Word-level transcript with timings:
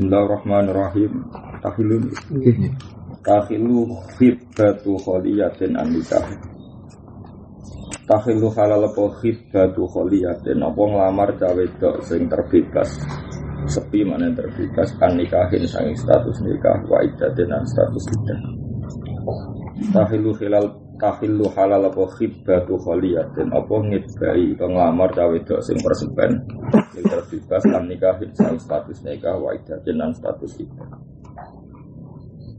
Bismillahirrahmanirrahim. 0.00 1.12
Tahilun. 1.60 2.08
Tahilu 3.20 4.00
khibbatu 4.16 4.96
kholiyatin 4.96 5.76
an 5.76 5.92
nikah. 5.92 6.24
Tahilu 8.08 8.48
halal 8.48 8.88
apa 8.88 9.04
khibbatu 9.20 9.84
kholiyatin 9.92 10.56
apa 10.64 10.80
nglamar 10.88 11.36
cawe 11.36 11.64
dok 11.76 12.00
sing 12.08 12.32
terbebas. 12.32 12.96
Sepi 13.68 14.00
mana 14.00 14.32
yang 14.32 14.40
terbebas 14.40 14.88
an 15.04 15.20
nikahin 15.20 15.68
sanging 15.68 15.92
status 15.92 16.48
nikah 16.48 16.80
wa 16.88 17.04
iddatin 17.04 17.52
status 17.68 18.04
iddah. 18.08 18.40
Tahilu 19.92 20.32
hilal 20.40 20.80
tahilu 21.00 21.48
halal 21.56 21.88
apa 21.88 22.04
khibbatu 22.14 22.76
kholiyatin? 22.76 23.48
Apa 23.48 23.74
ngidbai 23.80 24.54
atau 24.54 24.68
nglamar 24.68 25.10
cawe 25.16 25.36
dok 25.40 25.60
sing 25.64 25.80
persepen 25.80 26.44
sing 26.92 27.04
terbebas 27.08 27.64
an 27.72 27.88
nikahin 27.88 28.30
sanging 28.36 28.60
status 28.60 29.00
nikah 29.00 29.34
wa 29.40 29.56
iddatin 29.56 29.98
an 29.98 30.12
status 30.12 30.60
iddah. 30.60 30.88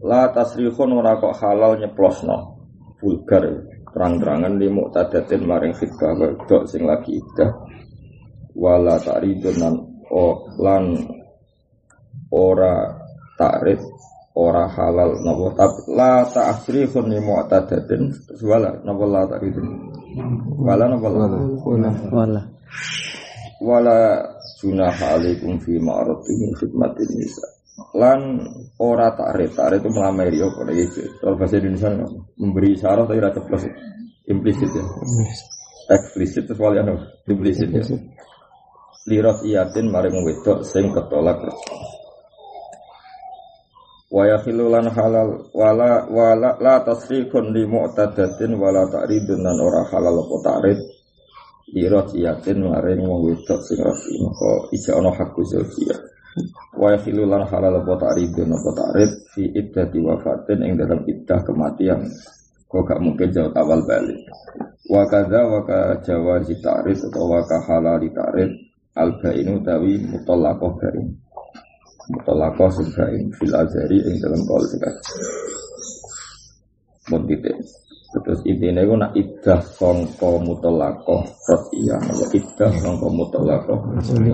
La 0.02 0.34
tasrihun 0.34 0.98
ora 0.98 1.22
kok 1.22 1.38
halal 1.38 1.78
nyeplosno. 1.78 2.58
Vulgar 2.98 3.46
terang-terangan 3.94 4.58
li 4.58 4.68
muqtadatin 4.70 5.42
maring 5.46 5.78
khidbah 5.78 6.14
wedok 6.18 6.66
sing 6.66 6.86
lagi 6.86 7.22
iddah 7.22 7.50
wala 8.58 9.00
ta'ridun 9.00 9.56
lan 9.58 9.76
o 10.12 10.48
lan 10.60 10.96
ora 12.32 12.94
takrid 13.40 13.80
ora 14.36 14.68
halal 14.72 15.20
napa? 15.24 15.46
Tapi 15.60 15.80
la 15.92 16.24
ta'srihun 16.24 17.06
li 17.12 17.20
muqtadatin 17.20 18.02
terus 18.28 18.44
wala 18.48 18.72
napa 18.84 19.04
la 19.04 19.22
ta'ridun 19.28 19.68
wala 20.62 20.84
napa 20.88 21.08
la? 21.12 21.26
Wala. 22.12 22.42
wala. 23.60 23.98
Junaha 24.62 25.18
alaikum 25.18 25.58
fi 25.58 25.74
ma'rufin 25.82 26.38
min 26.38 26.52
khidmatin 26.54 27.10
nisa. 27.18 27.46
Lan 27.98 28.46
ora 28.78 29.10
takrif. 29.18 29.58
Takrif 29.58 29.82
itu 29.82 29.90
melamari 29.90 30.38
apa 30.38 30.62
lagi 30.70 30.86
kalau 31.18 31.34
bahasa 31.34 31.58
Indonesia 31.58 31.90
memberi 32.38 32.78
syarat 32.78 33.10
tapi 33.10 33.20
rasa 33.20 33.42
plus. 33.42 33.66
Implisit 34.30 34.70
ya. 34.70 34.86
Eksplisit 35.92 36.46
itu 36.46 36.54
soalnya 36.54 36.94
apa? 36.94 37.04
implisit 37.26 37.74
ya. 37.74 37.82
Lirat 39.10 39.42
iyatin 39.42 39.90
maring 39.90 40.14
wedok 40.14 40.62
sing 40.62 40.94
ketolak. 40.94 41.42
kerja 41.42 42.01
wa 44.12 44.28
yakhilu 44.28 44.68
lan 44.68 44.92
halal 44.92 45.48
wala 45.56 46.04
wala 46.12 46.60
la 46.60 46.84
tasrikun 46.84 47.56
li 47.56 47.64
mu'tadatin 47.64 48.60
wala 48.60 48.84
ta'ridun 48.92 49.40
lan 49.40 49.58
ora 49.58 49.88
halal 49.88 50.28
apa 50.28 50.38
ta'rid. 50.44 50.80
Lirat 51.72 52.12
iyatin 52.12 52.68
maring 52.68 53.08
wong 53.08 53.32
wedok 53.32 53.64
sing 53.64 53.80
rafi 53.80 54.20
maka 54.20 54.68
ija 54.76 55.00
ana 55.00 55.16
hakku 55.16 55.40
zaujiyah 55.48 56.12
wa 56.76 56.92
yakhilu 56.92 57.24
lan 57.24 57.48
halal 57.48 57.80
apa 57.80 58.12
ta'ridun 58.12 58.52
apa 58.52 58.70
ta'rid 58.76 59.12
fi 59.32 59.48
iddati 59.48 60.04
wafatin 60.04 60.60
ing 60.68 60.76
dalam 60.76 61.00
iddah 61.08 61.40
kematian. 61.48 62.04
Kok 62.72 62.88
gak 62.88 63.04
mungkin 63.04 63.36
jauh 63.36 63.52
awal 63.52 63.84
balik. 63.84 64.16
Wa 64.88 65.04
kadza 65.08 65.44
wa 65.44 65.60
ka 65.64 66.00
jawazi 66.04 66.56
ta'rid 66.60 67.00
atau 67.00 67.28
wa 67.28 67.44
ka 67.48 67.60
halali 67.68 68.12
ta'rid 68.12 68.52
al 68.96 69.16
bainu 69.24 69.64
tawi 69.64 70.04
mutallaqah 70.04 70.72
bain 70.80 71.16
mutallaqah 72.12 72.70
sebain 72.76 73.32
fil 73.40 73.56
azari 73.56 73.98
ing 74.04 74.16
dalam 74.20 74.42
kaul 74.44 74.64
sekat 74.68 74.96
mun 77.10 77.24
titik. 77.28 77.58
Terus 78.12 78.44
intinya 78.44 78.84
itu 78.84 78.96
nak 79.00 79.16
iddah 79.16 79.64
songko 79.64 80.44
mutolakoh 80.44 81.24
rodiyah 81.48 81.96
Kalau 81.96 82.28
iddah 82.36 82.72
songko 82.84 83.08
mutolakoh 83.08 83.80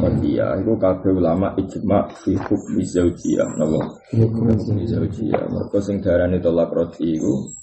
rodiyah 0.02 0.58
Itu 0.58 0.74
kabeh 0.82 1.14
ulama 1.14 1.54
ijma 1.62 2.10
fi 2.26 2.34
hukmi 2.34 2.82
zaujiyah 2.82 3.46
Napa? 3.54 3.86
Hukmi 4.18 4.82
zaujiyah. 4.82 5.46
Mereka 5.46 5.78
sing 5.78 6.02
darani 6.02 6.42
tolak 6.42 6.74
rodi 6.74 7.22
itu 7.22 7.54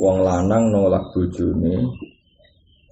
Wong 0.00 0.24
lanang 0.24 0.72
nolak 0.72 1.12
bojone 1.12 1.92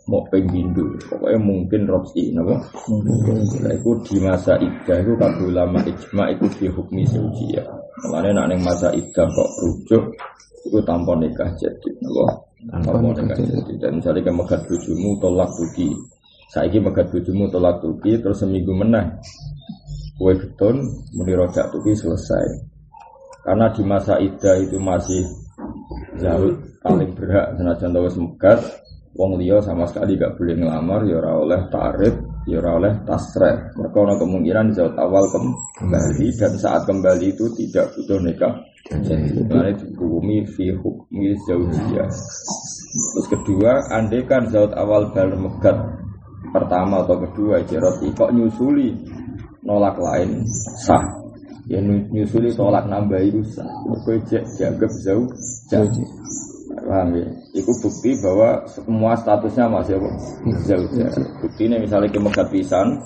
mau 0.08 0.24
penghindu 0.32 0.96
pokoknya 1.12 1.38
mungkin 1.38 1.84
roksi 1.84 2.32
napa? 2.32 2.56
Nah, 2.88 3.72
itu 3.76 3.90
di 4.08 4.16
masa 4.24 4.56
iddah 4.56 4.98
itu 5.04 5.12
kabeh 5.20 5.44
ulama 5.52 5.84
ijma 5.84 6.32
itu 6.32 6.48
fi 6.56 6.66
hukmi 6.72 7.04
zaujiyah 7.04 7.68
Makanya 8.08 8.42
nak 8.42 8.46
ning 8.50 8.60
masa 8.64 8.88
iddah 8.96 9.28
kok 9.28 9.50
rujuk 9.60 10.04
itu 10.64 10.78
tanpa 10.88 11.12
nikah 11.20 11.52
jadi 11.60 11.90
napa? 12.00 12.26
Tanpa 12.72 12.98
nikah 13.20 13.36
jadi. 13.36 13.72
dan 13.76 13.90
misalnya 14.00 14.24
kamu 14.24 14.36
megat 14.42 14.60
bujumu 14.64 15.10
tolak 15.20 15.50
tuki. 15.60 15.88
Saiki 16.48 16.80
megat 16.80 17.12
bujumu 17.12 17.44
tolak 17.52 17.76
tuki 17.84 18.16
terus 18.16 18.40
seminggu 18.40 18.72
menang 18.72 19.20
kue 20.18 20.34
beton 20.34 20.82
muni 21.14 21.36
rojak 21.36 21.68
tuki 21.68 21.92
selesai. 21.92 22.64
Karena 23.44 23.70
di 23.70 23.82
masa 23.84 24.16
iddah 24.18 24.56
itu 24.56 24.80
masih 24.80 25.22
jauh 26.18 26.56
paling 26.82 27.12
berhak 27.12 27.54
senajan 27.60 27.92
tahu 27.92 28.08
megat 28.24 28.60
wong 29.16 29.40
liya 29.40 29.62
sama 29.64 29.88
sekali 29.88 30.18
gak 30.18 30.36
boleh 30.36 30.56
ngelamar 30.58 31.00
ya 31.08 31.20
oleh 31.22 31.60
tarif 31.72 32.14
ya 32.48 32.60
oleh 32.64 32.92
tasreh 33.04 33.76
mereka 33.76 33.98
ada 34.08 34.14
kemungkinan 34.20 34.72
jauh 34.72 34.92
awal 34.96 35.24
kembali 35.76 36.26
dan 36.36 36.52
saat 36.56 36.88
kembali 36.88 37.36
itu 37.36 37.44
tidak 37.56 37.92
butuh 37.92 38.20
nikah. 38.24 38.54
Jadi 38.88 39.44
dihukumi 39.44 40.48
fi 40.48 40.72
hukmi 40.72 41.36
zaujiyah. 41.44 42.08
Terus 42.88 43.26
kedua 43.28 43.84
andai 43.92 44.24
kan 44.24 44.48
zaut 44.48 44.72
awal 44.72 45.12
bal 45.12 45.28
megat 45.36 45.76
pertama 46.48 47.04
atau 47.04 47.20
kedua 47.28 47.60
jerot 47.68 48.00
kok 48.00 48.32
nyusuli 48.32 48.96
nolak 49.60 50.00
lain? 50.00 50.40
Sah. 50.80 51.04
Ya 51.68 51.84
nyusuli 51.84 52.48
tolak 52.56 52.88
nambah 52.88 53.20
itu 53.20 53.44
sah. 53.52 53.68
Mereka 53.84 54.40
dianggap 54.56 54.92
jauh 55.04 55.28
jauh 55.68 55.88
paham 56.88 57.08
ya? 57.12 57.26
Itu 57.52 57.72
bukti 57.76 58.16
bahwa 58.24 58.64
semua 58.64 59.12
statusnya 59.20 59.68
masih 59.68 60.00
apa? 60.00 60.10
Jauh 60.64 60.88
Bukti 61.44 61.68
ini 61.68 61.76
misalnya 61.84 62.08
ke 62.08 62.16
megat 62.16 62.48
pisan, 62.48 62.96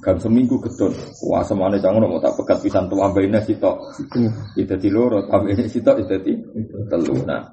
gam 0.00 0.16
seminggu 0.16 0.56
getun. 0.64 0.96
Wah 1.28 1.44
semuanya 1.44 1.76
jangan 1.76 2.08
mau 2.08 2.16
tak 2.16 2.32
pegat 2.40 2.64
pisan 2.64 2.88
tuh 2.88 3.04
ambilnya 3.04 3.44
sitok. 3.44 3.76
Itu 4.56 4.74
di 4.80 4.88
loro, 4.88 5.28
ambilnya 5.28 5.68
sitok 5.68 5.96
itu 6.00 6.16
di 6.24 6.32
telu. 6.88 7.20
Nah, 7.28 7.44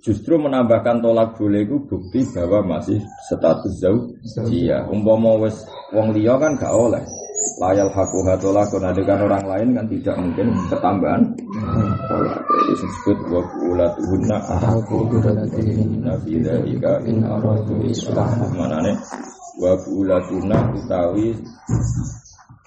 justru 0.00 0.40
menambahkan 0.40 1.04
tolak 1.04 1.36
boleh 1.36 1.68
itu 1.68 1.76
bukti 1.84 2.24
bahwa 2.32 2.80
masih 2.80 3.04
status 3.28 3.76
jauh. 3.84 4.08
Iya, 4.48 4.88
umpama 4.88 5.36
wes 5.44 5.68
wong 5.92 6.16
liya 6.16 6.40
kan 6.40 6.56
gak 6.56 6.72
oleh. 6.72 7.04
Layal 7.60 7.88
haku 7.92 8.20
hatola 8.24 8.68
kan 8.68 9.20
orang 9.20 9.44
lain 9.48 9.68
kan 9.76 9.86
tidak 9.88 10.16
mungkin 10.20 10.46
ketambahan. 10.68 11.22
Tolak 12.08 12.40
itu 12.44 12.72
disebut 12.84 13.18
wa 13.32 13.42
ulatuhunna 13.64 14.36
ahaqu 14.36 14.96
bidatihinna 15.08 16.12
fi 16.20 16.32
dzalika 16.40 17.00
in 17.08 17.24
aradu 17.24 17.80
islah 17.88 18.28
manane 18.52 18.92
wa 19.60 19.72
ulatuna 19.88 20.58
utawi 20.72 21.36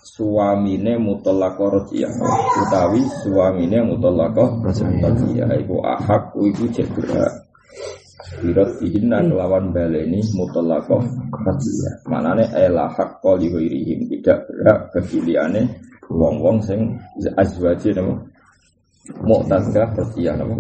suamine 0.01 0.97
mutallaqah 1.01 1.69
rajiyah 1.81 2.13
utawi 2.62 3.01
suamine 3.25 3.81
mutallaqah 3.81 4.50
rajiyah 4.62 5.50
iku 5.57 5.81
ahaq 5.81 6.38
iku 6.38 6.66
cek 6.69 6.89
Birat 8.41 8.81
dihinna 8.81 9.21
kelawan 9.27 9.69
baleni 9.69 10.21
mutallaqah 10.33 11.03
rajiyah 11.29 11.94
manane 12.09 12.49
ela 12.57 12.89
hak 12.89 13.21
ghairihim. 13.21 14.09
Tidak 14.09 14.38
berhak 14.49 14.79
kepiliane 14.95 15.67
wong-wong 16.09 16.61
sing 16.66 16.97
azwaji 17.38 17.94
nama 17.94 18.16
mu'tadah 19.21 19.94
rajiyah 19.94 20.33
nama 20.39 20.53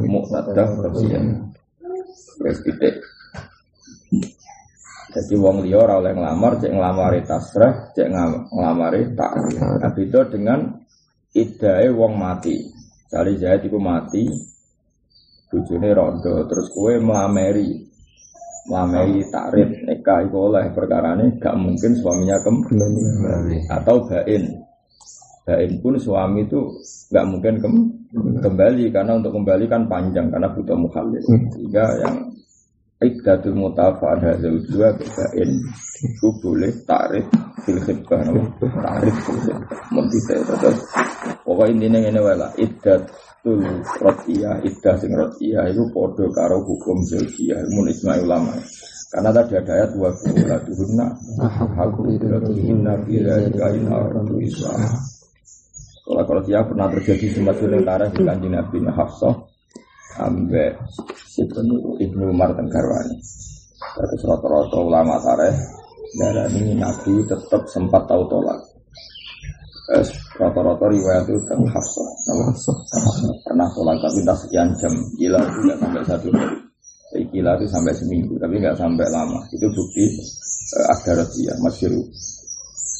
rajiyah 0.83 1.23
wis 2.43 2.59
titik 2.65 2.95
jadi 5.13 5.33
wong 5.37 5.61
liya 5.61 5.77
ora 5.77 6.01
oleh 6.01 6.17
nglamar, 6.17 6.57
cek 6.57 6.73
nglamari 6.73 7.21
tasrah, 7.21 7.93
cek 7.93 8.09
nglamari 8.49 9.13
ta'rif. 9.13 9.61
Nah, 9.61 9.91
beda 9.93 10.25
dengan 10.25 10.59
idae 11.37 11.93
wong 11.93 12.17
mati. 12.17 12.57
Cari 13.13 13.37
Zaid 13.37 13.61
iku 13.69 13.77
mati, 13.77 14.25
bojone 15.53 15.89
rondo, 15.93 16.49
terus 16.49 16.73
kue 16.73 16.97
melamari. 16.97 17.85
Melamari 18.65 19.21
takrif 19.29 19.85
nikah 19.85 20.25
iku 20.25 20.49
oleh 20.49 20.73
perkarane 20.73 21.37
gak 21.37 21.53
mungkin 21.53 21.93
suaminya 21.93 22.41
kembali 22.41 23.69
atau 23.69 24.01
bain. 24.09 24.43
Bain 25.43 25.71
pun 25.83 25.99
suami 25.99 26.47
itu 26.47 26.81
gak 27.13 27.27
mungkin 27.29 27.61
kembali 28.41 28.89
karena 28.89 29.19
untuk 29.19 29.35
kembali 29.37 29.69
kan 29.69 29.85
panjang 29.85 30.31
karena 30.33 30.49
butuh 30.49 30.77
mukhalif. 30.79 31.21
Sehingga 31.53 31.85
yang 32.01 32.33
Iddatul 33.03 33.59
mutafa 33.59 34.15
ada 34.15 34.31
zaujua 34.39 34.95
bebain 34.95 35.49
Itu 35.99 36.27
boleh 36.39 36.71
takrif 36.87 37.27
fil 37.67 37.79
khidbah 37.83 38.23
Takrif 38.23 39.15
fil 39.27 39.39
khidbah 39.43 40.55
terus 40.63 40.79
Pokok 41.43 41.67
intinya 41.67 41.99
ini 41.99 42.19
wala 42.23 42.47
Iddatul 42.55 43.11
rotiyah 43.99 44.63
Iddah 44.63 44.95
sing 44.97 45.11
rotiyah 45.11 45.67
Itu 45.67 45.91
podo 45.91 46.31
karo 46.31 46.63
hukum 46.63 47.03
zaujiyah 47.03 47.59
Mun 47.75 47.91
isma 47.91 48.15
ulama 48.23 48.55
Karena 49.11 49.29
tadi 49.35 49.53
ada 49.59 49.71
ayat 49.75 49.91
Wa 49.99 50.09
bu'ulatuhunna 50.15 51.07
Haku 51.75 52.01
idatuhunna 52.15 52.93
Bila 53.03 53.35
ikain 53.43 53.85
aradu 53.91 54.39
islah 54.39 54.79
Kalau 56.03 56.23
kalau 56.27 56.41
dia 56.43 56.59
pernah 56.63 56.91
terjadi 56.91 57.31
sempat 57.31 57.55
suling 57.63 57.83
tarah 57.87 58.11
di 58.11 58.21
kanji 58.27 58.47
Nabi 58.51 58.79
ambek 60.19 60.77
Ibnu 61.39 61.97
Ibnu 61.97 62.23
Umar 62.29 62.53
Tenggarwani. 62.53 63.17
Terus 63.93 64.21
rata-rata 64.25 64.77
ulama 64.79 65.17
tareh 65.21 65.55
darah 66.17 66.47
ini 66.53 66.77
Nabi 66.77 67.25
tetap 67.25 67.65
sempat 67.69 68.05
tahu 68.05 68.23
tolak. 68.29 68.59
Rata-rata 70.33 70.85
riwayat 70.89 71.29
itu 71.29 71.41
kan 71.45 71.61
Hafsah. 71.69 72.09
Pernah 73.45 73.67
tolak 73.77 74.01
tapi 74.01 74.19
tak 74.25 74.37
sekian 74.41 74.69
jam. 74.81 74.93
Gila 75.17 75.39
itu 75.45 75.59
nggak 75.69 75.77
sampai 75.77 76.01
satu 76.09 76.27
hari. 76.33 76.57
Gila 77.29 77.51
itu 77.61 77.65
sampai 77.69 77.93
seminggu 77.93 78.33
tapi 78.41 78.55
nggak 78.57 78.77
sampai 78.77 79.05
lama. 79.13 79.39
Itu 79.53 79.69
bukti 79.69 80.05
uh, 80.73 80.85
ada 80.89 81.21
ya 81.37 81.53
masyur 81.61 81.93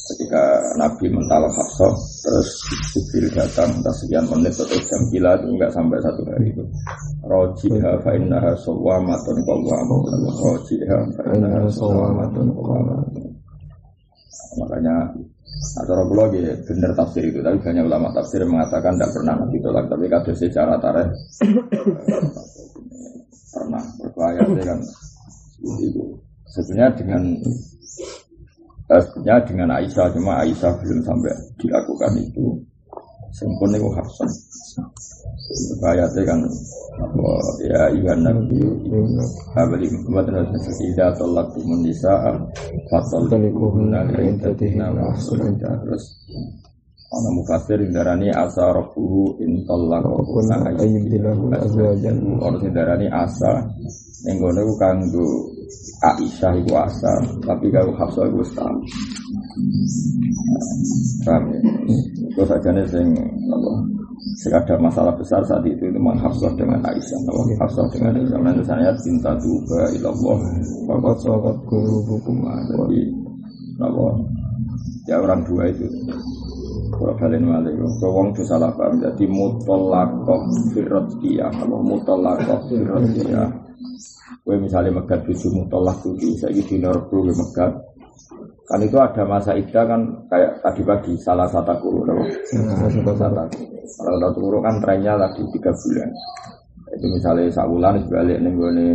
ketika 0.04 0.60
Nabi 0.76 1.08
mentalak 1.08 1.48
Hafsah 1.56 1.96
terus 2.20 2.48
Jibril 2.92 3.32
datang 3.32 3.72
entah 3.72 3.94
sekian 3.96 4.28
menit 4.28 4.52
atau 4.52 4.76
jam 4.76 5.00
gila 5.08 5.32
itu 5.40 5.46
enggak 5.48 5.72
sampai 5.72 5.96
satu 6.04 6.20
hari 6.28 6.52
itu 6.52 6.60
rojiha 7.24 8.04
fa 8.04 8.12
innaha 8.12 8.52
sawwamatun 8.60 9.40
qawwamatun 9.48 10.28
rojiha 10.28 10.98
fa 11.16 11.22
innaha 11.32 11.64
sawwamatun 11.72 12.52
qawwamatun 12.52 13.32
makanya 15.54 15.92
atau 15.94 16.06
kula 16.10 16.28
lagi 16.28 16.40
benar 16.66 16.90
tafsir 16.94 17.24
itu 17.28 17.38
tapi 17.40 17.56
banyak 17.62 17.84
ulama 17.84 18.08
tafsir 18.14 18.42
mengatakan 18.44 18.94
tidak 18.98 19.10
pernah 19.14 19.34
Nabi 19.38 19.58
tolak 19.62 19.84
tapi 19.90 20.04
kado 20.06 20.32
secara 20.34 20.74
tarikh 20.78 21.10
pernah 23.54 23.82
berbahaya 24.02 24.42
kan 24.62 24.80
itu 25.80 26.02
sebenarnya 26.50 26.90
dengan 26.98 27.22
Sebenarnya 28.84 29.48
dengan 29.48 29.68
Aisyah 29.80 30.12
cuma 30.12 30.44
Aisyah 30.44 30.76
belum 30.84 31.00
sampai 31.08 31.32
dilakukan 31.56 32.12
itu. 32.20 32.60
Sempurna 33.32 33.80
itu 33.80 33.88
Hafsan. 33.96 34.28
Ayatnya 35.84 36.22
kan 36.24 36.40
apa? 36.96 37.32
Ya 37.68 37.82
Iwan 37.92 38.24
Nabi. 38.24 38.58
Abadi 39.52 39.86
buat 40.08 40.24
nasi 40.32 40.72
tidak 40.80 41.20
tolak 41.20 41.46
tumun 41.52 41.84
nisa 41.84 42.12
fatal 42.88 43.28
talikuhunna 43.28 44.08
intatina 44.16 44.88
mahsulunja 44.88 45.68
terus 45.84 46.04
ana 47.14 47.30
mufasir 47.30 47.78
darani 47.92 48.32
asa 48.32 48.72
rabbuhu 48.72 49.38
in 49.44 49.62
talaqahunna 49.68 50.74
ayyibdilahu 50.80 51.52
azwajan. 51.52 52.16
Ana 52.40 52.68
darani 52.72 53.06
asa. 53.12 53.60
Ning 54.24 54.40
gone 54.40 54.64
kanggo 54.80 55.52
Aisyah 56.04 56.52
itu 56.60 56.72
asal, 56.76 57.20
tapi 57.40 57.72
kalau 57.72 57.96
Hafsah 57.96 58.28
itu 58.28 58.44
tahu. 58.52 58.76
Paham. 61.24 61.42
Ya? 61.48 61.60
Itu 62.28 62.42
saja 62.44 62.68
nih 62.76 62.84
sing 62.92 63.08
apa? 63.48 63.72
Ada 64.50 64.74
masalah 64.82 65.14
besar 65.14 65.46
saat 65.46 65.62
itu 65.62 65.78
itu 65.78 65.94
memang 65.94 66.18
Hafsah 66.18 66.50
dengan 66.58 66.82
Aisyah, 66.82 67.20
apa? 67.30 67.42
Hafsah 67.62 67.86
dengan 67.94 68.18
Aisyah. 68.18 68.38
Nanti 68.42 68.62
saya 68.66 68.90
cinta 68.98 69.30
juga 69.38 69.86
ilallah, 69.94 70.38
bapak 70.90 71.14
sahabat 71.22 71.56
guru 71.70 72.02
hukum 72.02 72.42
jadi 72.42 73.02
apa? 73.78 74.06
Ya 75.06 75.16
orang 75.20 75.46
dua 75.46 75.70
itu. 75.70 75.86
Kalau 76.94 77.14
kalian 77.18 77.50
malik, 77.50 77.74
wong 78.00 78.30
itu 78.32 78.42
salah 78.46 78.70
paham. 78.78 79.02
Jadi 79.02 79.26
mutolakoh 79.26 80.46
firot 80.70 81.06
dia, 81.18 81.50
kalau 81.50 81.82
mutolakoh 81.82 82.58
firot 82.70 83.04
dia. 83.14 83.42
Gue 84.46 84.56
misalnya 84.60 85.00
megat 85.00 85.24
bujumu 85.26 85.66
tolak 85.72 85.98
tujuh, 86.04 86.38
saya 86.38 86.54
di 86.54 86.76
Norbu 86.78 87.28
megat. 87.34 87.72
Kan 88.64 88.80
itu 88.80 88.96
ada 88.96 89.22
masa 89.28 89.52
ida 89.52 89.84
kan 89.84 90.00
kayak 90.32 90.64
tadi 90.64 90.82
pagi 90.86 91.12
salah 91.20 91.44
satu 91.50 91.74
guru, 91.84 92.24
salah 92.48 93.16
satu 93.20 93.73
Kalau 93.84 94.18
satu 94.20 94.38
guru 94.40 94.58
kan 94.64 94.80
trennya 94.80 95.14
lagi 95.16 95.44
tiga 95.52 95.70
bulan. 95.72 96.10
Itu 96.94 97.06
misalnya 97.10 97.52
sabulan 97.52 98.00
sebalik 98.06 98.38
nih 98.40 98.52
gue 98.52 98.70
nih 98.76 98.92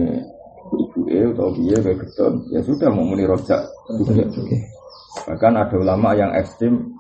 ibu 0.70 1.02
e 1.10 1.20
atau 1.34 1.50
dia 1.58 1.78
kayak 1.82 1.98
getun, 2.06 2.34
ya 2.54 2.62
sudah 2.62 2.90
mau 2.94 3.06
muni 3.06 3.26
rojak. 3.26 3.62
Bahkan 5.26 5.54
ada 5.58 5.76
ulama 5.78 6.14
yang 6.14 6.32
ekstrim 6.38 6.99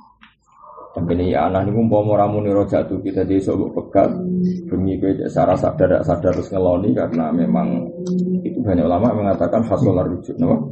ini 1.08 1.32
ya 1.32 1.48
anak 1.48 1.70
ini 1.70 1.72
mau 1.80 2.04
ramu 2.16 2.44
nih 2.44 2.54
rojak 2.56 2.90
tuh 2.92 3.00
kita 3.00 3.24
di 3.24 3.40
pekat 3.46 4.10
demi 4.68 5.00
gue 5.00 5.28
secara 5.28 5.56
sadar 5.56 6.04
sadar 6.04 6.32
terus 6.36 6.52
ngeloni 6.52 6.92
karena 6.96 7.32
memang 7.32 7.88
itu 8.44 8.60
banyak 8.64 8.86
ulama 8.88 9.12
mengatakan 9.12 9.62
fasolar 9.68 10.08
rujuk, 10.08 10.36
no? 10.40 10.72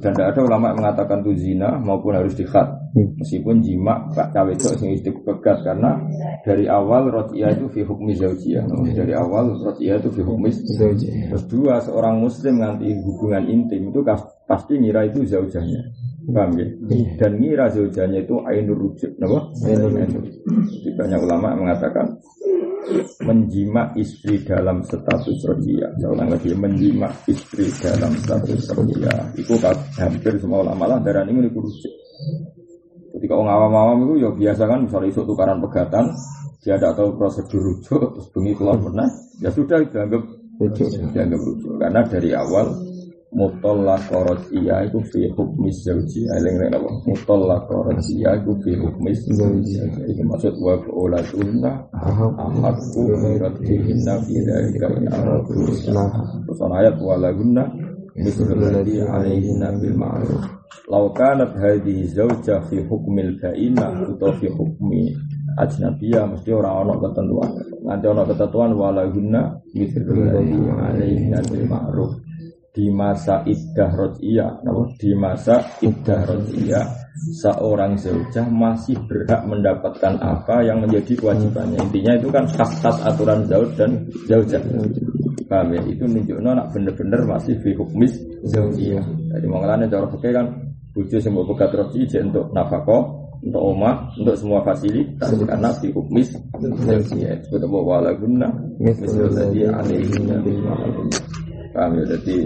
Dan 0.00 0.10
tidak 0.14 0.34
ada 0.34 0.40
ulama 0.46 0.70
yang 0.70 0.78
mengatakan 0.82 1.18
itu 1.26 1.32
zina 1.38 1.78
maupun 1.78 2.14
harus 2.14 2.34
dikhat. 2.34 2.66
Meskipun 2.90 3.62
jima 3.62 4.02
pak 4.10 4.34
cawe 4.34 4.50
itu 4.50 4.66
sing 4.74 4.90
pekat 4.98 5.62
karena 5.62 5.94
dari 6.42 6.66
awal 6.66 7.06
rotia 7.06 7.54
itu 7.54 7.70
fi 7.70 7.86
hukmi 7.86 8.18
zaujiyah 8.18 8.66
no? 8.66 8.82
dari 8.82 9.14
awal 9.14 9.54
rotia 9.62 9.94
itu 9.94 10.10
fi 10.10 10.22
hukmi 10.26 10.50
zaujiyah. 10.50 11.30
Terus 11.30 11.44
dua 11.46 11.78
seorang 11.78 12.18
muslim 12.18 12.58
nganti 12.58 12.90
hubungan 13.06 13.46
intim 13.46 13.94
itu 13.94 14.02
pasti 14.46 14.74
ngira 14.74 15.06
itu 15.06 15.22
zaujahnya 15.22 16.09
Paham 16.30 16.50
ya? 16.56 16.66
Iya. 16.90 17.10
Dan 17.18 17.32
ngira 17.42 17.66
zaujanya 17.74 18.18
itu 18.22 18.34
ainur 18.46 18.78
rujuk, 18.78 19.10
kenapa? 19.18 19.50
Ainur 19.66 19.90
rujuk. 19.90 20.24
Banyak 20.94 21.20
ulama 21.26 21.48
mengatakan 21.58 22.06
menjima 23.22 23.92
istri 23.94 24.42
dalam 24.42 24.82
status 24.82 25.38
rodia. 25.46 25.90
Saya 26.00 26.10
ulang 26.10 26.28
lagi, 26.32 26.50
menjima 26.56 27.08
istri 27.28 27.68
dalam 27.78 28.14
status 28.18 28.70
rodia. 28.74 29.14
Itu 29.36 29.54
hampir 29.98 30.40
semua 30.40 30.64
ulama 30.66 30.96
lah 30.96 30.98
darah 31.02 31.26
ini 31.28 31.46
rujuk. 31.50 31.92
Ketika 33.10 33.34
orang 33.36 33.52
awam-awam 33.52 33.98
itu 34.06 34.14
ya 34.24 34.30
biasa 34.32 34.62
kan 34.64 34.78
misalnya 34.86 35.08
isu 35.12 35.22
tukaran 35.26 35.58
pegatan, 35.60 36.04
dia 36.62 36.76
tidak 36.78 36.94
tahu 36.94 37.08
prosedur 37.18 37.60
rujuk, 37.60 38.02
terus 38.16 38.28
bengi 38.32 38.52
keluar 38.54 38.78
pernah, 38.78 39.08
ya 39.42 39.50
sudah 39.50 39.82
dianggap 39.82 40.22
rujuk, 40.56 40.88
dianggap 41.12 41.40
rujuk. 41.42 41.72
Karena 41.76 42.00
dari 42.06 42.30
awal 42.32 42.89
mutallaq 43.30 44.10
iya 44.50 44.82
itu 44.90 44.98
fi 45.06 45.30
hukmi 45.30 45.70
zaujiyah 45.70 46.34
eling 46.42 46.66
nek 46.66 46.82
apa? 46.82 46.90
Mutallaq 47.06 47.70
iya 48.10 48.34
itu 48.42 48.52
fi 48.66 48.74
hukmi 48.74 49.10
zaujiyah 49.14 49.86
iki 50.10 50.22
maksud 50.26 50.54
wa 50.58 50.74
ulatunna 50.90 51.70
ahqqu 51.94 53.02
bi 53.06 53.38
raddihinna 53.38 54.14
fi 54.26 54.34
dzalika 54.42 54.86
in 54.98 55.06
aradu 55.14 55.62
terus 55.62 56.58
ayat 56.58 56.98
wa 56.98 57.14
lagunna 57.14 57.70
mislu 58.18 58.50
alladhi 58.50 58.98
alaihinna 58.98 59.78
bil 59.78 59.94
ma'ruf. 59.94 60.42
Law 60.90 61.06
kanat 61.14 61.54
hadhihi 61.54 62.10
zaujah 62.10 62.66
fi 62.66 62.82
hukmil 62.82 63.38
bainah 63.38 64.10
atau 64.10 64.34
fi 64.42 64.50
hukmi 64.50 65.14
ajnabiyah 65.54 66.26
mesti 66.26 66.50
orang 66.50 66.82
ono 66.82 66.94
ketentuan. 66.98 67.50
Nanti 67.86 68.04
ono 68.10 68.26
ketentuan 68.26 68.74
wala 68.74 69.06
guna 69.06 69.54
mislu 69.70 70.18
alladhi 70.18 70.58
alaihinna 70.66 71.38
bil 71.46 71.64
ma'ruf 71.70 72.12
di 72.70 72.86
masa 72.86 73.42
iddah 73.46 73.90
rodiyah, 73.90 74.62
di 74.94 75.10
masa 75.18 75.58
iddah 75.82 76.22
rodiyah 76.22 76.86
seorang 77.20 77.98
zaujah 77.98 78.46
masih 78.48 78.96
berhak 79.04 79.42
mendapatkan 79.44 80.14
apa 80.22 80.62
yang 80.62 80.80
menjadi 80.80 81.18
kewajibannya. 81.18 81.82
Intinya 81.82 82.12
itu 82.16 82.28
kan 82.30 82.44
khas-khas 82.48 82.96
aturan 83.02 83.44
zauj 83.50 83.70
dan 83.74 84.06
zaujah. 84.30 84.62
Paham 85.50 85.74
ya? 85.74 85.82
Itu 85.82 86.06
nunjukno 86.06 86.50
nak 86.54 86.70
bener-bener 86.70 87.20
masih 87.26 87.58
fi 87.58 87.74
hukmis 87.74 88.14
zaujiyah. 88.46 89.02
Jadi 89.34 89.46
mengalami 89.50 89.90
cara 89.90 90.06
fikih 90.06 90.32
kan 90.32 90.46
bojo 90.94 91.16
sing 91.18 91.34
mbok 91.34 91.54
pegat 91.54 91.74
untuk 92.22 92.54
nafkah, 92.54 93.02
untuk 93.42 93.62
omah, 93.62 94.14
untuk 94.14 94.36
semua 94.38 94.62
fasilitas 94.62 95.34
karena 95.42 95.74
fi 95.74 95.90
hukmis 95.90 96.30
zaujiyah. 96.56 97.42
Sebut 97.50 97.66
wala 97.66 98.14
guna 98.14 98.46
misalnya 98.78 99.82
alaihi 99.82 100.22
Paham 101.70 102.02
ya? 102.02 102.04
Jadi 102.16 102.36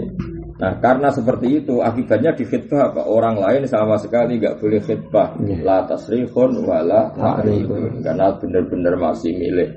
Nah 0.55 0.71
karena 0.79 1.11
seperti 1.11 1.59
itu 1.59 1.83
akibatnya 1.83 2.31
di 2.31 2.47
khidbah 2.47 2.95
apa? 2.95 3.03
Orang 3.11 3.43
lain 3.43 3.67
sama 3.67 3.99
sekali 3.99 4.39
nggak 4.39 4.63
boleh 4.63 4.79
khidbah 4.79 5.35
yeah. 5.43 5.59
La 5.67 5.77
tasrihun 5.83 6.63
wala 6.63 7.11
ta'rifun 7.11 7.99
Karena 7.99 8.31
benar-benar 8.39 8.95
masih 8.95 9.35
milik 9.35 9.75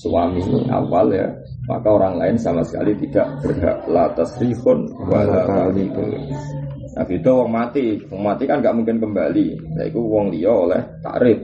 suami 0.00 0.40
awal 0.72 1.12
ya. 1.12 1.28
Maka 1.68 1.88
orang 1.92 2.16
lain 2.16 2.36
sama 2.40 2.64
sekali 2.64 2.96
tidak 2.96 3.28
berhak. 3.44 3.76
La 3.92 4.08
tasrihun 4.16 4.88
wala 5.04 5.44
ta'rifun 5.44 6.10
Nah 6.96 7.04
itu 7.04 7.28
orang 7.28 7.52
mati 7.52 8.00
Orang 8.08 8.24
mati 8.24 8.48
kan 8.48 8.64
nggak 8.64 8.72
mungkin 8.72 8.96
kembali 8.96 9.46
Nah 9.76 9.84
itu 9.84 10.00
orang 10.00 10.32
dia 10.32 10.48
oleh 10.48 10.80
takrif 11.04 11.38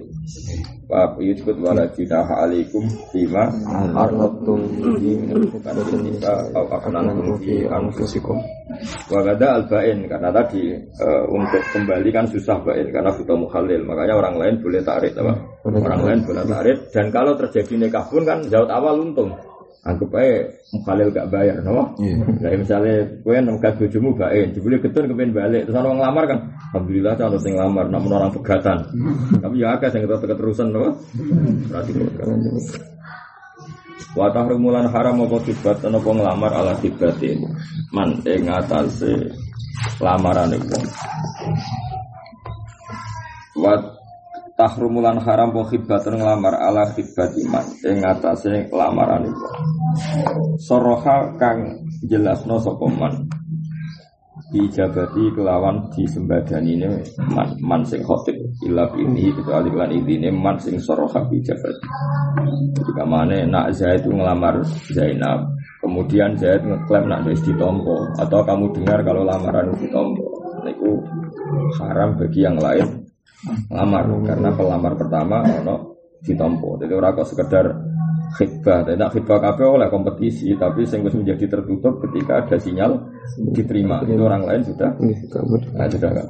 Bab 0.92 1.16
yujud 1.25 1.56
wala 1.64 1.88
junaha 1.97 2.44
alaikum 2.44 2.85
bima 3.16 3.49
bihi 3.49 5.11
min 5.25 5.30
al-fuqaratin 5.40 6.04
nisa 6.04 6.37
au 6.52 6.68
aknantum 6.68 7.32
fi 7.40 7.64
anfusikum. 7.64 8.37
Wa 9.09 9.25
gada 9.25 9.56
al-bain 9.56 10.04
karena 10.04 10.28
tadi 10.28 10.68
uh, 11.00 11.25
untuk 11.32 11.64
kembali 11.73 12.12
kan 12.12 12.28
susah 12.28 12.61
bain 12.61 12.92
karena 12.92 13.09
butuh 13.09 13.40
mukhalil. 13.40 13.80
Makanya 13.88 14.14
orang 14.21 14.37
lain 14.37 14.54
boleh 14.61 14.85
tarik 14.85 15.16
apa? 15.16 15.32
Orang 15.64 16.02
lain 16.04 16.21
boleh 16.28 16.44
tarik 16.44 16.76
dan 16.92 17.09
kalau 17.09 17.40
terjadi 17.40 17.75
nikah 17.88 18.04
pun 18.12 18.28
kan 18.28 18.44
jauh 18.52 18.68
awal 18.68 19.00
untung. 19.00 19.32
Anggap 19.83 20.15
aja 20.15 20.47
mukhalil 20.71 21.11
gak 21.11 21.27
bayar, 21.27 21.59
no? 21.59 21.91
Iya. 21.99 22.23
Kayak 22.39 22.59
misalnya 22.62 22.97
gue 23.19 23.35
nengkat 23.43 23.75
bojomu 23.83 24.15
baik, 24.15 24.55
jebule 24.55 24.79
getun 24.79 25.11
kepen 25.11 25.35
balik, 25.35 25.67
terus 25.67 25.75
orang 25.75 25.99
ngelamar 25.99 26.25
kan, 26.31 26.39
alhamdulillah 26.71 27.15
kan 27.19 27.35
sing 27.43 27.59
ngelamar, 27.59 27.91
namun 27.91 28.15
orang 28.15 28.31
pegatan. 28.31 28.79
Tapi 29.43 29.59
ya 29.59 29.75
akeh 29.75 29.91
sing 29.91 30.07
ketet 30.07 30.39
terusan, 30.39 30.71
no? 30.71 30.95
Berarti 31.67 31.91
pegatan. 31.99 32.39
Wa 34.12 34.29
tahrimulan 34.29 34.87
haram 34.93 35.25
apa 35.25 35.37
kibat 35.41 35.81
apa 35.81 36.11
ngelamar 36.12 36.53
ala 36.53 36.77
kibatin 36.79 37.43
man 37.97 38.12
ing 38.29 38.45
atase 38.45 39.35
lamarane 39.99 40.61
wong. 40.61 40.85
Wa 43.57 43.73
tahrumulan 44.56 45.18
haram 45.21 45.50
apa 45.52 45.73
khidbatun 45.73 46.21
ngelamar 46.21 46.54
ala 46.61 46.92
khidbat 46.92 47.30
iman. 47.49 47.66
Ing 47.85 47.99
atase 48.04 48.68
lamarane 48.68 49.30
wong. 49.32 49.56
Soroha 50.61 51.37
kang 51.37 51.88
jelasno 52.04 52.61
sapa 52.61 52.87
man? 52.88 53.14
Dijabati 54.52 55.32
kelawan 55.32 55.88
disembadani 55.97 56.76
ini 56.76 56.88
man, 57.32 57.56
man 57.64 57.82
sing 57.88 58.04
khotib. 58.04 58.37
Ila 58.68 58.85
ini 59.00 59.32
kecuali 59.32 59.73
lan 59.73 59.88
ini 59.88 60.28
man 60.28 60.61
sing 60.61 60.76
soroha 60.76 61.25
dijabati. 61.25 61.87
Jadi 62.76 62.92
kamane 62.92 63.38
nak 63.49 63.73
Zaid 63.73 64.04
itu 64.04 64.12
ngelamar 64.12 64.61
Zainab 64.92 65.52
kemudian 65.82 66.37
Zaid 66.38 66.62
ngeklaim 66.64 67.11
nak 67.11 67.26
wis 67.28 67.42
ditompo 67.44 68.06
atau 68.16 68.40
kamu 68.47 68.71
dengar 68.76 69.02
kalau 69.02 69.23
lamaran 69.25 69.73
itu 69.73 69.88
ditompo. 69.88 70.25
Itu 70.62 70.90
haram 71.80 72.14
bagi 72.14 72.40
yang 72.47 72.56
lain 72.61 73.02
ngelamar 73.42 74.04
karena 74.22 74.50
pelamar 74.54 74.92
pertama 74.94 75.42
ono 75.42 75.76
ditompo. 76.22 76.78
Jadi 76.78 76.92
orang 76.94 77.12
kok 77.18 77.28
sekedar 77.28 77.66
khidbah. 78.38 78.87
Tidak 78.87 79.11
khidbah 79.11 79.38
kafe 79.42 79.64
oleh 79.66 79.88
kompetisi 79.90 80.54
tapi 80.54 80.87
sing 80.87 81.02
menjadi 81.02 81.58
tertutup 81.58 81.99
ketika 82.06 82.46
ada 82.46 82.56
sinyal 82.56 83.02
diterima. 83.52 84.06
Itu 84.06 84.22
orang 84.22 84.46
lain 84.46 84.62
sudah 84.62 84.90
nah, 85.75 85.88
sudah 85.90 86.11
kan 86.14 86.28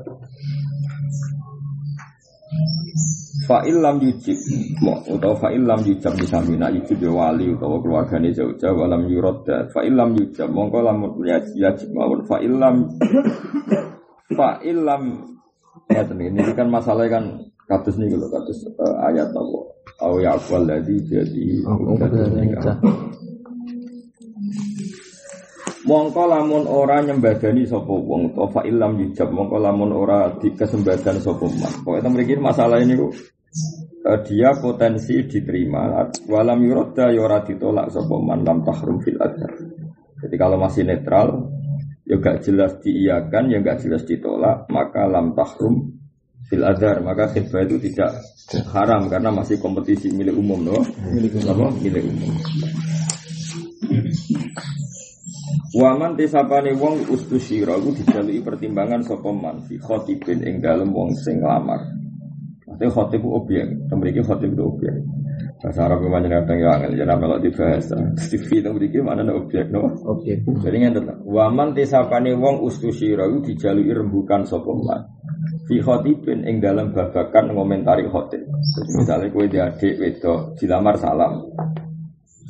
Fa'il 3.42 3.74
lam 3.74 3.98
yujib. 3.98 4.38
Atau 4.86 5.34
fa'il 5.34 5.66
lam 5.66 5.82
yujab 5.82 6.14
Misalnya 6.14 6.70
yujib 6.70 7.02
ya 7.02 7.10
wali 7.10 7.50
Atau 7.50 7.82
keluarganya 7.82 8.30
jauh-jauh 8.30 8.86
Walam 8.86 9.10
yurodda 9.10 9.66
Fa'il 9.74 9.98
lam 9.98 10.14
yujab. 10.14 10.46
Mongko 10.46 10.78
lamun 10.78 11.18
yajib 11.26 11.90
Mawun 11.90 12.22
fa'il 12.22 12.54
lam 12.54 12.86
Fa'il 14.38 14.78
lam 14.78 15.32
Ya 15.88 16.04
ini 16.04 16.52
kan 16.52 16.68
masalah 16.68 17.08
kan 17.08 17.52
Katus 17.72 17.94
nih 17.96 18.12
kalau 18.12 18.28
katus 18.28 18.58
uh, 18.76 18.96
ayat 19.08 19.32
apa 19.32 19.58
Au 20.02 20.18
ya'kwal 20.18 20.66
ladhi 20.66 20.98
jadi 21.08 21.62
Mongko 25.82 26.22
lamun 26.30 26.70
ora 26.70 27.02
nyembadani 27.02 27.66
sapa 27.66 27.90
wong 27.90 28.38
to 28.38 28.46
fa 28.54 28.62
illam 28.62 29.02
yujab 29.02 29.34
mongko 29.34 29.58
lamun 29.58 29.90
ora 29.90 30.30
dikesembadan 30.38 31.18
sapa 31.18 31.42
man. 31.42 31.74
Pokoke 31.82 32.06
mriki 32.06 32.38
masalah 32.38 32.78
ini 32.78 32.94
kok 32.94 33.10
eh, 34.06 34.18
dia 34.22 34.54
potensi 34.62 35.26
diterima 35.26 36.06
walam 36.30 36.62
yuradda 36.62 37.10
ya 37.10 37.26
ora 37.26 37.42
ditolak 37.42 37.90
sapa 37.90 38.14
man 38.14 38.46
lam 38.46 38.62
tahrum 38.62 39.02
fil 39.02 39.18
adhar. 39.18 39.50
Jadi 40.22 40.34
kalau 40.38 40.54
masih 40.54 40.86
netral 40.86 41.50
ya 42.02 42.16
gak 42.18 42.42
jelas 42.42 42.78
diiyakan 42.82 43.44
ya 43.52 43.58
gak 43.62 43.86
jelas 43.86 44.02
ditolak 44.02 44.66
maka 44.68 45.06
lam 45.06 45.34
tahrum 45.38 45.94
fil 46.50 46.64
adhar 46.66 47.00
maka 47.00 47.30
khidbah 47.30 47.62
itu 47.64 47.78
tidak 47.90 48.18
haram 48.74 49.06
karena 49.08 49.30
masih 49.30 49.56
kompetisi 49.62 50.10
milik 50.12 50.36
umum 50.36 50.60
no? 50.60 50.78
Milik 51.14 51.40
umum. 51.40 51.72
Milik 51.80 52.04
umum. 52.04 52.34
Waman 55.72 56.20
tisapane 56.20 56.76
wong 56.76 57.08
ustusyira 57.08 57.80
iku 57.80 57.96
dijalui 57.96 58.44
pertimbangan 58.44 59.00
sapa 59.00 59.32
man 59.32 59.64
fi 59.64 59.80
khatibin 59.80 60.44
ing 60.44 60.60
dalem 60.60 60.92
wong 60.92 61.16
sing 61.16 61.40
nglamar. 61.40 61.80
Maksudnya 62.68 62.92
khatib 62.92 63.24
objek, 63.24 63.66
mriki 63.88 64.20
khatib 64.20 64.52
itu 64.52 64.64
objek. 64.68 64.94
Bahasa 65.62 65.86
Arab 65.86 66.02
memang 66.02 66.26
kadang 66.26 66.58
ya 66.58 66.74
angel 66.74 66.98
jadi 66.98 67.14
melok 67.14 67.38
dibahas. 67.38 67.86
TV 68.18 68.58
itu 68.58 68.70
mriki 68.74 68.98
mana 68.98 69.22
objek 69.30 69.70
no? 69.70 69.94
Objek. 70.10 70.42
Jadi 70.42 70.76
ngene 70.82 71.22
Waman 71.22 71.70
tisapane 71.70 72.34
wong 72.34 72.66
ustusyira 72.66 73.30
iku 73.30 73.46
dijalui 73.46 73.94
rembukan 73.94 74.42
sapa 74.42 74.74
man. 74.74 75.06
Fi 75.70 75.78
khatibin 75.78 76.42
ing 76.50 76.58
dalem 76.58 76.90
babakan 76.90 77.54
ngomentari 77.54 78.10
khatib. 78.10 78.42
Jadi 78.42 78.90
misalnya 78.90 79.30
kowe 79.30 79.46
di 79.46 79.58
adik 79.62 79.94
wedok 80.02 80.58
dilamar 80.58 80.98
salam. 80.98 81.46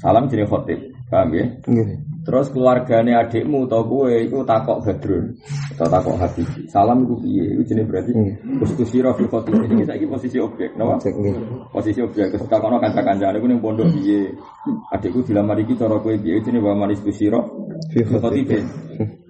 Salam 0.00 0.33
jenenge 0.33 0.49
khatib. 0.49 0.81
Paham 1.12 1.37
ya? 1.37 1.45
Nggih. 1.69 2.12
Terus 2.23 2.55
keluargane 2.55 3.19
adikmu 3.19 3.67
atau 3.67 3.83
gue 3.83 4.31
itu 4.31 4.38
takok 4.47 4.79
badrun 4.87 5.35
atau 5.75 5.87
takok 5.91 6.17
habib. 6.23 6.49
Salam 6.71 7.02
itu 7.02 7.14
piye? 7.19 7.45
Itu 7.59 7.62
jenis 7.75 7.87
berarti 7.91 8.11
konstitusi 8.62 9.02
rofi 9.02 9.26
khoti. 9.26 9.50
Jadi 9.50 9.75
kita 9.83 9.93
ini 9.99 10.07
posisi 10.07 10.38
objek, 10.38 10.79
nggih. 10.79 11.37
Posisi 11.75 11.99
objek. 11.99 12.31
Terus 12.31 12.47
takono 12.47 12.79
kanca-kancane 12.79 13.43
aku 13.43 13.47
ning 13.50 13.59
pondok 13.59 13.91
piye? 13.91 14.31
Adikku 14.95 15.26
dilamar 15.26 15.59
iki 15.59 15.75
cara 15.75 15.99
kowe 15.99 16.14
piye? 16.14 16.38
Jenenge 16.38 16.62
wa 16.62 16.79
manis 16.79 17.02
kusiro 17.02 17.43
Fi. 17.91 18.01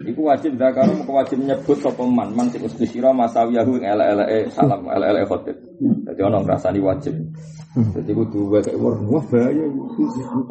Iku 0.03 0.21
wajib 0.27 0.59
zakaro 0.59 0.93
mung 0.93 1.09
wajib 1.09 1.39
nyebut 1.41 1.79
sapa 1.79 2.03
man 2.03 2.35
man 2.35 2.51
sing 2.51 2.67
ustusira 2.67 3.15
masawiyahu 3.15 3.79
ing 3.79 3.87
elek-eleke 3.87 4.51
salam 4.53 4.85
elek-eleke 4.91 5.27
khotib. 5.31 5.57
Dadi 6.05 6.21
ono 6.21 6.43
ngrasani 6.43 6.81
wajib. 6.83 7.15
Jadi 7.73 8.11
kudu 8.13 8.53
wae 8.53 8.75
wah 8.77 8.99
wah 9.09 9.25
bahaya. 9.31 9.65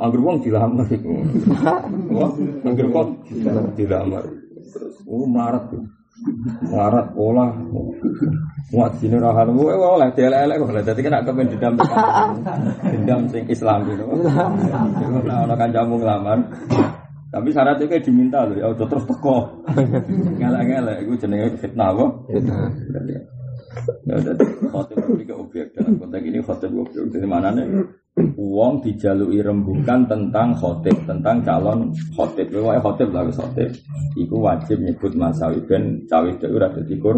Angger 0.02 0.22
wong 0.24 0.38
dilamar 0.42 0.88
iku. 0.90 1.12
Wah, 2.16 2.32
angger 2.66 2.88
wong 2.90 3.08
dilamar. 3.78 4.24
Terus 4.72 4.96
oh 5.06 5.28
marat. 5.28 5.68
Marat 6.72 7.08
pola. 7.14 7.52
Muat 8.72 8.96
sini 9.04 9.20
rahan 9.20 9.52
gue 9.52 9.74
oleh 9.76 10.10
dielek-elek 10.16 10.56
kok 10.56 10.72
lah. 10.72 10.84
Dadi 10.88 11.02
kena 11.04 11.20
kepen 11.28 11.52
dendam. 11.52 11.74
Dendam 12.88 13.22
sing 13.28 13.44
Islam 13.52 13.84
gitu. 13.84 14.08
Nah, 14.08 15.44
ono 15.44 15.54
kancamu 15.60 16.00
nglamar. 16.00 16.40
Tapi 17.32 17.48
syaratnya 17.48 17.88
kayak 17.88 18.04
diminta 18.04 18.44
loh, 18.44 18.60
ya 18.60 18.68
udah 18.76 18.88
terus 18.92 19.08
teko. 19.08 19.64
Ngelak-ngelak, 20.36 21.08
itu 21.08 21.14
jenenge 21.16 21.56
fitnah 21.64 21.96
apa? 21.96 22.06
Ya 24.04 24.20
udah, 24.20 24.36
khotib 24.68 25.00
itu 25.16 25.32
objek 25.32 25.72
dalam 25.72 25.96
konteks 25.96 26.28
ini 26.28 26.40
khotib 26.44 26.76
objek. 26.76 27.08
Jadi 27.08 27.24
mana 27.24 27.56
nih? 27.56 27.88
Uang 28.36 28.84
dijalui 28.84 29.40
rembukan 29.40 30.04
tentang 30.12 30.52
khotib, 30.60 30.92
tentang 31.08 31.40
calon 31.48 31.96
khotib. 32.12 32.52
Pokoknya 32.52 32.84
khotib 32.84 33.10
lah 33.16 33.24
khotib. 33.32 33.72
Iku 34.20 34.36
wajib 34.44 34.84
nyebut 34.84 35.16
masawi 35.16 35.64
ben 35.64 36.04
cawe 36.12 36.28
itu 36.28 36.52
udah 36.52 36.68
jadi 36.84 36.96
kur. 37.00 37.16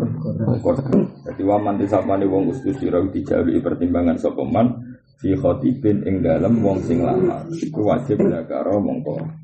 kur. 0.62 0.78
Jadi 1.26 1.42
waman 1.42 1.82
disapani 1.82 2.30
wong 2.30 2.54
ustus 2.54 2.78
sirau 2.78 3.10
dijalui 3.10 3.58
pertimbangan 3.58 4.22
sopeman 4.22 4.78
fi 5.18 5.34
khotibin 5.34 6.06
ing 6.06 6.22
dalam 6.22 6.62
wong 6.62 6.78
sing 6.86 7.02
lama. 7.02 7.42
Iku 7.50 7.82
wajib 7.82 8.22
dakaro 8.30 8.78
mongko 8.78 9.43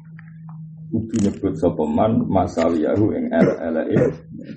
kudu 0.90 1.16
nyebut 1.22 1.54
sapa 1.54 1.84
man 1.86 2.26
masawiyahu 2.26 3.14
ing 3.14 3.30
LLE 3.30 3.98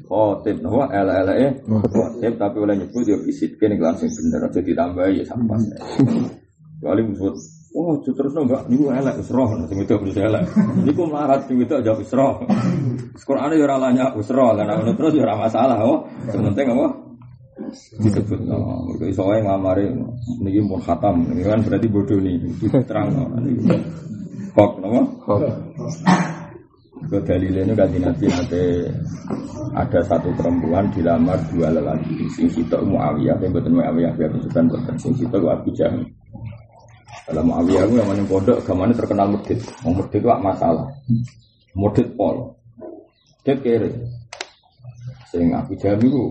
khotib 0.08 0.64
no 0.64 0.80
LLE 0.88 1.46
khotib 1.92 2.32
tapi 2.40 2.56
oleh 2.56 2.74
nyebut 2.80 3.04
ya 3.04 3.20
bisitke 3.20 3.68
ning 3.68 3.80
langsung 3.80 4.08
bener 4.08 4.48
aja 4.48 4.60
ditambahi 4.64 5.20
ya 5.20 5.24
sampas 5.28 5.62
kali 6.80 7.02
musuh 7.04 7.36
Oh, 7.72 7.96
terus 8.04 8.36
enggak, 8.36 8.68
niku 8.68 8.92
elek 8.92 9.16
wis 9.16 9.32
roh, 9.32 9.48
sing 9.64 9.80
itu 9.80 9.96
wis 9.96 10.12
elek. 10.12 10.44
Niku 10.84 11.08
melarat 11.08 11.48
sing 11.48 11.56
itu 11.56 11.72
aja 11.72 11.96
wis 11.96 12.12
roh. 12.12 12.44
Qur'ane 13.16 13.56
ya 13.56 13.64
lanya 13.80 14.12
wis 14.12 14.28
roh, 14.28 14.52
lan 14.52 14.68
ngono 14.68 14.92
terus 14.92 15.16
ya 15.16 15.32
masalah, 15.32 15.80
oh. 15.80 16.04
Sing 16.28 16.44
penting 16.44 16.68
apa? 16.68 17.02
disebut 17.72 18.40
no, 18.48 18.84
mereka 18.98 19.22
wae 19.22 19.40
ngamari 19.44 19.84
niki 20.42 20.60
mun 20.64 20.80
khatam, 20.82 21.24
ini 21.30 21.46
kan 21.46 21.60
berarti 21.62 21.86
bodoh 21.88 22.18
nih, 22.18 22.36
diterang 22.58 23.08
no. 23.12 23.24
Kok, 24.52 24.70
nama? 24.84 25.00
Ke 27.02 27.18
dalilnya 27.24 27.74
kan 27.74 27.88
nanti 27.98 28.28
nanti 28.30 28.62
ada 29.74 30.00
satu 30.06 30.30
perempuan 30.38 30.86
dilamar 30.94 31.40
dua 31.50 31.72
lelaki 31.72 32.28
sing 32.30 32.46
sitok 32.52 32.84
Muawiyah. 32.86 33.40
Yang 33.42 33.58
betul 33.58 33.72
Muawiyah 33.80 34.12
biar 34.14 34.30
bukan 34.30 34.64
betul 34.70 34.96
sing 35.00 35.12
sitok 35.18 35.50
Abu 35.50 35.72
Jahal 35.74 36.04
dalam 37.26 37.48
Muawiyah 37.48 37.84
itu 37.88 37.94
yang 37.96 38.08
mana 38.12 38.22
pondok 38.28 38.58
gamane 38.62 38.92
terkenal 38.92 39.26
mudit 39.34 39.58
mau 39.82 39.96
itu 39.98 40.28
masalah. 40.28 40.86
Mudit 41.72 42.12
pol. 42.14 42.54
Mudit 43.42 43.58
kere. 43.64 43.90
Sing 45.32 45.48
Abu 45.56 45.72
Jahal 45.80 45.96
itu 45.96 46.22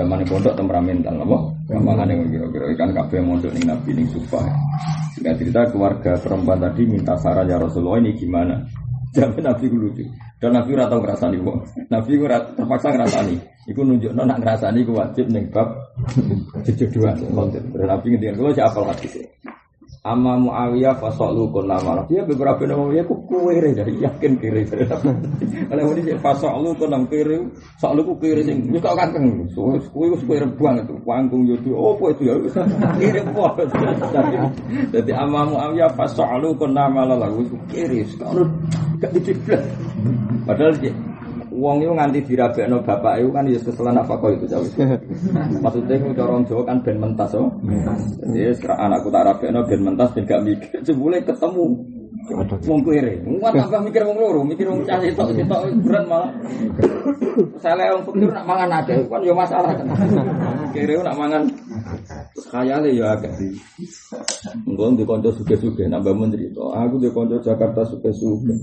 zaman 0.00 0.24
pondok 0.24 0.56
temperamental 0.56 1.12
apa 1.20 1.38
gampangan 1.68 2.08
yang 2.08 2.20
kira-kira 2.32 2.64
ikan 2.72 2.90
kafe 2.96 3.20
mondok 3.20 3.52
ning 3.52 3.68
Nabi 3.68 3.90
ning 3.92 4.08
Sufah 4.08 4.48
Singkat 5.12 5.36
cerita 5.36 5.60
keluarga 5.68 6.16
perempuan 6.16 6.56
tadi 6.56 6.88
minta 6.88 7.12
saran 7.20 7.44
ya 7.44 7.60
Rasulullah 7.60 8.00
ini 8.00 8.16
gimana 8.16 8.56
Jadi 9.14 9.42
Nabi 9.42 9.66
lucu. 9.74 10.06
Dan 10.38 10.54
Nabi 10.54 10.70
ora 10.78 10.86
tau 10.86 11.02
ngrasani 11.02 11.42
wong. 11.42 11.58
Nabi 11.90 12.14
terpaksa 12.54 12.94
ngrasani. 12.94 13.34
Iku 13.66 13.82
nunjukno 13.82 14.22
nak 14.22 14.38
ngrasani 14.38 14.86
iku 14.86 14.94
wajib 14.94 15.26
ning 15.34 15.50
bab 15.50 15.66
konten. 17.34 17.62
Dan 17.74 17.86
Nabi 17.90 18.06
ngendikan 18.14 18.38
kula 18.38 18.54
siapa 18.54 18.78
hati 18.86 19.08
Amma 20.00 20.40
Muawiyah 20.40 20.96
fasolu 20.96 21.52
kun 21.52 21.68
nama. 21.68 22.08
Dia 22.08 22.24
beberapa 22.24 22.64
nama 22.64 22.88
dia 22.88 23.04
ku 23.04 23.20
kiri 23.28 23.76
dari 23.76 24.00
yakin 24.00 24.32
kiri. 24.40 24.64
Kalau 25.68 25.92
ini 25.92 26.16
fasolu 26.16 26.72
kun 26.72 26.88
nam 26.88 27.04
kiri, 27.04 27.36
solu 27.76 28.00
ku 28.08 28.16
kiri 28.16 28.40
sing. 28.40 28.64
Ini 28.72 28.80
kau 28.80 28.96
kanteng. 28.96 29.44
So, 29.52 29.76
kue 29.92 30.08
ku 30.08 30.16
kue 30.24 30.40
rebuang 30.40 30.88
itu. 30.88 30.96
Panggung 31.04 31.44
itu. 31.52 31.76
Oh, 31.76 31.92
apa 31.92 32.16
itu 32.16 32.32
ya? 32.32 32.34
Kiri 33.00 33.20
apa? 33.20 33.60
Jadi 34.96 35.12
amma 35.12 35.44
Muawiyah 35.44 35.92
fasolu 35.92 36.56
kun 36.56 36.72
nama 36.72 37.04
lalu 37.04 37.44
ku 37.52 37.60
kiri. 37.68 38.00
Kalau 38.16 38.48
gak 39.04 39.12
diciplet. 39.12 39.60
Padahal 40.48 40.80
Wong 41.60 41.84
itu 41.84 41.92
nganti 41.92 42.24
dirabekno 42.24 42.80
bapak 42.80 43.20
itu 43.20 43.28
kan 43.28 43.44
ya 43.44 43.60
keselan 43.60 44.00
apa 44.00 44.16
kok 44.16 44.32
itu 44.32 44.46
jauh. 44.48 44.64
Maksudnya 45.60 46.00
itu 46.00 46.22
orang 46.24 46.48
Jawa 46.48 46.62
kan 46.64 46.80
ben 46.80 46.96
mentas 46.96 47.36
oh. 47.36 47.52
Jadi 48.24 48.56
sekarang 48.56 48.88
anakku 48.88 49.12
tak 49.12 49.28
rabekno 49.28 49.60
ben 49.68 49.80
mentas 49.84 50.08
ben 50.16 50.24
gak 50.24 50.40
mikir. 50.40 50.80
Jebule 50.80 51.20
ketemu 51.20 51.76
wong 52.64 52.80
kere. 52.80 53.20
Wong 53.28 53.52
tambah 53.52 53.80
mikir 53.84 54.02
wong 54.08 54.16
loro, 54.16 54.40
mikir 54.40 54.72
wong 54.72 54.88
cah 54.88 55.04
itu 55.04 55.20
itu 55.36 55.44
berat 55.84 56.04
malah. 56.08 56.32
Saya 57.60 57.92
wong 57.92 58.08
pikir 58.08 58.32
nak 58.32 58.48
mangan 58.48 58.70
ada 58.80 58.94
kan 58.96 59.20
ya 59.20 59.34
masalah 59.36 59.76
kan. 59.76 59.86
Kere 60.72 60.96
nak 61.04 61.16
mangan 61.20 61.42
khayale 62.38 62.94
ya 62.94 63.18
agak. 63.18 63.34
Engko 64.66 64.94
di 64.94 65.04
kanca 65.04 65.30
suge-suge 65.34 65.86
nambah 65.90 66.14
menteri 66.14 66.50
to. 66.54 66.70
Aku 66.70 66.98
di 67.02 67.10
kanca 67.10 67.42
Jakarta 67.42 67.82
suge-suge. 67.86 68.54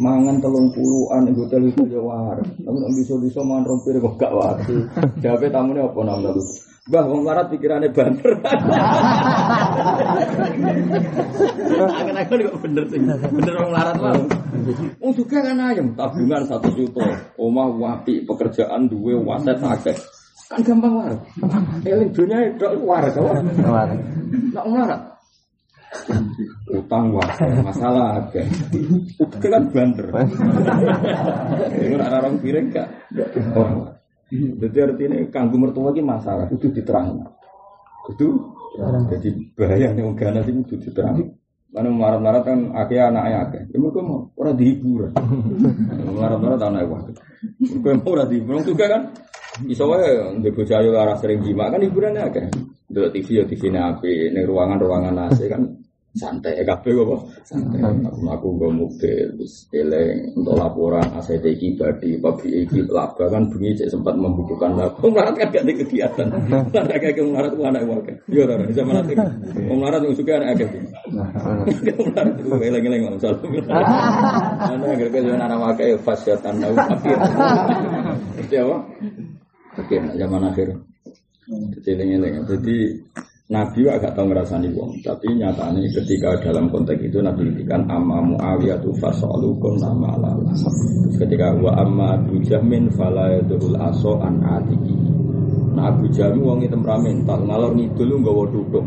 Mangan 0.00 0.38
telung 0.42 0.72
puluhan 0.72 1.28
ing 1.30 1.36
hotel 1.38 1.68
itu 1.68 1.82
ya 1.88 2.00
waras. 2.00 2.46
Tapi 2.60 2.76
nek 2.76 2.92
bisa-bisa 2.96 3.40
mangan 3.40 3.64
rompir 3.72 3.96
kok 3.98 4.14
gak 4.20 4.32
waras. 4.32 4.68
Jawabe 5.24 5.46
tamune 5.48 5.80
apa 5.82 6.00
nang 6.04 6.20
lalu? 6.20 6.44
Bah, 6.84 7.00
wong 7.08 7.24
larat 7.24 7.48
pikirannya 7.48 7.96
banter. 7.96 8.28
Akan-akan 11.80 12.38
kok 12.44 12.60
bener 12.60 12.84
sih. 12.92 13.00
Bener 13.08 13.54
wong 13.56 13.72
larat 13.72 13.96
lah. 13.96 14.12
Wong 15.00 15.12
juga 15.16 15.40
kan 15.40 15.64
ayam, 15.64 15.96
tabungan 15.96 16.44
satu 16.44 16.68
juta, 16.76 17.32
omah 17.40 17.72
wapi, 17.72 18.28
pekerjaan 18.28 18.92
dua, 18.92 19.16
waset 19.16 19.64
akeh. 19.64 19.96
Kan 20.54 20.62
gampang 20.62 20.94
waras. 20.94 21.20
Eling 21.82 22.10
dunia 22.14 22.38
itu 22.46 22.66
waras, 22.86 23.14
waras. 23.18 23.42
Nak 24.54 24.66
waras. 24.70 25.02
Utang 26.70 27.10
waras, 27.10 27.38
masalah 27.62 28.22
akeh. 28.22 28.46
Utang 29.18 29.50
kan 29.50 29.64
banter. 29.74 30.06
Ini 31.74 31.94
nak 31.98 32.22
orang 32.22 32.38
piring 32.38 32.66
gak? 32.70 32.88
Jadi 34.34 34.78
artinya 34.78 35.18
kanggu 35.34 35.58
mertua 35.58 35.90
ini 35.90 36.02
masalah 36.06 36.46
itu 36.50 36.70
diterang. 36.70 37.18
Itu 38.14 38.54
jadi 39.10 39.30
bahaya 39.58 39.90
nih 39.90 40.02
orang 40.06 40.42
itu 40.46 40.62
itu 40.66 40.74
diterang. 40.90 41.34
Karena 41.74 41.90
marah-marah 41.90 42.42
kan 42.46 42.70
akeh 42.78 43.02
anaknya 43.02 43.50
akeh. 43.50 43.62
Ya 43.74 43.82
mereka 43.82 43.98
mau 44.06 44.30
orang 44.38 44.54
dihibur. 44.54 45.10
Marah-marah 46.14 46.54
tanah 46.54 46.86
wah. 46.86 47.02
Mereka 47.58 47.98
mau 47.98 48.14
orang 48.14 48.30
dihibur. 48.30 48.62
juga 48.62 48.84
kan 48.86 49.02
Iso 49.62 49.86
wae 49.86 50.34
ndek 50.42 50.50
bojo 50.50 50.74
arah 50.74 51.14
sering 51.14 51.38
jima 51.46 51.70
kan 51.70 51.78
hiburannya 51.78 52.26
akeh. 52.26 52.46
Delok 52.90 53.14
TV 53.14 53.28
ya 53.38 53.44
TV 53.46 53.62
api, 53.70 54.34
ning 54.34 54.44
ruangan-ruangan 54.50 55.30
AC 55.30 55.46
kan 55.46 55.62
santai. 56.10 56.58
Kabeh 56.66 56.90
kok 56.90 57.22
santai. 57.46 57.78
Aku 57.82 58.26
aku 58.26 58.46
nggo 58.50 58.68
mobil 58.74 59.30
wis 59.38 59.70
eleng 59.70 60.34
untuk 60.34 60.58
laporan 60.58 61.06
ACT 61.14 61.46
iki 61.46 61.78
badi 61.78 62.18
pabi 62.18 62.66
iki 62.66 62.82
laba. 62.90 63.30
Kan 63.30 63.46
bengi 63.46 63.78
cek 63.78 63.94
sempat 63.94 64.18
membukukan 64.18 64.74
lagu. 64.74 65.06
Melarat 65.06 65.38
kan 65.38 65.46
gak 65.54 65.62
ada 65.62 65.72
kegiatan. 65.86 66.26
Ada 66.74 66.94
kayak 66.98 67.22
melarat 67.22 67.52
ku 67.54 67.62
anak 67.62 67.82
wae 67.86 68.14
yo 68.26 68.50
ora 68.50 68.58
bisa 68.66 68.82
melarat 68.82 69.06
melarat 69.54 70.00
wis 70.02 70.18
suka 70.18 70.32
anak 70.42 70.48
akeh. 70.58 70.68
Melarat 72.10 72.34
itu 72.42 72.54
eleng-eleng 72.58 73.02
masalah 73.06 73.38
ana 74.66 74.86
agar 74.98 75.08
kaya 75.14 75.30
anak 75.38 75.58
wae 75.62 75.94
fasyatan 76.02 76.54
nau 76.58 76.74
akhir 76.74 77.18
itu 78.34 78.54
apa 78.58 78.76
Oke, 79.74 79.96
zaman 79.98 80.42
akhir. 80.46 80.68
Jadi, 81.84 82.16
jadi 82.46 82.76
Nabi 83.44 83.84
agak 83.84 84.16
tahu 84.16 84.32
ngerasani 84.32 84.72
wong, 84.72 85.04
tapi 85.04 85.28
nyatanya 85.36 85.84
ketika 85.92 86.32
dalam 86.40 86.72
konteks 86.72 86.96
itu 87.04 87.20
Nabi 87.20 87.44
ngendikan 87.44 87.84
amma 87.92 88.24
Muawiyah 88.24 88.80
tu 88.80 88.88
fasalukum 88.96 89.76
nama 89.76 90.16
lala. 90.16 90.48
Ketika 91.12 91.52
wa 91.60 91.76
amma 91.76 92.16
Abu 92.16 92.40
Jahmin 92.40 92.88
fala 92.96 93.36
yadul 93.36 93.76
aso 93.76 94.16
an 94.24 94.40
atiki. 94.40 94.96
Nah 95.76 95.92
Abu 95.92 96.08
Jahmin 96.08 96.40
wong 96.40 96.64
temperamental, 96.64 97.44
ngalor 97.44 97.76
ngidul 97.76 98.16
nggawa 98.16 98.44
duduk. 98.48 98.86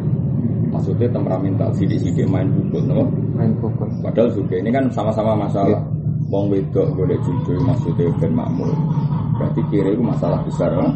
Maksudnya 0.74 1.08
temperamental, 1.14 1.70
sidik-sidik 1.78 2.26
main 2.26 2.50
pukul, 2.50 2.84
no? 2.90 3.06
Main 3.38 3.54
pukul. 3.62 3.88
Padahal 4.02 4.34
juga 4.34 4.58
ini 4.58 4.74
kan 4.74 4.90
sama-sama 4.90 5.38
masalah. 5.38 5.86
Wong 6.34 6.50
wedok 6.50 6.98
boleh 6.98 7.16
jujur 7.22 7.62
maksudnya 7.62 8.10
ben 8.18 8.34
makmur. 8.34 8.74
Berarti 9.38 9.62
kira 9.70 9.94
itu 9.94 10.02
masalah 10.02 10.42
besar, 10.42 10.74
no? 10.74 10.90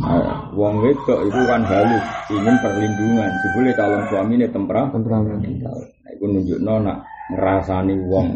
Nah, 0.00 0.48
wong 0.56 0.80
wedok 0.80 1.20
itu 1.28 1.40
kan 1.44 1.60
halus, 1.66 2.04
ingin 2.32 2.56
perlindungan. 2.62 3.30
Jebule 3.44 3.70
calon 3.76 4.02
suami 4.08 4.32
ini 4.38 4.46
tempera, 4.48 4.88
temperamental. 4.88 5.76
Nah, 5.76 6.10
itu 6.14 6.24
nunjuk 6.24 6.58
nak 6.62 7.04
ngerasani 7.30 7.94
wong 8.06 8.26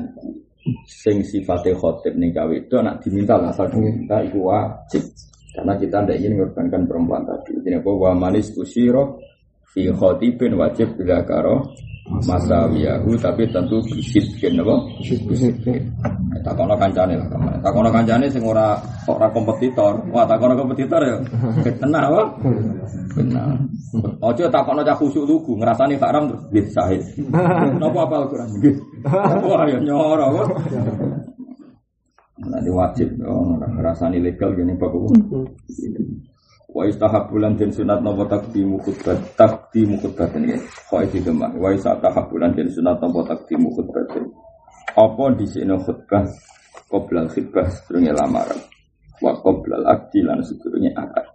sing 0.89 1.21
sifatnya 1.21 1.77
khotib 1.77 2.17
nih 2.17 2.33
gawe 2.33 2.55
itu 2.55 2.77
nak 2.81 3.05
diminta 3.05 3.37
lah 3.37 3.53
asal 3.53 3.69
diminta 3.69 4.17
itu 4.25 4.41
wajib 4.41 5.03
karena 5.53 5.77
kita 5.77 5.97
tidak 6.03 6.17
ingin 6.19 6.33
mengorbankan 6.41 6.83
perempuan 6.89 7.23
tadi 7.29 7.53
jadi 7.61 7.85
apa 7.85 7.91
wa 7.93 8.13
manis 8.17 8.49
usiro 8.57 9.21
fi 9.69 9.93
khotibin 9.93 10.57
wajib 10.57 10.97
bila 10.97 11.21
karo 11.29 11.69
masa 12.05 12.69
wiyahu 12.69 13.17
tapi 13.17 13.49
tentu 13.49 13.81
bisitkin 13.89 14.61
apa? 14.61 14.77
Bisitkin 15.01 15.81
takono 16.45 16.77
kancane 16.77 17.17
lah 17.17 17.29
kamane 17.33 17.57
takono 17.65 17.89
kancane 17.89 18.29
sing 18.29 18.45
ora 18.45 18.77
ora 19.09 19.33
kompetitor. 19.33 20.05
Wah 20.13 20.29
takono 20.29 20.53
kompetitor 20.53 21.01
ya? 21.01 21.17
Kena 21.65 22.01
apa? 22.13 22.23
Kena. 23.17 23.45
Ojo 24.29 24.45
takono 24.53 24.85
cah 24.85 24.97
khusuk 25.01 25.25
lugu 25.25 25.57
ngrasani 25.57 25.97
haram 25.97 26.29
terus 26.29 26.43
nggih 26.53 26.67
sahih. 26.69 27.03
Napa 27.81 27.99
apa 28.05 28.15
Al-Qur'an? 28.29 28.49
Nggih 28.61 28.75
wah 29.49 29.65
ya 29.65 29.79
nyoro 29.81 30.27
kok 30.33 30.49
Nanti 32.45 32.69
wajib, 32.69 33.09
oh, 33.25 33.57
ngerasani 33.57 34.21
legal 34.21 34.53
gini 34.53 34.77
pak 34.77 34.93
Wa 36.75 36.83
istahabulan 36.91 37.55
den 37.55 37.71
sunat 37.71 38.03
nopo 38.03 38.27
takdimu 38.27 38.83
khutbah 38.83 39.15
takdimu 39.39 39.95
khutbah 40.03 40.27
ini. 40.35 40.59
Kok 40.91 41.01
itu 41.07 41.23
demak. 41.23 41.55
Wa 41.55 41.71
istahabulan 41.71 42.51
den 42.59 42.67
sunat 42.67 42.99
nopo 42.99 43.23
takdimu 43.23 43.71
khutbah 43.79 44.03
Apa 44.99 45.25
di 45.39 45.47
sini 45.47 45.71
khutbah 45.79 46.27
qoblal 46.91 47.31
khutbah 47.31 47.71
sedurunge 47.71 48.11
lamaran. 48.11 48.59
Wa 49.23 49.39
qoblal 49.39 49.87
akdi 49.87 50.27
lan 50.27 50.43
sedurunge 50.43 50.91
akad. 50.99 51.31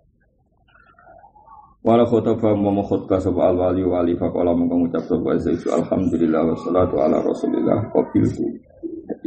Wala 1.88 2.04
khutbah 2.04 2.52
mau 2.60 2.84
khutbah 2.84 3.24
sapa 3.24 3.48
al 3.48 3.56
wali 3.64 3.88
wali 3.88 4.20
faqala 4.20 4.52
mongko 4.52 4.76
ngucap 4.76 5.04
sapa 5.08 5.40
alhamdulillah 5.80 6.52
wassalatu 6.52 7.00
ala 7.00 7.24
rasulillah 7.24 7.88
qabiltu 7.96 8.44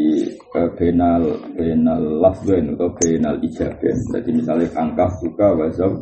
jadi 0.03 0.35
uh, 0.59 0.71
benal 0.75 1.23
benal 1.55 2.03
lafzen 2.19 2.75
atau 2.75 2.91
benal 2.99 3.37
ijaben 3.39 3.97
jadi 4.11 4.31
misalnya 4.35 4.67
angka 4.75 5.07
suka 5.23 5.47
wazab 5.55 5.93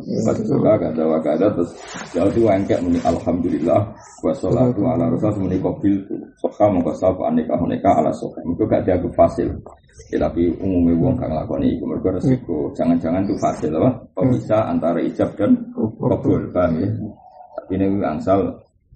suka 0.41 0.73
kata 0.81 1.03
wakada 1.05 1.47
terus 1.53 1.71
ya 2.17 2.25
itu 2.25 2.49
angkat 2.49 2.81
muni 2.81 2.97
alhamdulillah 3.05 3.81
wassalatu 4.25 4.81
ala 4.89 5.13
rasul 5.13 5.45
muni 5.45 5.61
kobil 5.61 6.01
soka 6.41 6.65
mongko 6.65 6.93
sapa 6.97 7.29
aneka 7.29 7.53
aneka 7.53 7.89
ala 8.01 8.09
soka. 8.13 8.41
Itu 8.41 8.65
gak 8.65 8.85
dianggap 8.85 9.13
fasil. 9.13 9.49
Ya, 10.09 10.17
tapi 10.17 10.49
umumnya 10.57 10.97
wong 10.97 11.13
kang 11.19 11.29
lakoni 11.29 11.77
iku 11.77 11.85
mergo 11.85 12.09
resiko 12.15 12.73
jangan-jangan 12.73 13.21
itu 13.27 13.35
fasil 13.37 13.71
apa? 13.77 14.01
Bisa 14.33 14.65
antara 14.65 14.97
ijab 15.03 15.29
dan 15.37 15.53
kabul 15.77 16.49
paham 16.49 16.81
ya? 16.81 16.89
Tapi 17.59 17.71
ini 17.77 18.01
angsal 18.01 18.49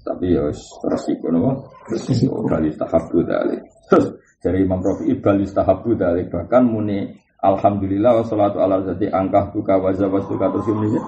tapi 0.06 0.38
ya 0.38 0.46
resiko 0.86 1.30
nopo 1.34 1.66
resiko 1.90 2.46
kali 2.46 2.70
tahap 2.78 3.10
dari 3.26 3.58
terus 3.90 4.14
dari 4.46 4.62
Imam 4.62 4.78
Rafi 4.78 5.10
ibal 5.10 5.42
istahabu 5.42 5.98
dari 5.98 6.30
bahkan 6.30 6.70
muni 6.70 7.10
Alhamdulillah 7.42 8.22
wassalatu 8.22 8.62
ala 8.62 8.86
zati 8.86 9.10
angkah 9.10 9.50
tuka 9.50 9.82
wazawaz 9.82 10.30
tuka 10.30 10.54
terus 10.54 10.70
ini 10.70 11.02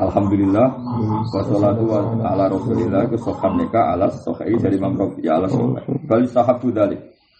Alhamdulillah 0.00 0.68
wassalatu 1.28 1.84
ala 2.24 2.48
rasulillah 2.48 3.04
itu 3.12 3.20
soham 3.20 3.60
neka 3.60 3.92
ala 3.92 4.08
sohai 4.08 4.56
dari 4.56 4.80
Imam 4.80 4.96
Rafi 4.96 5.20
ya 5.20 5.36
ala 5.36 5.52
sohai 5.52 5.84
bal 6.08 6.24
istahabu 6.24 6.72
dari 6.72 6.96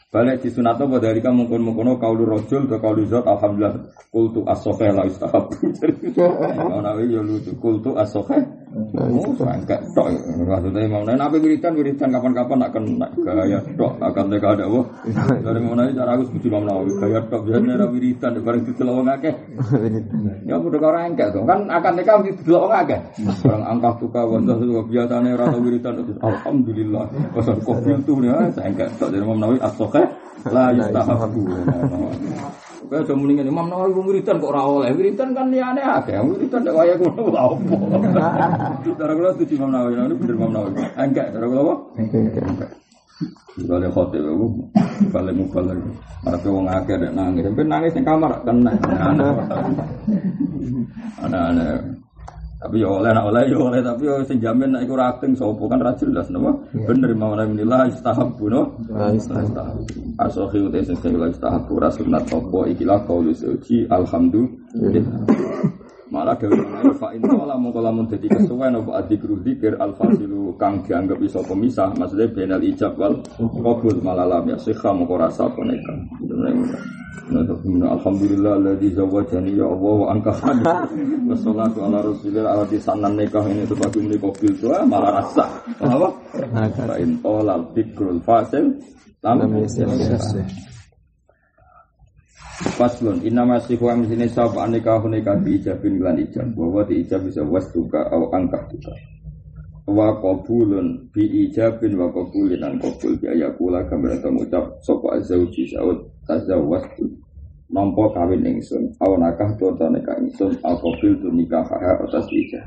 balik 0.09 0.41
di 0.41 0.49
sunat 0.49 0.81
apa 0.81 0.97
dari 1.05 1.21
kamu 1.21 1.45
mungkin 1.45 1.61
mungkin 1.69 2.01
kaulu 2.01 2.25
rojul 2.25 2.65
atau 2.65 2.81
kaulu 2.81 3.05
zat? 3.05 3.29
Alhamdulillah. 3.29 3.93
Kultu 4.09 4.41
asokai 4.49 4.89
la 4.89 5.05
istahabu 5.05 5.53
mau 6.57 6.81
nawi 6.81 7.13
ya 7.13 7.21
lucu. 7.21 7.53
Kultu 7.61 7.93
asokai 7.93 8.41
Oh, 8.79 9.35
enggak 9.43 9.81
tok. 9.91 10.07
Maksudnya 10.39 10.87
Imam 10.87 11.03
Nawawi 11.03 11.19
nabi 11.19 11.37
wiridan 11.43 11.75
wiridan 11.75 12.15
kapan-kapan 12.15 12.71
kena 12.71 13.07
gaya 13.27 13.59
tok 13.75 13.99
akan 13.99 14.25
mereka 14.31 14.55
ada 14.55 14.65
wah. 14.71 14.87
Dari 15.43 15.59
Imam 15.59 15.75
Nawawi 15.75 15.99
cara 15.99 16.11
aku 16.15 16.25
setuju 16.31 16.47
Imam 16.55 16.65
Nawawi 16.69 16.91
gaya 17.03 17.21
tok 17.27 17.43
biasanya 17.43 17.75
ada 17.75 17.87
wiridan 17.91 18.33
bareng 18.39 18.63
didelok 18.63 18.95
wong 19.03 19.09
akeh. 19.11 19.35
Ya 20.47 20.55
udah 20.63 20.79
orang 20.79 21.19
enggak 21.19 21.29
tuh 21.35 21.43
kan 21.43 21.61
akan 21.67 21.93
mereka 21.99 22.13
mesti 22.23 22.33
didelok 22.39 22.63
wong 22.63 22.75
akeh. 22.87 23.01
Angkat 23.49 23.95
tuka 23.99 24.21
wanda 24.23 24.55
tuka 24.55 24.83
biasanya 24.87 25.31
ora 25.35 25.45
tau 25.51 25.61
wiridan 25.61 25.95
alhamdulillah. 26.23 27.05
Pasal 27.35 27.57
kopi 27.67 27.91
itu 27.99 28.13
ya 28.23 28.47
saya 28.55 28.71
enggak 28.71 28.95
tok 29.03 29.11
dari 29.11 29.23
Imam 29.27 29.43
Nawawi 29.43 29.59
as-sahih 29.59 30.07
la 30.55 30.71
yustahabu. 30.71 31.43
Kaya 32.87 33.03
aja 33.03 33.15
muni 33.19 33.35
ngene, 33.35 33.51
Imam 33.51 33.67
Nawawi 33.67 33.99
wiridan 33.99 34.39
kok 34.39 34.55
ora 34.55 34.63
oleh. 34.63 34.95
Wiridan 34.95 35.35
kan 35.35 35.51
liyane 35.51 35.83
akeh. 35.83 36.15
Wiridan 36.23 36.63
nek 36.63 36.75
kaya 36.79 36.95
ngono 36.95 37.23
lha 37.35 37.43
opo. 37.51 37.75
Cara 38.99 39.13
kula 39.19 39.35
setuju 39.35 39.59
Imam 39.59 39.71
Nawawi, 39.75 39.93
ini 39.99 40.15
bener 40.15 40.35
Imam 40.39 40.51
Nawawi. 40.55 40.79
Enggak, 40.95 41.27
cara 41.35 41.47
kula 41.51 41.61
apa? 41.67 41.75
Enggak. 41.99 42.71
Balik 43.59 43.91
khotib 43.91 44.23
aku, 44.23 44.47
balik 45.11 45.35
mubalik. 45.35 45.83
Ada 46.23 46.47
wong 46.47 46.71
akeh 46.71 46.95
ada 46.95 47.11
nangis, 47.11 47.43
sampai 47.51 47.67
nangis 47.67 47.91
di 47.99 48.03
kamar 48.07 48.47
kena. 48.47 48.71
Anak-anak. 51.19 51.83
Tapi 52.59 52.83
ya 52.83 52.91
oleh, 52.91 53.15
nak 53.15 53.31
oleh, 53.31 53.47
ya 53.47 53.59
oleh, 53.63 53.81
tapi 53.87 54.03
ya 54.11 54.19
sing 54.27 54.43
jamin 54.43 54.75
nak 54.75 54.83
ikut 54.83 54.99
akting 54.99 55.39
sopo 55.39 55.71
kan 55.71 55.79
ra 55.79 55.95
jelas 55.95 56.27
napa? 56.27 56.59
Bener 56.75 57.15
mau 57.15 57.31
nabi 57.39 57.63
nilai 57.63 57.95
istahabu 57.95 58.51
no. 58.51 58.83
Istahabu. 59.15 59.87
Asohi 60.19 60.67
utai 60.67 60.83
sing 60.83 60.99
sing 60.99 61.15
istahabu 61.15 61.79
rasunat 61.79 62.27
opo 62.35 62.67
ikilah 62.67 63.07
kaulu 63.07 63.31
suci 63.31 63.87
alhamdulillah. 63.87 65.23
Malah 66.09 66.41
dewe 66.41 66.57
mengenai 66.57 66.97
fa 66.97 67.13
in 67.13 67.21
tola 67.21 67.53
mongko 67.61 67.85
lamun 67.85 68.09
dadi 68.09 68.33
kesuwen 68.33 68.81
apa 68.81 69.05
adikru 69.05 69.37
zikir 69.45 69.77
al 69.77 69.93
fasilu 69.93 70.57
kang 70.57 70.81
dianggap 70.89 71.21
iso 71.21 71.45
pemisah 71.45 71.93
maksudnya 72.01 72.33
benal 72.33 72.65
ijab 72.65 72.97
wal 72.97 73.13
qabul 73.37 73.97
malah 74.01 74.25
lam 74.25 74.49
ya 74.49 74.57
sikha 74.57 74.89
mongko 74.89 75.21
rasa 75.21 75.45
apa 75.45 75.61
neka. 75.69 75.95
Alhamdulillah 77.29 78.57
alladzi 78.57 78.89
zawajani 78.97 79.53
ya 79.53 79.69
Allah 79.69 79.95
wa 80.01 80.07
angkahani. 80.17 80.65
Wassalatu 81.29 81.79
ala 81.85 82.01
rasulillah 82.01 82.57
ala 82.57 82.65
sanan 82.81 83.13
nikah 83.21 83.45
ini 83.45 83.69
itu 83.69 83.77
bagi 83.77 84.01
ini 84.01 84.17
kobil 84.17 84.53
itu 84.57 84.73
malah 84.89 85.21
rasa. 85.21 85.45
Apa? 85.77 86.09
Fa 86.73 86.97
in 86.97 87.21
tola 87.21 87.61
dikrul 87.77 88.17
fasil 88.25 88.65
lam 89.21 89.45
Faslun 92.59 93.23
inna 93.23 93.47
masih 93.47 93.79
wa 93.79 93.95
misini 93.95 94.27
sab 94.27 94.59
aneka 94.59 94.99
huneka 94.99 95.39
bi 95.39 95.63
ijabin 95.63 96.03
lan 96.03 96.19
ijab. 96.19 96.51
Bahwa 96.59 96.83
di 96.83 97.07
ijab 97.07 97.23
bisa 97.23 97.47
wastuka 97.47 98.11
au 98.11 98.27
angkat 98.35 98.67
juga 98.75 98.95
wa 99.87 100.11
qabulun 100.19 101.07
bi 101.15 101.23
ijabin 101.47 101.95
wa 101.95 102.11
qabulin 102.11 102.59
an 102.61 102.75
qabul 102.83 103.15
bi 103.17 103.31
ayakula 103.31 103.87
kamera 103.87 104.19
ngucap 104.27 104.75
sapa 104.83 105.17
azauji 105.17 105.71
saud 105.71 106.03
tazawwastu 106.27 107.07
nampa 107.71 108.11
kawin 108.11 108.43
ingsun. 108.43 108.91
Au 108.99 109.15
nakah 109.15 109.55
to 109.55 109.71
nikah 109.95 110.19
ingsun 110.19 110.59
au 110.67 110.75
qabil 110.83 111.15
tu 111.23 111.31
nikah 111.31 111.63
atas 111.63 112.27
ijab. 112.27 112.67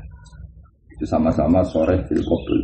Itu 0.88 1.04
sama-sama 1.04 1.60
sore 1.68 2.00
fil 2.08 2.24
qabul 2.24 2.60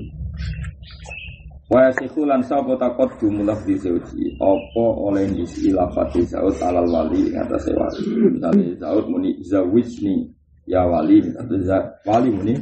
Wa 1.69 1.85
yasiku 1.85 2.25
lan 2.25 2.41
sapa 2.41 2.81
takot 2.81 3.13
jumlah 3.21 3.61
di 3.69 3.77
zauji 3.77 4.33
apa 4.41 4.85
oleh 5.05 5.29
isi 5.37 5.69
lafat 5.69 6.17
di 6.17 6.25
zaud 6.25 6.57
alal 6.65 6.89
wali 6.89 7.29
atas 7.37 7.69
wali. 7.77 8.09
Misale 8.09 8.73
zaud 8.81 9.05
muni 9.13 9.37
zawijni 9.45 10.33
ya 10.65 10.89
wali 10.89 11.21
atau 11.37 11.61
wali 12.09 12.29
muni 12.33 12.57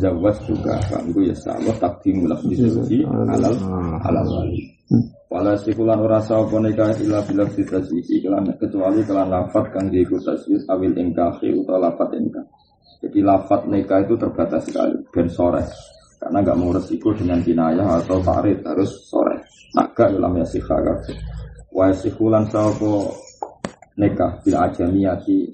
zawas 0.00 0.40
juga 0.48 0.80
itu 1.04 1.28
ya 1.28 1.36
sama 1.36 1.76
takdim 1.76 2.24
di 2.48 2.56
zauji 2.56 3.04
alal 3.04 3.52
alal 4.00 4.24
wali. 4.24 4.64
Wala 5.28 5.52
sikulan 5.60 6.00
ora 6.00 6.16
sapa 6.24 6.56
nikah 6.56 6.88
ila 7.04 7.20
bila 7.28 7.44
tasisi 7.44 8.16
kelan 8.24 8.48
kecuali 8.56 9.04
kelan 9.04 9.28
lafat 9.28 9.76
kang 9.76 9.92
diikut 9.92 10.24
tasbih 10.24 10.64
awil 10.72 10.92
ingkah 10.96 11.36
utawa 11.36 11.92
lafat 11.92 12.16
ingkah. 12.16 12.48
Jadi 13.04 13.20
lafat 13.20 13.68
nikah 13.68 14.08
itu 14.08 14.16
terbatas 14.16 14.64
sekali 14.64 14.96
ben 15.12 15.28
sore 15.28 15.64
karena 16.22 16.38
nggak 16.38 16.58
mau 16.62 16.70
resiko 16.70 17.10
dengan 17.18 17.42
kinayah 17.42 17.98
atau 17.98 18.22
tarik 18.22 18.62
harus 18.62 18.94
sore. 19.10 19.42
Nak 19.74 19.90
gak 19.98 20.14
dalam 20.14 20.38
ya 20.38 20.46
sikha 20.46 20.78
wa 21.72 21.90
sikulan 21.90 22.46
sawo 22.46 23.10
nikah 23.98 24.38
bil 24.44 24.54
ajamiyati 24.54 25.48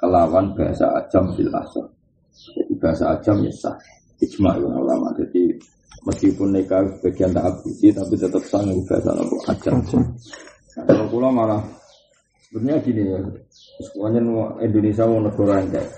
kelawan 0.00 0.56
bahasa 0.56 0.88
ajam 0.98 1.28
bil 1.36 1.52
asal 1.54 1.86
jadi 2.34 2.74
bahasa 2.82 3.14
ajam 3.14 3.46
ya 3.46 3.52
sah. 3.54 3.76
Ijma 4.18 4.58
ulama. 4.58 5.14
Jadi 5.14 5.54
meskipun 6.02 6.50
nikah 6.50 6.82
bagian 6.98 7.30
tak 7.30 7.46
abusi 7.46 7.94
tapi 7.94 8.14
tetap 8.18 8.42
sah 8.50 8.62
bahasa 8.62 9.10
apa? 9.14 9.36
Ajam. 9.54 9.76
Kalau 10.74 11.06
pulau 11.06 11.30
malah 11.30 11.62
sebenarnya 12.50 12.82
gini 12.82 13.02
ya. 13.06 13.18
Semuanya 13.90 14.20
Indonesia 14.62 15.06
mau 15.06 15.22
negara 15.22 15.62
yang 15.62 15.70
kayak 15.78 15.88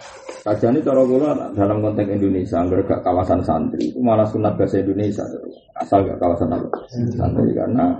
Saja 0.46 0.70
ini 0.70 0.78
cara 0.78 1.02
kula 1.02 1.50
dalam 1.58 1.82
konteks 1.82 2.06
Indonesia, 2.06 2.62
agar 2.62 2.78
gak 2.86 3.02
kawasan 3.02 3.42
santri, 3.42 3.90
itu 3.90 3.98
malah 3.98 4.22
sunat 4.30 4.54
bahasa 4.54 4.78
Indonesia, 4.78 5.26
asal 5.74 6.06
gak 6.06 6.22
kawasan 6.22 6.54
apa? 6.54 6.70
Santri. 7.18 7.50
Karena 7.50 7.98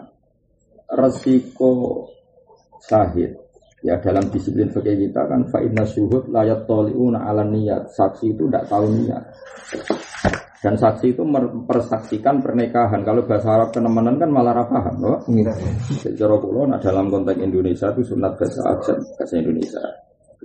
resiko 0.95 2.07
sahid 2.79 3.35
ya 3.83 3.99
dalam 3.99 4.31
disiplin 4.31 4.71
fikih 4.71 5.11
kita 5.11 5.27
kan 5.27 5.43
fa'inna 5.51 5.83
syuhud 5.83 6.31
layat 6.31 6.71
toliuna 6.71 7.27
ala 7.27 7.43
niat 7.43 7.91
saksi 7.91 8.39
itu 8.39 8.47
tidak 8.47 8.71
tahu 8.71 8.95
niat. 8.95 9.27
Dan 10.63 10.79
saksi 10.79 11.19
itu 11.19 11.27
mempersaksikan 11.27 12.47
pernikahan. 12.47 13.03
Kalau 13.03 13.27
bahasa 13.27 13.59
Arab 13.59 13.75
kenemenan 13.75 14.23
kan 14.23 14.31
malah 14.31 14.67
paham 14.71 15.03
loh. 15.03 15.19
Secara 15.99 16.39
nah, 16.39 16.79
dalam 16.79 17.11
konteks 17.11 17.43
Indonesia 17.43 17.91
itu 17.91 18.15
sunat 18.15 18.39
bahasa 18.39 18.61
ajar 18.71 18.99
bahasa 19.19 19.35
Indonesia 19.35 19.83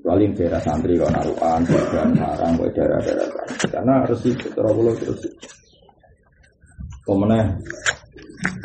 kecuali 0.02 0.34
daerah 0.34 0.58
santri 0.66 0.98
kalau 0.98 1.14
naruhan 1.14 1.62
dan 1.62 2.10
sarang 2.18 2.54
kalau 2.58 2.74
daerah-daerah 2.74 3.30
karena 3.70 3.94
harus 4.02 4.22
itu 4.26 4.50
terlalu 4.58 4.98
terus 4.98 5.22
pemenang 7.06 7.62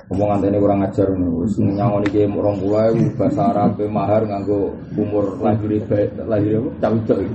omongan 0.09 0.49
ini 0.49 0.57
kurang 0.63 0.81
ajar 0.87 1.11
nulis, 1.13 1.59
nyanyi 1.61 2.09
game 2.09 2.39
orang 2.39 2.57
tua, 2.63 2.89
bahasa 3.19 3.53
Arab 3.53 3.77
mahar 3.91 4.23
nganggo 4.25 4.73
umur 4.97 5.37
lahir 5.43 5.83
lahir 6.25 6.63
apa? 6.63 6.97
Cawe 7.05 7.27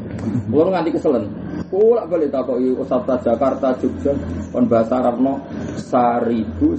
kula 0.50 0.70
nganti 0.74 0.90
keselen. 0.96 1.30
Kula 1.70 2.08
balik 2.10 2.32
takoki 2.34 2.74
Ustaz 2.74 3.22
Jakarta 3.22 3.76
Jogja 3.78 4.16
kon 4.50 4.66
bahasa 4.72 5.04
Arab 5.04 5.20
no 5.22 5.38
1982 5.78 6.74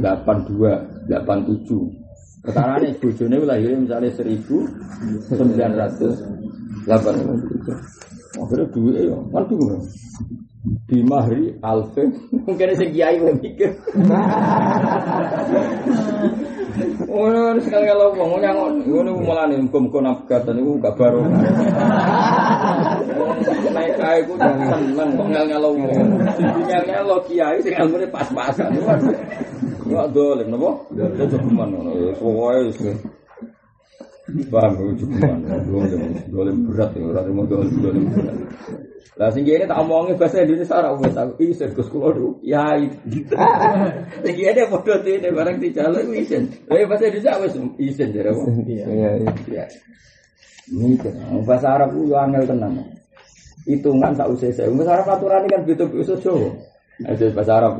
87 0.00 1.97
Perkara 2.38 2.78
ini 2.80 2.94
bujone 3.02 3.36
lahirnya 3.42 3.78
misalnya 3.82 4.10
seribu 4.14 4.62
sembilan 5.28 5.70
ratus 5.74 6.14
delapan 6.86 7.14
puluh. 7.24 7.78
Akhirnya 8.38 8.66
duit 8.70 8.94
ya, 9.10 9.18
kan 9.34 9.42
bingung. 9.50 9.82
Di 10.88 11.04
mahri 11.04 11.52
alfin, 11.60 12.12
mungkin 12.44 12.72
sing 12.76 12.90
kiai 12.96 13.20
mikir. 13.20 13.76
Oh, 17.08 17.26
harus 17.26 17.66
sekali 17.66 17.90
kalau 17.90 18.14
nyangon, 18.38 18.86
ngono 18.86 19.18
mulane 19.18 19.58
muga-muga 19.58 19.98
nafkatan 19.98 20.54
niku 20.60 20.78
gak 20.78 20.94
baru. 20.94 21.26
Naik 23.74 23.94
kae 23.98 24.20
ku 24.28 24.34
seneng 24.38 25.10
kok 25.18 25.26
ngel-ngelo. 25.26 25.70
Ngel-ngelo 26.68 27.16
kiai 27.26 27.58
sing 27.64 27.74
ilmune 27.74 28.06
pas-pasan. 28.08 28.70
Enggak 29.88 30.06
dolim 30.14 30.48
napa? 30.52 30.70
Dolim 30.94 31.26
cukuman 31.26 31.68
ngono. 31.74 31.90
Pokoke 32.20 32.92
Paham. 34.52 34.72
Dolim 34.76 36.02
dolim 36.28 36.56
berat 36.68 36.92
ya 36.92 37.00
ora 37.08 37.24
mau 37.32 37.48
dolim 37.48 37.72
dolim 37.80 38.04
berat. 38.12 38.36
Lah 39.18 39.28
sing 39.34 39.42
ini 39.42 39.66
tak 39.66 39.78
omongi 39.82 40.14
bahasa 40.14 40.46
Indonesia 40.46 40.78
ora 40.78 40.94
wis 40.94 41.14
aku 41.14 41.32
isin 41.42 41.70
Gus 41.74 41.88
kula 41.90 42.14
dulu 42.14 42.38
yai. 42.46 42.86
Sing 44.22 44.34
kene 44.34 44.62
padha 44.70 44.94
dene 45.02 45.28
barang 45.34 45.56
dijaluk 45.58 46.06
isin. 46.14 46.46
Lah 46.70 46.86
bahasa 46.86 47.10
Indonesia 47.10 47.32
wis 47.42 47.54
isin 47.82 48.08
jare 48.14 48.30
apa? 48.30 48.42
Iya 48.66 48.86
iya. 49.50 49.64
Ini 50.68 51.00
kan 51.00 51.14
bahasa 51.48 51.66
Arab 51.74 51.96
ku 51.96 52.06
yo 52.06 52.16
angel 52.20 52.44
tenan. 52.44 52.78
Hitungan 53.66 54.12
tak 54.16 54.28
usah 54.32 54.52
saya. 54.54 54.70
Bahasa 54.72 54.92
Arab 55.00 55.06
aturan 55.12 55.44
kan 55.50 55.60
beda-beda 55.66 56.14
Jawa. 56.20 56.50
Itu 56.98 57.30
bahasa 57.30 57.52
Arab. 57.58 57.72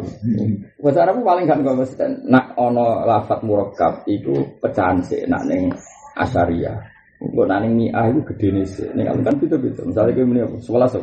Bahasa 0.78 0.98
Arab 1.04 1.22
paling 1.22 1.46
kan 1.46 1.61
kalau 1.66 1.85
nak 2.28 2.46
ono 2.54 3.02
lafat 3.02 3.40
murakab 3.42 4.07
itu 4.07 4.35
pecahan 4.62 5.02
sih 5.02 5.26
nak 5.26 5.42
neng 5.46 5.74
asaria. 6.18 6.97
Nak 7.18 7.59
neng 7.66 7.74
mi'ah 7.74 8.07
itu 8.14 8.20
gede 8.35 8.46
nih 8.54 8.64
sih. 8.66 8.88
Neng 8.94 9.11
kan 9.26 9.35
itu 9.42 9.57
gitu. 9.59 9.81
Misalnya 9.87 10.12
kayak 10.14 10.28
ini 10.31 10.40
apa? 10.42 10.57
Sekolah 10.62 10.88
so. 10.90 11.00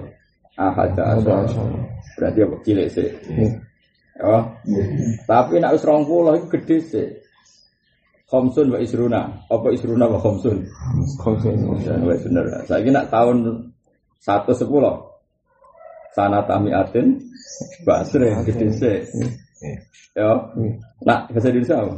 Ahad 0.56 0.95
asal. 0.95 1.43
Berarti 2.15 2.39
apa? 2.43 2.56
Cilik 2.63 2.88
sih. 2.88 3.10
Ya. 4.15 4.38
Tapi 5.28 5.60
nak 5.60 5.75
usrong 5.75 6.08
pulau 6.08 6.39
itu 6.39 6.47
gede 6.56 6.78
sih. 6.80 7.08
Khomsun 8.32 8.71
wa 8.71 8.80
isruna. 8.80 9.21
Apa 9.51 9.67
isruna 9.75 10.08
wa 10.08 10.17
khomsun? 10.17 10.63
Khomsun. 11.19 11.56
Wa 12.08 12.15
bener. 12.15 12.45
Saya 12.63 12.88
nak 12.88 13.12
tahun 13.12 13.67
satu 14.23 14.56
sepuluh. 14.56 15.15
sanata 16.15 16.56
mi'atin 16.63 17.19
basre 17.84 18.32
gede 18.47 18.67
se. 18.71 18.93
Ya. 20.15 20.32
Nah, 21.04 21.28
bahasa 21.28 21.51
Indonesia 21.51 21.84
apa? 21.84 21.95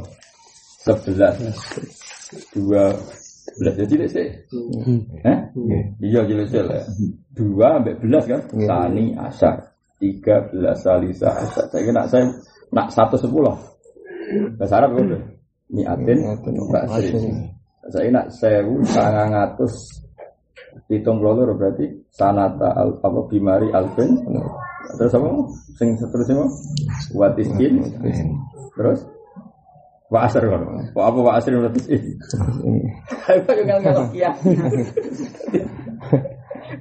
Sebelas. 0.82 1.38
Dua 2.50 2.90
belas 3.56 3.74
jadi 3.80 3.88
tidak 3.88 4.08
sih. 4.12 4.28
Eh? 5.24 5.38
Iya 6.04 6.20
jelas 6.28 6.48
jelas. 6.52 6.84
Dua 7.32 7.80
sampai 7.80 7.96
belas 7.96 8.24
kan? 8.28 8.40
Sani 8.52 9.16
asar. 9.16 9.56
Tiga 9.96 10.44
belas 10.52 10.84
salisa 10.84 11.32
asar. 11.32 11.64
Saya 11.72 11.82
kira 11.82 12.02
saya 12.06 12.24
nak 12.74 12.92
satu 12.92 13.16
sepuluh. 13.16 13.56
Bahasa 14.60 14.84
Arab 14.84 15.00
itu. 15.00 15.18
Mi'atin 15.72 16.18
basre. 16.68 17.20
Saya 17.88 18.08
nak 18.12 18.28
sewu 18.28 18.84
sangang 18.84 19.32
atus 19.32 20.04
hitung 20.88 21.20
puluh 21.20 21.52
berarti 21.56 21.84
sanata 22.08 22.72
al, 22.72 22.96
apa 23.02 23.20
bimari 23.28 23.68
alfin 23.74 24.08
terus 24.96 25.12
apa 25.12 25.28
sing 25.76 25.98
seterusnya 26.00 26.38
apa 26.38 26.46
watiskin 27.12 27.82
terus 28.72 29.04
Wa 30.08 30.24
asar 30.24 30.40
kan? 30.48 30.62
Wa 30.96 31.02
apa 31.12 31.18
wa 31.20 31.32
asar 31.36 31.52
berarti 31.52 31.80
sih? 31.84 32.00
Apa 33.28 33.50
yang 33.52 33.64
nggak 33.68 33.78
nggak 33.84 34.08
kia? 34.12 34.30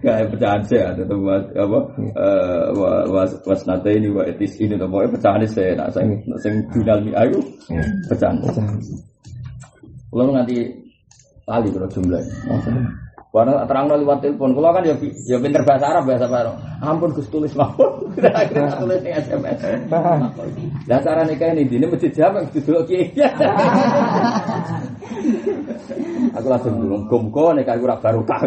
Gak 0.03 0.35
pecahan 0.35 0.61
sih 0.67 0.79
ada 0.83 1.03
tuh 1.07 1.27
apa 1.27 1.79
was 3.07 3.31
was 3.47 3.61
nate 3.67 3.87
ini 3.99 4.11
wa 4.11 4.23
etis 4.27 4.59
ini 4.59 4.75
tuh 4.75 4.87
pokoknya 4.87 5.15
pecahan 5.15 5.47
sih 5.47 5.75
nak 5.75 5.95
sing 5.95 6.23
sing 6.43 6.59
final 6.71 6.99
mi 7.03 7.11
ayu 7.15 7.39
pecahan. 8.11 8.35
Kalau 10.07 10.31
nanti 10.31 10.67
tali 11.47 11.67
kalau 11.71 11.87
jumlah. 11.91 12.23
Karena 13.37 13.69
terang 13.69 13.85
lewat 13.85 14.17
telepon, 14.25 14.57
kalau 14.57 14.73
kan 14.73 14.81
ya 14.81 14.97
ya 15.29 15.37
pinter 15.37 15.61
bahasa 15.61 15.93
Arab 15.93 16.09
bahasa 16.09 16.25
Arab. 16.25 16.57
Ampun 16.81 17.13
Gus 17.13 17.29
tulis 17.29 17.53
mawon. 17.53 18.09
Akhirnya 18.33 18.73
tulis 18.81 18.97
di 19.05 19.13
SMS. 19.13 19.61
Lah 20.89 20.99
cara 21.05 21.21
nikah 21.21 21.53
ini 21.53 21.69
dini 21.69 21.85
mesti 21.85 22.09
jawab 22.09 22.49
Gus 22.49 22.65
dulu 22.65 22.81
kiai. 22.89 23.13
Aku 26.41 26.47
langsung 26.49 26.81
dulu 26.81 27.05
gomko 27.05 27.53
nikah 27.53 27.77
ora 27.77 28.01
barokah. 28.01 28.41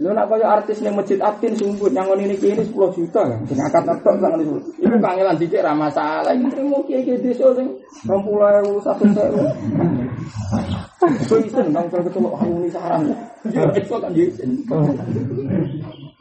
Lu 0.00 0.08
nak 0.16 0.32
kaya 0.32 0.56
artis 0.56 0.80
ning 0.80 0.96
masjid 0.96 1.20
Atin 1.20 1.52
sumput 1.52 1.92
nyangon 1.92 2.16
ini 2.16 2.32
kiai 2.40 2.56
ini 2.56 2.64
10 2.64 2.96
juta 2.96 3.28
kan. 3.28 3.44
Sing 3.44 3.60
akad 3.60 3.84
tok 3.84 4.16
sangan 4.16 4.40
itu. 4.40 4.56
Iku 4.80 4.96
kangelan 4.96 5.36
dikit 5.36 5.60
ra 5.60 5.76
masalah. 5.76 6.32
Iki 6.32 6.48
trimo 6.48 6.80
kiai-kiai 6.88 7.20
desa 7.20 7.52
sing 7.52 7.68
20.000 8.08 8.80
1 10.88 10.91
So 11.26 11.34
isen 11.42 11.74
nang 11.74 11.90
kalau 11.90 12.06
ini 12.46 12.70
sarang. 12.70 13.10
Ya 13.50 13.66
itu 13.74 13.94
kan. 13.98 14.14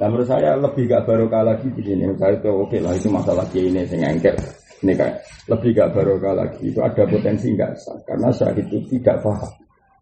Nah 0.01 0.07
menurut 0.09 0.25
saya 0.25 0.57
lebih 0.57 0.89
gak 0.89 1.05
barokah 1.05 1.45
lagi 1.45 1.69
di 1.77 1.81
sini. 1.85 2.09
Saya 2.17 2.33
itu 2.33 2.49
oke 2.49 2.77
lah 2.81 2.93
itu 2.97 3.07
masalah 3.13 3.45
ini 3.53 3.85
saya 3.85 4.09
engkel. 4.09 4.33
Ini 4.81 4.97
kan 4.97 5.13
lebih 5.45 5.77
gak 5.77 5.93
barokah 5.93 6.33
lagi. 6.33 6.73
Itu 6.73 6.81
ada 6.81 7.05
potensi 7.05 7.53
nggak 7.53 7.71
sah 7.77 7.97
karena 8.09 8.33
saya 8.33 8.57
itu 8.57 8.81
tidak 8.89 9.21
paham. 9.21 9.53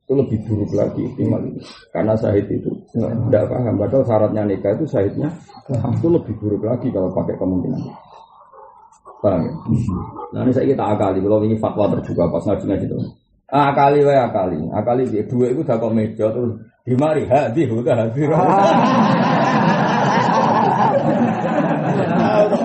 Itu 0.07 0.13
lebih 0.15 0.39
buruk 0.47 0.71
lagi 0.71 1.01
optimal 1.03 1.41
itu. 1.43 1.59
Karena 1.91 2.13
syahid 2.15 2.47
itu 2.47 2.71
tidak 2.95 3.43
paham. 3.51 3.75
Padahal 3.75 4.03
syaratnya 4.07 4.41
nikah 4.47 4.71
itu 4.79 4.85
syahidnya 4.87 5.27
itu 5.69 6.07
lebih 6.07 6.33
buruk 6.39 6.63
lagi 6.63 6.87
kalau 6.95 7.11
pakai 7.11 7.35
kemungkinan. 7.35 7.83
Paham 9.19 9.43
ya? 9.43 9.53
Nah 10.31 10.41
ini 10.47 10.51
saya 10.55 10.71
kita 10.71 10.85
akali. 10.95 11.19
Kalau 11.19 11.43
ini 11.43 11.59
fatwa 11.59 11.91
terbuka 11.91 12.31
pas 12.31 12.43
ngaji-ngaji 12.47 12.87
itu. 12.87 12.97
Ah, 13.49 13.73
akali 13.73 14.05
wae 14.05 14.17
akali. 14.17 14.61
Akali 14.69 15.03
dia 15.09 15.25
dua 15.25 15.49
itu 15.49 15.65
udah 15.65 15.81
kok 15.81 15.93
meja 15.93 16.29
terus 16.29 16.53
di 16.85 16.93
mari 16.93 17.25
hadi 17.25 17.65
udah 17.65 17.95
hadir. 17.97 18.29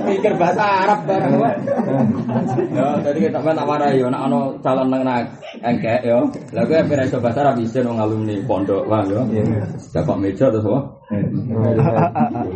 mikir 0.05 0.33
bahasa 0.41 0.65
Arab 0.65 1.01
bareng 1.09 1.37
wae. 1.41 1.57
Ya, 2.73 2.87
tadi 3.01 3.19
kita 3.25 3.39
kan 3.41 3.57
tak 3.57 3.67
warai 3.69 4.01
yo 4.01 4.07
nek 4.09 4.21
ana 4.25 4.41
calon 4.61 4.89
nang 4.89 5.05
engkek 5.61 6.01
yo. 6.05 6.29
Lah 6.53 6.65
kowe 6.65 6.81
ora 6.81 7.03
iso 7.05 7.19
bahasa 7.21 7.41
Arab 7.45 7.61
isin 7.61 7.89
wong 7.89 7.99
alumni 8.01 8.37
pondok 8.45 8.85
wae 8.89 9.09
yo. 9.09 9.21
Dah 9.93 10.03
kok 10.05 10.21
meja 10.21 10.49
terus 10.53 10.65
apa? 10.65 10.81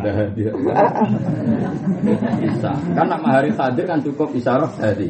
Udah 0.01 0.13
hadir. 0.17 0.53
Bisa. 2.41 2.73
Kan 2.97 3.07
nak 3.09 3.21
mahari 3.21 3.51
hadir 3.53 3.85
kan 3.85 4.01
cukup 4.01 4.33
isyarat 4.33 4.73
tadi. 4.81 5.09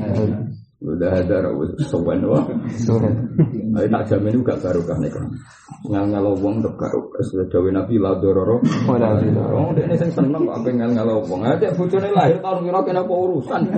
Udah 0.79 1.11
ada 1.11 1.43
rawat 1.43 1.75
sowan 1.91 2.23
wah. 2.23 2.47
Tapi 2.47 3.87
tak 3.91 4.03
jamin 4.07 4.39
juga 4.39 4.55
barokah 4.63 4.95
nih 5.03 5.11
kan. 5.11 5.27
Ngal 5.91 6.07
ngalau 6.15 6.39
wong 6.39 6.63
untuk 6.63 6.79
barokah. 6.79 7.19
Sudah 7.27 7.51
jauh 7.51 7.67
nabi 7.67 7.99
lah 7.99 8.15
dororo. 8.23 8.63
Oh, 8.87 9.75
dia 9.75 9.91
ini 9.91 9.99
seneng 9.99 10.47
kok 10.47 10.55
apa 10.63 10.71
ngal 10.71 10.95
ngalau 10.95 11.27
wong. 11.27 11.43
Ada 11.43 11.75
bujone 11.75 12.15
lahir 12.15 12.39
tahun 12.39 12.63
kira 12.63 12.79
kena 12.87 13.03
apa 13.03 13.11
urusan. 13.11 13.63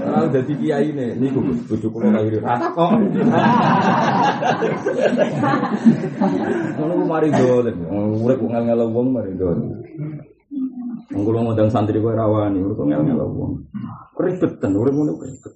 Kalau 0.00 0.26
udah 0.26 0.42
di 0.42 0.54
kiai 0.58 0.90
ini, 0.90 1.14
ini 1.20 1.26
gue 1.30 1.54
bujuk 1.68 1.92
kulo 1.92 2.08
lahir 2.08 2.40
rata 2.40 2.72
kok. 2.72 2.90
Kalau 6.80 6.92
gue 6.96 7.04
mari 7.04 7.28
dolen, 7.36 7.76
urip 8.16 8.40
ngal 8.40 8.64
ngalau 8.64 8.88
wong 8.96 9.12
mari 9.12 9.36
dolen. 9.36 9.76
Mengkulo 11.10 11.42
ngundang 11.42 11.70
santri 11.74 11.98
kowe 11.98 12.14
rawani, 12.14 12.62
urip 12.62 12.78
ngel-ngel 12.86 13.18
wong. 13.18 13.58
Ribetan, 14.14 14.78
urip 14.78 14.94
ngono 14.94 15.18
ribet. 15.18 15.54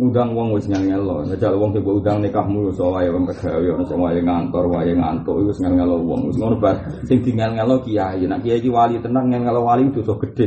Ngundang 0.00 0.32
wong 0.32 0.56
wis 0.56 0.64
ngel-ngel 0.64 1.04
lho. 1.04 1.16
Njajal 1.28 1.60
wong 1.60 1.76
sing 1.76 1.84
udang 1.84 2.24
nikahmu 2.24 2.72
iso 2.72 2.88
wae 2.88 3.12
wong 3.12 3.28
pegawe 3.28 3.60
ono 3.76 3.84
sing 3.84 4.00
wae 4.00 4.16
ngantor, 4.24 4.64
wae 4.72 4.88
ngantuk 4.96 5.36
iku 5.36 5.52
wis 5.52 5.60
ngel-ngel 5.60 6.00
wong. 6.00 6.32
Wis 6.32 6.40
ngono 6.40 6.56
bar 6.56 6.80
sing 7.04 7.20
di 7.20 7.36
ngel-ngel 7.36 7.84
kiai. 7.84 8.24
Nek 8.24 8.40
kiai 8.40 8.68
wali 8.72 8.96
tenang 9.04 9.28
ngel-ngel 9.28 9.60
wali 9.60 9.92
dosa 9.92 10.16
gede. 10.16 10.46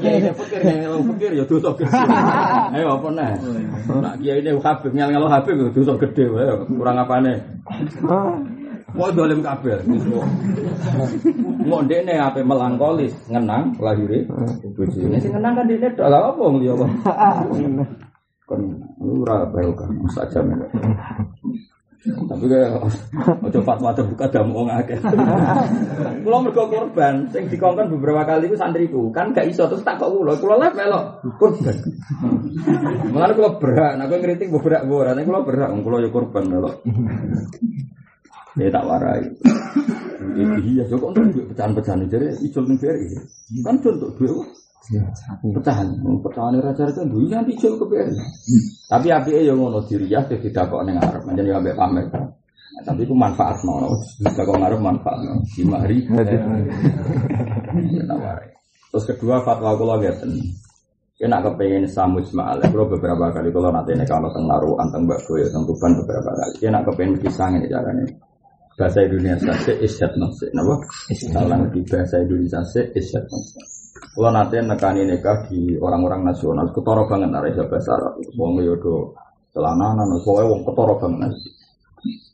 Kiai 0.00 0.32
pikir 0.32 0.60
ngel 1.20 1.32
ya 1.36 1.44
dosa 1.44 1.68
gede. 1.76 2.00
Ayo 2.72 2.96
apa 2.96 3.08
nih? 3.12 3.30
Nak 3.92 4.14
kiai 4.24 4.40
ini 4.40 4.56
Habib 4.56 4.92
ngel-ngel 4.96 5.28
Habib 5.28 5.68
dosa 5.76 6.00
gede 6.00 6.24
wae. 6.32 6.48
Kurang 6.64 6.96
apane? 6.96 7.60
Mau 8.92 9.08
dolim 9.08 9.40
kabel. 9.40 9.78
Mau 11.64 11.80
dene 11.88 12.14
apa 12.20 12.44
melangkolis 12.44 13.12
ngenang 13.32 13.72
lahire 13.80 14.28
bojone. 14.76 15.16
Sing 15.16 15.32
ngenang 15.32 15.56
kan 15.56 15.64
dene 15.64 15.88
tok 15.96 16.08
lha 16.12 16.18
apa 16.28 16.42
ngliya 16.42 16.72
kok. 16.76 16.90
Kon 18.44 18.60
ora 19.00 19.48
bae 19.48 19.70
kan 19.72 19.90
saja 20.12 20.44
men. 20.44 20.60
Tapi 22.02 22.50
kayak 22.50 22.82
ojo 23.46 23.60
fatwa 23.62 23.94
terbuka 23.94 24.26
damu 24.26 24.58
wong 24.58 24.68
akeh. 24.74 24.98
Kula 26.26 26.38
mergo 26.42 26.66
korban 26.66 27.30
sing 27.30 27.46
dikongkon 27.46 27.94
beberapa 27.94 28.26
kali 28.26 28.50
itu 28.50 28.58
santriku 28.58 29.14
kan 29.14 29.30
gak 29.30 29.46
iso 29.46 29.70
terus 29.70 29.86
tak 29.86 30.02
kok 30.02 30.10
kula 30.10 30.34
kula 30.36 30.58
lek 30.58 30.74
melok 30.74 31.22
korban. 31.38 31.76
Mulane 33.14 33.32
kula 33.38 33.50
berak, 33.62 33.92
nek 34.02 34.10
ngritik 34.18 34.50
berak 34.50 34.82
ora, 34.90 35.14
nek 35.14 35.30
kula 35.30 35.46
berak 35.46 35.70
kula 35.78 36.02
yo 36.02 36.10
korban 36.10 36.44
melok. 36.50 36.82
Ya 38.60 38.68
tak 38.68 38.84
warai. 38.84 39.24
Iya, 40.32 40.84
so 40.88 40.96
kok 40.96 41.12
untuk 41.16 41.44
pecahan-pecahan 41.52 42.08
jadi 42.08 42.32
ijol 42.40 42.64
ning 42.68 42.78
BRI. 42.78 43.08
Kan 43.64 43.76
untuk 43.80 44.12
duit 44.16 44.32
pecahan, 45.54 45.88
pecahan 45.98 46.58
raja-raja 46.58 47.02
duit 47.06 47.30
nanti 47.32 47.54
ijol 47.56 47.80
ke 47.80 47.84
BRI. 47.88 48.16
Tapi 48.88 49.08
api 49.08 49.30
yang 49.44 49.56
ngono 49.60 49.80
diri 49.88 50.08
ya 50.08 50.20
tidak 50.28 50.68
kok 50.68 50.82
neng 50.84 51.00
Arab, 51.00 51.24
macam 51.24 51.44
yang 51.44 51.60
ambek 51.60 51.76
pamer. 51.76 52.06
Tapi 52.82 53.04
itu 53.04 53.14
manfaat 53.14 53.60
nono, 53.62 53.94
tidak 54.20 54.44
kok 54.48 54.58
ngarep 54.58 54.80
manfaat. 54.80 55.18
Lima 55.56 55.76
hari. 55.80 55.96
Tak 58.08 58.18
warai. 58.18 58.50
Terus 58.92 59.04
kedua 59.12 59.40
fatwa 59.44 59.76
kula 59.76 59.96
ngeten. 60.00 60.32
Kena 61.16 61.38
kepengen 61.38 61.86
samus 61.86 62.34
ma'al, 62.34 62.58
kalau 62.66 62.90
beberapa 62.90 63.30
kali 63.30 63.54
kalau 63.54 63.70
nanti 63.70 63.94
nek 63.94 64.10
kalau 64.10 64.26
teng 64.34 64.42
naruhan 64.42 64.90
teng 64.90 65.06
mbak 65.06 65.22
ya 65.38 65.46
teng 65.54 65.62
tuban 65.62 65.94
beberapa 66.02 66.34
kali. 66.34 66.54
Kena 66.58 66.82
kepengen 66.82 67.14
kisah 67.22 67.46
ini 67.54 67.70
caranya 67.70 68.02
bahasa 68.82 68.98
Indonesia 69.06 69.54
se 69.62 69.72
isyat 69.78 70.18
nafsi 70.18 70.50
napa? 70.50 70.74
Salah 71.14 71.62
di 71.70 71.86
bahasa 71.86 72.18
Indonesia 72.18 72.58
se 72.66 72.82
isyat 72.98 73.30
nafsi 73.30 73.62
kalau 74.12 74.28
nanti 74.28 74.58
nekani 74.60 75.08
nikah 75.08 75.48
di 75.48 75.78
orang-orang 75.78 76.26
nasional. 76.26 76.68
Ketoro 76.74 77.08
banget 77.08 77.30
nara 77.32 77.48
bahasa 77.48 77.96
Arab. 77.96 78.20
Wong 78.34 78.60
yodo 78.60 79.16
celananan 79.54 80.20
pokoknya 80.20 80.50
wong 80.52 80.60
ketoro 80.66 80.94
banget. 81.00 81.32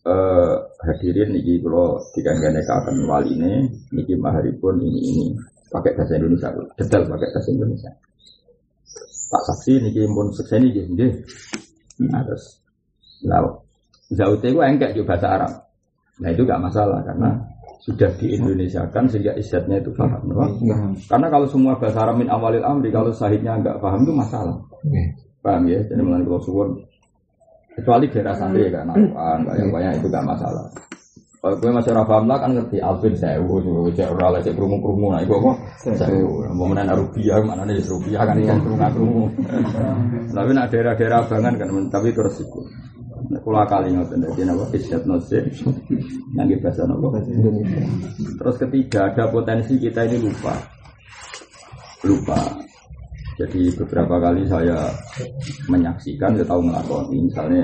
Eh 0.08 0.54
hadirin 0.88 1.36
niki 1.36 1.60
kalau 1.60 2.00
dikangge 2.16 2.48
nikahan 2.50 2.96
wali 3.04 3.36
ini 3.36 3.68
niki 3.92 4.16
maharipun 4.16 4.80
ini 4.80 5.00
ini 5.12 5.26
pakai 5.68 5.92
bahasa 5.92 6.16
Indonesia 6.16 6.48
detail 6.80 7.04
pakai 7.04 7.28
bahasa 7.30 7.48
Indonesia. 7.52 7.90
Pak 9.28 9.42
saksi 9.52 9.72
niki 9.84 10.02
pun 10.08 10.32
sekseni 10.32 10.72
nggih 10.72 10.86
nggih. 10.96 11.12
Nah 12.08 12.24
terus. 12.24 12.58
Nah 13.28 13.44
Zaute 14.08 14.48
itu 14.48 14.56
enggak 14.56 14.96
juga 14.96 15.14
bahasa 15.14 15.26
Arab 15.28 15.52
Nah 16.18 16.28
itu 16.34 16.42
gak 16.42 16.60
masalah 16.62 16.98
karena 17.06 17.30
sudah 17.78 18.10
di 18.18 18.34
Indonesia 18.34 18.82
kan 18.90 19.06
sehingga 19.06 19.32
isyatnya 19.38 19.78
itu 19.78 19.94
paham. 19.94 20.22
Ya. 20.66 20.76
Karena 21.06 21.26
kalau 21.30 21.46
semua 21.46 21.78
bahasa 21.78 22.02
Arab 22.02 22.18
min 22.20 22.28
awalil 22.28 22.64
amri 22.66 22.90
kalau 22.90 23.14
sahidnya 23.14 23.54
nggak 23.58 23.78
paham 23.78 24.02
itu 24.02 24.12
masalah. 24.12 24.58
Ya. 24.90 25.04
Paham 25.40 25.70
ya? 25.70 25.78
Jadi 25.86 26.02
mulai 26.02 26.26
kalau 26.26 26.42
suwun 26.42 26.68
Kecuali 27.78 28.10
daerah 28.10 28.34
santri 28.34 28.66
kan, 28.74 28.90
naruhan, 28.90 29.46
banyak-banyak 29.46 30.02
itu 30.02 30.10
gak 30.10 30.26
masalah. 30.26 30.66
Kalau 31.38 31.54
gue 31.62 31.70
masih 31.70 31.94
ora 31.94 32.02
paham 32.02 32.26
lah 32.26 32.42
kan 32.42 32.50
ngerti 32.50 32.82
Alvin 32.82 33.14
sewu, 33.14 33.62
cek 33.94 34.10
ora 34.10 34.34
lah 34.34 34.42
cek 34.42 34.58
kerumun 34.58 34.82
kerumun, 34.82 35.14
nah 35.14 35.22
itu 35.22 35.30
kok 35.38 35.54
sewu. 35.94 36.42
Mau 36.58 36.66
mana 36.66 36.98
rupiah, 36.98 37.38
mana 37.38 37.62
nih 37.62 37.78
rupiah 37.86 38.26
kan 38.26 38.34
kan 38.42 38.58
kerumun 38.58 38.90
kerumun. 38.90 39.30
Tapi 40.34 40.50
nak 40.50 40.66
daerah-daerah 40.74 41.20
bangan 41.30 41.54
kan, 41.54 41.68
tapi 41.86 42.10
terus 42.10 42.42
itu. 42.42 42.60
Kula 43.42 43.64
kali 43.66 43.94
ngoten 43.94 44.22
dadi 44.22 44.42
napa 44.46 44.64
isyat 44.74 45.02
nasir 45.04 45.44
yang 46.36 46.48
bahasa 46.62 46.86
napa 46.86 47.18
Indonesia. 47.26 47.82
Terus 48.18 48.56
ketiga 48.56 49.10
ada 49.10 49.28
potensi 49.28 49.74
kita 49.76 50.06
ini 50.06 50.28
lupa. 50.28 50.54
Lupa. 52.06 52.38
Jadi 53.38 53.70
beberapa 53.78 54.18
kali 54.18 54.42
saya 54.50 54.90
menyaksikan, 55.70 56.34
saya 56.34 56.46
tahu 56.46 56.58
melakoni, 56.58 57.30
misalnya 57.30 57.62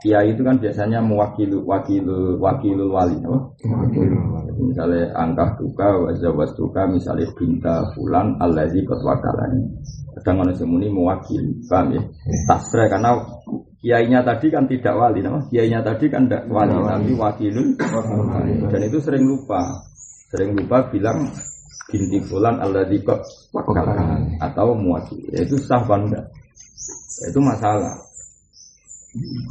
Kiai 0.00 0.32
itu 0.32 0.40
kan 0.40 0.56
biasanya 0.56 1.04
mewakili 1.04 1.60
wakil 1.60 2.08
wakil 2.40 2.88
wali, 2.88 3.20
no? 3.20 3.52
misalnya 4.56 5.12
angkah 5.12 5.60
duka, 5.60 5.92
wazawas 6.08 6.56
duka, 6.56 6.88
misalnya 6.88 7.28
binta 7.36 7.84
fulan, 7.92 8.32
alladzi 8.40 8.80
kot 8.88 8.96
wakalani. 9.04 9.60
Kadang 10.16 10.40
orang 10.40 10.56
semuni 10.56 10.88
mewakili, 10.88 11.52
paham 11.68 12.00
ya? 12.00 12.02
Tasre 12.48 12.88
karena 12.88 13.12
kiainya 13.84 14.24
tadi 14.24 14.48
kan 14.48 14.64
tidak 14.64 14.96
wali, 14.96 15.20
no? 15.20 15.44
kiainya 15.52 15.84
tadi 15.84 16.08
kan 16.08 16.24
tidak 16.24 16.48
wali, 16.48 16.72
tapi 16.80 17.12
wakilul 17.20 17.68
dan 18.72 18.80
itu 18.80 18.98
sering 19.04 19.24
lupa, 19.28 19.84
sering 20.32 20.56
lupa 20.56 20.88
bilang 20.88 21.28
binti 21.92 22.24
fulan 22.24 22.56
alladzi 22.56 23.04
kot 23.04 23.20
wakalani 23.52 24.40
atau 24.40 24.72
mewakili, 24.72 25.28
itu 25.36 25.60
sah 25.60 25.84
bangga, 25.84 26.24
itu 27.28 27.36
masalah. 27.36 28.09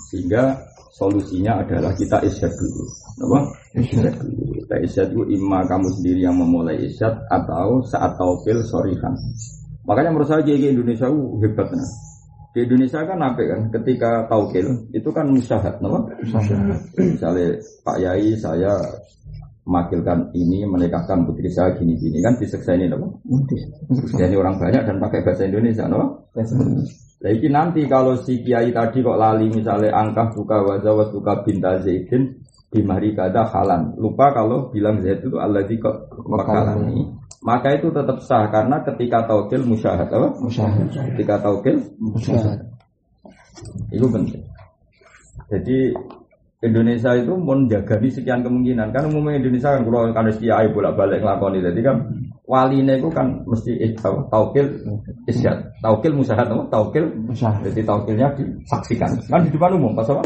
Sehingga 0.10 0.56
solusinya 0.96 1.64
adalah 1.64 1.92
kita 1.96 2.20
isyad 2.24 2.52
dulu. 2.56 2.84
Apa? 3.28 3.40
Isyad 3.80 4.16
dulu. 4.20 4.44
Kita 4.64 4.76
isyad 4.84 5.08
dulu 5.12 5.26
imma 5.32 5.64
kamu 5.68 5.88
sendiri 6.00 6.20
yang 6.24 6.36
memulai 6.40 6.80
isyad 6.88 7.16
atau 7.28 7.84
saat 7.84 8.16
taufil 8.16 8.60
sorihan. 8.64 9.14
Makanya 9.88 10.14
menurut 10.14 10.30
saya 10.30 10.46
GG 10.46 10.76
Indonesia 10.76 11.08
uh, 11.10 11.34
hebat 11.42 11.70
nah. 11.74 11.90
Di 12.50 12.66
Indonesia 12.66 13.06
kan 13.06 13.20
apa 13.22 13.42
kan? 13.46 13.62
Ketika 13.70 14.26
taukil 14.26 14.66
itu 14.90 15.10
kan 15.14 15.30
musyahad, 15.30 15.78
apa? 15.78 16.00
Musyahad. 16.18 16.82
Misalnya 16.98 17.48
Pak 17.86 17.98
Yai 18.02 18.34
saya 18.34 18.74
memakilkan 19.70 20.34
ini 20.34 20.66
menikahkan 20.66 21.30
putri 21.30 21.46
saya 21.54 21.78
gini 21.78 21.94
gini 21.94 22.18
kan 22.26 22.34
diseksa 22.42 22.74
ini? 22.74 22.90
Jadi 24.18 24.34
orang 24.34 24.58
banyak 24.58 24.82
dan 24.82 24.98
pakai 24.98 25.22
bahasa 25.22 25.46
Indonesia, 25.46 25.86
no? 25.86 26.26
Nah, 27.20 27.36
ini 27.36 27.52
nanti 27.52 27.84
kalau 27.84 28.16
si 28.16 28.40
kiai 28.40 28.72
tadi 28.72 29.04
kok 29.04 29.20
lali 29.20 29.52
misalnya 29.52 29.92
angka 29.92 30.32
buka 30.32 30.64
wajah 30.64 30.94
was 30.96 31.12
buka 31.12 31.44
binta 31.44 31.76
zaidin 31.84 32.40
di 32.72 32.80
mari 32.80 33.12
kada 33.12 33.44
halan. 33.52 33.92
Lupa 34.00 34.32
kalau 34.32 34.72
bilang 34.72 35.04
zaid 35.04 35.20
itu 35.20 35.36
Allah 35.36 35.68
di 35.68 35.76
kok 35.76 36.16
ini. 36.16 37.04
Maka 37.44 37.76
itu 37.76 37.92
tetap 37.92 38.20
sah 38.24 38.48
karena 38.52 38.84
ketika 38.84 39.28
taukil 39.28 39.64
musyahad 39.64 40.08
apa? 40.08 40.28
Musyahad. 40.40 40.88
Ketika 40.92 41.44
taukil 41.44 41.76
musyahad. 42.00 42.60
Itu 43.92 44.08
penting. 44.08 44.44
Jadi 45.52 45.92
Indonesia 46.60 47.16
itu 47.16 47.34
menjaga 47.40 47.96
di 48.04 48.12
sekian 48.12 48.44
kemungkinan 48.44 48.92
kan 48.92 49.08
umumnya 49.08 49.40
Indonesia 49.40 49.80
kan 49.80 49.88
kalau 49.88 50.12
kan 50.12 50.28
kiai 50.36 50.68
bolak 50.76 51.00
balik 51.00 51.24
ngelakoni 51.24 51.64
jadi 51.64 51.80
kan 51.80 51.98
wali 52.50 52.82
itu 52.82 53.10
kan 53.14 53.46
mesti 53.46 53.94
taukil 54.34 54.66
isyad 55.30 55.70
taukil 55.86 56.18
musyahad 56.18 56.50
apa? 56.50 56.66
Taukil. 56.74 57.06
Musyahad. 57.30 57.70
Jadi 57.70 57.86
taukilnya 57.86 58.34
disaksikan. 58.34 59.14
Kan 59.30 59.46
di 59.46 59.54
depan 59.54 59.78
umum 59.78 59.94
pas 59.94 60.10
apa? 60.10 60.26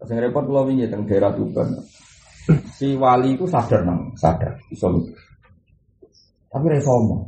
Pas 0.00 0.08
yang 0.08 0.24
repot 0.24 0.48
kalau 0.48 0.64
ini 0.72 0.88
tentang 0.88 1.04
daerah 1.04 1.30
Tuban. 1.36 1.68
Si 2.72 2.96
wali 2.96 3.36
itu 3.36 3.44
sadar 3.44 3.84
nang 3.86 4.16
sadar 4.18 4.56
bisa 4.66 4.90
tapi 6.52 6.66
reform 6.68 7.24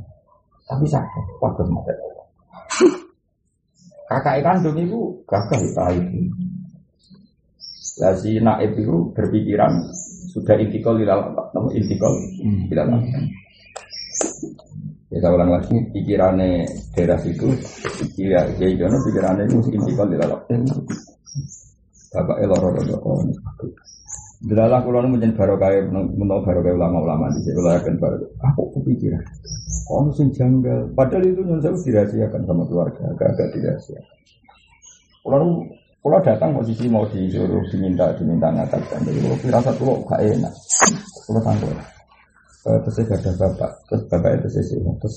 tapi 0.69 0.85
sadar 0.85 1.25
waktu 1.41 1.65
mati 1.73 1.95
kakak 4.05 4.45
kandung 4.45 4.77
itu 4.77 5.01
gagah 5.25 5.61
itu 5.65 6.21
Lah 7.95 8.11
si 8.19 8.43
naib 8.43 8.75
itu 8.75 9.15
berpikiran 9.15 9.71
sudah 10.35 10.59
intikal 10.59 10.99
di 10.99 11.07
dalam 11.07 11.31
namun 11.55 11.71
intikal 11.79 12.11
di 12.43 12.75
dalam. 12.75 12.99
Ya 15.15 15.23
saya 15.23 15.31
ulang 15.31 15.55
lagi 15.55 15.79
pikirannya 15.95 16.67
daerah 16.91 17.19
situ, 17.23 17.47
pikiran 18.03 18.51
Kiai 18.59 18.75
Jono 18.75 18.99
pikirannya 18.99 19.47
itu 19.47 19.63
intikal 19.71 20.11
di 20.11 20.19
dalam. 20.19 20.43
Bapak 22.11 22.37
elor 22.43 22.75
elor 22.83 23.23
Delalah 24.45 24.85
kulo 24.85 25.01
nu 25.01 25.17
menjadi 25.17 25.41
barokah 25.41 25.73
menau 25.89 26.45
barokah 26.45 26.77
ulama-ulama 26.77 27.33
di 27.33 27.41
sini. 27.41 27.57
Kulo 27.57 27.71
akan 27.73 27.95
baru. 27.97 28.27
Aku 28.53 28.63
kepikiran. 28.77 29.25
Oh 29.89 30.05
sing 30.13 30.35
janggal. 30.37 30.93
Padahal 30.93 31.25
itu 31.25 31.41
nyun 31.41 31.65
saya 31.65 31.73
dirahasiakan 31.73 32.45
sama 32.45 32.69
keluarga. 32.69 33.09
Agak-agak 33.17 33.57
dirahasiakan. 33.57 34.17
Kulo 35.25 35.65
kalau 36.05 36.21
datang 36.21 36.53
posisi 36.53 36.85
mau 36.93 37.09
disuruh 37.09 37.65
diminta 37.73 38.13
diminta 38.21 38.53
ngatakan, 38.53 39.01
jadi 39.09 39.25
kalau 39.25 39.39
firasat 39.41 39.75
kalau 39.81 39.97
gak 40.05 40.21
enak, 40.21 40.53
kalau 41.25 41.41
tangguh. 41.41 41.73
Terus 42.65 42.93
saya 42.97 43.17
ada 43.17 43.31
bapak, 43.41 43.71
terus 43.89 44.03
bapak 44.13 44.31
itu 44.37 44.49
saya 44.53 44.65
sih, 44.69 44.77
terus 45.01 45.17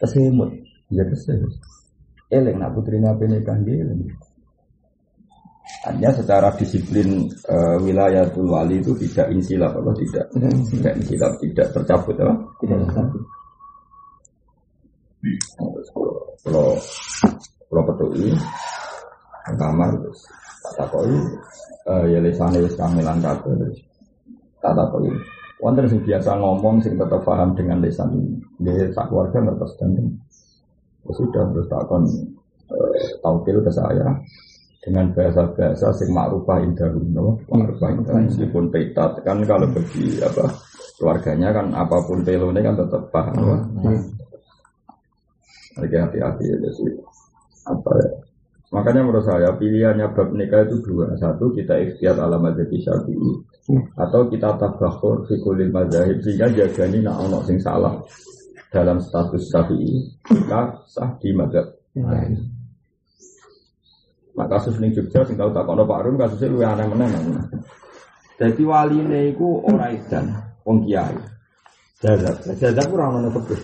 terus 0.00 0.12
imut, 0.16 0.50
ya 0.88 1.04
terus. 1.04 1.28
Elek 2.32 2.56
nak 2.56 2.72
putrinya 2.72 3.12
apa 3.12 3.28
nikah 3.28 3.60
dia? 3.60 3.84
Artinya 5.80 6.10
secara 6.12 6.48
disiplin 6.56 7.28
uh, 7.48 7.76
wilayah 7.80 8.28
wali 8.36 8.84
itu 8.84 8.92
tidak 9.04 9.32
insilap 9.32 9.72
atau 9.72 9.92
tidak? 9.96 10.28
Tidak 10.68 10.92
insilap. 11.00 11.32
Tidak 11.40 11.66
tercabut 11.72 12.16
apa? 12.20 12.34
Tidak 12.60 12.76
tercabut. 12.84 13.22
Kalau 16.44 16.76
kalau 17.68 17.82
petui 17.92 18.32
kamar 19.56 19.90
terus. 19.96 20.20
Tak 20.60 20.72
takoi 20.76 21.14
uh, 21.88 22.04
ya 22.08 22.18
lesane 22.20 22.58
wis 22.60 22.76
kamilan 22.76 23.18
kabeh 23.20 23.52
terus. 23.56 23.78
Tak 24.60 24.72
takoi. 24.76 25.10
Wonten 25.60 25.88
sing 25.92 26.00
biasa 26.04 26.40
ngomong 26.40 26.80
sing 26.80 26.96
tetap 26.96 27.20
paham 27.20 27.52
dengan 27.52 27.84
lesan 27.84 28.16
dia 28.64 28.88
sak 28.96 29.12
keluarga 29.12 29.44
ngertos 29.44 29.76
dan 29.76 29.92
ya 31.04 31.12
sudah 31.12 31.44
terus 31.52 31.68
takon 31.68 32.02
uh, 32.72 32.92
taukil 33.20 33.60
ke 33.60 33.72
saya 33.72 34.08
dengan 34.80 35.12
bahasa-bahasa 35.12 35.92
sing 35.92 36.08
makrufah 36.16 36.64
indah 36.64 36.88
no 37.12 37.36
makrufah 37.52 37.88
indah. 37.92 38.14
Meskipun 38.24 38.72
peta 38.72 39.12
kan 39.20 39.44
kalau 39.44 39.68
bagi 39.68 40.16
apa 40.24 40.48
keluarganya 40.96 41.48
kan 41.52 41.66
apa 41.72 41.96
pun 42.04 42.20
pelone 42.24 42.60
kan 42.60 42.76
tetap 42.76 43.02
paham 43.08 43.36
lagi 45.80 45.96
hati-hati 45.96 46.44
ya 46.44 46.56
jadi 46.60 46.92
apa 47.68 47.90
ya 47.96 48.08
Makanya 48.70 49.02
menurut 49.02 49.26
saya 49.26 49.50
pilihannya 49.58 50.14
bab 50.14 50.30
nikah 50.30 50.62
itu 50.62 50.78
dua. 50.86 51.10
Satu 51.18 51.50
kita 51.50 51.74
ikhtiar 51.74 52.22
ala 52.22 52.38
mazhab 52.38 52.70
syafi'i 52.70 53.32
atau 53.98 54.30
kita 54.30 54.54
tabakhur 54.62 55.26
fi 55.26 55.42
kulil 55.42 55.74
mazhab 55.74 56.22
sehingga 56.22 56.46
jagani 56.54 57.02
nak 57.02 57.18
ono 57.18 57.42
sing 57.42 57.58
salah 57.58 57.98
dalam 58.70 59.02
status 59.02 59.50
syafi'i 59.50 60.06
kita 60.22 60.86
sah 60.86 61.10
di 61.18 61.34
mazhab 61.34 61.66
lain. 61.98 62.38
Nah, 64.38 64.46
kasus 64.46 64.78
ini 64.78 64.94
Jogja 64.94 65.26
sing 65.26 65.34
tahu 65.34 65.50
tak 65.50 65.66
kono 65.66 65.82
Pak 65.82 66.00
Rum 66.06 66.14
kasusnya 66.14 66.48
lu 66.54 66.62
aneh 66.62 66.86
meneh 66.86 67.10
Jadi 68.38 68.62
wali 68.64 69.02
iku 69.34 69.66
ora 69.66 69.90
edan 69.90 70.30
wong 70.62 70.86
kiai. 70.86 71.18
Jazab, 72.00 72.38
jazab 72.56 72.88
ora 72.94 73.18
ono 73.18 73.28
tebus. 73.34 73.60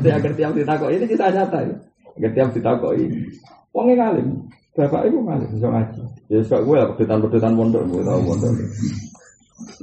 Agar 0.00 0.32
tiap 0.32 0.54
ditakok 0.56 0.88
ini 0.94 1.04
kita 1.04 1.28
nyata 1.28 1.58
ya. 1.66 1.76
Agar 2.18 2.30
tiap 2.34 2.48
ditakok 2.50 2.92
ini 2.98 3.30
Wongnya 3.70 3.94
ngalim, 4.10 4.28
bapak 4.74 5.06
ibu 5.06 5.22
ngalim, 5.22 5.48
bisa 5.54 5.68
ngaji. 5.70 6.02
Ya 6.32 6.40
suka 6.42 6.64
gue 6.66 6.76
lah, 6.82 6.88
pedutan-pedutan 6.96 7.52
pondok, 7.54 7.84
gue 7.84 8.02
tau 8.02 8.18
pondok. 8.26 8.52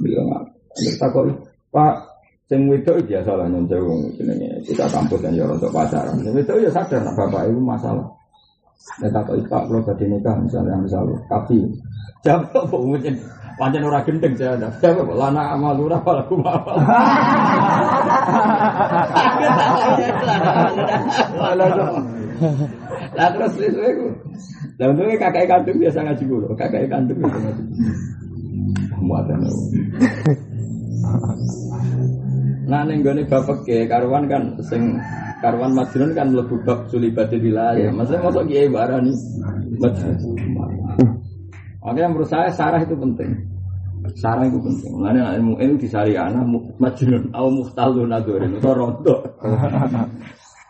Bila 0.02 0.20
nggak, 0.26 0.42
kita 0.76 1.06
kok, 1.08 1.24
Pak, 1.70 1.94
sing 2.46 2.70
itu 2.70 2.92
biasa 2.94 3.30
lah 3.34 3.46
nyon 3.50 3.66
jauh 3.66 4.06
kita 4.62 4.86
kampus 4.90 5.18
dan 5.22 5.34
ya 5.34 5.46
untuk 5.50 5.70
pacaran. 5.74 6.14
Sing 6.22 6.34
itu 6.34 6.54
ya 6.62 6.70
sadar 6.70 7.02
nak 7.02 7.14
bapak 7.18 7.50
ibu 7.50 7.58
masalah. 7.62 8.06
Ya 9.02 9.10
tak 9.10 9.26
kok 9.26 9.34
pak 9.50 9.66
kalau 9.66 9.82
badhe 9.82 10.06
nikah 10.06 10.38
misalnya 10.38 10.78
misalnya 10.78 11.18
tapi 11.26 11.58
jawab 12.22 12.46
kok 12.54 12.70
mungkin 12.70 13.18
pancen 13.58 13.82
ora 13.82 13.98
gendeng 14.06 14.38
saya 14.38 14.54
ada. 14.54 14.70
Jawab 14.78 15.10
lana 15.18 15.58
amal 15.58 15.74
ora 15.74 15.98
lagu 15.98 16.38
apa. 16.44 16.72
Lah 23.16 23.28
terus 23.32 23.54
wis 23.56 23.74
kowe. 23.74 24.08
Lah 24.76 24.86
untungnya 24.92 25.16
kakak 25.16 25.48
kandung 25.48 25.78
biasa 25.80 25.98
ngaji 26.04 26.24
dulu, 26.28 26.46
kakak 26.56 26.88
kandung 26.92 27.18
biasa 27.20 27.38
ngaji. 27.40 27.62
Muatan. 29.00 29.40
Nah 32.66 32.82
ning 32.82 32.98
gone 33.06 33.22
bapak 33.30 33.62
ke 33.62 33.86
karuan 33.86 34.26
kan 34.26 34.58
sing 34.66 34.98
karuan 35.38 35.70
majnun 35.70 36.10
kan 36.18 36.34
mlebu 36.34 36.58
bab 36.66 36.90
sulibatil 36.90 37.38
wilayah. 37.38 37.94
Maksudnya 37.94 38.24
mosok 38.26 38.44
kiai 38.50 38.66
barani. 38.66 39.14
Makanya 41.86 42.10
menurut 42.10 42.26
saya 42.26 42.50
sarah 42.50 42.82
itu 42.82 42.98
penting. 42.98 43.30
Sarah 44.18 44.42
itu 44.50 44.58
penting. 44.58 44.90
Mulanya 44.98 45.38
ilmu 45.38 45.54
ilmu 45.62 45.78
di 45.78 45.86
syariah 45.86 46.26
majnun 46.82 47.30
au 47.30 47.46
muhtalun 47.54 48.10
adorin 48.10 48.58
itu 48.58 48.70
rondo. 48.74 49.22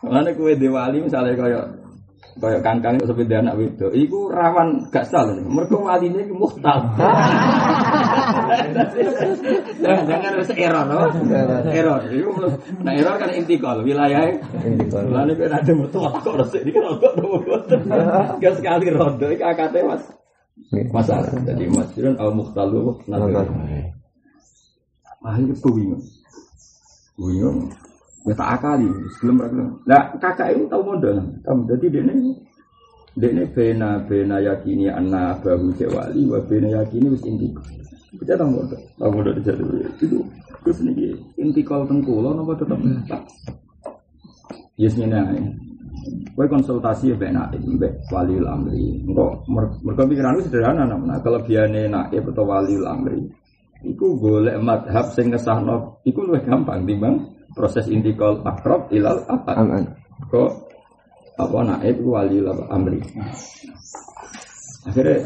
Mulanya 0.05 0.31
kue 0.37 0.53
diwali 0.53 1.01
misalnya 1.01 1.33
kayak 1.33 1.65
kayak 2.37 2.61
kangkang 2.61 3.01
itu 3.01 3.09
sepeda 3.09 3.41
anak 3.41 3.57
itu, 3.57 3.87
itu 3.97 4.29
rawan 4.29 4.85
gak 4.93 5.09
salah. 5.09 5.33
Mereka 5.33 5.73
wali 5.73 6.13
ini 6.13 6.29
muhtal. 6.29 6.85
Jangan 9.81 10.03
jangan 10.05 10.29
harus 10.37 10.49
error, 10.53 10.85
no? 10.85 11.01
error. 11.73 12.01
Itu 12.13 12.29
nah 12.85 12.93
error 12.93 13.15
kan 13.17 13.29
intikal 13.33 13.81
wilayah. 13.81 14.37
Intikal. 14.61 15.09
Lalu 15.09 15.33
kan 15.33 15.57
ada 15.57 15.71
mertua 15.73 16.13
kok 16.21 16.33
harus 16.37 16.53
ini 16.61 16.69
kan 16.69 16.83
kok 17.01 17.13
Gak 18.37 18.53
sekali 18.61 18.85
rondo, 18.93 19.27
itu 19.33 19.41
akadnya 19.41 19.81
mas. 19.97 20.03
Masalah. 20.93 21.33
Jadi 21.41 21.65
masjidun 21.69 22.15
al 22.21 22.31
muhtalu 22.37 23.01
nazar. 23.09 23.49
Ah 25.25 25.35
itu 25.41 25.69
bingung. 25.73 26.03
Bingung. 27.17 27.73
Ya 28.25 28.33
tak 28.35 28.49
akali, 28.59 28.89
sebelum 29.17 29.35
mereka. 29.39 29.63
Nah, 29.87 30.03
kakak 30.19 30.57
itu 30.57 30.67
tahu 30.67 30.81
modal. 30.83 31.15
Tahu, 31.45 31.57
jadi 31.69 31.85
dia 31.87 32.01
ini 32.03 32.35
dia 33.17 33.29
ini 33.33 33.43
bena 33.49 34.03
bena 34.03 34.37
yakini 34.41 34.91
anak 34.91 35.41
bahu 35.45 35.71
jawali, 35.77 36.27
wa 36.27 36.39
bena 36.43 36.81
yakini 36.81 37.07
wis 37.13 37.23
inti. 37.23 37.47
Kita 38.17 38.35
tahu 38.35 38.57
modal, 38.57 38.81
tahu 38.99 39.11
modal 39.15 39.33
di 39.37 39.41
situ. 39.45 39.65
Itu 40.03 40.17
terus 40.65 40.83
nih 40.83 41.15
inti 41.39 41.61
kau 41.63 41.87
tengkulo, 41.87 42.35
nopo 42.35 42.51
tetap. 42.57 42.79
Yes 44.75 44.97
nih 44.97 45.07
Kue 46.37 46.45
konsultasi 46.45 47.11
ya 47.11 47.15
bena 47.17 47.49
ini, 47.51 47.81
wali 48.13 48.37
amri. 48.37 49.01
Enggak, 49.03 49.43
mereka 49.81 50.05
pikiran 50.05 50.37
itu 50.37 50.47
sederhana, 50.47 50.85
nah 50.85 51.17
kelebihannya 51.19 51.89
naib 51.89 52.29
atau 52.31 52.45
wali 52.45 52.77
amri. 52.85 53.25
Iku 53.81 54.21
golek 54.21 54.61
madhab 54.61 55.09
sing 55.17 55.33
ngesahno, 55.33 55.97
iku 56.05 56.29
lebih 56.29 56.45
gampang 56.45 56.85
timbang 56.85 57.36
proses 57.57 57.89
intikal 57.89 58.45
akrob 58.45 58.93
ilal 58.93 59.25
apa? 59.25 59.65
Kok 60.29 60.51
apa 61.37 61.57
naib 61.65 61.97
wali 62.05 62.41
amri. 62.69 63.01
Akhirnya 64.85 65.17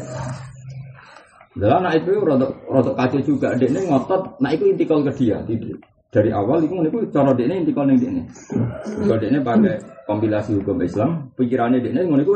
dalam 1.52 1.80
naib 1.84 2.04
itu 2.04 2.20
rotok 2.20 2.52
rotok 2.68 2.94
kaca 2.96 3.18
juga. 3.20 3.48
Dia 3.56 3.68
ini 3.68 3.80
ngotot 3.88 4.40
nah 4.40 4.52
itu 4.52 4.68
intikal 4.72 5.04
ke 5.04 5.12
dia. 5.16 5.44
Dari 6.12 6.28
awal 6.28 6.64
itu 6.64 6.76
itu 6.76 6.98
cara 7.08 7.32
dia 7.32 7.48
ini 7.48 7.64
intikal 7.64 7.88
dia 7.88 8.08
ini. 8.08 8.22
Kalau 9.04 9.16
dia 9.16 9.28
ini 9.32 9.40
pakai 9.40 9.76
kompilasi 10.08 10.60
hukum 10.60 10.80
Islam 10.84 11.32
pikirannya 11.36 11.80
dia 11.80 11.92
ini 11.92 12.08
itu 12.20 12.32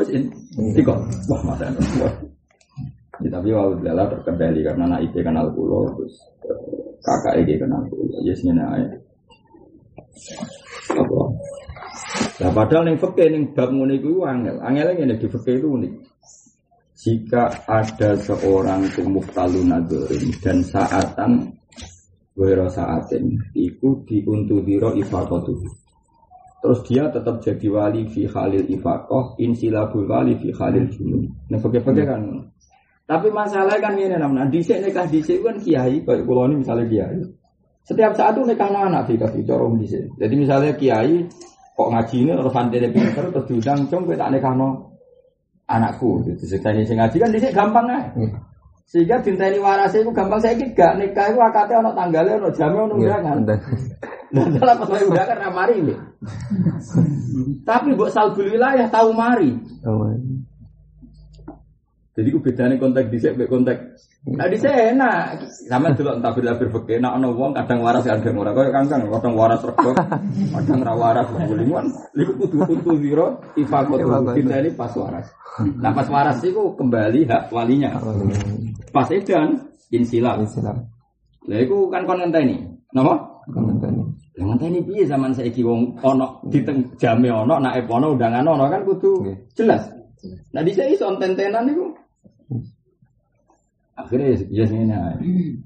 intikal 0.57 1.01
wah 1.29 1.41
masa 1.45 1.73
wah. 2.01 2.13
Ya, 3.25 3.33
tapi 3.33 3.49
walau 3.49 4.13
terkendali 4.13 4.61
karena 4.61 4.85
naib 4.93 5.13
kenal 5.17 5.49
pulau 5.57 5.89
terus 5.97 6.21
kakak 7.05 7.45
ini 7.45 7.57
kenal 7.57 7.81
pulau. 7.89 8.21
Yesnya 8.25 8.53
naik 8.53 9.06
apa? 10.93 11.21
Nah 12.37 12.51
padahal 12.53 12.93
yang 12.93 13.01
fakir 13.01 13.29
yang 13.33 13.53
bab 13.53 13.71
ngono 13.73 13.93
iku 13.97 14.25
angel. 14.25 14.61
Angel 14.61 14.97
ngene 14.97 15.17
di 15.21 15.27
fakir 15.29 15.61
itu 15.61 15.69
unik. 15.69 15.93
Jika 16.97 17.69
ada 17.69 18.17
seorang 18.19 18.89
itu 18.89 19.05
muhtalun 19.05 19.69
dan 20.41 20.59
saatan 20.65 21.57
wero 22.37 22.69
saatin 22.69 23.41
iku 23.57 24.05
diuntudiro 24.05 24.93
ifakotu 24.93 25.57
terus 26.61 26.81
dia 26.85 27.09
tetap 27.09 27.41
jadi 27.41 27.67
wali 27.73 28.05
fi 28.13 28.29
khalil 28.29 28.65
ifakoh 28.69 29.41
insilabul 29.41 30.05
wali 30.05 30.37
fi 30.37 30.53
khalil 30.53 30.85
junub 30.93 31.25
nah 31.49 31.57
pakai-pakai 31.57 32.05
kan 32.05 32.21
tapi 33.09 33.33
masalahnya 33.33 33.81
kan 33.81 33.95
ini 33.97 34.17
namanya 34.21 34.53
disek 34.53 34.85
nikah 34.85 35.09
disek 35.09 35.41
kan 35.41 35.57
kiai 35.65 36.05
kayak 36.05 36.27
pulau 36.29 36.45
ini 36.45 36.61
misalnya 36.61 36.85
kiai 36.85 37.19
setiap 37.87 38.19
saat 38.19 38.35
itu 38.35 38.43
nikah 38.43 38.67
anak 38.67 39.07
di 39.07 39.15
kasih 39.15 39.47
corong 39.47 39.79
di 39.79 39.87
sini. 39.87 40.11
Jadi 40.19 40.35
misalnya 40.35 40.75
kiai 40.75 41.23
kok 41.79 41.89
ngaji 41.95 42.17
ini 42.19 42.33
terus 42.35 42.51
santri 42.51 42.89
pinter 42.91 43.25
terus 43.31 43.47
diundang 43.47 43.87
cung 43.87 44.11
kita 44.11 44.27
nikah 44.27 44.53
no 44.59 44.91
anakku. 45.71 46.27
Ini 46.27 46.83
sing 46.83 46.99
ngaji 46.99 47.17
kan 47.23 47.31
di 47.31 47.39
sini 47.39 47.55
gampang 47.55 47.87
ya. 47.87 48.01
Sehingga 48.91 49.23
ini 49.23 49.59
waras 49.63 49.95
itu 49.95 50.11
gampang 50.11 50.43
saya 50.43 50.59
gak 50.59 50.99
nikah 50.99 51.31
itu 51.31 51.39
ono 51.79 51.91
tanggalnya 51.95 52.43
ono 52.43 52.51
jamnya 52.51 52.81
ono 52.91 52.95
undangan. 52.99 53.39
Dan 54.35 54.59
dalam 54.59 54.77
pas 54.83 54.91
undangan 54.91 55.39
ramari 55.47 55.75
ini. 55.79 55.95
Tapi 57.63 57.95
buat 57.95 58.11
salbul 58.11 58.51
wilayah 58.51 58.91
tahu 58.91 59.15
mari. 59.15 59.55
Jadi 62.17 62.33
ku 62.33 62.41
bedane 62.41 62.81
kontak 62.81 63.13
dhisik 63.13 63.37
mek 63.37 63.53
kontak. 63.53 63.77
Nah 64.25 64.49
dhisik 64.49 64.73
enak. 64.73 65.37
Sama 65.69 65.93
dulu 65.93 66.17
entah 66.17 66.33
beda 66.33 66.57
berpikir 66.57 66.97
enak 66.97 67.13
ana 67.13 67.29
wong 67.29 67.53
kadang 67.53 67.85
waras 67.85 68.09
kadang 68.09 68.41
ora 68.41 68.57
koyo 68.57 68.73
kangkang 68.73 69.05
kadang 69.05 69.37
waras 69.37 69.61
rego. 69.61 69.93
Kadang 70.57 70.81
ra 70.81 70.97
waras 70.97 71.29
bulingan. 71.29 71.85
Iku 72.17 72.33
kudu 72.41 72.57
kudu 72.65 72.93
zero 73.05 73.37
ifaqat 73.61 74.01
ini 74.33 74.73
pas 74.73 74.97
waras. 74.97 75.29
Nah 75.77 75.93
pas 75.93 76.09
waras 76.09 76.41
iku 76.41 76.73
kembali 76.73 77.29
hak 77.29 77.53
walinya. 77.53 78.01
Pas 78.97 79.13
edan 79.13 79.69
insilah. 79.93 80.41
Insilah. 80.41 80.73
Lah 81.45 81.59
iku 81.61 81.93
kan 81.93 82.09
kon 82.09 82.25
ngenteni. 82.25 82.65
Napa? 82.97 83.45
Kon 83.53 83.77
ngenteni. 83.77 84.03
Lah 84.41 84.45
ngenteni 84.57 84.81
piye 84.89 85.05
zaman 85.05 85.37
saiki 85.37 85.61
wong 85.61 86.01
ana 86.01 86.33
di 86.49 86.65
teng 86.65 86.97
jame 86.97 87.29
ana 87.29 87.61
naik 87.61 87.85
ana 87.93 88.09
undangan 88.09 88.49
ana 88.49 88.73
kan 88.73 88.89
kudu 88.89 89.21
jelas. 89.53 89.85
Nah 90.57 90.65
di 90.65 90.73
sini 90.73 90.97
son 90.97 91.21
tentenan 91.21 91.69
itu 91.69 91.93
Akhirnya 93.97 94.37
ya 94.53 94.65
ini 94.69 95.57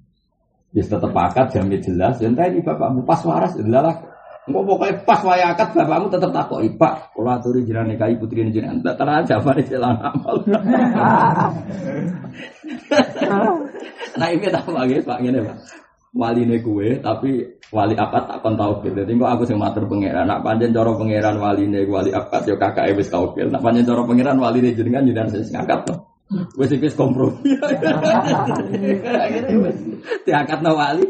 Ya 0.70 0.86
tetap 0.86 1.10
akad 1.10 1.50
jamnya 1.50 1.82
jelas. 1.82 2.22
Dan 2.22 2.38
tadi 2.38 2.62
bapakmu 2.62 3.02
pas 3.02 3.18
waras 3.26 3.58
adalah 3.58 4.06
Enggak 4.48 4.66
pokoknya 4.66 4.94
pas 5.04 5.20
waya 5.20 5.52
akad 5.52 5.68
bapakmu 5.76 6.08
tetap 6.08 6.32
takut 6.32 6.64
Pak, 6.80 7.12
kalau 7.12 7.30
aturi 7.30 7.60
jiran 7.66 7.86
nikahi 7.92 8.16
putri 8.16 8.40
ini 8.40 8.50
jiran 8.50 8.80
tak 8.80 8.96
terang 8.96 9.22
jawaban 9.28 9.60
ini 9.60 9.68
jalan 9.68 10.00
amal. 10.00 10.36
nah 14.18 14.28
ini 14.32 14.46
tak 14.48 14.64
lagi 14.64 15.04
Pak 15.04 15.18
ini 15.20 15.38
Pak. 15.44 15.56
Wali 16.10 16.42
ini 16.42 16.58
kue, 16.58 16.98
tapi 16.98 17.46
wali 17.70 17.94
akad 17.94 18.26
tak 18.26 18.42
kon 18.42 18.58
tau 18.58 18.82
gitu. 18.82 18.98
Jadi 18.98 19.14
aku 19.14 19.46
sing 19.46 19.60
matur 19.60 19.86
pangeran. 19.86 20.26
Nak 20.26 20.42
panjen 20.42 20.74
coro 20.74 20.98
pangeran 20.98 21.38
wali 21.38 21.70
ini 21.70 21.86
wali 21.86 22.10
akad 22.10 22.42
yo 22.50 22.58
kakak 22.58 22.90
wis 22.98 23.06
tau 23.06 23.30
gitu. 23.38 23.46
Nak 23.46 23.62
panjen 23.62 23.86
coro 23.86 24.02
pangeran 24.02 24.40
wali 24.42 24.58
ini 24.58 24.74
jenengan 24.74 25.06
jiran 25.06 25.30
sing 25.30 25.46
ngangkat 25.54 25.86
tuh. 25.86 26.09
Wes 26.30 26.70
iki 26.70 26.86
kompromi. 26.94 27.58
Diangkat 30.22 30.58
no 30.62 30.78
wali. 30.78 31.02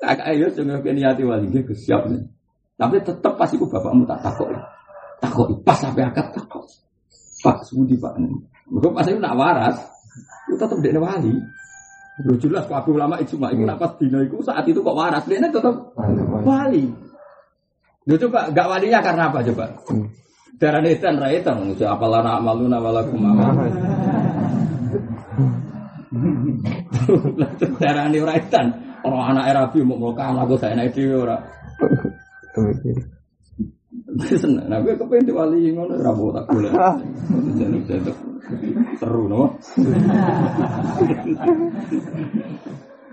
Kakak 0.00 0.26
ayo 0.34 0.50
sing 0.50 0.66
niati 0.66 1.22
wali 1.22 1.46
iki 1.54 1.74
siap 1.76 2.10
nih. 2.10 2.18
Tapi 2.74 2.96
tetep 3.04 3.32
pas 3.36 3.50
iku 3.52 3.68
bapakmu 3.70 4.08
tak 4.08 4.24
takok. 4.26 4.50
Takok 5.20 5.46
pas 5.62 5.78
sampai 5.78 6.08
akad 6.08 6.34
takok. 6.34 6.64
Pak 7.40 7.62
Sudi 7.68 7.94
Pak. 7.94 8.18
Mergo 8.70 8.90
pas 8.90 9.06
iku 9.06 9.18
nak 9.22 9.38
waras, 9.38 9.76
itu 10.50 10.56
tetep 10.58 10.78
dekne 10.82 11.00
wali. 11.02 11.34
Lu 12.26 12.36
jelas 12.36 12.66
aku 12.68 12.96
ulama 12.96 13.16
itu 13.22 13.38
mak 13.38 13.54
iku 13.54 13.64
pas 13.78 13.92
dina 14.00 14.18
iku 14.26 14.42
saat 14.42 14.66
itu 14.66 14.82
kok 14.82 14.96
waras, 14.98 15.24
dia 15.30 15.38
tetep 15.38 15.76
wali. 16.42 16.90
Lu 18.08 18.16
coba 18.16 18.48
gak 18.50 18.66
walinya 18.66 18.98
karena 19.04 19.28
apa 19.28 19.44
coba? 19.44 19.76
Darah 20.56 20.80
netan 20.80 21.16
raitan, 21.20 21.72
apalah 21.76 22.20
nak 22.20 22.40
maluna 22.44 22.80
walakum 22.80 23.20
amal. 23.24 23.56
Darah 27.78 28.04
ini 28.10 28.18
ora 28.18 28.34
edan. 28.36 28.66
Orang 29.00 29.32
anak 29.32 29.56
Rabi 29.56 29.80
mau 29.80 29.96
melakukan 29.96 30.36
aku 30.44 30.54
saya 30.60 30.76
naik 30.76 30.92
di 30.92 31.08
ora. 31.08 31.40
Seneng, 34.20 34.66
nah 34.66 34.82
gue 34.82 34.98
kepengen 34.98 35.22
di 35.22 35.32
wali 35.32 35.70
ngono 35.70 35.94
rabu 35.94 36.34
tak 36.34 36.50
boleh. 36.50 36.74
Jadi 37.56 37.78
seru 38.98 39.30
no. 39.30 39.54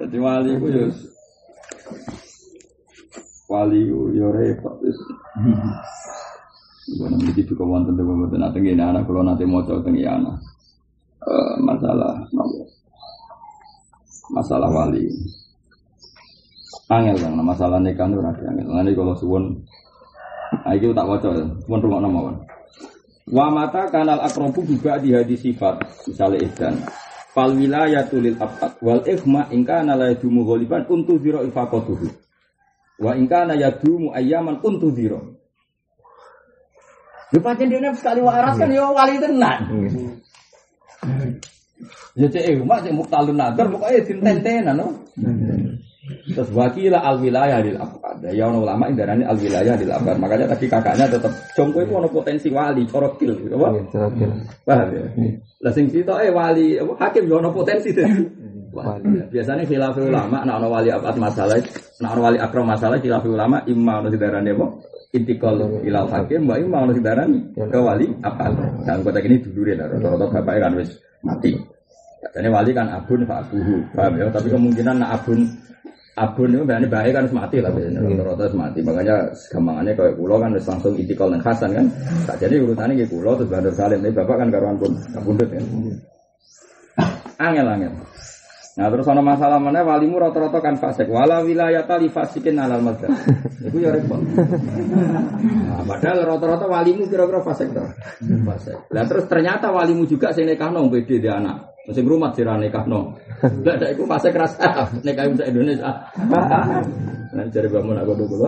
Jadi 0.02 0.18
wali 0.18 0.52
gue 0.58 0.72
ya 0.74 0.90
wali 3.48 3.80
yo 3.88 4.28
repot 4.34 4.76
wis. 4.82 4.98
Gue 6.98 7.08
nanti 7.14 7.46
juga 7.46 7.64
wonten 7.64 7.94
wonten 8.02 8.42
nanti 8.42 8.58
gini 8.60 8.82
anak 8.82 9.06
kalau 9.06 9.22
nanti 9.22 9.46
mau 9.46 9.62
coba 9.64 9.86
tengi 9.86 10.02
anak. 10.02 10.42
Eh, 11.28 11.54
masalah 11.60 12.24
masalah 14.32 14.70
wali. 14.72 15.12
Angel 16.88 17.20
kan 17.20 17.36
masalah 17.44 17.84
nikah 17.84 18.08
itu 18.08 18.24
ada 18.24 18.32
angel. 18.48 18.68
Nanti 18.72 18.96
kalau 18.96 19.12
suwon, 19.20 19.44
nah 20.64 20.72
itu 20.72 20.96
tak 20.96 21.04
wajar. 21.04 21.36
Suwon 21.68 21.84
rumah 21.84 22.00
nama 22.00 22.20
kan. 22.32 22.36
Wa 23.28 23.52
mata 23.52 23.92
kanal 23.92 24.24
akrobu 24.24 24.64
juga 24.64 24.96
di 25.04 25.12
hadis 25.12 25.44
sifat 25.44 25.84
misalnya 26.08 26.48
ikan. 26.48 26.80
Fal 27.36 27.52
wilayah 27.52 28.08
tulil 28.08 28.40
abad 28.40 28.80
wal 28.80 29.04
ikhma 29.04 29.52
ingka 29.52 29.84
nalai 29.84 30.16
dumu 30.16 30.48
goliban 30.48 30.88
untuk 30.88 31.20
zero 31.20 31.44
ifakotuhu. 31.44 32.08
Wa 33.04 33.20
ingka 33.20 33.52
na 33.52 33.60
yadumu 33.60 34.16
ayyaman 34.16 34.64
untudhiro. 34.64 35.36
Lu 37.36 37.40
pancen 37.44 37.68
dene 37.68 37.92
sekali 38.00 38.24
waras 38.24 38.56
kan 38.56 38.72
yo 38.72 38.96
wali 38.96 39.20
tenan. 39.20 39.60
Ya 42.18 42.26
cek 42.26 42.44
eh 42.50 42.56
mak 42.58 42.82
cek 42.82 42.94
muktalun 42.98 43.38
nadar 43.38 43.70
pokoke 43.70 44.02
dinten-tenan 44.02 44.74
no. 44.74 44.88
Terus 46.08 46.50
wakila 46.56 47.04
al 47.04 47.20
wilayah 47.20 47.60
di 47.62 47.76
abad. 47.76 48.24
Ya 48.32 48.48
ono 48.48 48.64
ulama 48.64 48.88
indarani 48.88 49.28
al 49.28 49.38
wilayah 49.38 49.76
di 49.78 49.86
abad. 49.86 50.18
Makanya 50.18 50.50
tadi 50.56 50.66
kakaknya 50.72 51.06
tetap 51.06 51.30
jongko 51.54 51.84
itu 51.84 51.94
ono 51.94 52.08
potensi 52.10 52.48
wali, 52.48 52.88
corokil, 52.88 53.36
apa? 53.54 53.68
Paham 54.64 54.88
ya? 54.96 55.04
Lah 55.62 55.72
sing 55.76 55.92
eh 55.94 56.32
wali, 56.32 56.80
hakim 56.80 57.24
yo 57.28 57.44
ono 57.44 57.52
potensi. 57.52 57.92
Wali. 58.72 59.30
Biasanya 59.30 59.64
khilaf 59.68 60.00
ulama 60.00 60.48
nak 60.48 60.64
ono 60.64 60.68
wali 60.72 60.90
abad 60.90 61.16
masalah, 61.20 61.60
nak 62.02 62.10
ono 62.16 62.22
wali 62.24 62.38
akram 62.40 62.66
masalah 62.66 62.98
khilaf 63.04 63.24
ulama 63.28 63.62
imma 63.68 64.00
ono 64.02 64.08
sidarane 64.10 64.52
apa? 64.56 64.66
Intikal 65.16 65.56
ilal 65.88 66.12
hakim, 66.12 66.44
mbak 66.44 66.68
imma 66.68 66.84
ono 66.84 66.92
sidarane 66.92 67.40
ke 67.56 67.80
wali 67.80 68.12
abad. 68.28 68.52
Dan 68.84 69.00
kota 69.08 69.24
ini 69.24 69.40
dulu 69.40 69.72
ya, 69.72 69.88
rata-rata 69.88 70.26
bapaknya 70.36 70.60
kan 70.68 70.74
wis 70.76 70.92
mati. 71.24 71.56
Jadi 72.36 72.50
wali 72.52 72.72
kan 72.76 72.92
abun 72.92 73.24
fa 73.24 73.40
abuhu, 73.40 73.88
paham 73.96 74.20
ya? 74.20 74.28
Tapi 74.28 74.48
kemungkinan 74.52 75.00
nak 75.00 75.24
abun 75.24 75.48
abun 76.18 76.50
itu 76.50 76.66
berarti 76.66 76.88
baik 76.90 77.12
kan 77.14 77.26
mati 77.32 77.58
lah 77.64 77.72
biasanya 77.72 78.24
rata 78.26 78.46
mati. 78.52 78.80
Makanya 78.84 79.16
gampangannya 79.54 79.92
kayak 79.96 80.16
pulau 80.20 80.38
kan 80.44 80.52
langsung 80.52 80.94
itikal 81.00 81.32
dan 81.32 81.40
hasan 81.40 81.70
kan. 81.72 81.86
Tak 82.28 82.38
jadi 82.44 82.60
urutannya 82.68 83.00
kayak 83.00 83.12
pulau 83.14 83.32
terus 83.40 83.48
bandar 83.48 83.74
salim 83.80 84.04
ini 84.04 84.12
bapak 84.12 84.36
kan 84.44 84.48
karuan 84.52 84.76
pun 84.76 84.92
kabundut 85.16 85.48
kan. 85.48 85.64
Angel 87.38 87.68
angel 87.70 87.94
Nah 88.78 88.94
terus 88.94 89.10
ada 89.10 89.26
masalah 89.26 89.58
mana 89.58 89.82
walimu 89.82 90.22
rata-rata 90.22 90.62
kan 90.62 90.78
fasik 90.78 91.10
wala 91.10 91.42
wilayah 91.42 91.82
tali 91.90 92.14
fasikin 92.14 92.62
alal 92.62 92.86
mazhab. 92.86 93.10
Itu 93.58 93.82
ya 93.82 93.90
repot. 93.90 94.22
Nah, 94.22 95.82
padahal 95.82 96.38
rata-rata 96.38 96.70
walimu 96.70 97.10
kira-kira 97.10 97.42
fasik 97.42 97.74
tuh. 97.74 97.90
Fasik. 98.22 98.78
Nah 98.94 99.04
terus 99.10 99.26
ternyata 99.26 99.74
walimu 99.74 100.06
juga 100.06 100.30
sing 100.30 100.46
nekah 100.46 100.70
nong 100.70 100.94
beda 100.94 101.16
dia 101.18 101.42
anak. 101.42 101.74
Sing 101.90 102.06
rumah 102.06 102.30
sira 102.38 102.54
nikah 102.54 102.86
no. 102.86 103.18
Lah 103.66 103.76
dak 103.82 103.98
iku 103.98 104.06
fasik 104.06 104.38
rasa 104.38 104.94
nikah 105.02 105.26
bisa 105.26 105.50
Indonesia. 105.50 106.14
Nah 107.34 107.44
cari 107.50 107.68
bangun 107.74 107.98
aku 107.98 108.14
dulu. 108.14 108.46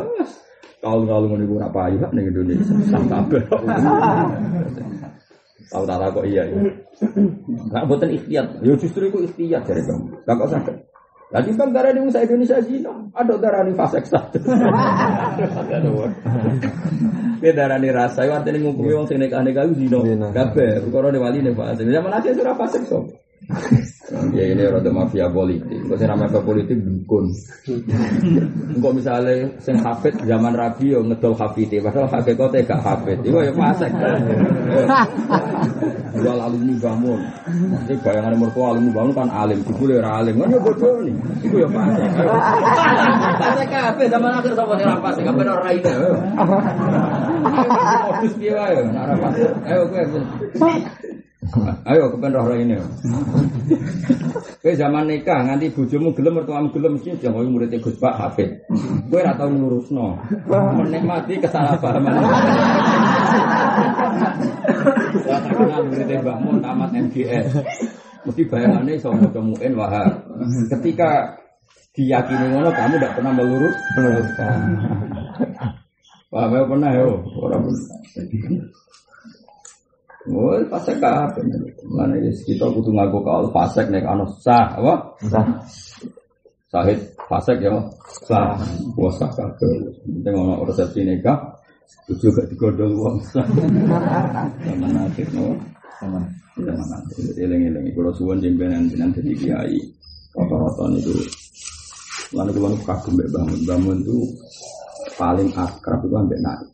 Kalau 0.77 1.03
ngono 1.09 1.41
iku 1.41 1.57
ora 1.57 1.73
payu 1.73 1.97
ning 2.13 2.29
Indonesia. 2.29 2.77
Tahu 5.69 5.85
tak 5.85 6.13
kok 6.13 6.25
iya 6.25 6.45
ya. 6.49 6.57
Nah, 7.71 7.83
buatan 7.87 8.11
ikhtiar. 8.11 8.59
Ya 8.59 8.73
justru 8.75 9.07
itu 9.07 9.23
ikhtiar 9.23 9.63
dari 9.63 9.83
kamu. 9.83 10.27
Gak 10.27 10.35
kok 10.35 10.49
sakit. 10.51 10.75
Lagi 11.29 11.53
kan 11.53 11.69
darah 11.69 11.93
di 11.93 12.01
Musa 12.01 12.25
Indonesia 12.25 12.57
zina, 12.57 12.89
ada 13.13 13.37
darah 13.37 13.61
di 13.61 13.77
fase 13.77 14.01
satu. 14.01 14.41
Ini 17.39 17.55
darah 17.55 17.77
di 17.77 17.87
rasa, 17.93 18.25
itu 18.25 18.33
artinya 18.33 18.59
ngumpulin 18.65 18.99
orang 18.99 19.07
sing 19.07 19.21
nekah 19.21 19.45
nekah 19.45 19.69
zina. 19.77 20.01
Gabe, 20.33 20.81
perkara 20.89 21.13
di 21.13 21.21
wali 21.21 21.45
nih 21.45 21.53
fase. 21.53 21.85
Zaman 21.85 22.11
aja 22.11 22.33
surah 22.33 22.57
fase 22.57 22.81
so. 22.89 23.05
Ya 24.33 24.43
ini 24.49 24.65
rada 24.65 24.89
mafia 24.89 25.29
politik. 25.29 25.85
Kok 25.85 25.97
sing 26.01 26.09
mafia 26.09 26.41
politik 26.41 26.81
dukun. 26.81 27.29
Kok 28.81 28.93
misalnya 28.97 29.45
sing 29.61 29.77
hafid 29.77 30.17
zaman 30.25 30.57
Rabi 30.57 30.97
yo 30.97 31.05
ngedol 31.05 31.37
hafid, 31.37 31.69
padahal 31.77 32.09
hakikate 32.09 32.65
gak 32.65 32.81
hafid. 32.81 33.21
Iku 33.21 33.37
ya 33.45 33.53
fasik. 33.53 33.89
Jual 36.19 36.41
alumni 36.41 36.73
bangun. 36.81 37.21
Nanti 37.69 37.93
bayangan 38.01 38.33
mertua 38.33 38.73
alumni 38.73 38.91
bangun 38.97 39.13
kan 39.13 39.29
alim, 39.29 39.61
dibule 39.61 40.01
ora 40.01 40.25
alim. 40.25 40.41
Kan 40.41 40.57
yo 40.57 40.59
bodoh 40.61 41.05
nih. 41.05 41.15
Iku 41.45 41.55
ya 41.61 41.69
fasik. 41.69 42.09
Fasik 43.39 43.67
kabeh 43.69 44.07
zaman 44.09 44.31
akhir 44.41 44.53
sapa 44.57 44.73
sing 44.73 44.89
fasik, 44.89 45.21
kabeh 45.21 45.43
ora 45.45 45.69
ide. 45.69 45.93
Modus 48.09 48.33
piye 48.41 48.53
wae, 48.57 48.81
ora 48.89 49.15
fasik. 49.21 49.49
Ayo 49.69 49.81
kowe. 49.85 50.01
Ayo 51.89 52.11
kepen 52.11 52.35
roh 52.35 52.51
ini. 52.51 52.75
Kowe 54.59 54.73
zaman 54.75 55.07
nikah 55.07 55.39
nganti 55.47 55.71
bojomu 55.71 56.11
gelem 56.11 56.43
mertuamu 56.43 56.67
gelem 56.75 56.99
mesti 56.99 57.15
jangan 57.15 57.47
murid 57.47 57.71
Gus 57.79 57.95
Pak 57.95 58.15
Hafid. 58.19 58.59
Kowe 59.09 59.23
ora 59.23 59.31
tau 59.39 59.47
ngurusno. 59.47 60.19
Menikmati 60.51 61.39
kesalahpahaman. 61.39 62.13
Lah 65.23 65.39
terkenal 65.47 65.81
murid 65.87 66.11
Mbah 66.11 66.37
Mun 66.43 66.59
tamat 66.59 66.91
MGS. 66.91 67.55
Mesti 68.27 68.41
bayangannya 68.51 68.99
iso 68.99 69.15
maca 69.15 69.39
muin 69.39 69.73
wahab. 69.79 70.11
Ketika 70.75 71.39
diyakini 71.95 72.51
ngono 72.51 72.67
kamu 72.75 72.99
tidak 72.99 73.15
pernah 73.15 73.31
melurus 73.31 73.75
meluruskan. 73.95 74.59
Wah, 76.29 76.45
pernah 76.45 76.93
yo, 76.93 77.25
orang 77.41 77.63
pernah. 77.65 78.69
Oh, 80.29 80.53
pasek 80.69 81.01
apa? 81.01 81.41
Mana 81.89 82.13
ya 82.21 82.29
kita 82.45 82.69
butuh 82.69 82.93
ngaku 82.93 83.17
kau 83.25 83.49
pasek 83.49 83.89
nih 83.89 84.05
anu 84.05 84.29
sah 84.45 84.77
apa? 84.77 84.93
Sah. 85.25 85.45
Sahid 86.69 87.01
pasek 87.25 87.65
ya, 87.65 87.73
sah. 88.29 88.53
Wah 88.93 89.13
sah 89.17 89.29
kabeh. 89.33 89.89
Penting 90.05 90.33
ono 90.37 90.61
resepsi 90.69 91.01
nikah, 91.01 91.37
tujuh 92.05 92.29
gak 92.29 92.45
digodol 92.53 92.93
uang 92.93 93.17
sah. 93.25 93.45
Zaman 94.61 94.93
akhir 95.01 95.27
no. 95.33 95.57
Zaman 95.97 96.89
akhir. 96.93 97.25
Eleng-eleng. 97.33 97.89
Kalau 97.97 98.13
suwon 98.13 98.37
jembenan 98.37 98.85
jenengan 98.85 99.17
jadi 99.17 99.33
kiai, 99.33 99.81
rata-rata 100.37 100.93
itu. 100.93 101.13
Lalu 102.37 102.51
kalau 102.61 102.77
kagum 102.85 103.17
bangun, 103.17 103.59
bangun 103.65 103.97
itu 104.05 104.17
paling 105.17 105.49
akrab 105.57 106.05
itu 106.05 106.13
ambek 106.13 106.37
naik 106.45 106.69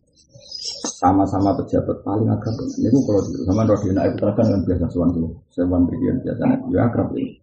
sama-sama 0.96 1.52
pejabat 1.60 2.00
paling 2.08 2.32
akrab. 2.32 2.56
Ini 2.80 2.88
kalau 2.88 3.22
sama 3.44 3.68
Rodi 3.68 3.92
naik 3.92 4.16
terkan 4.16 4.48
kan 4.48 4.62
biasa 4.64 4.86
suan 4.88 5.12
dulu, 5.12 5.28
sewan 5.52 5.84
bikin 5.92 6.24
biasa. 6.24 6.44
Ya 6.72 6.88
akrab 6.88 7.12
ini. 7.20 7.36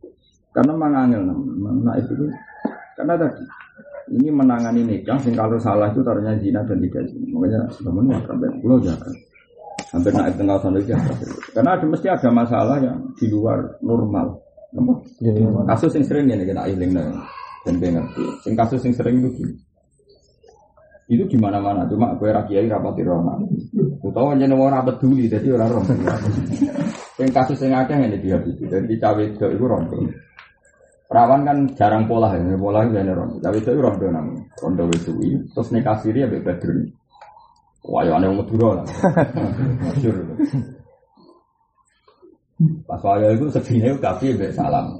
Karena 0.57 0.72
mangangil 0.76 1.20
nah 1.84 1.96
itu 1.96 2.28
karena 2.96 3.16
tadi 3.16 3.44
ini 4.12 4.28
menangani 4.28 4.84
nikah 4.84 5.16
sing 5.20 5.36
kalau 5.36 5.57
salah 5.61 5.88
itu 5.92 6.00
taruhnya 6.00 6.36
zina 6.40 6.64
dan 6.64 6.80
tidak 6.80 7.05
zina. 7.12 7.26
Makanya 7.36 7.61
sebenarnya 7.76 8.14
akrab. 8.24 8.38
Dan 8.40 8.53
pulau 8.64 8.78
jangan 8.80 9.12
hampir 9.92 10.12
naik 10.16 10.34
tengah 10.40 10.57
sana 10.57 10.76
itu 10.80 10.96
Karena 11.53 11.70
ada 11.76 11.84
mesti 11.84 12.07
ada 12.09 12.28
masalah 12.32 12.76
yang 12.80 12.96
di 13.20 13.28
luar 13.28 13.76
normal. 13.84 14.40
Kasus 15.68 15.92
yang 16.00 16.05
sering 16.09 16.32
ini 16.32 16.48
kita 16.48 16.64
iling 16.64 16.96
dan 17.68 17.74
ngerti. 17.76 18.24
Sing 18.40 18.57
kasus 18.57 18.80
yang 18.88 18.96
sering 18.96 19.20
itu 19.20 19.28
gini 19.36 19.53
itu 21.12 21.24
di 21.28 21.36
mana 21.36 21.60
cuma 21.84 22.16
gue 22.16 22.32
rakyat 22.32 22.72
rapati 22.72 23.04
rona 23.04 23.36
utawa 24.00 24.32
jadi 24.32 24.56
orang 24.56 24.88
peduli 24.88 25.28
jadi 25.28 25.52
orang 25.52 25.68
rom 25.76 25.84
yang 27.20 27.30
kasus 27.30 27.60
yang 27.60 27.84
ada 27.84 27.94
ini 28.00 28.18
dia 28.18 28.40
itu. 28.40 28.64
Dan 28.66 28.88
di 28.88 28.96
cawe 28.96 29.20
itu 29.20 29.44
itu 29.44 29.64
rondo. 29.64 30.00
Perawan 31.06 31.44
kan 31.44 31.58
jarang 31.76 32.08
pola 32.08 32.32
ya 32.34 32.56
pola 32.56 32.88
itu 32.88 32.96
ini 32.96 33.12
rondo. 33.12 33.36
Cawe 33.38 33.56
itu 33.56 33.70
rondo 33.76 34.06
namanya 34.08 34.42
rondo 34.64 34.84
itu 34.90 35.12
terus 35.52 35.68
nikah 35.70 35.96
siri 36.00 36.24
ya 36.24 36.28
bebas 36.28 36.58
wah 37.84 38.02
ya 38.06 38.16
aneh 38.16 38.32
madura 38.32 38.80
lah. 38.80 38.86
Masyur 39.84 40.16
pas 42.86 43.02
waya 43.02 43.34
itu 43.34 43.50
segini 43.50 43.90
tapi 43.98 44.38
salam 44.54 44.94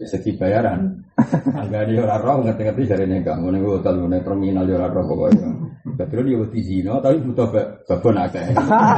segi 0.00 0.32
bayaran. 0.34 1.04
Angga 1.52 1.84
di 1.84 1.94
orang 2.00 2.20
roh 2.24 2.36
ngerti-ngerti 2.48 2.82
dari 2.88 3.04
nikah. 3.06 3.36
Mau 3.36 3.52
nih 3.52 3.60
hotel, 3.60 4.00
mau 4.00 4.08
terminal 4.08 4.64
di 4.64 4.72
orang 4.72 4.92
roh 4.92 5.04
pokoknya. 5.04 5.50
Betul 5.92 6.24
dia 6.24 6.38
butuh 6.40 6.62
zino, 6.64 6.94
tapi 7.04 7.16
butuh 7.20 7.46
babon 7.84 8.16
akeh. 8.16 8.44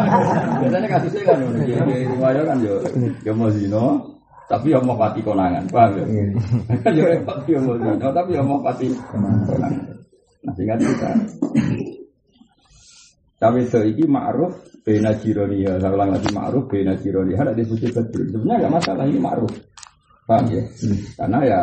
Biasanya 0.63 0.89
kasusnya 0.89 1.23
kan, 1.27 1.39
di 1.65 1.75
riwaya 2.07 2.43
kan 2.47 2.59
yo, 2.63 2.79
yo 3.27 3.33
mau 3.35 3.51
zino, 3.51 4.15
tapi 4.47 4.71
yo 4.71 4.79
mau 4.85 4.95
pati 4.95 5.21
konangan, 5.25 5.65
paham 5.73 5.99
ya? 5.99 6.05
Kan 6.85 6.93
yo 6.99 7.05
repot 7.09 7.43
yo 7.51 7.59
mau 7.65 7.77
zino, 7.81 8.07
tapi 8.15 8.31
yo 8.37 8.43
mau 8.47 8.61
pati 8.63 8.87
konangan. 9.11 9.71
Nah 10.45 10.53
sehingga 10.55 10.77
kita. 10.77 11.11
Tapi 13.43 13.59
itu 13.67 13.81
ini 13.83 14.05
ma'ruf 14.09 14.53
bena 14.85 15.13
jironia, 15.17 15.81
saya 15.81 15.93
ulang 15.93 16.15
lagi 16.15 16.31
ma'ruf 16.31 16.65
bena 16.71 16.95
jironia, 17.01 17.41
ada 17.43 17.53
disebut 17.57 17.91
betul. 17.91 18.25
Sebenarnya 18.31 18.69
nggak 18.69 18.75
masalah 18.79 19.05
ini 19.09 19.19
ma'ruf. 19.21 19.53
Paham 20.25 20.45
ya? 20.49 20.63
Hmm. 20.65 20.99
Karena 21.21 21.39
ya 21.45 21.61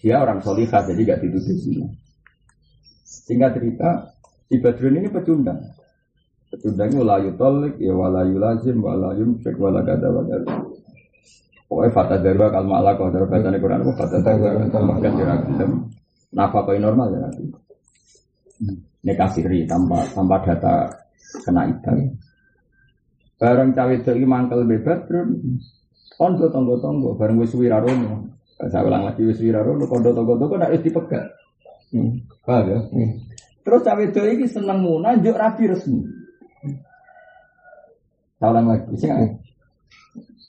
dia 0.00 0.16
orang 0.24 0.40
solihah 0.40 0.80
jadi 0.80 1.00
gak 1.04 1.20
dituduh 1.20 1.42
sini. 1.44 1.84
Singkat 3.04 3.60
cerita, 3.60 3.88
si 4.48 4.56
Badrun 4.56 4.96
ini 4.96 5.08
pecundang. 5.12 5.60
Pecundangnya 6.48 7.04
wala 7.04 7.16
yutolik, 7.20 7.76
ya 7.76 7.92
wala 7.92 8.24
yulazim, 8.24 8.80
wala 8.80 9.12
yumsik, 9.12 9.52
wala 9.60 9.84
gada 9.84 10.08
wala 10.08 10.40
Pokoknya 11.68 11.92
fata 11.92 12.16
darwa 12.16 12.48
kal 12.48 12.64
malah 12.64 12.96
kalau 12.96 13.12
darwa 13.12 13.28
baca 13.28 13.52
Quran 13.52 13.84
apa 13.84 13.92
fata 13.92 14.16
darwa 14.24 14.48
kal 14.72 14.84
makan 14.88 15.12
diragam. 15.20 15.70
Nafkah 16.32 16.64
kau 16.64 16.80
normal 16.80 17.12
ya 17.12 17.18
nanti. 17.28 17.44
Ini 19.04 19.12
kasiri 19.12 19.68
tanpa 19.68 20.00
tanpa 20.16 20.40
data 20.40 20.88
kena 21.44 21.68
ikan. 21.76 22.08
Barang 23.36 23.76
cawe 23.76 23.92
itu 23.92 24.24
mangkel 24.24 24.64
bebas 24.64 25.04
Kondo 26.18 26.50
tonggo 26.50 26.74
tonggo 26.82 27.14
bareng 27.14 27.38
wis 27.38 27.54
wirarono. 27.54 28.26
Saya 28.58 28.82
ulang 28.82 29.06
lagi 29.06 29.22
wis 29.22 29.38
wirarono 29.38 29.86
kondo 29.86 30.10
tonggo 30.10 30.34
tonggo 30.34 30.58
nak 30.58 30.74
wis 30.74 30.82
dipegat. 30.82 31.30
Hmm. 31.94 32.26
Paham 32.42 32.66
ya? 32.66 32.78
Hmm. 32.90 33.10
Terus 33.62 33.84
cawe 33.84 34.02
itu 34.02 34.20
ini 34.24 34.46
seneng 34.48 34.80
muna, 34.82 35.14
juk 35.20 35.36
rapi 35.36 35.68
resmi. 35.68 36.00
Tahu 38.38 38.52
lagi, 38.54 38.94
sih 38.96 39.10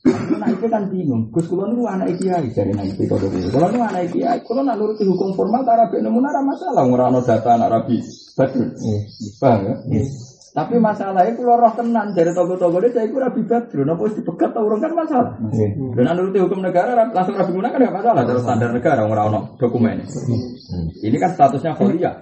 Anak 0.09 0.55
itu 0.55 0.65
kan 0.71 0.87
bingung. 0.87 1.27
Gus 1.35 1.45
kulo 1.51 1.67
nu 1.67 1.83
anak 1.83 2.15
kiai 2.15 2.47
dari 2.55 2.71
anak 2.71 2.95
itu 2.95 3.03
kalau 3.03 3.27
dulu. 3.27 3.51
Kulo 3.51 3.67
nu 3.67 3.79
anak 3.83 4.07
kiai. 4.15 4.39
Kulo 4.47 4.63
nak 4.63 4.79
nuruti 4.79 5.03
hukum 5.03 5.35
formal 5.35 5.67
cara 5.67 5.91
bek 5.91 5.99
nemu 5.99 6.23
nara 6.23 6.39
masalah. 6.39 6.87
Ngurano 6.87 7.19
data 7.19 7.59
anak 7.59 7.67
rabi. 7.67 7.99
Betul. 8.39 8.71
Paham 9.43 9.59
ya? 9.67 9.75
Tapi 10.59 10.75
masalahnya 10.75 11.31
kulo 11.39 11.55
roh 11.55 11.71
tenan 11.71 12.11
dari 12.11 12.35
togo-togo 12.35 12.83
dia 12.83 12.91
saya 12.91 13.07
rabi 13.07 13.47
badru. 13.47 13.87
Nopo 13.87 14.11
wis 14.11 14.19
dipegat 14.19 14.51
tau 14.51 14.67
urung 14.67 14.83
kan 14.83 14.91
masalah. 14.91 15.39
Dan 15.95 16.03
nuruti 16.19 16.43
hukum 16.43 16.59
negara 16.59 16.99
langsung 17.15 17.39
rabi 17.39 17.55
guna 17.55 17.71
kan 17.71 17.79
ya 17.79 17.91
masalah. 17.95 18.27
Terus 18.27 18.43
standar 18.43 18.75
negara 18.75 19.07
ngurano 19.07 19.55
dokumen. 19.55 20.03
Ini 20.99 21.15
kan 21.15 21.31
statusnya 21.31 21.79
kuliah. 21.79 22.19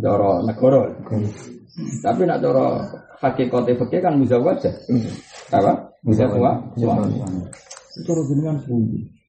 Doro 0.00 0.40
negara. 0.40 0.88
Tapi 2.00 2.22
nak 2.24 2.40
doro 2.40 2.80
hakikate 3.20 3.76
fakih 3.76 4.00
kan 4.00 4.16
muzawajah. 4.16 4.74
Apa? 5.52 5.72
Bisa 6.00 6.24
tua, 6.32 6.56
suami. 6.80 7.20
Itu 8.00 8.12
dengan 8.24 8.56
suami. 8.64 9.20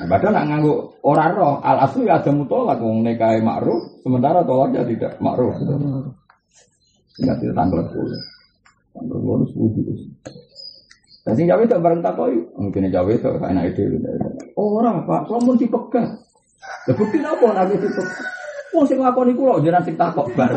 Nah, 0.00 0.08
padahal 0.08 0.32
nak 0.32 0.46
nganggu 0.48 0.74
orang 1.04 1.30
roh, 1.36 1.54
al 1.60 1.84
asli 1.84 2.08
ada 2.08 2.32
mutolak, 2.32 2.80
wong 2.80 3.04
makruh, 3.44 4.00
sementara 4.00 4.40
tolaknya 4.48 4.80
tidak 4.88 5.20
makruh. 5.20 5.52
Sehingga 7.20 7.36
tidak 7.36 7.52
tanggal 7.52 7.84
sepuluh. 7.84 8.16
Tanggal 8.96 9.16
sepuluh 9.20 9.46
sepuluh. 9.52 9.96
Dan 11.20 11.36
sing 11.36 11.44
jawa 11.44 11.60
itu 11.68 11.76
bareng 11.76 12.00
takoi, 12.00 12.32
mungkin 12.56 12.88
jawa 12.88 13.12
itu 13.12 13.28
enak 13.28 13.76
ide. 13.76 14.00
Orang 14.56 15.04
pak, 15.04 15.28
kalau 15.28 15.44
mau 15.44 15.52
dipegang, 15.52 16.16
bukti 16.96 17.20
apa 17.20 17.44
nabi 17.52 17.76
dipegang? 17.76 18.08
Wong 18.72 18.84
sing 18.88 19.02
lakoni 19.02 19.36
kula 19.36 19.60
jenengan 19.60 19.84
sing 19.84 20.00
takok 20.00 20.32
bar. 20.32 20.48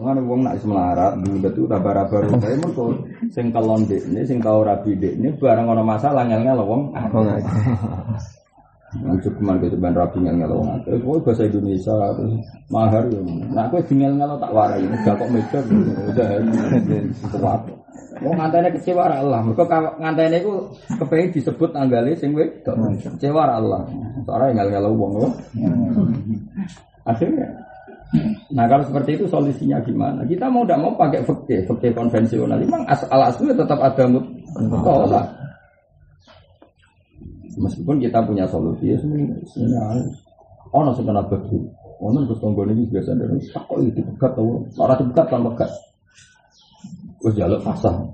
Mana 0.00 0.20
wong 0.24 0.48
nak 0.48 0.56
semelarat, 0.64 1.12
dulu 1.20 1.44
itu 1.44 1.62
kabar 1.68 2.06
kabar 2.06 2.22
saya 2.40 2.56
mergo 2.56 2.94
sing 3.28 3.52
kelon 3.52 3.84
ini, 3.84 4.24
sing 4.24 4.40
tau 4.40 4.64
rabi 4.64 4.96
ini, 4.96 5.28
barang 5.36 5.66
ono 5.68 5.84
masalah 5.84 6.24
ngel 6.24 6.40
ngel 6.40 6.64
wong. 6.64 6.94
Cukup 8.94 9.42
man 9.42 9.58
gitu 9.58 9.74
ban 9.80 9.90
rabi 9.90 10.22
ngel 10.22 10.36
ngel 10.38 10.52
wong. 10.54 10.68
Terus 10.86 11.02
bahasa 11.02 11.42
Indonesia 11.50 11.94
terus 12.14 12.34
mahar 12.70 13.04
ya. 13.10 13.20
Nah 13.50 13.64
aku 13.66 13.82
tinggal 13.90 14.14
ngel 14.14 14.38
tak 14.38 14.52
warai, 14.54 14.86
gak 15.02 15.18
kok 15.18 15.30
meja 15.34 15.58
udah 16.14 16.28
sesuatu. 17.18 17.72
Mau 18.22 18.32
ngantene 18.38 18.70
kecewa 18.78 19.10
Allah. 19.10 19.42
Mereka 19.42 19.98
ngantene 19.98 20.36
itu 20.38 20.52
kepengen 21.02 21.34
disebut 21.34 21.70
tanggalnya 21.74 22.14
sing. 22.14 22.30
Kecewa 22.34 23.42
Allah. 23.58 23.82
Soalnya 24.22 24.62
ngel-ngel 24.62 24.94
wong 24.94 25.12
loh. 25.18 25.32
Akhirnya 27.04 27.64
Nah 28.54 28.64
kalau 28.70 28.84
seperti 28.86 29.18
itu 29.18 29.26
solusinya 29.26 29.82
gimana? 29.82 30.22
Kita 30.22 30.46
mau 30.46 30.62
tidak 30.62 30.78
mau 30.86 30.94
pakai 30.94 31.26
fakta, 31.26 31.66
fakta 31.66 31.88
konvensional. 31.90 32.58
Memang 32.62 32.86
asal 32.86 33.10
asli 33.18 33.50
tetap 33.50 33.78
ada 33.82 34.04
mutolak. 34.06 35.26
Meskipun 37.64 37.96
kita 37.96 38.20
punya 38.28 38.44
solusi, 38.44 38.92
ya 38.92 38.96
sebenarnya 39.00 40.12
oh 40.68 40.82
nasi 40.84 41.00
kena 41.00 41.24
begitu. 41.24 41.64
Oh 42.02 42.12
nasi 42.12 42.36
tonggo 42.36 42.68
ini 42.68 42.84
biasa 42.92 43.16
dari 43.16 43.40
tak 43.48 43.64
kok 43.64 43.78
itu 43.80 44.04
bekat 44.04 44.32
tahu. 44.36 44.68
Orang 44.76 45.08
bekat 45.08 45.26
kan 45.32 45.40
bekat. 45.40 45.70
Wes 47.24 47.34
jaluk 47.40 47.64
pasang. 47.64 48.12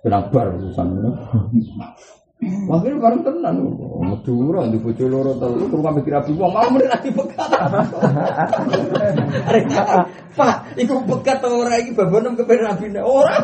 Kenabar 0.00 0.56
urusan 0.56 0.86
ini. 0.96 1.10
Wakil 2.38 3.02
bareng 3.02 3.26
tenan, 3.26 3.66
Madura 3.98 4.70
di 4.70 4.78
bojo 4.78 5.10
loro 5.10 5.34
telu 5.42 5.66
rumah 5.74 5.90
mikir 5.90 6.14
api 6.22 6.38
wong 6.38 6.54
mau 6.54 6.70
meneh 6.70 6.86
ati 6.86 7.10
bekat. 7.10 7.50
Pak, 10.38 10.78
iku 10.78 11.02
bekat 11.02 11.42
ora 11.42 11.82
iki 11.82 11.98
babonem 11.98 12.38
kepen 12.38 12.62
rabine. 12.62 13.02
Ora. 13.02 13.42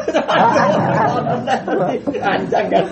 Ancang 2.22 2.66
kan. 2.70 2.84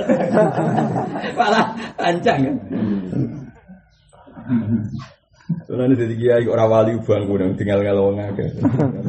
Malah 1.38 1.70
ancang 2.03 2.38
kan. 2.50 2.57
Soalnya 5.70 5.94
jadi 6.03 6.14
kiai 6.18 6.46
orang 6.50 6.66
wali 6.66 6.92
bangku 6.98 7.38
nih, 7.38 7.55
tinggal 7.55 7.78
ngelawang 7.78 8.18
aja. 8.18 8.50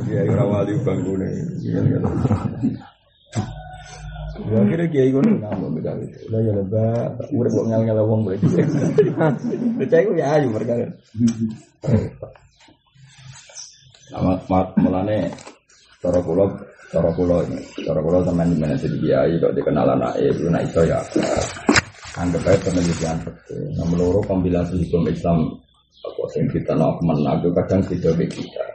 Kiai 0.05 0.29
orang 0.29 0.49
wali 0.61 0.77
bangku 0.77 1.17
nih, 1.17 1.41
tinggal 1.57 1.85
ngelawang. 1.89 2.92
Ya 4.33 4.57
akhirnya 4.65 4.87
kiai 4.89 5.13
nggak 5.13 5.53
mau 5.61 5.69
beda. 5.69 5.93
Udah 6.29 6.39
ya 6.41 6.53
lebah, 6.57 6.97
udah 7.29 7.49
kok 7.53 7.65
ngel 7.69 7.81
ngelawang 7.85 8.21
berarti. 8.25 8.47
Percaya 9.77 10.01
gue 10.09 10.17
ya 10.17 10.27
ayu 10.41 10.47
mereka. 10.49 10.73
Sama 14.09 14.33
mulane 14.81 15.29
cara 16.01 16.19
pulau, 16.25 16.49
cara 16.89 17.09
ini, 17.45 17.61
cara 17.85 17.99
pulau 18.01 18.25
sama 18.25 18.45
di 18.49 18.57
mana 18.57 18.73
kiai 18.73 19.37
kalau 19.37 19.53
dikenal 19.53 19.87
anak 19.93 20.17
itu, 20.17 20.49
nah 20.49 20.61
itu 20.65 20.81
ya. 20.81 20.97
Anggap 22.13 22.45
aja 22.45 22.69
penelitian 22.69 23.17
seperti, 23.25 23.57
nomor 23.73 23.97
loro 23.97 24.19
kompilasi 24.29 24.85
hukum 24.85 25.09
Islam 25.09 25.49
apa 26.05 26.23
sing 26.29 26.45
kita 26.51 26.77
nak 26.77 27.01
menago 27.01 27.49
kadang 27.57 27.81
kita 27.89 28.13
be 28.13 28.29
kita 28.29 28.65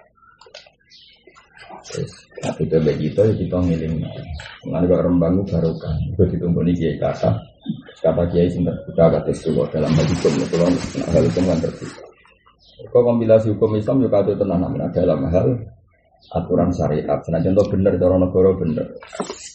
Terus, 1.87 2.28
kita 2.57 2.77
be 2.83 2.93
kita 2.97 3.21
ya 3.27 3.35
kita 3.35 3.57
ngiling 3.59 3.95
Mengenai 4.67 4.87
kok 4.87 5.03
rembang 5.03 5.33
itu 5.39 5.45
barokah 5.51 5.95
Itu 6.15 6.23
ditunggu 6.31 6.61
nih 6.67 6.75
kiai 6.79 6.97
kata 6.99 7.31
Kata 7.99 8.23
kiai 8.31 8.49
sing 8.49 8.63
terbuka 8.63 9.05
kata 9.19 9.31
sulo 9.35 9.67
dalam 9.71 9.91
hal 9.95 10.07
hukum 10.07 10.33
Itu 10.39 10.57
kan 10.57 10.73
hal 11.11 11.23
hukum 11.27 11.45
kan 11.51 11.59
terbuka 11.63 12.03
Kau 12.95 13.03
kombinasi 13.03 13.51
hukum 13.51 13.75
Islam 13.75 14.07
juga 14.07 14.23
ada 14.23 14.39
tenang 14.39 14.61
namun 14.63 14.87
dalam 14.95 15.27
hal 15.35 15.51
aturan 16.35 16.71
syariat. 16.75 17.21
Nah 17.31 17.41
contoh 17.43 17.67
benar, 17.75 17.93
cara 17.99 18.17
negara 18.19 18.51
benar. 18.55 18.87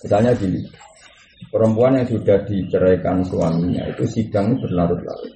Misalnya 0.03 0.31
gini, 0.35 0.59
perempuan 1.51 1.99
yang 1.99 2.07
sudah 2.07 2.37
diceraikan 2.47 3.23
suaminya 3.23 3.83
itu 3.91 4.03
sidang 4.07 4.59
berlarut-larut. 4.59 5.33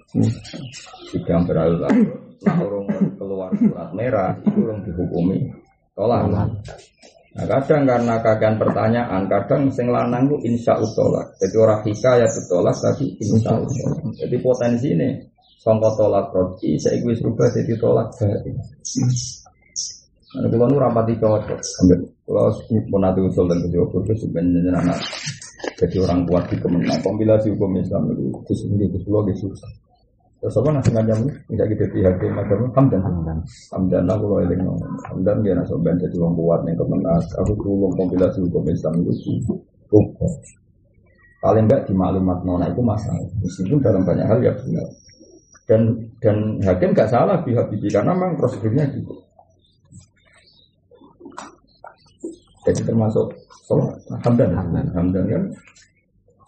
Sidang 1.11 1.47
berlarut-larut. 1.47 2.07
Nah 2.43 2.55
orang 2.61 2.85
keluar 3.17 3.49
surat 3.57 3.89
merah 3.97 4.31
itu 4.45 4.59
orang 4.61 4.79
dihukumi 4.85 5.37
tolak. 5.97 6.27
Nah 7.37 7.45
kadang 7.45 7.85
karena 7.85 8.15
kagian 8.17 8.57
pertanyaan, 8.57 9.29
kadang 9.29 9.69
sing 9.69 9.93
lanang 9.93 10.25
itu 10.25 10.37
insya 10.49 10.73
Allah. 10.73 11.21
Jadi 11.37 11.55
orang 11.61 11.81
hikayat 11.85 12.31
tolak 12.49 12.73
tapi 12.81 13.13
insya 13.21 13.53
Allah. 13.53 13.93
Jadi 14.17 14.35
potensi 14.41 14.89
ini 14.89 15.09
sangka 15.61 15.93
tolak 15.93 16.33
roti, 16.33 16.81
saya 16.81 16.97
ikut 16.97 17.21
rubah 17.21 17.45
jadi 17.53 17.73
tolak 17.77 18.09
dari. 18.17 18.51
Nah, 20.27 20.49
kalau 20.49 20.65
nu 20.65 20.77
rapati 20.81 21.13
cocok, 21.17 21.59
kalau 22.25 22.51
pun 22.91 23.01
ada 23.05 23.21
usul 23.21 23.47
dan 23.47 23.63
kejauhan 23.63 24.01
itu 24.03 24.13
sebenarnya 24.27 24.75
anak 24.75 24.99
jadi 25.77 25.97
orang 26.03 26.25
kuat 26.25 26.43
di 26.49 26.57
kemenang 26.57 26.99
kompilasi 27.05 27.53
hukum 27.53 27.77
Islam 27.77 28.09
itu 28.13 28.33
ini 28.65 28.85
khusus 28.89 29.09
lo 29.09 29.21
susah. 29.29 29.71
Terus 30.37 30.53
apa 30.53 30.69
nasi 30.69 30.89
ngajam 30.93 31.19
tidak 31.49 31.65
gitu 31.73 31.83
pihak 31.97 32.13
macam 32.29 32.69
hamdan. 32.77 33.01
Hamdan. 33.01 33.37
Hamdan 33.73 34.03
aku 34.05 34.25
lo 34.29 34.37
eling 34.45 34.61
hamdan 35.09 35.37
dia 35.41 35.57
nasi 35.57 35.73
ben 35.81 35.97
jadi 35.97 36.13
orang 36.21 36.37
kuat 36.37 36.59
yang 36.69 36.77
kemenang 36.77 37.21
aku 37.41 37.53
tulung 37.57 37.93
kompilasi 37.97 38.37
hukum 38.45 38.63
Islam 38.69 39.01
itu 39.01 39.13
cukup. 39.25 40.05
Paling 41.41 41.65
enggak 41.65 41.89
di 41.89 41.93
maklumat 41.97 42.45
nona 42.45 42.69
itu 42.69 42.81
masalah. 42.85 43.25
Meskipun 43.41 43.81
dalam 43.81 44.05
banyak 44.05 44.25
hal 44.29 44.39
ya 44.45 44.53
benar. 44.61 44.87
Dan 45.65 45.81
dan 46.21 46.37
hakim 46.63 46.93
nggak 46.93 47.09
salah 47.09 47.41
pihak 47.41 47.73
karena 47.89 48.13
memang 48.13 48.37
prosedurnya 48.37 48.85
gitu. 48.93 49.13
Jadi 52.69 52.81
termasuk 52.85 53.33
sholat 53.65 53.97
hamdan. 54.21 54.53
Hamdan 54.93 55.25
kan 55.25 55.43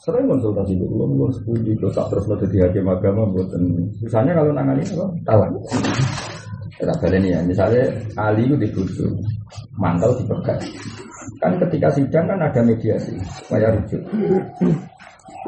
sering 0.09 0.25
konsultasi 0.25 0.73
dulu 0.73 1.05
belum 1.05 1.31
sepuluh 1.31 1.61
itu 1.69 1.87
tak 1.93 2.09
terus 2.09 2.25
lo 2.25 2.35
jadi 2.41 2.57
hakim 2.65 2.89
agama 2.89 3.29
buatan 3.29 3.61
misalnya 4.01 4.33
kalau 4.33 4.51
nangani 4.51 4.81
apa? 4.81 5.05
Talan 5.23 5.49
kita 6.79 6.93
kalian 6.97 7.23
ya 7.29 7.39
misalnya 7.45 7.83
Ali 8.17 8.49
itu 8.49 8.55
dibutuh 8.57 9.13
mantel 9.77 10.17
dipegang 10.17 10.61
kan 11.37 11.51
ketika 11.61 11.87
sidang 11.93 12.25
kan 12.25 12.39
ada 12.41 12.61
mediasi 12.65 13.15
supaya 13.43 13.71
rujuk. 13.71 14.01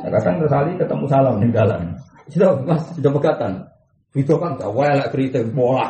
Nah, 0.01 0.09
kadang 0.14 0.36
terus 0.39 0.53
Ali 0.53 0.72
ketemu 0.78 1.05
salam 1.09 1.36
di 1.41 1.49
jalan 1.49 1.82
sudah 2.30 2.51
mas 2.64 2.84
sudah 2.95 3.12
pegatan. 3.12 3.53
Itu 4.12 4.36
kan 4.36 4.59
gak 4.59 4.72
welek 4.76 5.07
kritik 5.16 5.55
bola 5.55 5.88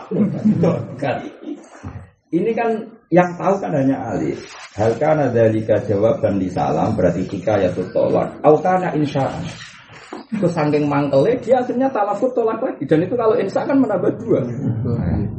ini 2.32 2.52
kan 2.54 2.72
yang 3.12 3.36
tahu 3.36 3.60
kan 3.60 3.76
hanya 3.76 4.00
Ali. 4.16 4.34
Hal 4.80 4.96
kana 4.96 5.28
dalika 5.36 5.76
jawaban 5.84 6.40
di 6.40 6.48
salam 6.48 6.96
berarti 6.96 7.28
ya 7.44 7.70
tolak. 7.92 8.40
Au 8.40 8.56
kana 8.64 8.96
insya'an. 8.96 9.44
Itu 10.32 10.48
saking 10.48 10.88
mangkelnya 10.88 11.36
dia 11.44 11.56
akhirnya 11.60 11.92
talafut 11.92 12.32
tolak 12.32 12.64
lagi 12.64 12.88
dan 12.88 13.04
itu 13.04 13.20
kalau 13.20 13.36
insya 13.36 13.68
kan 13.68 13.76
menambah 13.76 14.16
dua. 14.24 14.40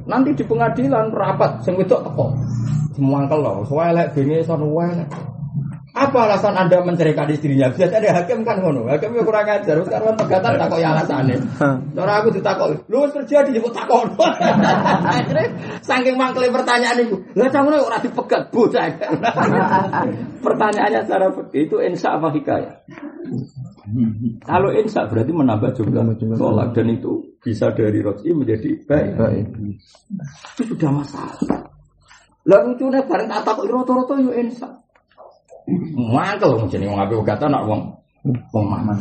Nanti 0.04 0.36
di 0.36 0.44
pengadilan 0.44 1.08
rapat 1.16 1.64
sing 1.64 1.72
wedok 1.80 2.04
teko. 2.04 2.28
Semangkel 2.92 3.40
loh, 3.40 3.64
soalnya 3.64 4.04
lek 4.04 4.20
bengi 4.20 4.44
sono. 4.44 4.68
Apa 5.92 6.24
alasan 6.24 6.56
Anda 6.56 6.80
menceraikan 6.80 7.28
istrinya? 7.28 7.68
Biasanya 7.68 8.00
ada 8.00 8.10
hakim 8.24 8.48
kan 8.48 8.64
ngono. 8.64 8.88
Hakim 8.88 9.12
yang 9.12 9.28
kurang 9.28 9.44
ajar. 9.44 9.76
Sekarang 9.84 10.16
pegatan 10.16 10.56
takut 10.56 10.80
ya 10.80 10.96
alasannya. 10.96 11.36
Cara 12.00 12.12
aku 12.24 12.32
ditakut. 12.32 12.80
Lu 12.88 13.04
terjadi 13.12 13.52
jemput 13.52 13.76
takut. 13.76 14.08
Akhirnya 15.12 15.52
saking 15.84 16.16
mangkle 16.16 16.48
pertanyaan 16.48 16.96
itu. 16.96 17.20
Lah 17.36 17.52
ngono 17.52 17.84
ora 17.84 18.00
dipegat 18.00 18.48
bocah. 18.48 18.88
Pertanyaannya 20.48 21.00
secara 21.04 21.28
itu 21.52 21.76
insya 21.84 22.16
apa 22.16 22.32
hikayah? 22.32 22.74
Kalau 24.48 24.72
insya 24.72 25.04
berarti 25.04 25.32
menambah 25.36 25.76
jumlah 25.76 26.16
sholat 26.40 26.72
dan 26.72 26.88
itu 26.88 27.36
bisa 27.44 27.68
dari 27.76 28.00
rosi 28.00 28.32
menjadi 28.32 28.80
baik. 28.88 29.44
Itu 30.56 30.72
sudah 30.72 30.88
masalah. 30.88 31.68
Lalu 32.42 32.74
lucunya 32.74 33.04
bareng 33.06 33.28
tak 33.30 33.44
takut 33.44 33.68
roto-roto 33.70 34.18
yo 34.18 34.32
insya. 34.34 34.81
Mangkel 35.94 36.58
wong 36.58 36.66
jenenge 36.68 36.90
wong 36.90 37.02
ape 37.06 37.14
kata 37.22 37.46
nak 37.46 37.64
wong 37.66 37.80
wong 38.50 38.66
maman. 38.66 38.98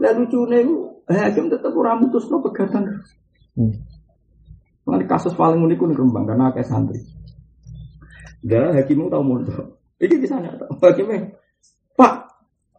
Lah 0.00 0.12
lucune 0.16 0.64
hakim 1.08 1.52
tetep 1.52 1.72
ora 1.76 1.96
mutusno 1.98 2.40
pegatan. 2.40 3.04
Hmm. 3.56 5.04
kasus 5.06 5.36
paling 5.36 5.60
unik 5.60 5.82
ning 5.86 5.98
Rembang 5.98 6.24
karena 6.24 6.50
akeh 6.50 6.64
santri. 6.64 6.98
Dah 8.40 8.72
hakimmu 8.72 9.12
tau 9.12 9.20
mundur. 9.20 9.76
Iki 10.00 10.16
bisa 10.16 10.40
nyata. 10.40 10.64
Hakimnya, 10.80 11.36
Pak, 11.92 12.12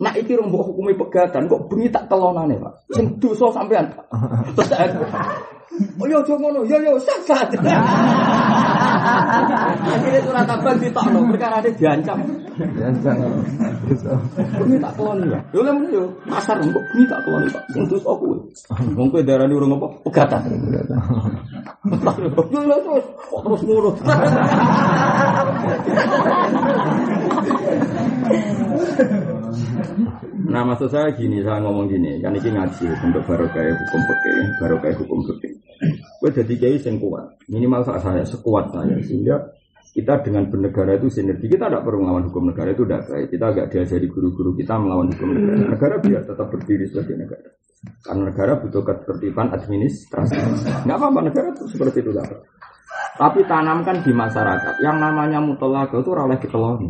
nak 0.02 0.18
iki 0.18 0.34
rong 0.34 0.50
mbok 0.50 0.74
hukumi 0.74 0.98
pegatan 0.98 1.46
kok 1.46 1.70
bengi 1.70 1.94
tak 1.94 2.10
telonane, 2.10 2.58
Pak. 2.58 2.74
Sing 2.98 3.22
dosa 3.22 3.54
sampean. 3.54 3.94
Terus 4.58 4.74
Oh 6.02 6.06
yo 6.10 6.20
aja 6.20 6.36
ngono, 6.36 6.68
yo 6.68 6.78
yo 6.84 7.00
sat. 7.00 7.48
Akhirnya 9.02 10.22
surat 10.22 10.46
abang 10.46 10.78
ditokno, 10.78 11.20
perkara 11.34 11.58
ada 11.60 11.70
diancam. 11.74 12.20
Diancam. 12.56 13.18
Ini 14.62 14.78
tak 14.78 14.94
keloni 14.94 15.26
ya. 15.34 15.40
Yo 15.52 15.66
lha 15.66 15.74
yo 15.90 16.04
pasar 16.30 16.62
kok 16.62 16.86
ini 16.94 17.04
tak 17.10 17.20
keloni 17.26 17.48
Pak. 17.50 17.64
Sing 17.74 17.84
terus 17.90 18.06
aku. 18.06 18.38
Wong 18.94 19.08
kowe 19.10 19.22
darani 19.26 19.54
urung 19.58 19.74
apa? 19.82 19.88
Pegatan. 20.06 20.42
Yo 22.54 22.62
terus 22.62 23.06
terus 23.42 23.62
ngono. 23.66 23.92
Nah 30.48 30.62
maksud 30.64 30.90
saya 30.92 31.12
gini, 31.16 31.44
saya 31.44 31.60
ngomong 31.64 31.92
gini, 31.92 32.20
kan 32.24 32.36
ini 32.36 32.50
ngaji 32.52 32.86
untuk 33.04 33.24
barokah 33.28 33.64
hukum 33.64 34.02
fikih, 34.08 34.38
barokah 34.60 34.92
hukum 34.96 35.20
fikih. 35.28 35.54
Gue 36.22 36.30
jadi 36.30 36.54
kiai 36.54 36.78
yang 36.78 37.02
kuat, 37.02 37.26
minimal 37.50 37.82
saat 37.82 38.02
saya 38.06 38.24
sekuat 38.26 38.70
saya 38.70 38.96
sehingga 39.02 39.42
kita 39.92 40.24
dengan 40.24 40.48
bernegara 40.48 40.96
itu 40.96 41.12
sinergi. 41.12 41.52
Kita 41.52 41.68
tidak 41.68 41.84
perlu 41.84 42.08
melawan 42.08 42.32
hukum 42.32 42.48
negara 42.48 42.72
itu 42.72 42.88
tidak 42.88 43.12
baik. 43.12 43.28
Kita 43.28 43.46
agak 43.52 43.66
diajari 43.76 44.08
guru-guru 44.08 44.56
kita 44.56 44.80
melawan 44.80 45.12
hukum 45.12 45.36
negara. 45.36 45.68
Negara 45.68 45.96
biar 46.00 46.22
tetap 46.24 46.48
berdiri 46.48 46.86
sebagai 46.88 47.16
negara. 47.20 47.50
Karena 48.06 48.22
negara 48.32 48.54
butuh 48.62 48.84
ketertiban 48.88 49.52
administrasi. 49.52 50.38
Nggak 50.88 50.96
apa-apa 50.96 51.20
negara 51.28 51.48
itu 51.52 51.66
seperti 51.68 51.98
itu 52.00 52.12
lah. 52.16 52.24
Tapi 53.20 53.44
tanamkan 53.44 54.00
di 54.00 54.12
masyarakat 54.16 54.80
yang 54.80 54.96
namanya 54.96 55.44
mutolaga 55.44 56.00
itu 56.00 56.10
oleh 56.16 56.40
dikeloni. 56.40 56.90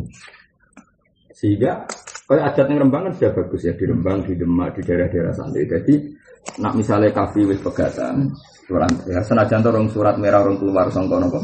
Sehingga 1.34 1.82
Kayak 2.22 2.54
adat 2.54 2.66
yang 2.70 2.78
Rembang 2.86 3.02
kan 3.10 3.12
sudah 3.18 3.32
bagus 3.34 3.60
ya 3.66 3.72
di 3.74 3.84
Rembang, 3.84 4.18
di 4.22 4.32
Demak, 4.38 4.78
di 4.78 4.80
daerah-daerah 4.86 5.34
santri. 5.34 5.66
Jadi 5.66 5.94
nak 6.62 6.74
misalnya 6.78 7.10
kafe 7.10 7.42
wis 7.44 7.60
pegatan, 7.60 8.30
surat 8.66 8.90
ya 9.06 9.20
senajan 9.22 9.62
orang 9.62 9.86
surat 9.90 10.14
merah 10.18 10.42
orang 10.42 10.58
keluar 10.58 10.86
sangka 10.90 11.18
nopo 11.18 11.38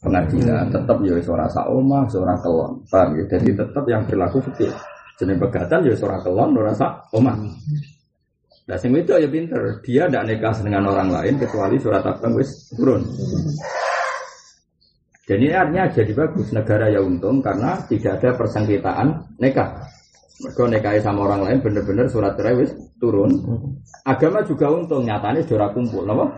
pengadilan, 0.00 0.72
tetap 0.72 0.96
ya 1.04 1.14
suara 1.20 1.46
saoma, 1.52 2.08
suara 2.08 2.34
kelon, 2.40 2.80
paham 2.88 3.20
ya? 3.20 3.24
Jadi 3.36 3.52
tetap 3.52 3.84
yang 3.84 4.02
berlaku 4.08 4.40
fikih. 4.48 4.72
Jenis 5.20 5.36
pegatan 5.36 5.84
ya 5.84 5.94
suara 5.96 6.16
kelon, 6.24 6.56
suara 6.56 6.72
saoma. 6.72 7.34
Nah, 8.70 8.78
sing 8.78 8.94
itu 8.94 9.12
ya 9.12 9.28
pinter, 9.28 9.82
dia 9.82 10.06
tidak 10.06 10.24
nikah 10.30 10.54
dengan 10.62 10.88
orang 10.88 11.10
lain 11.10 11.34
kecuali 11.42 11.76
surat 11.76 12.06
abang 12.06 12.38
wis 12.38 12.70
turun. 12.72 13.02
Jadi 15.26 15.46
artinya 15.54 15.86
jadi 15.90 16.12
bagus 16.14 16.50
negara 16.50 16.90
ya 16.90 16.98
untung 17.02 17.38
karena 17.38 17.78
tidak 17.86 18.18
ada 18.18 18.30
persengketaan 18.34 19.38
nikah. 19.38 19.99
Mereka 20.40 21.04
sama 21.04 21.28
orang 21.28 21.44
lain 21.44 21.58
bener-bener 21.60 22.08
surat 22.08 22.32
cerai 22.32 22.64
turun. 22.96 23.28
Agama 24.08 24.40
juga 24.48 24.72
untung 24.72 25.04
nyatanya 25.04 25.44
sudah 25.44 25.68
kumpul, 25.76 26.08
apa? 26.08 26.32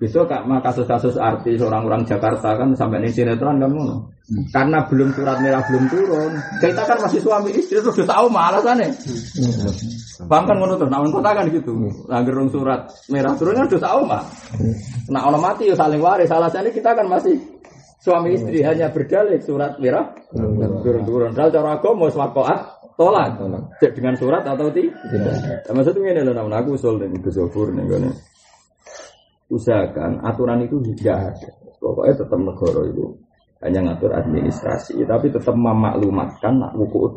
Bisa 0.00 0.24
kak 0.24 0.48
kasus-kasus 0.64 1.20
artis 1.20 1.60
orang-orang 1.60 2.08
Jakarta 2.08 2.56
kan 2.56 2.72
sampai 2.72 3.04
nih 3.04 3.12
sinetron 3.12 3.60
kan 3.60 3.68
ngono. 3.68 4.08
Karena 4.50 4.82
belum 4.90 5.14
surat 5.14 5.38
merah 5.38 5.62
belum 5.70 5.84
turun, 5.86 6.32
kita 6.58 6.82
kan 6.82 6.98
masih 6.98 7.20
suami 7.22 7.54
istri 7.54 7.78
itu 7.78 7.90
sudah 7.94 8.10
tahu 8.10 8.26
malah 8.26 8.58
sana. 8.58 8.88
Bang 10.26 10.48
kan 10.48 10.56
ngono 10.56 10.74
tuh, 10.80 10.88
namun 10.88 11.12
kota 11.12 11.30
kan 11.36 11.46
gitu. 11.52 11.76
Nah, 12.08 12.24
gerung 12.24 12.48
surat 12.48 12.88
merah 13.12 13.36
turun 13.36 13.54
kan 13.54 13.68
sudah 13.70 13.84
tahu 13.86 14.00
mah. 14.08 14.24
Nah, 15.12 15.30
orang 15.30 15.42
mati 15.44 15.70
ya 15.70 15.76
saling 15.76 16.00
waris. 16.02 16.32
Alasannya 16.32 16.72
kita 16.72 16.96
kan 16.96 17.06
masih 17.06 17.38
suami 18.02 18.34
istri 18.34 18.66
hanya 18.66 18.90
berdalih 18.90 19.38
surat 19.44 19.78
merah 19.78 20.10
turun-turun. 20.82 21.30
Kalau 21.36 21.50
cara 21.52 21.78
agama 21.78 22.10
swakoat 22.10 22.75
tolak 22.96 23.36
cek 23.76 23.92
dengan 23.92 24.16
surat 24.16 24.42
atau 24.42 24.72
tidak? 24.72 24.96
Maksudnya 25.68 26.16
ini 26.16 26.20
loh 26.24 26.32
aku 26.48 26.80
usul 26.80 26.96
itu 27.04 27.28
sofur 27.28 27.68
nih 27.76 27.84
kan. 27.84 28.08
Usahakan 29.52 30.24
aturan 30.24 30.64
itu 30.64 30.80
tidak 30.96 31.36
ada. 31.36 31.50
Pokoknya 31.76 32.14
tetap 32.18 32.40
negara 32.40 32.82
itu 32.88 33.04
hanya 33.62 33.80
ngatur 33.92 34.12
administrasi 34.12 35.00
tapi 35.08 35.32
tetap 35.32 35.56
memaklumatkan 35.56 36.60
nak 36.60 36.76
buku 36.76 37.16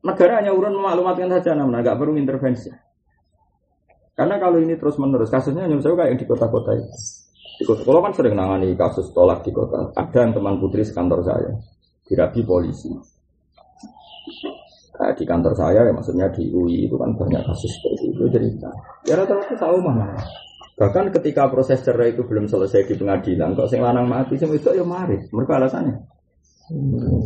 negara 0.00 0.32
hanya 0.40 0.52
urun 0.56 0.76
memaklumatkan 0.76 1.28
saja 1.40 1.56
namun 1.56 1.80
nggak 1.80 1.96
perlu 1.96 2.14
intervensi. 2.20 2.68
Karena 4.12 4.36
kalau 4.36 4.60
ini 4.60 4.76
terus 4.76 5.00
menerus 5.00 5.32
kasusnya 5.32 5.64
hanya 5.64 5.80
saya 5.80 5.96
kayak 5.96 6.20
di 6.20 6.28
kota-kota 6.28 6.76
itu. 6.76 6.94
Di 7.58 7.64
kota 7.64 7.80
kalau 7.80 8.04
kan 8.04 8.12
sering 8.12 8.36
nangani 8.36 8.76
kasus 8.76 9.08
tolak 9.16 9.40
di 9.40 9.50
kota. 9.56 9.88
Ada 9.96 10.28
yang 10.28 10.32
teman 10.36 10.60
putri 10.60 10.84
sekantor 10.84 11.24
saya 11.24 11.52
dirabi 12.04 12.44
polisi 12.44 12.92
Nah, 15.02 15.10
di 15.18 15.26
kantor 15.26 15.50
saya 15.58 15.82
ya 15.82 15.90
maksudnya 15.90 16.30
di 16.30 16.46
UI 16.54 16.86
itu 16.86 16.94
kan 16.94 17.10
banyak 17.18 17.42
kasus 17.42 17.74
seperti 17.74 18.14
itu 18.14 18.22
cerita. 18.30 18.70
Ya 19.02 19.18
rata-rata 19.18 19.50
tahu 19.58 19.82
mana. 19.82 20.14
Bahkan 20.78 21.10
ketika 21.18 21.50
proses 21.50 21.82
cerai 21.82 22.14
itu 22.14 22.22
belum 22.22 22.46
selesai 22.46 22.86
di 22.86 22.94
pengadilan, 22.94 23.58
kok 23.58 23.66
sing 23.66 23.82
lanang 23.82 24.06
mati, 24.06 24.38
sing 24.38 24.54
itu 24.54 24.70
ya 24.70 24.86
mari. 24.86 25.18
Mereka 25.34 25.58
alasannya. 25.58 25.98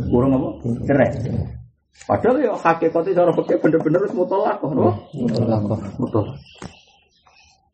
Kurang 0.09 0.41
apa? 0.41 0.49
Cerai. 0.89 1.09
Padahal 2.09 2.35
ya 2.41 2.53
hakikatnya 2.57 3.13
cara 3.13 3.31
pakai 3.37 3.61
bener-bener 3.61 4.01
harus 4.01 4.13
mutolak 4.17 4.57
kok, 4.57 4.73
no? 4.73 4.97
Mutolak. 6.01 6.33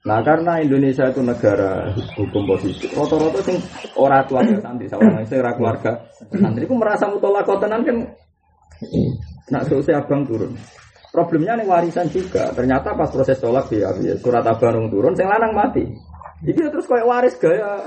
Nah 0.04 0.20
karena 0.20 0.60
Indonesia 0.60 1.08
itu 1.08 1.24
negara 1.24 1.96
hukum 1.96 2.44
positif, 2.44 2.92
rata-rata 2.92 3.40
sing 3.40 3.56
orang 3.96 4.28
tua 4.28 4.44
santri, 4.60 4.92
seorang 4.92 5.24
sing 5.24 5.40
keluarga 5.40 5.96
santri, 6.28 6.68
itu 6.68 6.76
merasa 6.76 7.08
mutolak 7.08 7.48
tenan 7.48 7.88
kan 7.88 7.98
Nak 9.52 9.68
selesai 9.68 10.00
abang 10.00 10.24
turun. 10.24 10.56
Problemnya 11.12 11.60
nih 11.60 11.68
warisan 11.68 12.08
juga. 12.10 12.50
Ternyata 12.56 12.96
pas 12.96 13.12
proses 13.12 13.38
tolak 13.38 13.70
ya, 13.70 13.92
ya 14.02 14.16
surat 14.18 14.46
abang 14.48 14.88
turun, 14.88 15.14
saya 15.14 15.36
lanang 15.36 15.54
mati. 15.54 15.84
Jadi 16.44 16.60
terus 16.72 16.88
kayak 16.88 17.08
waris 17.08 17.36
gaya. 17.40 17.84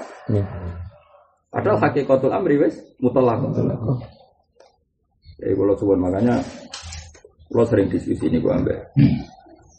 Padahal 1.53 1.79
hakikatul 1.81 2.33
amri 2.33 2.61
wes 2.61 2.77
mutlak. 3.01 3.41
Ya 5.37 5.53
kalau 5.53 5.75
suwon 5.77 6.01
makanya 6.01 6.41
kalau 7.53 7.67
sering 7.69 7.93
diskusi 7.93 8.27
ini 8.29 8.41
gue 8.41 8.53
ambil. 8.53 8.79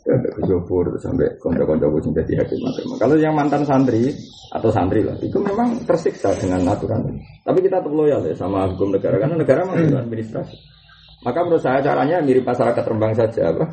Ya, 0.08 0.16
sampai 0.24 0.96
sampai 1.04 1.28
konco-konco 1.36 2.00
sing 2.00 2.16
dadi 2.16 2.32
hakim 2.40 2.64
Kalau 2.96 3.20
yang 3.20 3.36
mantan 3.36 3.68
santri 3.68 4.08
atau 4.56 4.72
santri 4.72 5.04
lah, 5.04 5.20
itu 5.20 5.36
memang 5.36 5.84
tersiksa 5.84 6.32
dengan 6.40 6.64
aturan. 6.64 7.12
Tapi 7.44 7.60
kita 7.60 7.84
tetap 7.84 7.92
loyal 7.92 8.24
ya 8.24 8.32
sama 8.32 8.72
hukum 8.72 8.96
negara 8.96 9.20
karena 9.20 9.36
negara 9.36 9.68
memang 9.68 10.08
administrasi. 10.08 10.56
Maka 11.26 11.40
menurut 11.42 11.64
saya 11.64 11.82
caranya 11.82 12.22
mirip 12.22 12.46
masyarakat 12.46 12.84
Rembang 12.86 13.14
saja 13.18 13.50
apa? 13.50 13.66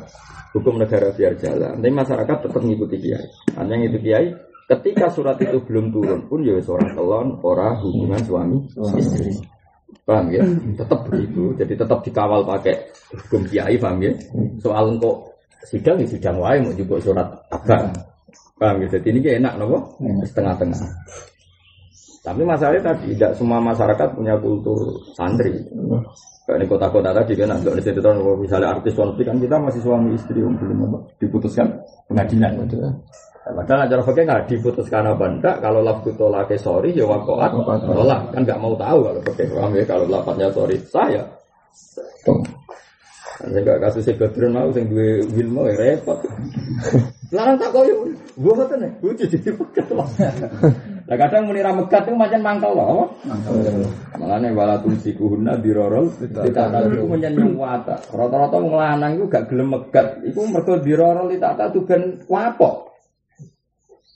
Hukum 0.55 0.79
negara 0.79 1.11
biar 1.11 1.35
jalan. 1.37 1.77
Tapi 1.83 1.93
masyarakat 1.93 2.37
tetap 2.47 2.61
mengikuti 2.63 2.97
kiai. 2.97 3.27
Hanya 3.59 3.75
ngikuti 3.75 3.99
kiai. 4.01 4.27
Ketika 4.65 5.13
surat 5.13 5.37
itu 5.37 5.61
belum 5.61 5.93
turun 5.93 6.25
pun 6.25 6.41
ya 6.41 6.57
seorang 6.57 6.97
telon, 6.97 7.37
orang 7.45 7.77
hubungan 7.85 8.21
suami 8.25 8.57
istri. 8.97 9.37
Paham 10.01 10.33
ya? 10.33 10.41
Tetap 10.73 11.05
begitu. 11.05 11.53
Jadi 11.53 11.73
tetap 11.77 12.01
dikawal 12.01 12.41
pakai 12.49 12.73
hukum 13.13 13.45
kiai, 13.45 13.77
paham 13.77 14.01
ya? 14.01 14.11
Soal 14.57 14.97
kok 14.97 15.37
sidang 15.69 16.01
ya 16.01 16.07
sidang 16.09 16.41
wae 16.41 16.57
mau 16.65 16.73
juga 16.73 16.97
surat 16.97 17.27
abang. 17.53 17.93
Paham 18.57 18.81
ya? 18.81 18.87
Jadi 18.97 19.07
ini 19.13 19.19
enak 19.37 19.53
nopo? 19.61 20.01
Setengah-tengah. 20.25 20.81
Tapi 22.25 22.41
masalahnya 22.41 22.89
tadi 22.89 23.13
tidak 23.13 23.37
semua 23.37 23.61
masyarakat 23.61 24.17
punya 24.17 24.33
kultur 24.41 24.97
santri. 25.13 25.53
Kayak 26.45 26.65
di 26.65 26.67
kota-kota 26.69 27.09
tadi 27.13 27.37
kan 27.37 27.53
ada 27.53 27.69
di 27.69 27.81
situ 27.85 28.01
misalnya 28.41 28.73
artis 28.73 28.97
wanita 28.97 29.21
kan 29.29 29.37
kita 29.37 29.55
masih 29.61 29.81
suami 29.85 30.17
istri 30.17 30.41
yang 30.41 30.57
belum 30.57 31.05
diputuskan 31.21 31.69
pengadilan 32.09 32.65
gitu. 32.65 32.81
Padahal 33.45 33.85
acara 33.85 34.01
fakir 34.01 34.25
nggak 34.25 34.45
diputuskan 34.49 35.05
apa 35.05 35.25
enggak. 35.29 35.55
Kalau 35.61 35.85
lafzu 35.85 36.17
tolak 36.17 36.49
sorry 36.57 36.97
ya 36.97 37.05
wakoat 37.05 37.53
tolak 37.85 38.33
kan 38.33 38.41
nggak 38.41 38.57
mau 38.57 38.73
tahu 38.73 39.05
kalau 39.05 39.21
fakir 39.21 39.45
paham 39.53 39.73
ya 39.77 39.83
kalau 39.85 40.05
lafaznya 40.09 40.49
sorry 40.49 40.81
saya. 40.89 41.21
Sehingga 43.45 43.77
kasusnya 43.77 44.17
Badrun 44.17 44.57
mau 44.57 44.73
sing 44.73 44.89
duwe 44.89 45.21
Wilmo 45.29 45.69
ya 45.69 45.77
repot. 45.77 46.17
Larang 47.29 47.57
tak 47.59 47.73
koyo, 47.73 48.05
gua 48.37 48.53
ngoten 48.53 48.85
nih, 48.85 48.91
lucu 49.01 49.25
jadi 49.27 49.49
pekat 49.59 49.91
lah. 51.05 51.17
Kadang 51.21 51.45
muni 51.45 51.61
ra 51.61 51.71
megat 51.73 52.09
itu 52.09 52.17
macam 52.17 52.41
mangkal 52.41 52.71
loh. 52.73 53.13
Makanya 54.17 54.49
wala 54.57 54.75
tumsiku 54.81 55.37
huna 55.37 55.57
dirorol, 55.61 56.09
tidak 56.17 56.49
tahu 56.53 56.85
itu 56.93 57.05
menyen 57.05 57.37
wata. 57.55 58.01
Rata-rata 58.09 58.57
wong 58.57 58.73
lanang 58.73 59.21
itu 59.21 59.25
gak 59.29 59.45
gelem 59.49 59.73
megat, 59.73 60.21
itu 60.25 60.41
mergo 60.49 60.81
dirorol 60.81 61.29
tidak 61.29 61.53
tahu 61.61 61.85
ben 61.85 62.21
wapok. 62.25 62.89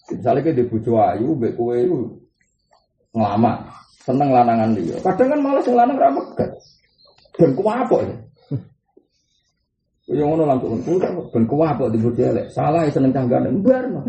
Misalnya 0.10 0.42
kita 0.42 0.66
bojo 0.66 0.92
ayu, 0.98 1.38
mbek 1.38 1.54
kowe 1.54 1.78
itu 1.78 2.18
ngelama, 3.14 3.70
seneng 4.02 4.34
lanangan 4.34 4.74
dia. 4.74 4.98
Kadang 5.06 5.30
kan 5.38 5.40
malah 5.46 5.62
sing 5.62 5.78
lanang 5.78 5.98
ra 6.02 6.10
megat. 6.10 6.52
Ben 7.38 7.54
kuwapok 7.54 8.02
ya. 8.02 8.16
Yang 10.10 10.26
ngono 10.26 10.44
langsung 10.50 10.82
putar, 10.82 11.14
ben 11.30 11.46
kuwapok 11.46 11.94
di 11.94 12.02
elek. 12.02 12.50
Salah 12.50 12.82
ya 12.82 12.90
seneng 12.90 13.14
canggan, 13.14 13.46
mbar 13.62 13.86
mah. 13.94 14.02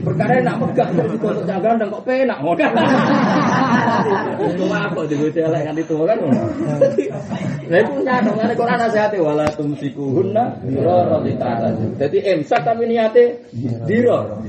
Perkara 0.00 0.40
nak 0.40 0.56
megat 0.56 0.88
kok 0.88 1.04
dikotok 1.04 1.44
dan 1.44 1.84
kok 1.92 2.00
penak 2.08 2.40
ngono. 2.40 2.64
Kuwapok 4.56 5.04
di 5.04 5.16
elek 5.28 5.62
kan 5.68 5.76
itu 5.76 5.96
kan. 6.00 6.16
Nah 7.68 7.76
itu 7.76 7.92
nyata 8.00 8.30
ngene 8.32 8.54
Quran 8.56 8.78
nasihate 8.80 9.20
wala 9.20 9.44
tumsikuhunna 9.52 10.64
dirara 10.64 11.20
ditata. 11.20 11.76
Jadi 12.00 12.18
imsak 12.24 12.64
tapi 12.64 12.88
niate 12.88 13.52
dirara. 13.84 14.40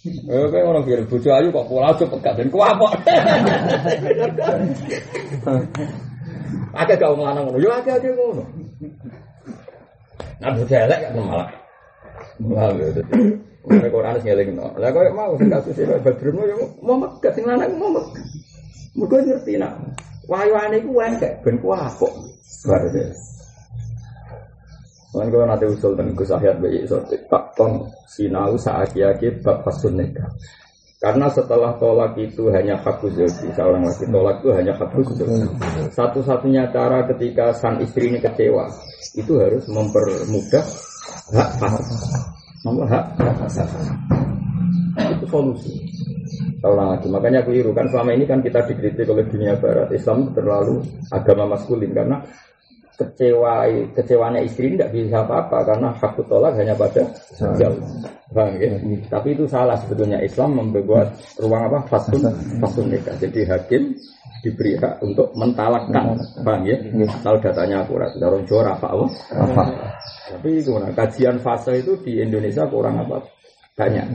Eh, 0.00 0.46
kayak 0.48 0.64
orang 0.64 0.84
kira 0.84 1.08
bojo 1.08 1.28
ayu 1.28 1.48
kok 1.48 1.68
pola 1.72 1.96
aja 1.96 2.04
pegat 2.04 2.36
dan 2.36 2.52
kuwapok. 2.52 2.92
Akeh 6.70 6.96
gak 6.96 7.10
lanang 7.18 7.50
ngono, 7.50 7.58
yo 7.58 7.68
akeh-akeh 7.74 8.14
ngono. 8.14 8.44
Nah, 10.40 10.50
bojo 10.56 10.74
elek 10.74 10.98
kan 11.04 11.12
malah. 11.16 11.48
Malah 12.40 12.72
ya 12.80 12.88
dadi. 12.96 13.22
Nek 13.60 13.92
ora 13.92 14.16
harus 14.16 14.24
ngelingno. 14.24 14.72
Lah 14.80 14.88
koyo 14.88 15.12
mau 15.12 15.36
kasus 15.36 15.76
iki 15.76 16.00
Badrun 16.00 16.48
yo 16.48 16.56
mau 16.80 16.96
megat 16.96 17.36
sing 17.36 17.44
lanang 17.44 17.76
mau 17.76 17.92
megat. 17.92 18.24
Mergo 18.96 19.16
ngerti 19.20 19.60
nak 19.60 19.76
wayuane 20.24 20.80
iku 20.80 20.96
engkek 20.96 21.44
ben 21.44 21.60
kuwapok. 21.60 22.12
Bareng. 22.64 23.12
Kan 25.10 25.26
kalau 25.26 25.46
nanti 25.46 25.66
usul 25.66 25.92
dan 25.98 26.14
Gus 26.14 26.30
Ahyad 26.30 26.62
bayi 26.62 26.86
sorti 26.86 27.18
tak 27.26 27.52
ton 27.58 27.82
sinau 28.06 28.54
saat 28.54 28.94
yaki 28.96 29.42
bab 29.42 29.60
fasun 29.66 29.98
nikah. 29.98 30.30
Karena 31.00 31.32
setelah 31.32 31.74
tolak 31.80 32.12
itu 32.20 32.52
hanya 32.52 32.76
hak 32.76 33.00
zauji, 33.00 33.48
seorang 33.56 33.88
laki 33.88 34.04
tolak 34.12 34.36
itu 34.44 34.48
hanya 34.52 34.72
hak 34.76 34.92
zauji. 34.92 35.24
Satu-satunya 35.90 36.70
cara 36.70 37.02
ketika 37.10 37.50
sang 37.54 37.82
istri 37.82 38.10
ini 38.10 38.22
kecewa, 38.22 38.70
itu 39.18 39.32
harus 39.38 39.66
mempermudah 39.66 40.64
hak 41.34 41.50
hak. 41.58 41.82
Nomor 42.62 42.86
hak 42.86 43.04
hak 43.18 43.68
Itu 45.18 45.26
solusi. 45.26 45.74
Seorang 46.60 46.92
lagi. 46.94 47.08
Makanya 47.08 47.40
keliru 47.42 47.72
kan 47.72 47.88
selama 47.88 48.12
ini 48.12 48.28
kan 48.28 48.44
kita 48.44 48.60
dikritik 48.68 49.08
oleh 49.08 49.24
dunia 49.26 49.56
barat. 49.56 49.88
Islam 49.96 50.30
terlalu 50.36 50.84
agama 51.08 51.56
maskulin 51.56 51.90
karena 51.96 52.20
kecewa 53.00 53.64
kecewanya 53.96 54.44
istri 54.44 54.76
tidak 54.76 54.92
bisa 54.92 55.24
apa-apa 55.24 55.72
karena 55.72 55.88
hak 55.96 56.20
tolak 56.28 56.52
hanya 56.60 56.76
pada 56.76 57.02
jauh. 57.56 57.80
Bang, 58.30 58.54
ya? 58.62 58.76
Tapi 59.10 59.34
itu 59.34 59.48
salah 59.50 59.74
sebetulnya 59.80 60.22
Islam 60.22 60.54
membuat 60.54 61.18
ruang 61.40 61.66
apa 61.66 61.82
fasun 61.90 62.30
fasun 62.62 62.86
nikah. 62.92 63.16
Jadi 63.18 63.42
hakim 63.48 63.96
diberi 64.40 64.76
hak 64.80 65.04
untuk 65.04 65.32
mentalakkan, 65.36 66.16
bang 66.40 66.62
ya? 66.64 66.76
Kalau 67.20 67.38
datanya 67.40 67.84
akurat, 67.84 68.12
dorong 68.16 68.44
juara 68.48 68.76
apa 68.76 68.88
apa. 68.92 69.64
Tapi 70.32 70.64
gimana? 70.64 70.88
Kajian 70.96 71.36
fase 71.40 71.80
itu 71.80 71.92
di 72.00 72.20
Indonesia 72.20 72.64
kurang 72.68 73.00
apa? 73.04 73.20
Banyak. 73.76 74.06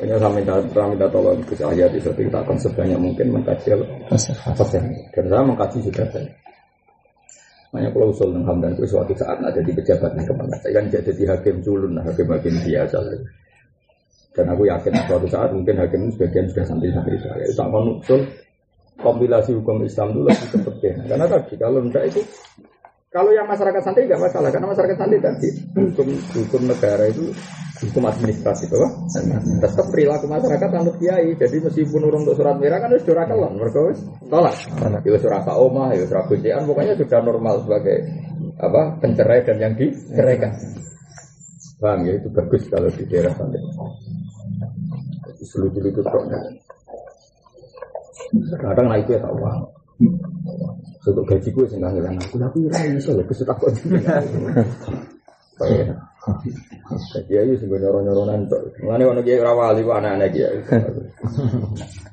Hanya 0.00 0.16
saya 0.16 0.32
minta, 0.32 0.54
saya 0.72 0.86
minta 0.88 1.06
tolong 1.12 1.40
ke 1.44 1.54
saya 1.56 1.84
di 1.88 2.00
satu 2.00 2.20
kita 2.20 2.40
akan 2.40 2.56
sebanyak 2.56 2.98
mungkin 3.00 3.26
mengkaji 3.36 3.76
fase. 4.08 4.78
Dan 5.12 5.24
saya 5.28 5.42
mengkaji 5.44 5.78
juga 5.84 6.04
banyak. 6.08 6.34
Makanya 7.70 7.90
kalau 7.94 8.10
usul 8.10 8.34
dan 8.34 8.42
hamdan 8.50 8.74
itu 8.74 8.82
suatu 8.90 9.14
saat 9.14 9.38
ada 9.38 9.60
di 9.62 9.70
pejabat 9.70 10.10
yang 10.18 10.26
ke 10.26 10.34
mana. 10.34 10.58
Saya 10.58 10.82
kan 10.82 10.84
jadi 10.90 11.22
hakim 11.30 11.62
culun, 11.62 12.02
hakim-hakim 12.02 12.54
biasa. 12.66 12.98
Dan 14.34 14.46
aku 14.50 14.62
yakin 14.66 14.92
suatu 15.06 15.26
saat 15.30 15.54
mungkin 15.54 15.78
hakim 15.78 16.10
sebagian 16.10 16.50
sudah 16.50 16.66
santri-santri 16.66 17.14
saya. 17.22 17.44
Itu 17.46 17.62
akan 17.62 18.02
usul 18.02 18.26
kompilasi 19.00 19.50
hukum 19.56 19.82
Islam 19.84 20.12
itu 20.14 20.20
lebih 20.24 20.48
penting. 20.64 20.94
Karena 21.08 21.26
tadi 21.26 21.54
kalau 21.56 21.80
enggak 21.80 22.04
itu 22.12 22.20
kalau 23.10 23.34
yang 23.34 23.50
masyarakat 23.50 23.82
santri 23.82 24.06
nggak 24.06 24.22
masalah 24.22 24.54
karena 24.54 24.70
masyarakat 24.70 24.94
santri 24.94 25.18
tadi 25.18 25.48
hukum 25.74 26.08
hukum 26.30 26.62
negara 26.70 27.10
itu 27.10 27.34
hukum 27.80 28.04
administratif 28.06 28.68
apa? 28.76 28.88
Tetap 29.66 29.86
perilaku 29.88 30.28
masyarakat 30.28 30.68
anut 30.76 30.96
kiai. 31.00 31.32
Jadi 31.34 31.56
meskipun 31.64 32.06
urung 32.06 32.22
untuk 32.28 32.36
surat 32.36 32.60
merah 32.60 32.78
kan 32.78 32.92
sudah 33.00 33.24
kelon, 33.24 33.56
mereka 33.56 33.80
wis 33.88 34.00
tolak. 34.28 34.54
Ya 35.02 35.18
surat 35.18 35.42
omah, 35.48 35.90
ya 35.96 36.04
surat 36.04 36.24
kucian, 36.28 36.62
pokoknya 36.68 36.94
sudah 36.94 37.18
normal 37.24 37.54
sebagai 37.64 37.98
apa 38.60 39.00
pencerai 39.00 39.40
dan 39.48 39.56
yang 39.58 39.74
diceraikan. 39.74 40.52
Bang 41.80 42.04
ya 42.04 42.20
itu 42.20 42.28
bagus 42.28 42.68
kalau 42.68 42.92
di 42.92 43.04
daerah 43.08 43.32
santri. 43.32 43.58
Seluruh 45.40 45.72
itu 45.88 46.04
kok 46.04 46.24
Kadang 48.60 48.86
itu 48.98 49.10
ya 49.14 49.20
tak 49.22 49.32
uang. 49.34 49.58
Untuk 51.00 51.24
gaji 51.28 51.48
gue 51.52 51.64
sih 51.68 51.76
nggak 51.80 51.92
ngilang 51.96 52.16
aku, 52.20 52.36
tapi 52.40 52.58
ya 52.68 52.76
iso 52.92 53.16
ya 53.16 53.24
kesutak 53.24 53.56
kok. 53.56 53.72
Ayo 57.28 57.52
sih 57.56 57.66
nyorong 57.68 58.04
nyorongan 58.08 58.48
tuh. 58.48 58.60
Mengenai 58.84 59.08
orang 59.08 59.24
kiai 59.24 59.40
rawali 59.40 59.80
kok 59.84 59.96
anak-anak 60.00 60.28
kiai. 60.32 60.58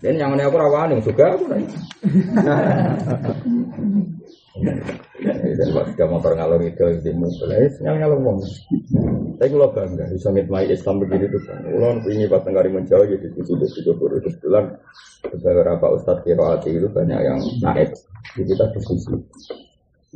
Dan 0.03 0.19
yang 0.19 0.31
mana 0.31 0.47
aku 0.47 0.57
rawani 0.59 1.03
juga 1.03 1.35
aku 1.35 1.45
nih. 1.51 1.67
Dan 5.57 5.69
pas 5.73 5.87
dia 5.93 6.05
motor 6.05 6.33
ngalor 6.37 6.61
itu 6.61 6.85
di 7.01 7.11
mulai 7.13 7.69
nyal 7.81 7.95
ngalor 7.97 8.19
ngomong. 8.21 8.49
Tapi 9.37 9.49
kalau 9.53 9.69
bangga 9.69 10.05
bisa 10.09 10.29
ngitmai 10.33 10.65
Islam 10.69 11.01
begini 11.01 11.25
tuh. 11.29 11.41
Ulon 11.77 12.01
ini 12.09 12.25
pas 12.25 12.41
tenggari 12.41 12.69
menjauh 12.73 13.05
jadi 13.05 13.27
di 13.29 13.41
situ 13.45 13.65
situ 13.69 13.91
baru 13.93 14.17
kebetulan 14.21 14.65
beberapa 15.29 15.85
ustadz 15.93 16.25
kiroati 16.25 16.73
itu 16.73 16.89
banyak 16.89 17.19
yang 17.21 17.39
naik. 17.61 17.93
Jadi 18.33 18.49
kita 18.53 18.65
diskusi. 18.73 19.13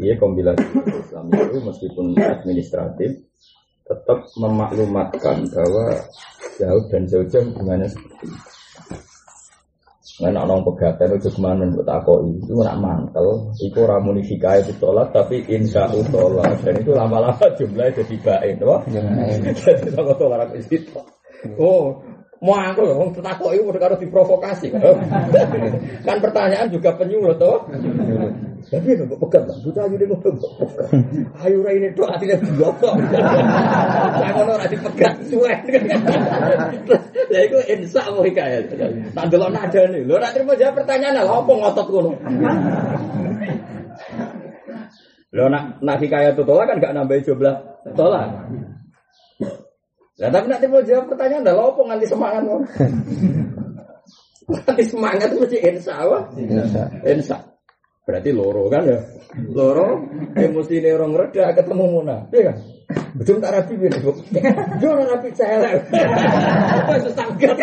Iya 0.02 0.18
kombinasi 0.18 0.66
Islam 0.90 1.30
itu 1.30 1.58
meskipun 1.62 2.06
administratif 2.18 3.12
tetap 3.86 4.20
memaklumatkan 4.40 5.46
bahwa 5.52 6.00
jauh 6.56 6.84
dan 6.88 7.04
jauh-jauh 7.06 7.46
hubungannya 7.52 7.92
seperti 7.92 8.26
itu. 8.32 8.51
Nah, 10.20 10.44
nong 10.44 10.68
pegatan 10.68 11.16
itu 11.16 11.32
ke 11.32 11.40
mana 11.40 11.66
buat 11.72 11.88
aku 11.88 12.28
itu 12.44 12.54
nak 12.60 12.78
mantel, 12.84 13.56
itu 13.64 13.80
ramuni 13.80 14.22
hikayat 14.28 14.68
itu 14.68 14.76
tolak, 14.78 15.16
tapi 15.16 15.40
insya 15.48 15.88
tolak 16.12 16.60
dan 16.62 16.76
itu 16.78 16.92
lama-lama 16.92 17.46
jumlahnya 17.56 18.04
jadi 18.04 18.16
baik, 18.20 18.56
loh. 18.60 18.84
Jadi 19.64 19.88
sama 19.96 20.14
tolak 20.20 20.52
itu. 20.60 21.00
Oh, 21.58 22.04
mau 22.44 22.60
aku 22.60 22.82
loh, 22.84 23.10
takut 23.24 23.56
itu 23.56 23.66
harus 23.72 24.02
diprovokasi. 24.04 24.76
kan 26.06 26.18
pertanyaan 26.20 26.68
juga 26.70 26.94
penyulut, 27.00 27.40
toh. 27.40 27.64
Tapi 28.70 28.94
ya 28.94 29.02
nggak 29.02 29.18
pegang, 29.18 29.48
buta 29.66 29.82
ayu 29.90 29.96
dia 29.98 30.06
ngomong 30.06 30.38
Ayu 31.42 31.58
ini 31.66 31.90
tuh 31.98 32.06
artinya 32.06 32.38
blokok. 32.38 32.94
Saya 33.10 34.32
ngono 34.38 34.52
ora 34.60 34.66
dipegang 34.70 35.18
suwe. 35.26 35.54
Lah 37.32 37.42
iku 37.48 37.58
insa 37.66 38.02
mau 38.14 38.22
hikayat. 38.22 38.70
Tak 39.16 39.26
delok 39.32 39.50
nadane. 39.50 40.06
Lho 40.06 40.16
nek 40.20 40.32
terima 40.36 40.54
jawab 40.60 40.84
pertanyaan 40.84 41.18
lha 41.18 41.34
opo 41.34 41.52
ngotot 41.58 41.88
ngono. 41.90 42.12
Lho 45.32 45.46
nak 45.48 45.64
nak 45.82 45.98
hikayat 46.04 46.36
itu 46.36 46.44
tolak 46.44 46.66
kan 46.70 46.78
gak 46.84 46.94
nambah 46.94 47.18
jumlah 47.24 47.56
tolak. 47.98 48.28
Lah 50.22 50.30
tapi 50.30 50.46
nak 50.52 50.60
terima 50.62 50.80
jawab 50.86 51.10
pertanyaan 51.10 51.48
lha 51.48 51.64
opo 51.66 51.82
nganti 51.88 52.06
semangat. 52.06 52.44
Nganti 54.52 54.84
semangat 54.86 55.30
mesti 55.34 55.58
insa 55.64 55.96
wah. 56.06 56.24
Insa. 57.08 57.51
Berarti 58.12 58.36
loro 58.36 58.68
kan 58.68 58.84
ya. 58.84 59.00
Loro 59.56 60.04
emosi 60.36 60.84
ini 60.84 60.92
orang 60.92 61.16
reda 61.16 61.56
ketemu 61.56 61.84
Muna. 61.88 62.28
Iya 62.36 62.52
kan? 62.52 62.58
Betul 63.16 63.40
tak 63.40 63.56
rapi 63.56 63.80
ini 63.80 63.88
bu. 64.04 64.12
Jangan 64.84 65.06
rapi 65.16 65.32
saya. 65.32 65.80
Sesangkat. 67.00 67.56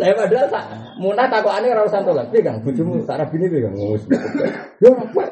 Saya 0.00 0.12
padahal 0.16 0.48
tak 0.48 0.64
Muna 0.96 1.28
takut 1.28 1.52
aneh 1.52 1.76
rawat 1.76 1.92
santo 1.92 2.16
lah. 2.16 2.24
Iya 2.32 2.40
kan? 2.48 2.64
Bujumu 2.64 3.04
tak 3.04 3.20
rapi 3.20 3.36
ini 3.36 3.60
kan 3.60 3.72
ngurus. 3.76 4.08
Jangan 4.80 5.04
apa. 5.04 5.24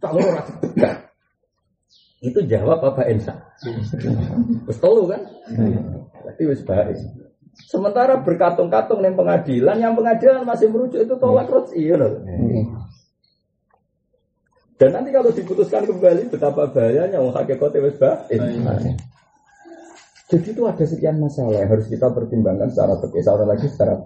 Tak 0.00 0.10
rapi. 0.16 0.56
Itu 2.24 2.40
jawab 2.48 2.80
apa 2.80 3.04
Ensa? 3.12 3.36
Terus 3.60 4.80
kan? 5.12 5.20
Berarti 6.24 6.42
wis 6.48 6.64
baik. 6.64 6.96
Sementara 7.54 8.18
berkatung-katung 8.18 8.98
nih 8.98 9.14
pengadilan, 9.14 9.76
yang 9.78 9.94
pengadilan 9.94 10.42
masih 10.42 10.66
merujuk 10.74 11.06
itu 11.06 11.14
tolak 11.18 11.46
terus 11.46 11.70
iya 11.78 11.94
loh. 11.94 12.18
Dan 14.74 14.90
nanti 14.90 15.14
kalau 15.14 15.30
diputuskan 15.30 15.86
kembali 15.86 16.34
betapa 16.34 16.66
bahayanya 16.74 17.22
wong 17.22 17.30
hakikate 17.30 17.78
wis 17.78 17.94
baik. 17.94 18.42
Jadi 20.24 20.46
itu 20.50 20.62
ada 20.66 20.82
sekian 20.82 21.22
masalah 21.22 21.62
yang 21.62 21.70
harus 21.70 21.86
kita 21.86 22.10
pertimbangkan 22.10 22.74
secara 22.74 22.98
secara 22.98 23.44
lagi 23.46 23.70
secara 23.70 24.02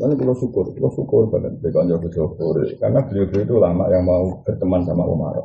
Lalu 0.00 0.14
kalau 0.16 0.32
syukur, 0.32 0.64
kalau 0.72 0.90
syukur 0.96 1.22
banget. 1.28 1.60
Dengan 1.60 2.00
syukur, 2.08 2.56
karena 2.80 3.04
beliau-beliau 3.04 3.44
itu 3.44 3.56
lama 3.60 3.84
yang 3.92 4.04
mau 4.08 4.40
berteman 4.40 4.80
sama 4.88 5.04
Umar. 5.04 5.44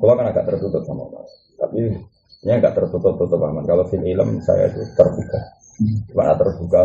Kalau 0.00 0.14
kan 0.16 0.26
agak 0.32 0.48
tertutup 0.48 0.80
sama 0.88 1.04
Umar, 1.04 1.24
tapi 1.60 2.00
ini 2.40 2.52
agak 2.56 2.72
tertutup-tutup 2.80 3.36
aman. 3.36 3.60
Kalau 3.68 3.84
film 3.92 4.08
ilm 4.08 4.40
saya 4.40 4.72
itu 4.72 4.80
terbuka, 4.96 5.59
cuma 6.10 6.36
terbuka 6.36 6.80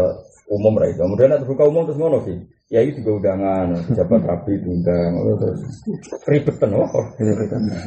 umum 0.49 0.73
lah 0.77 0.87
itu. 0.89 1.01
Kemudian 1.01 1.35
terbuka 1.41 1.63
umum 1.67 1.83
terus 1.85 1.99
ngono 1.99 2.19
sih. 2.23 2.37
Ya 2.73 2.81
itu 2.81 2.97
juga 3.05 3.21
undangan, 3.21 3.77
jabat 3.93 4.25
rapi 4.25 4.57
diundang, 4.57 5.13
terus 5.37 5.61
ribet 6.25 6.57
kan, 6.57 6.73
oh, 6.73 6.89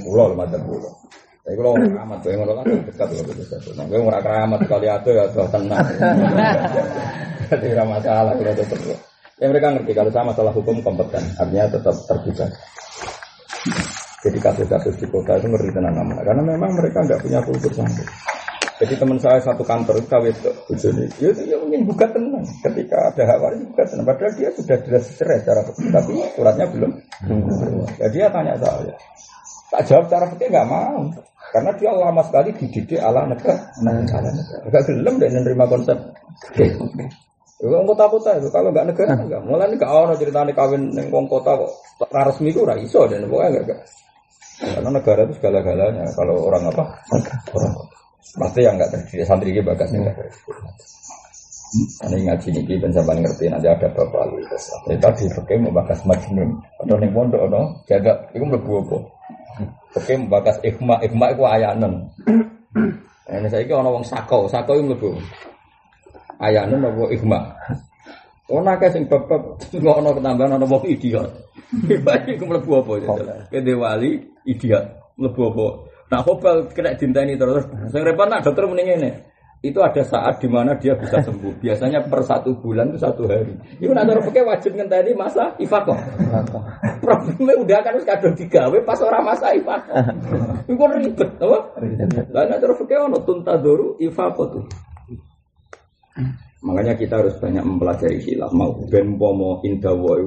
pulau 0.07 0.39
macam 0.39 0.63
pulau. 0.71 0.95
Tapi 1.43 1.57
kalau 1.59 1.75
orang 1.75 1.91
keramat, 1.91 2.19
yang 2.29 2.45
orang 2.47 2.57
kan 2.61 2.67
dekat 2.87 3.09
loh 3.09 3.25
itu 3.27 3.45
satu. 3.49 3.71
Nah, 3.75 3.85
gue 3.89 3.99
orang 3.99 4.21
keramat 4.21 4.61
kali 4.69 4.87
ada 4.87 5.11
ya 5.11 5.25
sudah 5.35 5.49
tenang. 5.49 5.87
Jadi 7.49 7.67
tidak 7.73 7.87
masalah 7.89 8.33
kalau 8.37 8.53
tetap. 8.55 8.79
Ya 9.41 9.47
mereka 9.49 9.67
ngerti 9.75 9.93
kalau 9.97 10.11
sama 10.15 10.31
masalah 10.31 10.53
hukum 10.55 10.77
kompeten, 10.85 11.25
artinya 11.41 11.67
tetap 11.73 11.97
terbuka. 12.05 12.47
Jadi 14.29 14.39
kasus-kasus 14.45 14.95
di 15.01 15.07
kota 15.11 15.41
itu 15.43 15.47
ngeri 15.51 15.73
tenang 15.75 15.95
namanya, 15.97 16.23
karena 16.23 16.43
memang 16.55 16.71
mereka 16.77 16.99
nggak 17.03 17.21
punya 17.25 17.41
kultur 17.43 17.73
sampai. 17.75 18.07
Jadi 18.79 18.95
teman 18.95 19.19
saya 19.19 19.43
satu 19.43 19.67
kantor 19.67 19.99
kawin 20.07 20.31
itu, 20.31 20.55
jadi 20.79 21.05
ya, 21.19 21.31
ya 21.35 21.57
mungkin 21.59 21.83
buka 21.91 22.07
tenang. 22.15 22.47
Ketika 22.63 23.11
ada 23.11 23.23
hal 23.27 23.59
ini 23.59 23.67
buka 23.75 23.83
tenang. 23.91 24.07
Padahal 24.07 24.33
dia 24.39 24.49
sudah 24.55 24.79
jelas 24.87 25.05
cerai 25.19 25.43
secara 25.43 25.67
tapi 25.67 26.13
suratnya 26.39 26.67
belum. 26.71 26.93
Ya 27.99 28.07
dia 28.15 28.31
tanya 28.31 28.55
saya. 28.63 28.95
Tak 29.75 29.83
jawab 29.83 30.05
secara 30.07 30.25
fikih 30.31 30.49
nggak 30.55 30.69
mau. 30.71 31.11
Karena 31.51 31.71
dia 31.75 31.91
lama 31.91 32.23
sekali 32.23 32.55
dididik 32.55 33.03
ala 33.03 33.27
negara. 33.27 33.67
Nah, 33.83 33.99
ala 34.15 34.31
negara. 34.31 34.71
Gak 34.71 34.85
gelem 34.87 35.15
deh 35.19 35.27
menerima 35.33 35.65
konsep. 35.67 35.99
Kalau 37.59 37.83
kota-kota 37.83 38.31
itu 38.39 38.49
kalau 38.55 38.71
nggak 38.71 38.95
negara 38.95 39.19
nggak. 39.19 39.43
Mulai 39.43 39.75
nggak 39.75 39.91
orang 39.91 40.15
ceritanya 40.23 40.55
kawin 40.55 40.95
neng 40.95 41.11
kota 41.11 41.51
kok 41.59 41.73
resmi 42.15 42.55
itu 42.55 42.63
udah 42.63 42.79
iso 42.79 43.11
dan 43.11 43.27
pokoknya 43.27 43.59
nggak. 43.67 43.81
Karena 44.59 44.91
negara 44.95 45.27
itu 45.27 45.35
segala-galanya. 45.43 46.07
Kalau 46.15 46.47
orang 46.47 46.71
apa? 46.71 46.85
Orang 47.59 47.98
Pasti 48.19 48.61
yang 48.61 48.77
nggak 48.77 48.91
terjadi 48.93 49.25
santri 49.25 49.55
ini 49.55 49.65
bagas 49.65 49.89
nih. 49.89 50.05
Ini 52.09 52.17
ngaji 52.25 52.49
kita 52.65 52.89
bisa 52.89 53.05
paling 53.05 53.25
ngerti 53.29 53.45
nanti 53.53 53.69
ada 53.69 53.89
bapak 53.93 54.23
lu. 54.33 54.41
Jadi 54.89 54.97
tadi 55.01 55.25
pakai 55.29 55.57
mau 55.61 55.73
bakas 55.73 56.01
majnun 56.09 56.57
atau 56.81 56.97
nih 56.97 57.13
pondok 57.13 57.45
no 57.53 57.77
jaga 57.85 58.25
itu 58.33 58.45
melebu 58.45 58.73
apa? 58.89 58.99
Pakai 59.93 60.17
mau 60.17 60.41
bakas 60.41 60.57
ikhma 60.65 60.97
ikhma 61.05 61.27
itu 61.37 61.45
ayanan. 61.45 62.09
Ini 63.29 63.49
saya 63.53 63.69
orang 63.77 64.01
wong 64.01 64.07
sako 64.09 64.49
sako 64.49 64.81
itu 64.81 64.85
melebu 64.89 65.11
ayanan 66.41 66.89
apa 66.89 67.05
ikhma. 67.13 67.39
Oh 68.49 68.65
nak 68.65 68.81
sing 68.89 69.05
bapak 69.05 69.61
nggak 69.69 69.97
ono 70.05 70.11
ketambahan 70.17 70.57
ono 70.57 70.65
wong 70.65 70.89
idiot. 70.89 71.29
Iku 72.33 72.45
mlebu 72.49 72.71
apa? 72.81 72.93
Kede 73.53 73.77
wali 73.77 74.25
idiot 74.49 74.89
mlebu 75.21 75.53
apa? 75.53 75.67
Nah, 76.09 76.21
hobal 76.25 76.73
kena 76.73 76.97
ini 76.97 77.37
terus. 77.37 77.69
Sing 77.93 78.01
repot 78.01 78.29
nak 78.29 78.41
dokter 78.41 78.65
mending 78.65 78.89
ini. 78.97 79.11
Itu 79.59 79.83
ada 79.83 80.07
saat 80.07 80.39
di 80.39 80.47
mana 80.47 80.79
dia 80.79 80.95
bisa 80.95 81.19
sembuh. 81.19 81.59
Biasanya 81.59 82.07
per 82.07 82.23
satu 82.23 82.55
bulan 82.63 82.95
itu 82.95 83.03
satu 83.03 83.27
hari. 83.27 83.59
Itu 83.83 83.91
nak 83.91 84.07
terus 84.07 84.23
pakai 84.31 84.47
wajib 84.47 84.79
ngenteni 84.79 85.19
masa 85.19 85.51
ifakoh. 85.59 85.99
Problemnya 87.03 87.59
udah 87.59 87.79
kan 87.83 87.99
kadang 88.07 88.39
digawe 88.39 88.79
pas 88.87 89.03
orang 89.03 89.25
masa 89.27 89.51
ifakoh. 89.59 89.99
Itu 90.71 90.85
ribet, 90.95 91.31
apa? 91.43 91.59
Lah 92.31 92.45
nak 92.47 92.59
terus 92.63 92.79
pakai 92.87 93.03
ono 93.03 93.19
tuntadoru 93.27 93.99
ifakoh 93.99 94.47
tuh. 94.47 94.65
Makanya 96.63 96.95
kita 96.95 97.19
harus 97.19 97.35
banyak 97.43 97.67
mempelajari 97.67 98.23
hilaf. 98.23 98.55
Mau 98.55 98.79
ben 98.87 99.19
pomo 99.19 99.59
indawa 99.67 100.23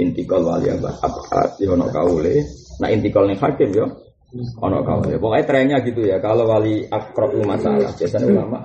intikal 0.00 0.48
wali 0.48 0.72
abad 0.72 0.96
abad 1.04 1.50
yono 1.60 1.92
kaule. 1.92 2.40
Nah 2.80 2.88
intikal 2.88 3.28
nih 3.28 3.36
hakim 3.36 3.68
yo 3.76 3.86
ono 4.60 4.78
kawal 4.80 5.12
ya. 5.12 5.18
Pokoknya 5.20 5.44
trennya 5.44 5.78
gitu 5.84 6.02
ya. 6.08 6.16
Kalau 6.18 6.48
wali 6.48 6.84
akrab 6.88 7.36
masalah, 7.44 7.92
biasanya 7.92 8.26
ulama. 8.28 8.58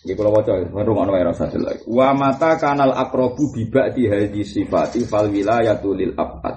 Di 0.00 0.16
kalau 0.16 0.32
wajah, 0.32 0.64
merungok 0.72 1.04
no 1.04 1.12
era 1.12 1.32
satu 1.36 1.60
lagi. 1.60 1.84
Wa 1.84 2.16
mata 2.16 2.56
kanal 2.56 2.96
akrobu 2.96 3.52
bibak 3.52 3.92
di 3.92 4.08
hadis 4.08 4.56
sifati 4.56 5.04
fal 5.04 5.28
wilayatu 5.28 5.92
lil 5.92 6.16
abad. 6.16 6.56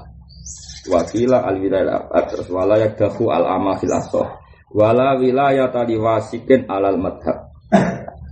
Wakila 0.88 1.44
al 1.44 1.60
wilayah 1.60 2.08
abad 2.08 2.24
terus 2.32 2.48
walayak 2.48 2.96
dahu 2.96 3.28
al 3.28 3.44
ama 3.44 3.76
fil 3.76 3.92
asoh. 3.92 4.28
Wala 4.72 5.20
wilayah 5.20 5.68
tadi 5.76 6.00
wasikin 6.00 6.72
alal 6.72 6.96
madhab. 6.96 7.52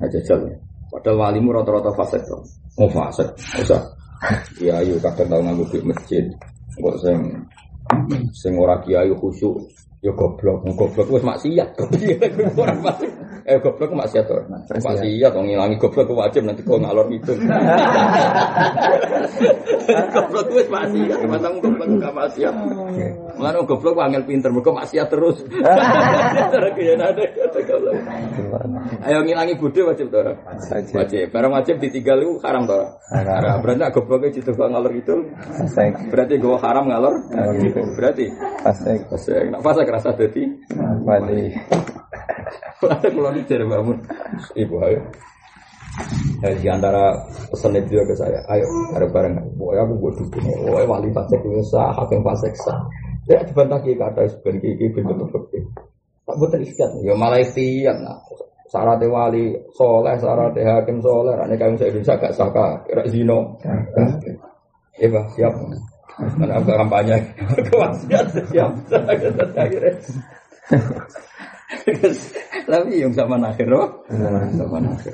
Aja 0.02 0.20
jalan. 0.24 0.56
Padahal 0.92 1.28
walimu 1.28 1.56
rata-rata 1.56 1.92
fasik. 1.96 2.24
Oh 2.80 2.88
fasik, 2.88 3.30
usah. 3.62 3.84
Ya, 4.62 4.80
yuk 4.86 5.02
kadang 5.02 5.28
tahu 5.28 5.66
di 5.76 5.80
masjid. 5.86 6.26
Kok 6.78 6.96
sing 7.04 7.41
Sing 8.34 8.54
ora 8.60 8.82
kiai 8.84 9.12
khusyuk 9.14 9.58
ya 10.02 10.12
goblok, 10.12 10.66
goblok 10.78 11.08
wis 11.14 11.24
maksiat. 11.24 11.78
Ora 12.58 12.74
maksiat. 12.86 13.11
Eh 13.46 13.58
goblok 13.58 13.92
maksiat 13.98 14.26
to. 14.28 14.38
Maksiat 14.82 15.32
wong 15.34 15.46
ngilangi 15.50 15.76
goblok 15.82 16.10
wajib 16.14 16.46
nanti 16.46 16.62
kok 16.62 16.80
ngalor 16.82 17.08
itu. 17.10 17.34
Goblok 19.92 20.48
wis 20.56 20.68
maksiat, 20.72 21.20
matang 21.28 21.60
goblok 21.60 21.90
gak 22.00 22.14
maksiat. 22.14 22.54
Mulane 23.36 23.58
goblok 23.66 23.98
angel 24.00 24.24
pinter 24.24 24.52
mergo 24.54 24.72
maksiat 24.76 25.08
terus. 25.10 25.42
Ayo 29.06 29.26
ngilangi 29.26 29.58
bodho 29.58 29.90
wajib 29.90 30.14
to? 30.14 30.22
Wajib. 30.94 31.34
Barang 31.34 31.52
wajib 31.58 31.82
ditinggal 31.82 32.22
iku 32.22 32.34
haram 32.46 32.64
to? 32.70 32.80
Haram. 33.12 33.60
Berarti 33.66 33.90
gobloknya 33.94 34.30
jitu 34.34 34.52
ngalor 34.54 34.94
itu. 34.94 35.16
Berarti 36.14 36.34
gue 36.38 36.56
haram 36.62 36.86
ngalor. 36.88 37.16
Berarti 37.98 38.26
Fasek. 38.62 39.10
Fasek. 39.10 39.46
Nak 39.50 39.62
fasek 39.66 39.88
rasa 39.90 40.14
dadi. 40.14 40.44
Wali. 41.02 41.50
Ada 42.82 43.08
kalau 43.14 43.32
dicari 43.34 43.66
bangun. 43.66 43.98
Ibu 44.58 44.76
ayo. 44.86 45.02
Ya, 46.42 46.50
di 46.56 46.68
antara 46.72 47.14
pesan 47.52 47.76
itu 47.78 48.00
ke 48.02 48.16
saya, 48.16 48.40
ayo 48.48 48.66
bareng-bareng. 48.96 49.38
Pokoknya 49.60 49.82
aku 49.84 49.94
buat 50.00 50.14
dukung. 50.18 50.46
Pokoknya 50.48 50.88
wali 50.88 51.10
fasek 51.12 51.42
sah, 51.68 51.92
hakim 52.00 52.22
fasek 52.24 52.54
sah. 52.58 52.80
Ya 53.30 53.38
dibantah 53.46 53.78
kiki 53.86 54.02
kata 54.02 54.26
sebagai 54.32 54.60
kiki 54.66 54.86
bentuk 54.98 55.30
bentuk. 55.30 55.46
Tak 56.26 56.36
buat 56.42 56.56
ikhtiar. 56.58 56.90
Ya 57.06 57.14
malah 57.14 57.38
ikhtiar. 57.44 58.02
Nah, 58.02 58.18
syarat 58.72 59.04
wali 59.06 59.54
soleh, 59.76 60.16
syarat 60.18 60.56
hakim 60.58 60.98
soleh. 61.04 61.36
Ini 61.38 61.56
kami 61.60 61.76
saya 61.78 61.92
Indonesia 61.94 62.18
gak 62.18 62.34
sah 62.34 62.50
kira 62.88 63.04
zino. 63.12 63.60
Iya, 64.98 65.22
siap. 65.38 65.54
Mana 66.38 66.60
aku 66.60 66.72
kampanye 66.76 67.18
kewasiat 67.70 68.26
siap 68.52 68.72
akhirnya. 69.58 69.94
Tapi 72.72 72.92
yang 73.00 73.14
sama 73.16 73.40
akhir 73.42 73.68
loh, 73.68 74.04
sama 74.56 74.78
akhir. 74.92 75.14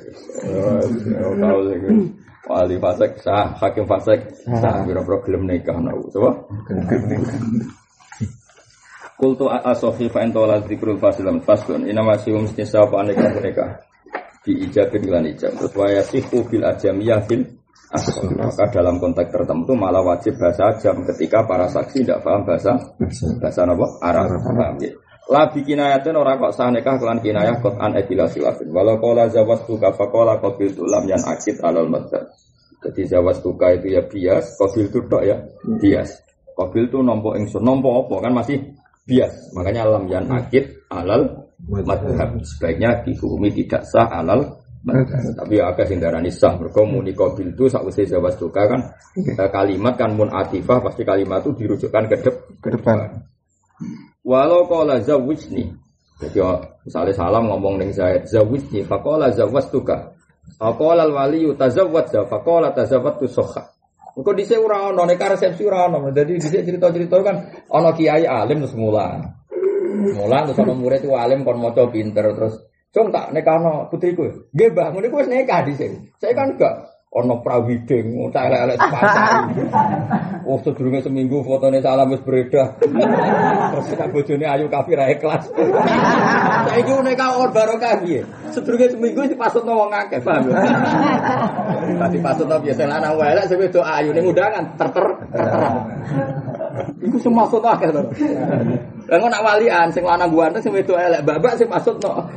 Tahu 1.38 1.60
sih 1.70 1.78
wali 2.48 2.76
fasek 2.80 3.12
sah, 3.20 3.52
hakim 3.60 3.86
fasek 3.86 4.20
sah, 4.48 4.82
biro 4.88 5.04
problem 5.04 5.46
nikah 5.46 5.78
nau, 5.78 6.00
coba. 6.10 6.32
Kultu 9.18 9.50
asofi 9.50 10.08
fa 10.14 10.22
entola 10.22 10.62
zikrul 10.64 11.02
fasilam. 11.02 11.42
Fasun 11.42 11.90
ina 11.90 12.06
masih 12.06 12.38
mesti 12.38 12.64
sapa 12.64 13.02
nikah 13.02 13.34
nikah 13.42 13.70
di 14.46 14.64
ijabin 14.64 15.10
lan 15.10 15.26
ijab. 15.26 15.58
Terus 15.58 15.74
waya 15.74 16.02
sihu 16.06 16.46
bil 16.46 16.64
ajamiyah 16.64 17.26
fil 17.26 17.44
maka 18.36 18.68
dalam 18.68 19.00
konteks 19.00 19.32
tertentu 19.32 19.72
malah 19.72 20.04
wajib 20.04 20.36
bahasa 20.36 20.76
ajam 20.76 21.08
ketika 21.08 21.48
para 21.48 21.72
saksi 21.72 22.04
tidak 22.04 22.20
paham 22.20 22.44
bahasa 22.44 22.76
bahasa. 23.40 23.64
apa? 23.64 23.88
Arab. 24.04 24.28
Paham 24.44 24.76
ya 24.84 24.92
Labi 25.28 25.60
kinayatin 25.68 26.16
orang 26.16 26.40
kok 26.40 26.56
sah 26.56 26.72
nikah 26.72 26.96
kelan 26.96 27.20
kinayah 27.20 27.60
kot 27.60 27.76
an 27.84 28.00
edila 28.00 28.32
silafin. 28.32 28.72
Walau 28.72 28.96
kola 28.96 29.28
zawas 29.28 29.60
tuka 29.68 29.92
fakola 29.92 30.40
kobil 30.40 30.72
tulam 30.72 31.04
yang 31.04 31.20
akid 31.28 31.60
alal 31.60 31.92
madzhab. 31.92 32.32
Jadi 32.80 33.04
zawas 33.04 33.44
tuka 33.44 33.76
itu 33.76 33.92
ya 33.92 34.08
bias, 34.08 34.56
kobil 34.56 34.88
itu 34.88 35.04
tok 35.12 35.24
ya 35.28 35.36
bias. 35.84 36.24
Kobil 36.56 36.88
itu 36.88 37.04
nompo 37.04 37.36
ingsun, 37.36 37.60
nompo 37.60 38.08
apa 38.08 38.16
kan 38.24 38.32
masih 38.40 38.72
bias. 39.04 39.52
Makanya 39.52 39.84
lam 40.00 40.08
yang 40.08 40.32
akid 40.32 40.88
alal 40.88 41.52
madhab. 41.60 42.40
Sebaiknya 42.48 43.04
dihukumi 43.04 43.52
tidak 43.52 43.84
sah 43.84 44.08
alal 44.08 44.64
tapi 45.36 45.60
ya 45.60 45.74
agak 45.74 45.92
sing 45.92 46.00
darani 46.00 46.32
sah 46.32 46.56
mergo 46.56 46.88
muni 46.88 47.12
qabil 47.12 47.52
itu 47.52 47.68
sakwise 47.68 48.08
jawas 48.08 48.40
duka 48.40 48.64
kan 48.72 48.82
kalimat 49.52 50.00
kan 50.00 50.16
mun 50.16 50.32
atifah 50.32 50.80
pasti 50.80 51.04
kalimat 51.04 51.44
itu 51.44 51.52
dirujukkan 51.66 52.04
ke, 52.08 52.16
ke 52.64 52.70
depan. 52.72 53.28
Walau 54.28 54.68
qala 54.68 55.00
zawwijni. 55.00 55.72
Jadi 56.20 56.38
oh, 56.44 56.60
misalnya 56.84 57.16
salam 57.16 57.48
ngomong 57.48 57.80
ning 57.80 57.96
Zaid, 57.96 58.28
zawwijni 58.28 58.84
faqala 58.84 59.32
zawwastuka. 59.32 60.12
Faqala 60.60 61.08
al-wali 61.08 61.48
tazawwad 61.56 62.12
faqala 62.28 62.76
tazawwadtu 62.76 63.32
sokha. 63.32 63.72
Engko 64.20 64.36
dhisik 64.36 64.60
ora 64.60 64.92
ana 64.92 65.08
nek 65.08 65.22
resepsi 65.22 65.64
ora 65.64 65.88
ana. 65.88 66.12
Dadi 66.12 66.44
dhisik 66.44 66.68
cerita-cerita 66.68 67.16
kan 67.24 67.36
ana 67.72 67.96
kiai 67.96 68.28
alim 68.28 68.68
terus 68.68 68.76
mulan. 68.76 69.32
Mulan 70.12 70.52
terus 70.52 70.60
ana 70.60 70.74
murid 70.76 71.08
itu 71.08 71.16
alim 71.16 71.48
kon 71.48 71.64
maca 71.64 71.88
pinter 71.88 72.36
terus 72.36 72.68
Cung 72.98 73.14
tak 73.14 73.30
nekano 73.30 73.86
putriku. 73.94 74.26
Nggih, 74.58 74.74
Mbah, 74.74 74.90
ngene 74.90 75.08
ku 75.14 75.22
wis 75.22 75.30
nekah 75.30 75.62
dhisik. 75.70 76.18
Saya 76.18 76.34
kan 76.34 76.58
enggak 76.58 76.97
ono 77.08 77.40
prawiding, 77.40 78.30
tak 78.36 78.52
elek-elek 78.52 78.78
pasar. 78.92 79.32
Oh, 80.48 80.56
sedurunge 80.64 81.04
seminggu 81.04 81.44
fotone 81.44 81.84
salam 81.84 82.08
wis 82.08 82.24
beredar. 82.24 82.80
Terus 82.80 83.88
nek 84.00 84.16
bojone 84.16 84.48
ayu 84.48 84.72
kafir 84.72 84.96
ae 84.96 85.20
kelas. 85.20 85.44
Saiki 86.72 86.94
nek 87.04 87.20
or 87.36 87.52
barokah 87.52 88.00
piye? 88.00 88.24
Sedurunge 88.56 88.88
seminggu 88.96 89.28
dipasutno 89.28 89.76
wong 89.76 89.92
akeh, 89.92 90.24
paham 90.24 90.48
ya? 90.48 90.64
Tadi 92.00 92.18
pasutno 92.24 92.64
biasa 92.64 92.88
lanang 92.88 93.20
wae 93.20 93.36
lek 93.36 93.52
sing 93.52 93.60
wedok 93.60 93.84
ayu 93.84 94.16
ning 94.16 94.24
undangan 94.24 94.72
terter. 94.80 95.08
Iku 97.02 97.18
sing 97.22 97.34
maksud 97.34 97.62
akeh 97.64 97.90
to. 97.90 98.04
Lah 99.08 99.18
nak 99.24 99.44
walian 99.44 99.88
sing 99.94 100.04
lanang 100.04 100.32
ganteng 100.36 100.62
sing 100.64 100.74
wedok 100.76 101.00
elek 101.00 101.24
babak 101.24 101.56
sing 101.56 101.72
maksudno. 101.72 102.28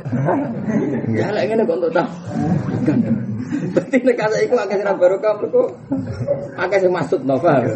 Ya 1.11 1.29
elek 1.33 1.43
ngene 1.51 1.63
kok 1.67 1.77
entuk 1.81 1.91
ta. 1.91 2.03
Berarti 3.51 3.97
nek 4.07 4.15
kaya 4.15 4.37
iku 4.47 4.55
akeh 4.55 4.75
sing 4.79 4.87
barokah 4.87 5.33
mergo 5.35 5.63
akeh 6.55 6.79
sing 6.79 6.91
maksud 6.91 7.19
no 7.27 7.35
paham. 7.37 7.67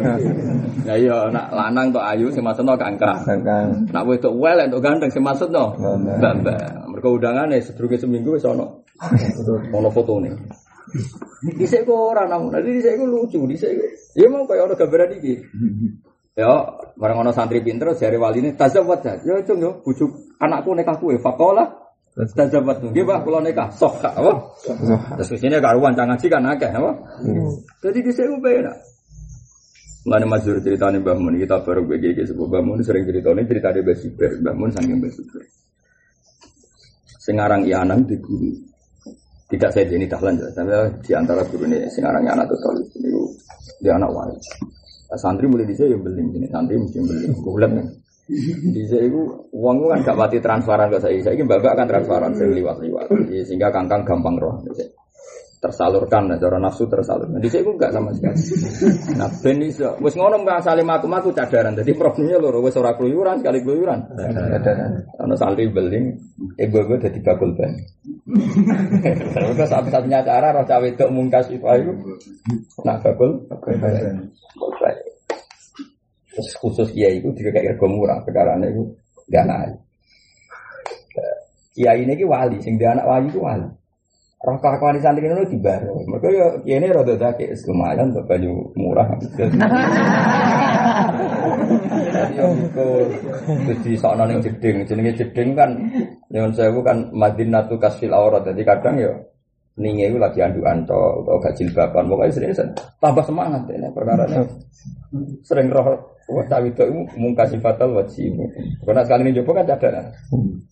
Ya 0.86 0.94
iya 0.96 1.28
nak 1.28 1.52
lanang 1.52 1.92
tok 1.92 2.06
ayu 2.08 2.32
sing 2.32 2.40
maksudno 2.40 2.78
kangkang. 2.80 3.20
Kangkang. 3.26 3.90
Nak 3.92 4.04
wedok 4.08 4.32
wel 4.32 4.64
entuk 4.64 4.80
ganteng 4.80 5.12
sing 5.12 5.20
maksudno 5.20 5.76
mbak-mbak. 5.76 6.88
Mergo 6.88 7.20
undangane 7.20 7.60
sedurunge 7.60 8.00
seminggu 8.00 8.40
wis 8.40 8.48
ono. 8.48 8.86
Ono 9.76 9.88
fotone. 9.92 10.32
Dhisik 11.44 11.84
kok 11.84 12.16
ora 12.16 12.24
namun. 12.24 12.56
Dhisik 12.64 12.96
iku 12.96 13.04
lucu, 13.04 13.44
dhisik. 13.44 13.76
Ya 14.16 14.32
mau 14.32 14.48
kaya 14.48 14.64
ono 14.64 14.72
gambaran 14.72 15.20
iki. 15.20 15.34
Ya, 16.36 16.52
bareng 17.00 17.24
ono 17.24 17.32
santri 17.32 17.64
pinter 17.64 17.96
jare 17.96 18.20
waline 18.20 18.52
tazawwad. 18.52 19.24
Ya 19.24 19.40
cung 19.42 19.58
yo 19.58 19.80
bujuk 19.80 20.36
anakku 20.36 20.76
nikah 20.76 21.00
kuwe 21.00 21.16
faqala 21.16 21.86
Tajabat 22.16 22.80
tuh, 22.80 22.88
gimana 22.96 23.20
kalau 23.20 23.44
nikah 23.44 23.68
sok 23.76 24.00
apa? 24.00 24.32
Terus 25.20 25.36
sini 25.36 25.60
karuan 25.60 25.92
jangan 25.92 26.16
ngaji 26.16 26.26
kan 26.32 26.48
akeh 26.48 26.72
apa? 26.72 26.90
Jadi 27.84 27.98
di 28.00 28.08
sini 28.08 28.40
beda. 28.40 28.72
Mana 30.08 30.24
masuk 30.24 30.64
cerita 30.64 30.88
nih 30.88 31.04
Mbah 31.04 31.18
Mun 31.20 31.36
kita 31.36 31.60
baru 31.60 31.84
BGG 31.84 32.32
sebuah 32.32 32.48
Mbah 32.48 32.62
Mun 32.64 32.80
sering 32.80 33.04
cerita 33.04 33.36
ini 33.36 33.44
cerita 33.44 33.68
dia 33.68 33.84
besiber 33.84 34.32
Mbah 34.40 34.54
Mun 34.56 34.70
saking 34.72 34.96
besiber. 34.96 35.44
Sengarang 37.20 37.68
Ianang 37.68 38.08
di 38.08 38.16
guru. 38.16 38.48
Tidak 39.52 39.68
saya 39.68 39.84
ini 39.92 40.08
dahlan 40.08 40.40
tapi 40.56 40.72
di 41.04 41.12
antara 41.12 41.44
guru 41.44 41.68
ini 41.68 41.84
Sengarang 41.92 42.24
Ianang 42.24 42.48
tuh 42.48 42.58
tahu 42.64 42.80
ini 42.80 43.12
dia 43.84 43.92
anak 43.92 44.08
wali. 44.08 44.40
Santri 45.14 45.46
mulai 45.46 45.62
di 45.62 45.74
sini 45.78 45.94
yang 45.94 46.02
beli 46.02 46.22
ini 46.26 46.46
santri 46.50 46.74
mesti 46.74 46.98
beli. 46.98 47.30
Bulan 47.38 47.70
nih. 47.78 47.86
Bisa 48.74 48.98
itu 48.98 49.22
uang 49.54 49.86
kan 49.86 50.02
gak 50.02 50.18
mati 50.18 50.42
transferan 50.42 50.90
ke 50.90 50.98
saya. 50.98 51.14
Saya 51.22 51.38
ini 51.38 51.46
bapak 51.46 51.78
kan 51.78 51.86
transferan 51.86 52.34
sering 52.34 52.58
liwat-liwat. 52.58 53.06
Sehingga 53.46 53.70
kangkang 53.70 54.02
gampang 54.02 54.34
roh. 54.34 54.58
Tersalurkan, 55.66 56.30
nah, 56.30 56.38
cara 56.38 56.62
nafsu 56.62 56.86
tersalurkan. 56.86 57.42
Di 57.42 57.50
saya 57.50 57.66
gak 57.66 57.90
sama 57.90 58.14
sekali. 58.14 58.38
Nah, 59.18 59.26
ben 59.42 59.58
iso. 59.66 59.98
Wes 59.98 60.14
ngono 60.14 60.46
mbak 60.46 60.62
salim 60.62 60.86
aku 60.86 61.34
cadaran. 61.34 61.74
Jadi 61.74 61.90
problemnya 61.98 62.38
loro 62.38 62.62
wes 62.62 62.78
ora 62.78 62.94
keluyuran 62.94 63.42
sekali 63.42 63.66
keluyuran. 63.66 64.06
Karena 65.18 65.34
santri 65.34 65.66
beling, 65.66 66.14
ibu-ibu 66.54 66.94
jadi 67.02 67.18
bakul 67.18 67.50
ben. 67.58 67.74
Terus 69.34 69.66
satu-satunya 69.66 70.22
cara 70.22 70.54
roh 70.54 70.62
cawe 70.62 70.86
itu 70.86 71.06
mungkas 71.10 71.50
itu 71.50 71.66
ayu. 71.66 71.90
Nah 72.86 73.02
bakul. 73.02 73.42
Terus 76.30 76.48
khusus 76.62 76.94
kiai 76.94 77.18
itu 77.18 77.34
juga 77.34 77.58
kayak 77.58 77.74
rego 77.74 77.90
murah, 77.90 78.22
perkara 78.22 78.54
itu 78.62 78.94
gak 79.26 79.46
naik. 79.50 79.74
Kiai 81.74 82.06
ini 82.06 82.22
wali, 82.22 82.62
sing 82.62 82.78
dia 82.78 82.94
anak 82.94 83.08
wali 83.10 83.26
itu 83.34 83.40
wali. 83.42 83.66
Roh 84.46 84.62
kelakuan 84.62 85.02
santri 85.02 85.26
itu 85.26 85.42
di 85.50 85.58
baru. 85.58 86.06
Mereka 86.06 86.28
ya 86.62 86.78
ini 86.78 86.94
rada 86.94 87.18
dake, 87.18 87.50
lumayan 87.66 88.14
untuk 88.14 88.30
baju 88.30 88.52
murah. 88.78 89.10
Jadi 89.18 89.58
terus 93.66 93.78
di 93.82 93.98
sana 93.98 94.22
yang 94.30 94.38
jeding, 94.38 94.86
jenenge 94.86 95.18
jeding 95.18 95.58
kan, 95.58 95.74
yang 96.30 96.54
saya 96.54 96.70
kan 96.86 97.10
Madinatu 97.10 97.74
Kasfil 97.74 98.14
Aurat. 98.14 98.46
Jadi 98.46 98.62
kadang 98.62 98.94
ya 99.02 99.10
ninge 99.76 100.08
itu 100.08 100.16
lagi 100.16 100.40
andu 100.40 100.64
anto 100.64 101.20
atau 101.26 101.36
gak 101.36 101.52
jilbaban 101.52 102.08
pokoknya 102.08 102.32
sering 102.32 102.72
tambah 102.96 103.24
semangat 103.28 103.60
ini 103.68 103.92
perkara 103.92 104.24
ini 104.24 104.40
sering 105.44 105.68
roh 105.68 106.00
wah 106.32 106.44
cawi 106.48 106.72
itu 106.72 106.84
mungkasi 107.12 107.60
fatal 107.60 107.92
wajib 107.92 108.40
karena 108.88 109.04
sekali 109.04 109.28
ini 109.28 109.36
coba 109.44 109.60
kan 109.60 109.76
ada 109.76 110.02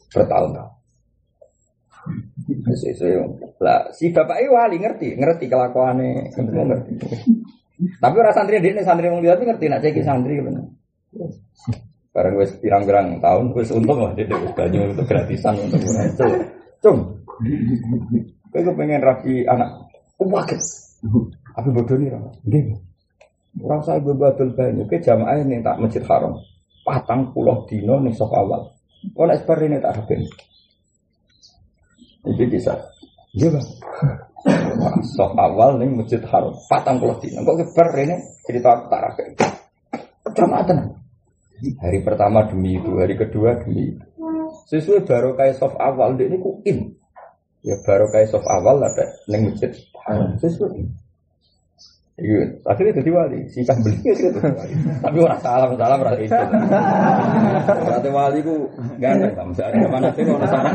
bertahun-tahun 0.09 0.73
lah 3.61 3.89
si 3.97 4.13
bapak 4.13 4.37
itu 4.45 4.51
wali 4.53 4.77
ngerti 4.81 5.17
ngerti 5.17 5.45
kelakuannya 5.49 6.33
ngerti 6.37 6.93
tapi 8.01 8.15
orang 8.21 8.35
santri 8.37 8.61
dia 8.61 8.85
santri 8.85 9.09
mau 9.09 9.25
lihat 9.25 9.41
ngerti 9.41 9.65
nak 9.73 9.81
cek 9.81 10.05
santri 10.05 10.41
benar 10.41 10.69
bareng 12.15 12.35
wes 12.39 12.55
pirang-pirang 12.63 13.19
tahun 13.19 13.51
wes 13.57 13.73
untung 13.75 14.05
lah 14.05 14.13
dia 14.13 14.29
wes 14.29 14.53
baju 14.55 14.79
untuk 14.93 15.07
gratisan 15.09 15.55
untuk 15.59 15.81
itu 15.83 16.29
cung 16.85 16.99
Kowe 18.55 18.71
pengen 18.79 19.03
rapi 19.03 19.43
anak. 19.51 19.91
Wakil. 20.23 20.61
Apa 21.59 21.69
bodoh 21.75 21.99
nih 21.99 22.15
orang? 22.15 22.39
Gini. 22.47 22.75
Orang 23.59 23.83
saya 23.83 23.99
bebatul 23.99 24.55
banyak 24.55 24.87
ke 24.87 25.03
jamaah 25.03 25.43
yang 25.43 25.63
tak 25.63 25.83
masjid 25.83 26.03
haram. 26.07 26.39
Patang 26.87 27.35
pulau 27.35 27.67
dino 27.67 27.99
nih 27.99 28.15
sok 28.15 28.31
awal. 28.31 28.71
Kau 29.11 29.27
nak 29.27 29.43
seperti 29.43 29.65
ini 29.67 29.83
tak 29.83 29.99
rapi. 29.99 30.17
Jadi 32.25 32.45
bisa. 32.49 32.73
Iya 33.37 33.49
bang. 33.53 33.67
Sok 35.17 35.33
awal 35.37 35.81
nih 35.81 35.89
masjid 35.93 36.21
haram. 36.25 36.53
Patang 36.69 36.97
pulau 37.01 37.17
dino. 37.21 37.45
Kok 37.45 37.57
keper 37.61 37.89
ini 38.01 38.17
cerita 38.49 38.89
tak 38.89 39.01
rapi. 39.01 39.23
Jamaah 40.35 40.65
tenang. 40.65 40.91
Hari 41.81 41.99
pertama 42.03 42.45
demi 42.51 42.77
itu, 42.77 42.91
hari 42.99 43.15
kedua 43.15 43.57
demi 43.63 43.95
itu. 43.95 44.07
Sesuai 44.69 45.05
baru 45.07 45.37
kayak 45.37 45.61
soft 45.61 45.77
awal 45.77 46.17
ini 46.17 46.37
ku 46.41 46.61
in. 46.65 46.97
Ya 47.65 47.77
baru 47.85 48.09
kayak 48.13 48.33
soft 48.33 48.49
awal 48.49 48.81
ada 48.81 49.05
neng 49.29 49.53
masjid 49.53 49.73
haram 50.05 50.37
sesuai. 50.41 51.04
Iya, 52.15 52.47
akhirnya 52.63 53.03
jadi 53.03 53.11
wali. 53.11 53.43
Si 53.51 53.67
cah 53.67 53.75
beli 53.75 53.99
ya 54.07 54.15
wali. 54.39 54.75
Tapi 55.03 55.19
orang 55.19 55.41
salam 55.43 55.75
salam 55.75 55.99
orang 55.99 56.15
itu. 56.23 56.31
Berarti 57.67 58.09
wali 58.15 58.39
ku 58.39 58.71
ganteng. 59.03 59.35
Misalnya 59.51 59.83
ke 59.83 59.91
mana 59.91 60.09
sih 60.15 60.23
kalau 60.23 60.47
sarang. 60.47 60.75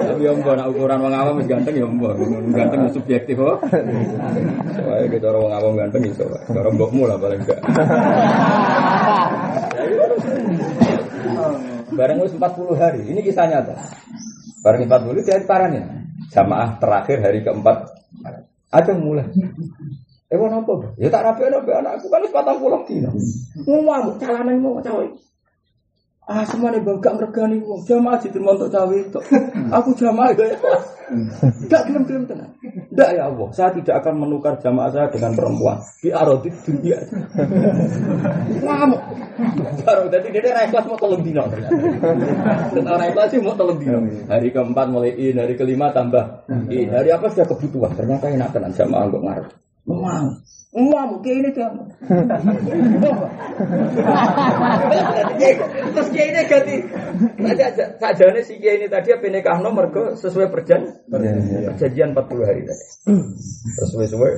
Tapi 0.00 0.22
yang 0.24 0.40
nak 0.40 0.72
ukuran 0.72 0.96
wong 1.04 1.12
awam 1.12 1.44
ganteng 1.44 1.76
ya 1.76 1.84
mbok. 1.84 2.16
Ganteng 2.56 2.88
subjektif 2.88 3.36
kok. 3.36 3.68
Soalnya 3.68 5.06
kita 5.12 5.28
orang 5.36 5.42
wong 5.44 5.52
awam 5.60 5.72
ganteng 5.76 6.02
iso. 6.08 6.24
Cara 6.48 6.72
mbokmu 6.72 7.04
lah 7.04 7.20
paling 7.20 7.44
enggak. 7.44 7.60
Bareng 11.92 12.24
wis 12.24 12.32
40 12.32 12.80
hari. 12.80 13.12
Ini 13.12 13.20
kisah 13.20 13.44
nyata. 13.44 13.76
Bareng 14.64 14.88
40 14.88 15.20
jadi 15.20 15.44
parahnya. 15.44 15.99
Jamaah 16.30 16.78
terakhir 16.78 17.18
hari 17.22 17.42
keempat. 17.42 17.90
Aja 18.70 18.94
mulai. 18.94 19.26
Eh 20.30 20.38
apa? 20.38 20.94
Ya 20.94 21.10
tak 21.10 21.26
rapi 21.26 21.50
rapi 21.50 21.70
anakku 21.74 22.06
kan 22.06 22.22
wis 22.22 22.30
40 22.30 22.86
dino. 22.86 23.10
Ngomong 23.66 24.14
calanan 24.22 24.62
mau 24.62 24.78
cawe. 24.78 25.06
Ah 26.30 26.46
semua 26.46 26.70
nih 26.70 26.78
bangga 26.86 27.10
ngergani 27.18 27.58
wong 27.66 27.82
jamaah 27.90 28.22
di 28.22 28.30
untuk 28.38 28.70
cawe 28.70 28.94
itu. 28.94 29.18
Aku 29.74 29.90
jamaah 29.98 30.30
gak 30.38 30.54
ikhlas. 30.54 30.84
Gak 31.66 31.90
gelem 31.90 32.06
gelem 32.06 32.22
tenang. 32.30 32.54
Tidak 32.62 33.10
ya 33.18 33.26
Allah, 33.26 33.50
saya 33.50 33.74
tidak 33.74 33.98
akan 33.98 34.14
menukar 34.22 34.54
jamaah 34.62 34.94
saya 34.94 35.10
dengan 35.10 35.34
perempuan. 35.34 35.82
Di 35.98 36.14
arotit 36.14 36.54
dunia. 36.62 37.02
Ngamuk. 38.62 39.02
Baru 39.82 40.06
jadi 40.06 40.28
dia 40.30 40.70
ikhlas 40.70 40.86
mau 40.86 40.98
tolong 41.02 41.26
dino. 41.26 41.50
Dan 42.78 42.84
orang 42.86 43.10
ikhlas 43.10 43.34
sih 43.34 43.42
mau 43.42 43.58
tolong 43.58 43.82
dino. 43.82 43.98
Hari 44.30 44.54
keempat 44.54 44.86
mulai 44.86 45.18
in, 45.18 45.34
hari 45.34 45.58
kelima 45.58 45.90
tambah 45.90 46.46
in. 46.70 46.94
Hari 46.94 47.10
apa 47.10 47.26
sudah 47.26 47.50
kebutuhan? 47.50 47.90
Ternyata 47.98 48.30
enak 48.30 48.54
tenan 48.54 48.70
jamaah 48.70 49.10
nggak 49.10 49.22
ngarep. 49.26 49.50
Memang. 49.88 50.24
Wah, 50.70 51.04
mungkin 51.10 51.42
ini 51.42 51.50
tuh. 51.50 51.66
Terus 55.90 56.08
kiai 56.14 56.30
ini 56.30 56.42
ganti. 56.46 56.74
Tadi 57.42 57.62
aja 57.66 57.84
sajane 57.98 58.40
si 58.46 58.54
kiai 58.62 58.78
ini 58.78 58.86
tadi 58.86 59.10
apa 59.10 59.26
nikah 59.26 59.58
nomor 59.58 59.90
ke 59.90 60.14
sesuai 60.14 60.46
perjan 60.46 60.86
perjanjian 61.10 62.14
40 62.14 62.46
hari 62.46 62.62
tadi. 62.70 62.86
Sesuai 63.82 64.06
sesuai. 64.06 64.32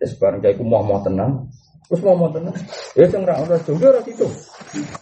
Terus 0.00 0.16
bareng 0.16 0.40
kiai 0.40 0.56
ku 0.56 0.64
mau 0.64 0.80
mau 0.80 1.04
tenang. 1.04 1.52
Terus 1.92 2.08
mau 2.08 2.16
monten, 2.16 2.48
ya 2.96 3.04
sing 3.04 3.20
ra 3.28 3.36
ono 3.36 3.52
jomblo 3.68 3.92
ora 3.92 4.00
itu. 4.00 4.24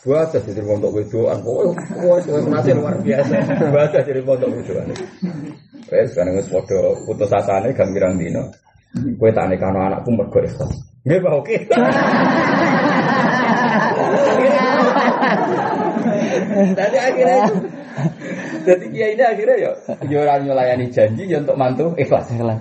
Buat 0.03 0.35
jadi 0.35 0.59
pondok 0.59 0.99
wedoan, 0.99 1.39
pokoknya 1.39 2.35
wes 2.35 2.51
masih 2.51 2.75
luar 2.83 2.99
biasa. 2.99 3.39
Buat 3.71 3.95
jadi 3.95 4.19
pondok 4.27 4.51
wedoan. 4.51 4.91
Wes 5.87 6.11
sekarang 6.11 6.35
wes 6.35 6.51
foto 6.51 6.99
putus 7.07 7.31
asane 7.31 7.71
gambirang 7.79 8.19
dino. 8.19 8.51
Kue 8.91 9.31
tak 9.31 9.47
nikah 9.51 9.71
anakku 9.71 10.11
mergo 10.11 10.39
ikhlas. 10.43 10.71
Nggih, 11.07 11.19
Pak, 11.23 11.33
oke. 11.33 11.57
Tadi 16.77 16.97
akhirnya 16.99 17.37
itu 17.47 17.55
jadi 18.61 18.87
dia 18.93 19.07
ini 19.13 19.23
akhirnya 19.25 19.57
ya, 19.57 19.73
ya 20.07 20.19
orang 20.23 20.45
nyelayani 20.47 20.87
janji 20.93 21.25
ya 21.27 21.41
untuk 21.41 21.57
mantu 21.57 21.87
ikhlas. 21.97 22.29
Ikhlas. 22.29 22.61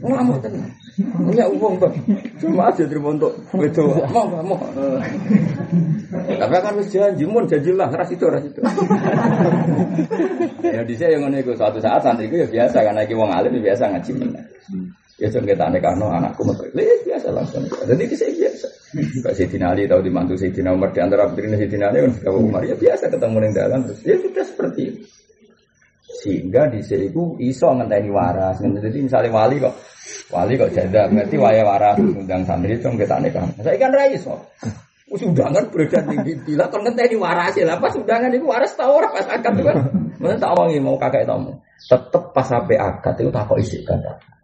Ngamuk 0.00 0.38
tenang. 0.42 0.70
Punya 1.00 1.48
uang 1.48 1.80
bang, 1.80 1.94
cuma 2.36 2.68
aja 2.68 2.84
terima 2.84 3.16
untuk 3.16 3.32
itu. 3.56 3.84
Mau 4.12 4.28
nggak 4.28 4.44
mau. 4.44 4.60
Tapi 6.28 6.52
kan 6.52 6.76
harus 6.76 6.92
janji, 6.92 7.24
mau 7.24 7.40
janji 7.48 7.72
lah, 7.72 7.88
ras 7.88 8.10
itu 8.12 8.28
ras 8.28 8.44
itu. 8.44 8.60
ya 10.60 10.84
di 10.84 10.94
saya 11.00 11.16
yang 11.16 11.24
ngono 11.24 11.56
suatu 11.56 11.80
saat 11.80 12.04
santri 12.04 12.28
itu 12.28 12.44
ya 12.44 12.48
biasa 12.52 12.84
karena 12.84 13.00
iki 13.08 13.16
wong 13.16 13.32
alim 13.32 13.56
ya 13.60 13.72
biasa 13.72 13.96
ngaji. 13.96 14.12
Ya 15.20 15.28
jangan 15.28 15.52
kita 15.52 15.64
nekano 15.68 16.08
anakku 16.08 16.42
metu. 16.48 16.64
Ya 16.72 16.96
biasa 17.04 17.28
langsung. 17.28 17.68
Jadi 17.68 18.08
di 18.08 18.16
saya 18.16 18.32
biasa. 18.32 18.66
Kak 19.20 19.32
Sayyidina 19.36 19.66
Ali 19.70 19.84
tahu 19.84 20.00
dimantu 20.00 20.34
Sayyidina 20.34 20.72
Umar 20.72 20.90
di 20.90 20.98
antara 21.04 21.28
putri 21.28 21.52
Sayyidina 21.52 21.92
Ali 21.92 22.08
kan 22.08 22.32
Umar 22.32 22.64
ya 22.64 22.72
biasa 22.72 23.12
ketemu 23.12 23.36
di 23.36 23.48
dalam 23.52 23.80
terus 23.84 24.00
ya 24.02 24.16
sudah 24.16 24.44
seperti 24.48 24.80
itu. 24.88 25.00
Sehingga 26.20 26.72
di 26.72 26.80
sini 26.80 27.12
itu 27.12 27.36
iso 27.38 27.68
ngenteni 27.68 28.08
waras. 28.08 28.64
Jadi 28.64 28.98
misalnya 29.04 29.28
wali 29.28 29.56
kok 29.60 29.74
wali 30.32 30.56
kok 30.56 30.72
janda 30.72 31.04
berarti 31.06 31.36
waya 31.36 31.62
waras 31.68 31.96
undang 32.00 32.42
santri 32.48 32.80
itu 32.80 32.88
kita 32.88 33.16
nikah. 33.20 33.44
Saya 33.60 33.76
kan 33.76 33.92
rai 33.92 34.16
so. 34.16 34.40
Undangan 35.10 35.66
beredar 35.74 36.06
di 36.06 36.32
bila 36.48 36.64
kan 36.72 36.80
ngenteni 36.80 37.16
waras 37.20 37.52
ya. 37.60 37.76
Pas 37.76 37.92
undangan 37.92 38.32
itu 38.32 38.48
waras 38.48 38.72
tahu 38.72 39.04
orang 39.04 39.12
pas 39.12 39.28
akad 39.28 39.52
itu 39.52 39.62
kan. 39.68 39.76
Mana 40.16 40.36
tak 40.40 40.56
wangi 40.56 40.80
mau 40.80 40.96
kakek 40.96 41.28
tamu. 41.28 41.52
Tetep 41.76 42.24
pas 42.32 42.46
sampai 42.48 42.80
akad 42.80 43.14
itu 43.20 43.28
tak 43.28 43.44
kok 43.44 43.60
isi 43.60 43.84
kata. 43.84 44.39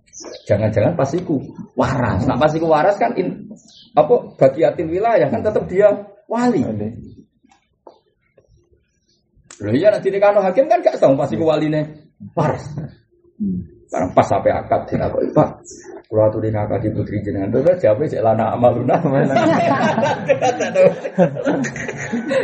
Jangan-jangan 0.46 0.94
pasiku 0.94 1.42
waras. 1.74 2.24
Nah 2.24 2.38
pasiku 2.38 2.66
waras 2.70 2.96
kan 2.96 3.14
in, 3.18 3.50
apa 3.92 4.36
bagiatin 4.38 4.86
wilayah 4.90 5.28
kan 5.30 5.42
tetap 5.42 5.66
dia 5.66 5.92
wali. 6.30 6.62
Loh 9.56 9.72
iya 9.72 9.88
nanti 9.88 10.12
di 10.12 10.20
kano 10.20 10.44
hakim 10.44 10.68
kan 10.68 10.84
gak 10.84 11.00
tahu 11.00 11.16
pasti 11.16 11.40
waline 11.40 12.12
waras. 12.36 12.64
Sekarang 13.86 14.10
pas 14.12 14.26
sampai 14.26 14.50
akad 14.50 14.82
tidak 14.90 15.14
kok 15.14 15.22
pak. 15.32 15.50
Kalau 16.06 16.30
tuh 16.30 16.38
di 16.38 16.50
akad 16.54 16.82
di 16.82 16.90
putri 16.94 17.18
jenengan 17.22 17.50
tuh 17.50 17.66
siapa 17.78 18.02
sih 18.06 18.22
lana 18.22 18.54
amaluna 18.54 18.94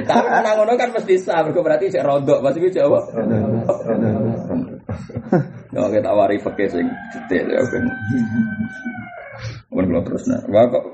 Tapi 0.08 0.28
anak 0.30 0.52
ngono 0.58 0.72
kan 0.74 0.90
mesti 0.94 1.14
sah, 1.18 1.46
berarti 1.46 1.90
cek 1.90 2.02
rodok 2.02 2.42
pasti 2.42 2.58
jawab. 2.74 3.04
Nggak 5.72 5.88
kita 5.96 6.10
wari 6.12 6.36
pakai 6.36 6.66
sing 6.68 6.86
detail 7.12 7.46
ya 7.48 7.60
kan. 7.64 7.84
Mungkin 9.72 10.04
terus 10.04 10.28
nah, 10.28 10.40
wah 10.52 10.68
kok 10.68 10.84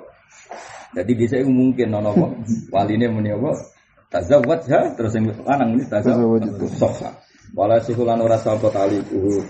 jadi 0.95 1.13
di 1.13 1.27
saya 1.27 1.45
mungkin 1.45 1.91
nono 1.91 2.15
kok 2.15 2.33
waline 2.71 3.11
muni 3.11 3.35
apa? 3.35 3.51
Tazawwaj 4.09 4.63
ya 4.71 4.81
terus 4.97 5.13
yang 5.19 5.29
lanang 5.45 5.77
ini 5.77 5.85
tazawwaj 5.91 6.47
sofa. 6.79 7.11
Wala 7.53 7.77
sihulan 7.83 8.23
ora 8.23 8.39
sapa 8.39 8.71
tali 8.71 9.03
uhu 9.13 9.43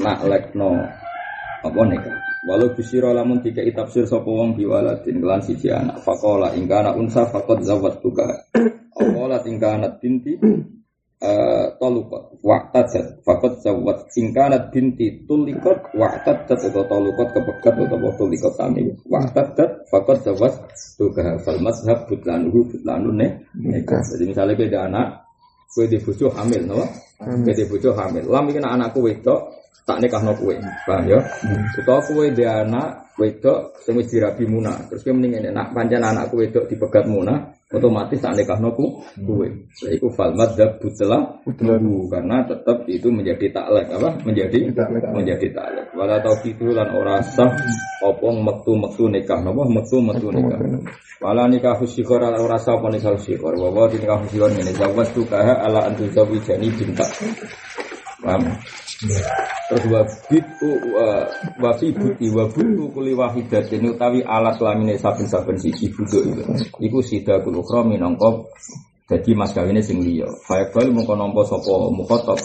nak 0.00 0.22
lekno 0.24 0.78
apa 1.66 1.80
nikah. 1.84 2.16
Walau 2.48 2.70
bisiro 2.72 3.10
lamun 3.10 3.42
tiga 3.42 3.60
itafsir 3.60 4.06
sapa 4.06 4.24
wong 4.24 4.54
biwaladin 4.54 5.20
kelan 5.20 5.42
siji 5.42 5.74
anak. 5.74 6.00
Fakola 6.06 6.54
ingkana 6.54 6.94
unsa 6.94 7.26
fakot 7.28 7.60
zawat 7.66 7.98
tuka. 8.00 8.46
Akola 8.94 9.42
tingkana 9.42 9.90
binti 9.98 10.38
Eh, 11.18 11.66
tolukot 11.82 12.38
waktajat 12.46 13.26
fakot 13.26 13.58
zawat 13.58 14.06
singkanat 14.14 14.70
binti 14.70 15.26
tulikot 15.26 15.90
waktajat 15.98 16.70
atau 16.70 16.86
tolukot 16.86 17.34
kepegat 17.34 17.74
atau 17.74 18.10
tulikot 18.14 18.54
sami 18.54 18.86
waktajat 19.02 19.82
fakot 19.90 20.22
zawat 20.22 20.54
tuga 20.94 21.42
fal 21.42 21.58
mazhab 21.58 22.06
butlanuhu 22.06 22.70
butlanu 22.70 23.10
ne 23.10 23.50
jadi 23.50 24.24
misalnya 24.30 24.54
beda 24.54 24.78
anak 24.86 25.26
kue 25.74 25.90
di 25.90 25.98
bujo 26.00 26.32
hamil 26.32 26.64
no? 26.64 26.80
Kue 27.18 27.52
di 27.52 27.64
bujo 27.68 27.92
hamil. 27.92 28.24
Lam 28.26 28.48
ini 28.48 28.62
anakku 28.62 29.04
wedok 29.04 29.52
tak 29.84 29.98
nikah 30.02 30.22
no 30.24 30.32
kue 30.34 30.56
paham 30.86 31.04
ya 31.06 31.18
atau 31.78 31.98
kue 32.08 32.32
dia 32.32 32.64
anak 32.64 33.14
wedok 33.18 33.78
sing 33.82 33.98
wis 33.98 34.10
dirabi 34.10 34.46
muna 34.46 34.74
terus 34.88 35.02
kue 35.02 35.12
mendingin 35.14 35.50
nak 35.50 35.74
panjang 35.74 36.02
anakku 36.02 36.38
wedok 36.38 36.66
dipegat 36.70 37.04
muna 37.06 37.58
otomatis 37.68 38.16
tak 38.24 38.32
nikah 38.32 38.56
noku 38.56 39.04
kue. 39.20 39.48
Nah, 39.52 39.90
itu 39.92 40.08
fal 40.16 40.32
madzhab 40.32 40.80
butlah 40.80 41.44
karena 42.08 42.36
tetap 42.48 42.88
itu 42.88 43.12
menjadi 43.12 43.52
taklek 43.52 43.92
apa? 43.92 44.08
Menjadi 44.24 44.72
menjadi 45.12 45.46
taklek. 45.52 45.86
Wala 45.92 46.16
itu 46.24 46.66
lan 46.72 46.88
ora 46.96 47.20
sah 47.20 47.52
opong 48.00 48.40
metu 48.40 48.72
metu 48.72 49.04
nikah 49.12 49.44
napa 49.44 49.68
metu 49.68 50.00
metu 50.00 50.32
nikah. 50.32 50.56
Wala 51.20 51.44
nikah 51.44 51.76
fusikor 51.76 52.24
ala 52.24 52.40
ora 52.40 52.56
sah 52.56 52.72
apa 52.72 52.88
nikah 52.88 53.12
fusikor. 53.20 53.52
Wa 53.52 53.68
wa 53.68 53.84
nikah 53.84 54.16
fusikor 54.24 54.48
ngene 54.48 54.72
zawas 54.72 55.12
tukaha 55.12 55.60
ala 55.60 55.92
antu 55.92 56.08
zawijani 56.08 56.72
binta. 56.72 57.04
Paham? 58.24 58.48
Terus 58.98 59.84
wabitu 59.94 60.70
wafi 61.62 61.94
buti 61.94 62.26
wabutu 62.34 62.90
kuli 62.90 63.14
wahidatin 63.14 63.94
utawi 63.94 64.26
alat 64.26 64.58
lamine 64.58 64.98
saben-saben 64.98 65.54
siji 65.54 65.86
buduk 65.94 66.26
itu. 66.26 66.42
Iku 66.82 66.98
sida 66.98 67.38
kulukhra 67.38 67.86
minangka 67.86 68.42
dadi 69.06 69.38
mas 69.38 69.54
kawine 69.54 69.78
sing 69.78 70.02
liya. 70.02 70.26
Fa'ibal 70.50 70.90
mengko 70.90 71.14
nampa 71.14 71.46
sapa 71.46 71.74
mukhatab. 71.94 72.42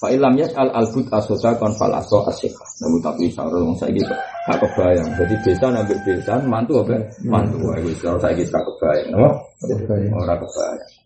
Fa 0.00 0.10
ilam 0.10 0.34
al 0.34 0.70
albut 0.80 1.06
asota 1.12 1.54
kon 1.60 1.76
fal 1.76 1.92
aso 1.92 2.24
asyikha. 2.24 2.64
Namun 2.80 2.98
tapi 3.04 3.28
saur 3.28 3.52
wong 3.52 3.76
saiki 3.76 4.00
gak 4.02 4.58
kebayang. 4.58 5.06
Jadi 5.14 5.34
desa 5.44 5.70
nambah 5.70 5.98
desa 6.02 6.40
mantu 6.42 6.82
apa? 6.82 6.98
Mantu. 7.22 7.70
Wis 7.84 8.00
saiki 8.00 8.42
gak 8.48 8.64
kebayang. 8.64 9.12
Ora 10.16 10.34
kebayang. 10.40 11.01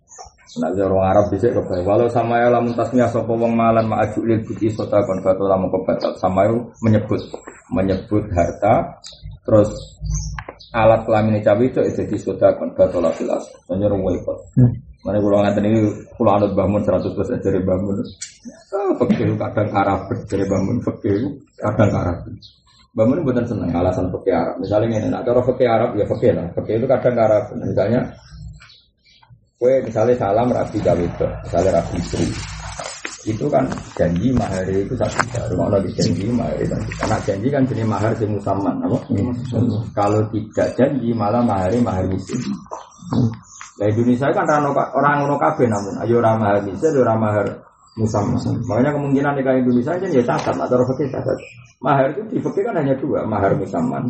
Nah, 0.46 0.70
orang 0.70 1.10
Arab 1.10 1.24
bisa 1.34 1.50
kebaik. 1.50 1.82
Walau 1.82 2.06
sama 2.06 2.38
ya 2.38 2.48
lamun 2.54 2.70
tasnya 2.78 3.10
sopo 3.10 3.34
wong 3.34 3.58
malan 3.58 3.90
ma'aju 3.90 4.22
lil 4.22 4.46
buti 4.46 4.70
sota 4.70 5.02
kon 5.02 5.18
batu 5.18 5.42
lamun 5.42 5.66
kebatal. 5.74 6.14
Sama 6.22 6.46
itu 6.46 6.62
menyebut 6.86 7.18
menyebut 7.74 8.24
harta 8.30 8.94
terus 9.42 9.74
alat 10.70 11.02
kelamin 11.02 11.42
cawe 11.42 11.62
itu 11.66 11.82
jadi 11.82 12.16
sota 12.16 12.54
kon 12.54 12.70
batu 12.78 13.02
lafil 13.02 13.26
as. 13.34 13.42
Menyeru 13.66 13.98
ikut. 14.06 14.38
Mana 15.02 15.22
pulau 15.22 15.38
ngatain 15.42 15.66
ini 15.66 15.80
pulau 16.14 16.34
anut 16.34 16.54
bangun 16.54 16.82
seratus 16.82 17.14
persen 17.14 17.38
dari 17.42 17.62
bangun. 17.62 17.98
Fakir 19.02 19.28
kadang 19.38 19.68
Arab 19.74 20.00
dari 20.30 20.46
bangun 20.46 20.78
fakir 20.82 21.26
kadang 21.58 21.90
Arab. 21.90 22.18
Bangun 22.94 23.22
bukan 23.22 23.44
seneng 23.46 23.70
alasan 23.70 24.10
fakir 24.14 24.34
Arab. 24.34 24.62
Misalnya 24.62 24.98
ini, 24.98 25.10
nak 25.10 25.22
cara 25.22 25.42
fakir 25.42 25.68
Arab 25.70 25.94
ya 25.94 26.06
fakir 26.10 26.32
lah. 26.34 26.50
Fakir 26.54 26.82
itu 26.82 26.86
kadang 26.90 27.14
Arab. 27.18 27.44
Misalnya 27.54 28.00
Kue 29.56 29.80
misalnya 29.80 30.12
salam 30.20 30.52
rabi 30.52 30.84
itu, 30.84 31.26
misalnya 31.48 31.80
rabi 31.80 31.96
istri. 31.96 32.28
Itu 33.26 33.48
kan 33.50 33.64
janji 33.96 34.30
mahar 34.30 34.62
itu 34.68 34.94
satu 34.94 35.16
juta. 35.24 35.48
Rumah 35.50 35.66
lagi 35.72 35.90
janji 35.96 36.28
mahar 36.30 36.54
itu. 36.60 36.76
Karena 37.00 37.16
janji 37.24 37.48
kan 37.48 37.62
jenis 37.64 37.88
mahar 37.88 38.12
si 38.14 38.28
musaman, 38.28 38.76
apa? 38.84 38.98
Kalau 39.96 40.20
tidak 40.30 40.68
janji 40.76 41.10
malah 41.10 41.42
mahar 41.42 41.72
mahar 41.82 42.04
miskin. 42.06 42.38
Nah 43.80 43.86
Indonesia 43.88 44.28
kan 44.30 44.46
orang 44.46 45.24
orang 45.24 45.40
kafe 45.40 45.64
namun 45.66 46.04
ayo 46.04 46.20
orang 46.20 46.36
mahar 46.36 46.58
miskin, 46.62 46.92
orang 47.00 47.18
mahar 47.18 47.46
musaman. 47.96 48.38
Makanya 48.68 48.92
kemungkinan 48.92 49.32
nikah 49.40 49.56
Indonesia 49.56 49.96
kan 49.96 50.10
ya 50.12 50.22
catat 50.22 50.54
atau 50.54 50.84
fakir 50.84 51.08
catat. 51.10 51.38
Mahar 51.80 52.12
itu 52.12 52.22
di 52.28 52.38
fakir 52.44 52.62
kan 52.62 52.76
hanya 52.76 52.94
dua, 53.00 53.24
mahar 53.24 53.56
musaman, 53.56 54.04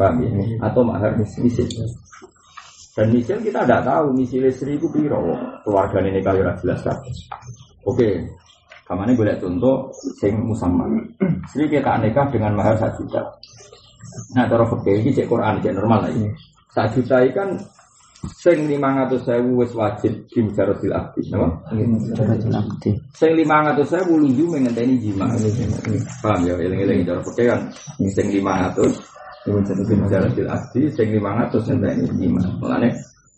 paham 0.00 0.16
ya? 0.24 0.32
Atau 0.64 0.80
mahar 0.80 1.12
miskin. 1.14 1.46
Dan 2.92 3.08
misil 3.08 3.40
kita 3.40 3.64
tidak 3.64 3.88
tahu 3.88 4.12
misil 4.12 4.44
istri 4.44 4.76
itu 4.76 4.84
piro 4.92 5.32
keluarga 5.64 6.04
ini 6.04 6.20
kalau 6.20 6.44
jelas 6.60 6.80
kan. 6.84 6.98
Oke, 7.88 8.20
kamarnya 8.84 9.16
boleh 9.16 9.34
contoh 9.40 9.88
sing 10.20 10.36
musamman. 10.44 11.00
Istri 11.48 11.72
kita 11.72 11.96
nikah 12.04 12.28
dengan 12.28 12.52
mahar 12.52 12.76
satu 12.76 13.00
juta. 13.00 13.24
Nah, 14.36 14.44
taruh 14.44 14.68
fakir 14.68 15.00
ini 15.00 15.08
cek 15.08 15.24
Quran, 15.24 15.56
cek 15.64 15.72
normal 15.72 16.04
lagi. 16.04 16.28
Satu 16.68 17.00
juta 17.00 17.24
ini 17.24 17.32
kan 17.32 17.48
sing 18.28 18.68
ratus 18.68 19.24
sewu 19.24 19.64
wes 19.64 19.72
wajib 19.72 20.12
kim 20.28 20.52
jarosil 20.52 20.92
aktif, 20.92 21.24
nama? 21.32 21.48
Sing 23.16 23.32
500 23.34 23.88
sewu 23.88 24.20
mengenai 24.20 24.84
ini 24.84 24.94
jima. 25.00 25.26
Iya, 25.32 25.48
iya, 25.48 25.66
iya. 25.90 26.00
Paham 26.20 26.44
ya, 26.46 26.54
eling-eling 26.60 27.08
cara 27.08 27.24
fakir 27.24 27.50
kan. 27.50 27.60
Sing 28.12 28.28
500 28.30 28.94
Diwujud 29.42 29.78
bin 29.90 30.06
jalatil 30.06 30.46
asli 30.46 30.86
Sing 30.94 31.10
liwangat 31.10 31.50
terus 31.50 31.70
lain 31.74 32.06
ini 32.06 32.30
iman 32.30 32.46
Mulanya 32.62 32.90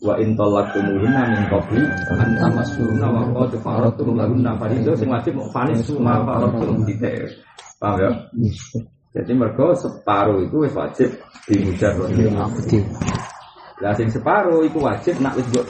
Wa 0.05 0.19
intolak 0.21 0.69
kumuhina 0.75 1.21
min 1.33 1.43
kopi 1.49 1.81
Antamas 2.13 2.69
surna 2.77 3.07
wa 3.09 3.21
kodu 3.33 3.57
farotum 3.63 4.13
laguna 4.13 4.53
faridu 4.61 4.93
Sing 4.93 5.09
wajib 5.09 5.41
fanis 5.49 5.81
suma 5.87 6.21
di 6.85 6.93
Tidak 6.93 7.15
Paham 7.81 7.97
ya? 7.99 8.09
Jadi 9.15 9.31
mereka 9.31 9.71
separuh 9.79 10.43
itu 10.43 10.59
wajib 10.75 11.09
dimujar 11.47 11.95
iya, 12.11 12.43
Lah 13.79 13.93
sing 13.95 14.11
separuh 14.11 14.63
itu 14.67 14.79
wajib 14.79 15.15
nak 15.23 15.39
wis 15.39 15.47
mbok 15.51 15.65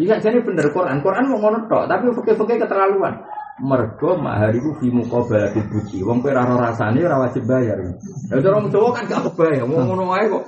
Iya 0.00 0.16
jadi 0.24 0.40
bener 0.40 0.72
Quran. 0.72 1.04
Quran 1.04 1.28
mau 1.28 1.36
ngono 1.36 1.68
tapi 1.68 2.08
fakih-fakih 2.16 2.64
keterlaluan. 2.64 3.12
Mergo 3.60 4.16
mahar 4.16 4.48
iku 4.56 4.72
fi 4.80 4.88
muqabalati 4.88 5.60
budi. 5.68 6.00
Wong 6.00 6.24
kowe 6.24 6.32
ora 6.32 6.48
ora 6.48 6.72
rasane 6.72 7.04
ora 7.04 7.20
wajib 7.20 7.44
bayar. 7.44 7.76
Lah 8.32 8.40
orang 8.40 8.72
Jawa 8.72 8.88
kan 8.96 9.04
gak 9.04 9.28
kebayang, 9.28 9.68
wong 9.68 9.92
ngono 9.92 10.04
wae 10.08 10.24
kok. 10.24 10.44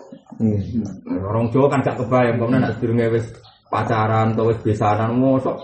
Orang 1.28 1.52
Jawa 1.52 1.66
kan 1.68 1.84
gak 1.84 2.00
kebayang, 2.00 2.40
kok 2.40 2.48
nek 2.48 2.72
sedurunge 2.80 3.06
wis 3.12 3.26
pacaran 3.68 4.32
atau 4.32 4.48
wis 4.48 4.58
besanan 4.64 5.20
mosok. 5.20 5.60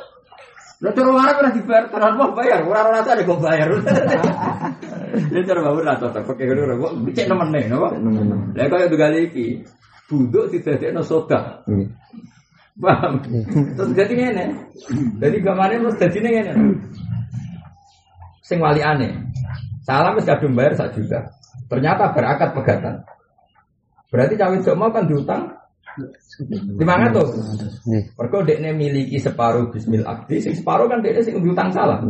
Lah 0.84 0.92
cara 0.92 1.10
Arab 1.16 1.36
ora 1.40 1.50
dibayar, 1.56 1.84
tenan 1.88 2.12
wah 2.20 2.30
bayar, 2.36 2.60
ora 2.68 2.80
ora 2.84 3.00
rasane 3.00 3.22
kok 3.24 3.40
bayar. 3.40 3.68
Ya 5.10 5.42
cara 5.42 5.58
bawa 5.58 5.82
ora 5.82 5.98
cocok, 5.98 6.22
pakai 6.22 6.46
ngono 6.46 6.74
kok 6.86 6.92
dicek 7.02 7.26
nemene, 7.26 7.66
napa? 7.66 7.98
Lah 8.54 8.66
kaya 8.70 8.86
dugal 8.86 9.18
iki, 9.18 9.58
buduk 10.06 10.54
didadekno 10.54 11.02
soda. 11.02 11.66
Paham? 12.78 13.20
Terus 13.74 13.90
jadi 13.92 14.14
ngene. 14.14 14.44
Jadi 15.18 15.36
gamane 15.42 15.82
terus 15.82 15.98
jadi 15.98 16.18
ngene. 16.22 16.52
Sing 18.50 18.58
wali 18.58 18.82
aneh. 18.82 19.14
Salam 19.86 20.18
wis 20.18 20.26
kadung 20.26 20.58
bayar 20.58 20.74
sak 20.74 20.98
juta. 20.98 21.30
Ternyata 21.70 22.10
berakad 22.10 22.50
pegatan. 22.50 23.06
Berarti 24.10 24.34
cawe 24.34 24.74
mau 24.74 24.90
kan 24.90 25.06
diutang 25.06 25.54
lima. 26.78 27.14
Nggih. 27.14 28.02
Mergo 28.18 28.38
dekne 28.42 28.74
miliki 28.74 29.22
separuh 29.22 29.70
bismil 29.70 30.02
akdi, 30.02 30.42
sing 30.42 30.58
separuh 30.58 30.90
kan 30.90 30.98
dekne 30.98 31.22
sing 31.22 31.38
diutang 31.38 31.70
salah. 31.70 32.02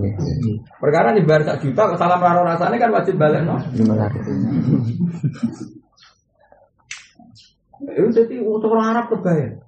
Perkara 0.81 1.13
dibayar 1.13 1.45
sak 1.45 1.61
juta 1.61 1.93
kok 1.93 2.01
salam 2.01 2.25
raro 2.25 2.41
rasane 2.41 2.81
kan 2.81 2.89
wajib 2.89 3.21
balik 3.21 3.45
no. 3.45 3.61
Itu 7.81 8.09
jadi 8.17 8.35
untuk 8.41 8.73
orang 8.73 8.97
Arab 8.97 9.05
kebayar. 9.13 9.61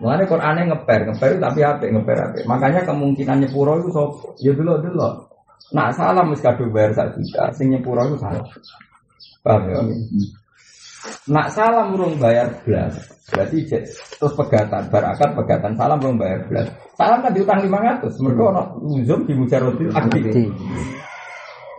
Mulane 0.00 0.24
Qur'ane 0.24 0.64
ngeper, 0.64 1.12
ngeper 1.12 1.36
tapi 1.36 1.60
apa? 1.60 1.84
Ngeper 1.84 2.16
apa? 2.16 2.36
Makanya 2.48 2.88
kemungkinan 2.88 3.44
nyepuro 3.44 3.84
itu 3.84 3.92
sop, 3.92 4.32
ya 4.40 4.56
dulu 4.56 4.80
dulu. 4.80 5.29
Nak 5.70 5.94
salam 5.94 6.34
wis 6.34 6.42
kadung 6.42 6.74
bayar 6.74 6.90
sak 6.94 7.14
juta, 7.14 7.50
sing 7.54 7.70
nyepuro 7.70 8.02
itu 8.10 8.18
salah. 8.18 8.42
Paham 9.46 9.62
ya? 9.70 9.78
Nak 11.30 11.46
salam 11.54 11.94
urung 11.96 12.18
bayar 12.20 12.50
belas, 12.66 12.92
berarti 13.30 13.64
jet- 13.64 13.88
terus 13.88 14.34
pegatan, 14.36 14.90
barakat 14.90 15.30
pegatan 15.32 15.72
salam 15.78 16.02
urung 16.02 16.18
bayar 16.18 16.44
belas. 16.50 16.68
Salam 16.98 17.22
kan 17.24 17.32
diutang 17.32 17.62
500, 17.64 18.20
mereka 18.20 18.42
ono 18.52 18.62
uzum 18.84 19.24
di 19.24 19.32
mujarotil 19.32 19.88
aktif. 19.94 20.22
Abdi. 20.26 20.44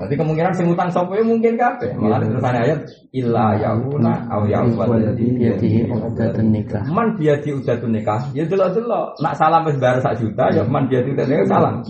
Berarti 0.02 0.18
kemungkinan 0.18 0.54
sing 0.58 0.66
utang 0.66 0.90
sapa 0.90 1.14
ya 1.14 1.22
mungkin 1.22 1.54
kabeh. 1.62 1.94
Malah 1.94 2.26
terusan 2.26 2.58
ayat 2.58 2.80
illa 3.14 3.54
yauna 3.62 4.26
au 4.34 4.50
yaubal 4.50 4.98
ladzi 4.98 5.30
Yadihi 5.38 5.86
uqdatun 5.86 6.50
nikah. 6.50 6.82
Man 6.90 7.14
biadi 7.22 7.54
udatun 7.54 7.94
nikah, 7.94 8.34
ya 8.34 8.42
delok-delok. 8.50 9.22
Nak 9.22 9.38
salam 9.38 9.62
wis 9.70 9.78
bayar 9.78 10.02
sak 10.02 10.18
juta, 10.18 10.50
ya 10.50 10.66
man 10.66 10.90
udatun 10.90 11.14
nikah 11.30 11.46
salam. 11.46 11.86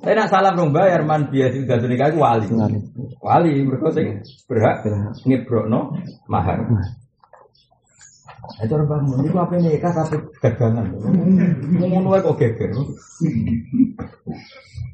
Tapi 0.00 0.16
nak 0.16 0.32
salam 0.32 0.56
rong 0.56 0.72
bayar 0.72 1.04
man 1.04 1.28
biadi 1.28 1.60
udatun 1.60 1.92
nikah 1.92 2.08
iku 2.08 2.24
wali. 2.24 2.48
Wali. 3.20 3.52
Mergo 3.68 3.92
sing 3.92 4.24
berhak 4.48 4.80
ngebrokno 5.28 5.92
mahar. 6.24 6.64
Itu 8.64 8.72
orang 8.76 8.88
bangun, 8.88 9.28
itu 9.28 9.36
apa 9.36 9.54
nikah 9.60 9.92
tapi 9.92 10.16
gagangan. 10.40 10.88
Ngono 11.76 12.16
wae 12.16 12.24
kok 12.24 12.40
geger. 12.40 12.72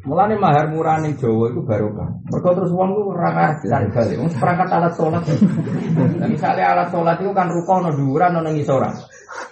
Mulane 0.06 0.38
mahar 0.38 0.70
murah 0.74 0.98
ning 0.98 1.14
Jawa 1.18 1.54
itu 1.54 1.62
barokah. 1.62 2.10
Mergo 2.26 2.50
terus 2.58 2.74
wong 2.74 2.90
ku 2.98 3.14
ora 3.14 3.30
ngerti 3.30 3.66
balik. 3.70 4.18
Wong 4.18 4.30
perangkat 4.34 4.68
alat. 4.74 4.92
Nah, 6.18 6.28
misalnya 6.30 6.64
alat 6.74 6.88
salat 6.90 7.22
itu 7.22 7.30
kan 7.30 7.46
ruko 7.46 7.78
ono 7.78 7.94
dhuwuran 7.94 8.42
ono 8.42 8.50
ngisoran. 8.50 8.94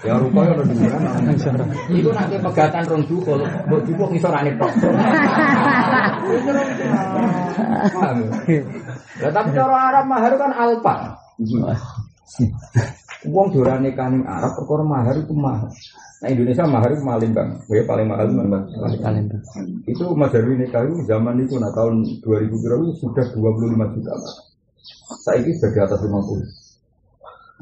Ya 0.05 0.20
ruko 0.20 0.44
ono 0.44 0.62
dhuwuran 0.68 1.01
ono 1.01 1.20
ngisoran. 1.32 1.68
Iku 1.88 2.10
nek 2.12 2.28
ke 2.28 2.38
pegatan 2.38 2.84
rong 2.84 3.02
dukul, 3.09 3.40
mbok 3.40 3.80
jupuk 3.88 4.09
ngisorane 4.12 4.52
tok. 4.60 4.70
Ya? 8.44 8.60
Lah 9.24 9.30
tapi 9.32 9.48
cara 9.56 9.76
Arab 9.92 10.05
mahar 10.05 10.32
kan 10.36 10.52
alpa. 10.52 10.94
Wong 13.24 13.48
doran 13.56 13.80
nikah 13.80 14.12
ning 14.12 14.22
Arab 14.28 14.52
perkara 14.60 14.84
mahar 14.84 15.16
itu 15.16 15.32
mahal. 15.32 15.72
Nah 16.20 16.28
Indonesia 16.28 16.64
mahar 16.68 16.88
itu 16.92 17.05
paling 17.05 17.30
bang, 17.32 17.48
ya 17.68 17.82
paling 17.88 18.06
mahal 18.09 18.26
tuh. 18.28 18.44
Itu 19.88 20.05
Mas 20.16 20.32
Darwi 20.32 20.56
nikah 20.60 20.84
itu 20.84 21.05
zaman 21.09 21.40
itu 21.40 21.56
nah 21.56 21.72
tahun 21.72 22.05
2000 22.20 22.64
berapa 22.64 22.82
itu 22.84 22.94
sudah 23.01 23.24
25 23.32 23.94
juta. 23.96 24.12
Saya 25.24 25.40
ini 25.40 25.52
sudah 25.56 25.70
di 25.72 25.80
atas 25.80 26.01
50. 26.01 26.63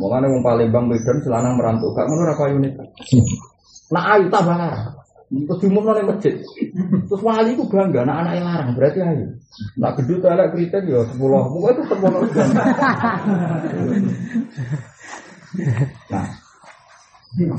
Mulane 0.02 0.26
wong 0.26 0.42
Palembang 0.42 0.90
Medan 0.90 1.22
selanang 1.22 1.54
merantau 1.54 1.94
gak 1.94 2.10
ngono 2.10 2.26
ora 2.26 2.34
payu 2.34 2.58
nikah. 2.58 2.90
Nah 3.92 4.16
ayu 4.16 4.32
tambah 4.32 4.56
larang. 4.56 4.88
Terus 5.28 5.58
diumumno 5.60 5.92
ning 5.92 6.08
masjid. 6.08 6.32
Terus 7.08 7.20
wali 7.20 7.52
itu 7.52 7.60
bangga, 7.68 8.08
nah 8.08 8.24
anaknya 8.24 8.40
larang 8.40 8.72
berarti 8.72 9.04
ayu. 9.04 9.28
Nah 9.76 9.92
gedut 10.00 10.24
elek 10.24 10.48
kritik 10.56 10.88
ya 10.88 11.04
10. 11.12 11.20
Pokoknya 11.20 11.76
itu 11.76 11.82
10. 11.92 12.00
Nah, 16.12 16.24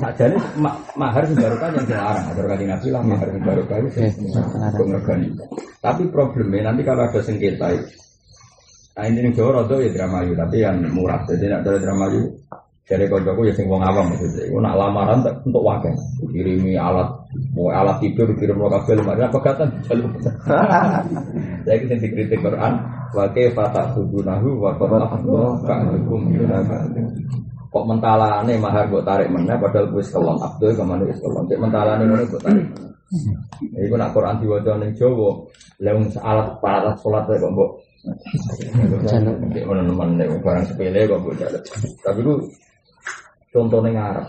saja 0.02 0.26
nih 0.30 0.42
ma 0.58 0.74
mahar 0.98 1.26
sing 1.30 1.38
barokah 1.38 1.70
yang 1.70 1.86
dilarang. 1.86 2.26
Ada 2.30 2.42
kan 2.46 2.62
nabi 2.62 2.88
lah 2.90 3.02
mahar 3.06 3.28
sing 3.30 3.42
barokah 3.46 3.78
itu 3.82 4.82
ngregani. 4.90 5.28
Tapi 5.82 6.04
problemnya 6.10 6.74
nanti 6.74 6.82
kalau 6.82 7.06
ada 7.06 7.22
sengketa 7.22 7.74
itu, 7.74 7.90
nah 8.94 9.04
ini 9.10 9.34
Jawa 9.34 9.62
rodo 9.62 9.82
ya 9.82 9.90
dramayu, 9.90 10.38
tapi 10.38 10.62
yang 10.62 10.78
murah. 10.94 11.26
Jadi 11.26 11.50
nak 11.50 11.66
ada 11.66 11.82
dramayu, 11.82 12.30
jadi 12.86 13.10
koncoku 13.10 13.50
ya 13.50 13.54
sing 13.58 13.66
wong 13.66 13.82
awam 13.82 14.14
maksudnya. 14.14 14.46
Aku 14.50 14.58
nak 14.62 14.78
lamaran 14.78 15.20
untuk 15.42 15.64
wakil, 15.66 15.94
kirimi 16.30 16.78
alat, 16.78 17.10
mau 17.58 17.74
alat 17.74 17.98
tidur 18.04 18.30
kirim 18.38 18.62
lo 18.62 18.70
kabel, 18.70 19.02
mana 19.02 19.32
pegatan 19.34 19.70
jalur. 19.90 20.12
Saya 21.66 21.78
kisah 21.80 21.98
dikritik 21.98 22.40
Quran, 22.44 22.74
fatah 23.58 23.86
subunahu, 23.98 24.62
wakil 24.62 24.94
Allah, 25.00 25.50
ka'alukum, 25.66 26.22
kok 27.74 27.90
mentalane 27.90 28.54
mahar 28.62 28.86
mbok 28.86 29.02
tarik 29.02 29.34
meneh 29.34 29.58
padahal 29.58 29.90
wis 29.98 30.14
kelon 30.14 30.38
Abdul 30.38 30.78
ke 30.78 30.84
mana 30.86 31.10
wis 31.10 31.18
kelon 31.18 31.50
cek 31.50 31.58
mentalane 31.58 32.06
ngono 32.06 32.22
mbok 32.30 32.42
tarik 32.46 32.68
iku 33.82 33.96
nak 33.98 34.14
Quran 34.14 34.38
diwaca 34.38 34.78
ning 34.78 34.94
Jawa 34.94 35.42
lha 35.82 35.92
wong 35.98 36.06
alat 36.22 36.48
alat 36.62 36.96
salat 37.02 37.26
kok 37.26 37.50
mbok 37.50 37.70
Jaluk. 39.08 39.36
Cek 39.56 39.64
ngono 39.64 39.82
nemen 39.88 40.10
nek 40.20 40.28
barang 40.44 40.66
sepele 40.68 41.08
kok 41.08 41.20
mbok 41.24 41.36
jaluk 41.40 41.64
tapi 42.04 42.20
ku 42.20 42.34
contoh 43.56 43.80
ning 43.80 43.96
Arab 43.96 44.28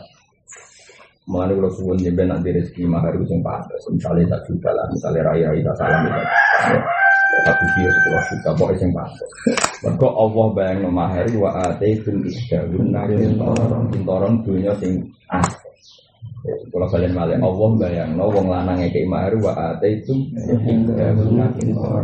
Mengenai 1.24 1.56
kalau 1.56 1.72
suwun 1.72 1.96
jemben 2.04 2.28
nanti 2.28 2.52
rezeki 2.52 2.84
mahar 2.84 3.16
itu 3.16 3.24
pantas. 3.40 3.80
Misalnya 3.88 4.36
tak 4.36 4.44
juta 4.44 4.68
lah, 4.76 4.84
misalnya 4.92 5.24
raya 5.24 5.46
raya 5.56 5.72
salam 5.72 6.04
itu. 6.04 6.20
Satu 7.48 7.64
dia 7.72 7.88
sepuluh 7.88 8.22
juta, 8.28 8.50
pokoknya 8.60 8.88
pantas. 8.92 9.30
Mereka 9.80 10.08
Allah 10.12 10.46
bayang 10.52 10.92
mahar 10.92 11.24
wa 11.40 11.50
ate 11.64 11.88
tum 12.04 12.20
isdahun 12.28 12.92
kintoron 12.92 13.82
kintoron 13.88 14.32
dunia 14.44 14.76
sing 14.76 15.00
ah. 15.32 15.40
Kalau 16.44 16.84
kalian 16.92 17.16
malah 17.16 17.40
Allah 17.40 17.70
bayang 17.80 18.20
no 18.20 18.28
wong 18.28 18.52
lanang 18.52 18.76
ngekei 18.76 19.08
mahar 19.08 19.32
wa 19.40 19.56
ate 19.56 20.04
tum 20.04 20.28
isdahun 20.36 21.56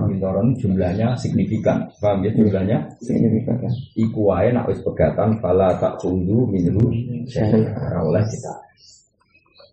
kintoron 0.08 0.56
jumlahnya 0.56 1.12
signifikan. 1.20 1.84
Paham 2.00 2.24
ya 2.24 2.32
jumlahnya? 2.32 2.80
Signifikan. 3.04 3.60
Iku 4.00 4.32
wae 4.32 4.48
nak 4.48 4.64
wis 4.72 4.80
pegatan 4.80 5.36
fala 5.44 5.76
tak 5.76 6.00
kundu 6.00 6.48
minhu 6.48 6.88
syai'a 7.28 8.00
oleh 8.00 8.24
kita. 8.24 8.54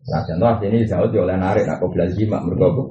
Nah, 0.07 0.23
contoh 0.23 0.51
ini 0.67 0.83
jauh 0.83 1.15
oleh 1.15 1.35
narik 1.39 1.63
nak 1.67 1.83
kau 1.83 1.91
belajar 1.91 2.15
mereka 2.15 2.67
apa? 2.67 2.83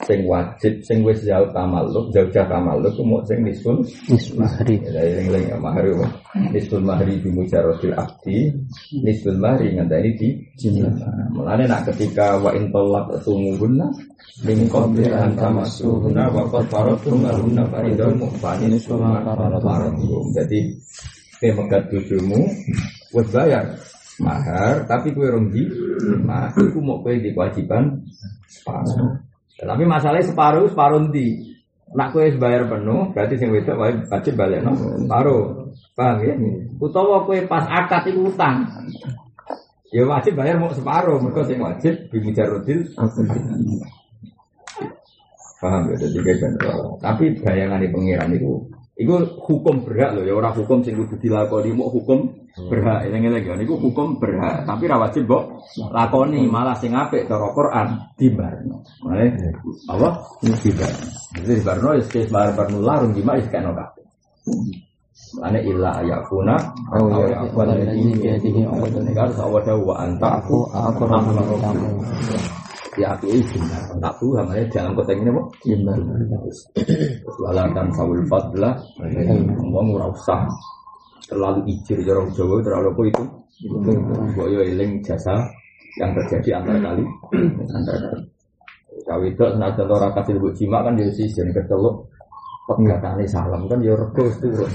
Sing 0.00 0.24
wajib, 0.24 0.80
sing 0.80 1.04
wis 1.04 1.20
jauh 1.28 1.48
tamaluk, 1.52 2.08
jauh 2.08 2.28
jauh 2.32 2.48
tamaluk, 2.48 2.92
mau 3.04 3.20
sing 3.28 3.44
nisun 3.44 3.84
Mahari. 4.38 4.80
dari 4.80 5.20
yang 5.20 5.28
lain 5.28 5.60
mahari 5.60 5.92
apa? 5.92 6.08
Nisbul 6.56 6.82
mahri 6.82 7.20
di 7.20 7.28
mujarotil 7.28 7.92
abdi, 7.92 8.48
nisbul 8.96 9.36
mahri 9.36 9.76
ngenteni 9.76 10.10
di 10.16 10.28
jimlah. 10.56 10.94
Mulane 11.36 11.68
nak 11.68 11.92
ketika 11.92 12.40
wa 12.40 12.54
in 12.56 12.72
tolak 12.72 13.12
sumuhunna 13.20 13.92
min 14.46 14.64
qabli 14.72 15.10
an 15.12 15.36
tamassuhunna 15.36 16.32
wa 16.32 16.48
qad 16.48 16.64
faradtum 16.72 17.20
lahunna 17.20 17.68
faridatan 17.68 18.16
mu'fanin 18.16 18.72
summa 18.80 19.20
faradtum. 19.60 20.32
Jadi 20.32 20.70
kowe 21.40 21.50
megat 21.60 21.82
bojomu 21.92 22.40
wis 23.16 23.28
bayar 23.32 23.64
mahar 24.20 24.84
tapi 24.88 25.12
kowe 25.12 25.28
rong 25.28 25.52
di 25.52 25.64
mah 26.24 26.52
iku 26.56 26.78
mau 26.80 27.00
kowe 27.04 27.12
di 27.12 27.32
kewajiban 27.32 28.00
separuh. 28.48 29.29
Tapi 29.60 29.84
masalahnya 29.84 30.24
separuh 30.24 30.72
separuh 30.72 31.12
di 31.12 31.50
Nak 31.90 32.14
wis 32.14 32.38
bayar 32.38 32.70
penuh, 32.70 33.10
berarti 33.10 33.34
sing 33.34 33.50
wedok 33.50 33.74
wajib 34.06 34.38
balik 34.38 34.62
no 34.62 34.78
separuh. 34.78 35.74
Paham 35.98 36.22
ya? 36.22 36.38
Utawa 36.78 37.26
kowe 37.26 37.34
pas 37.50 37.66
akad 37.66 38.14
iku 38.14 38.30
utang. 38.30 38.62
Ya 39.90 40.06
wajib 40.06 40.38
bayar 40.38 40.62
mau 40.62 40.70
separuh, 40.70 41.18
mereka 41.18 41.50
sing 41.50 41.58
wajib 41.58 41.98
bimujarudil 42.14 42.94
Paham 45.58 45.82
ya? 45.90 45.96
Jadi 45.98 46.18
kayak 46.22 46.38
gitu. 46.54 46.94
Tapi 47.02 47.24
bayangan 47.42 47.82
di 47.82 47.88
pengiran 47.90 48.30
itu 48.38 48.69
Iku 49.00 49.16
hukum 49.48 49.80
berhak 49.88 50.12
loh 50.12 50.28
ya 50.28 50.36
orang 50.36 50.52
hukum 50.60 50.84
sing 50.84 50.92
kudu 50.92 51.16
dilakoni 51.16 51.72
mau 51.72 51.88
hukum 51.88 52.36
berhak 52.68 53.08
kan 53.08 53.56
iku 53.56 53.80
hukum 53.80 54.20
berhak 54.20 54.68
tapi 54.68 54.84
ra 54.84 55.00
wajib 55.00 55.24
mbok 55.24 55.64
lakoni 55.88 56.44
malah 56.44 56.76
sing 56.76 56.92
apik 56.92 57.24
cara 57.24 57.48
Quran 57.56 57.88
dibarno. 58.20 58.84
Mulai 59.00 59.32
apa? 59.88 60.08
Dibarno. 60.44 61.08
Jadi 61.32 61.52
dibarno 61.64 61.88
ya 61.96 62.04
bar 62.28 62.48
barno 62.52 62.78
larung 62.84 63.16
jima 63.16 63.40
wis 63.40 63.48
kena 63.48 63.72
kabeh. 63.72 64.04
Ane 65.40 65.64
illa 65.64 65.96
ayakuna 65.96 66.56
Oh, 66.92 67.08
au 67.08 67.24
iya. 67.24 67.40
yakuna 67.48 67.72
kan 69.16 69.30
wa 69.80 69.94
anta 69.96 70.28
Aku 70.44 70.68
aku. 70.68 71.08
Ya 72.98 73.14
aku 73.14 73.30
izin 73.30 73.62
tak 74.02 74.14
tuh 74.18 74.34
namanya 74.34 74.66
dalam 74.72 74.98
konteks 74.98 75.20
ini 75.22 75.30
kok 75.30 75.46
Jimbar. 75.62 75.98
walakan 77.38 77.86
sawul 77.94 78.22
fadlah. 78.26 78.74
Ngomong 79.62 80.00
ora 80.00 80.06
usah. 80.10 80.42
Terlalu 81.30 81.62
ijir 81.70 82.02
jorong 82.02 82.34
Jawa 82.34 82.58
terlalu 82.58 82.88
apa 82.90 83.02
itu? 83.06 83.24
Boyo 84.34 84.60
eling 84.66 84.98
jasa 85.06 85.38
yang 86.02 86.10
terjadi 86.18 86.58
antara 86.58 86.78
kali. 86.90 87.04
Antara 87.70 87.98
kali. 89.06 89.26
Itu 89.30 89.44
senajan 89.46 89.86
ora 89.86 90.08
kasih 90.10 90.42
buat 90.42 90.54
jima 90.58 90.82
kan 90.82 90.98
dia 90.98 91.06
sih 91.14 91.30
jadi 91.30 91.54
kecelok 91.54 92.10
pegatane 92.68 93.24
salam 93.26 93.66
kan 93.66 93.80
ya 93.82 93.94
rego 93.96 94.24
turun. 94.38 94.70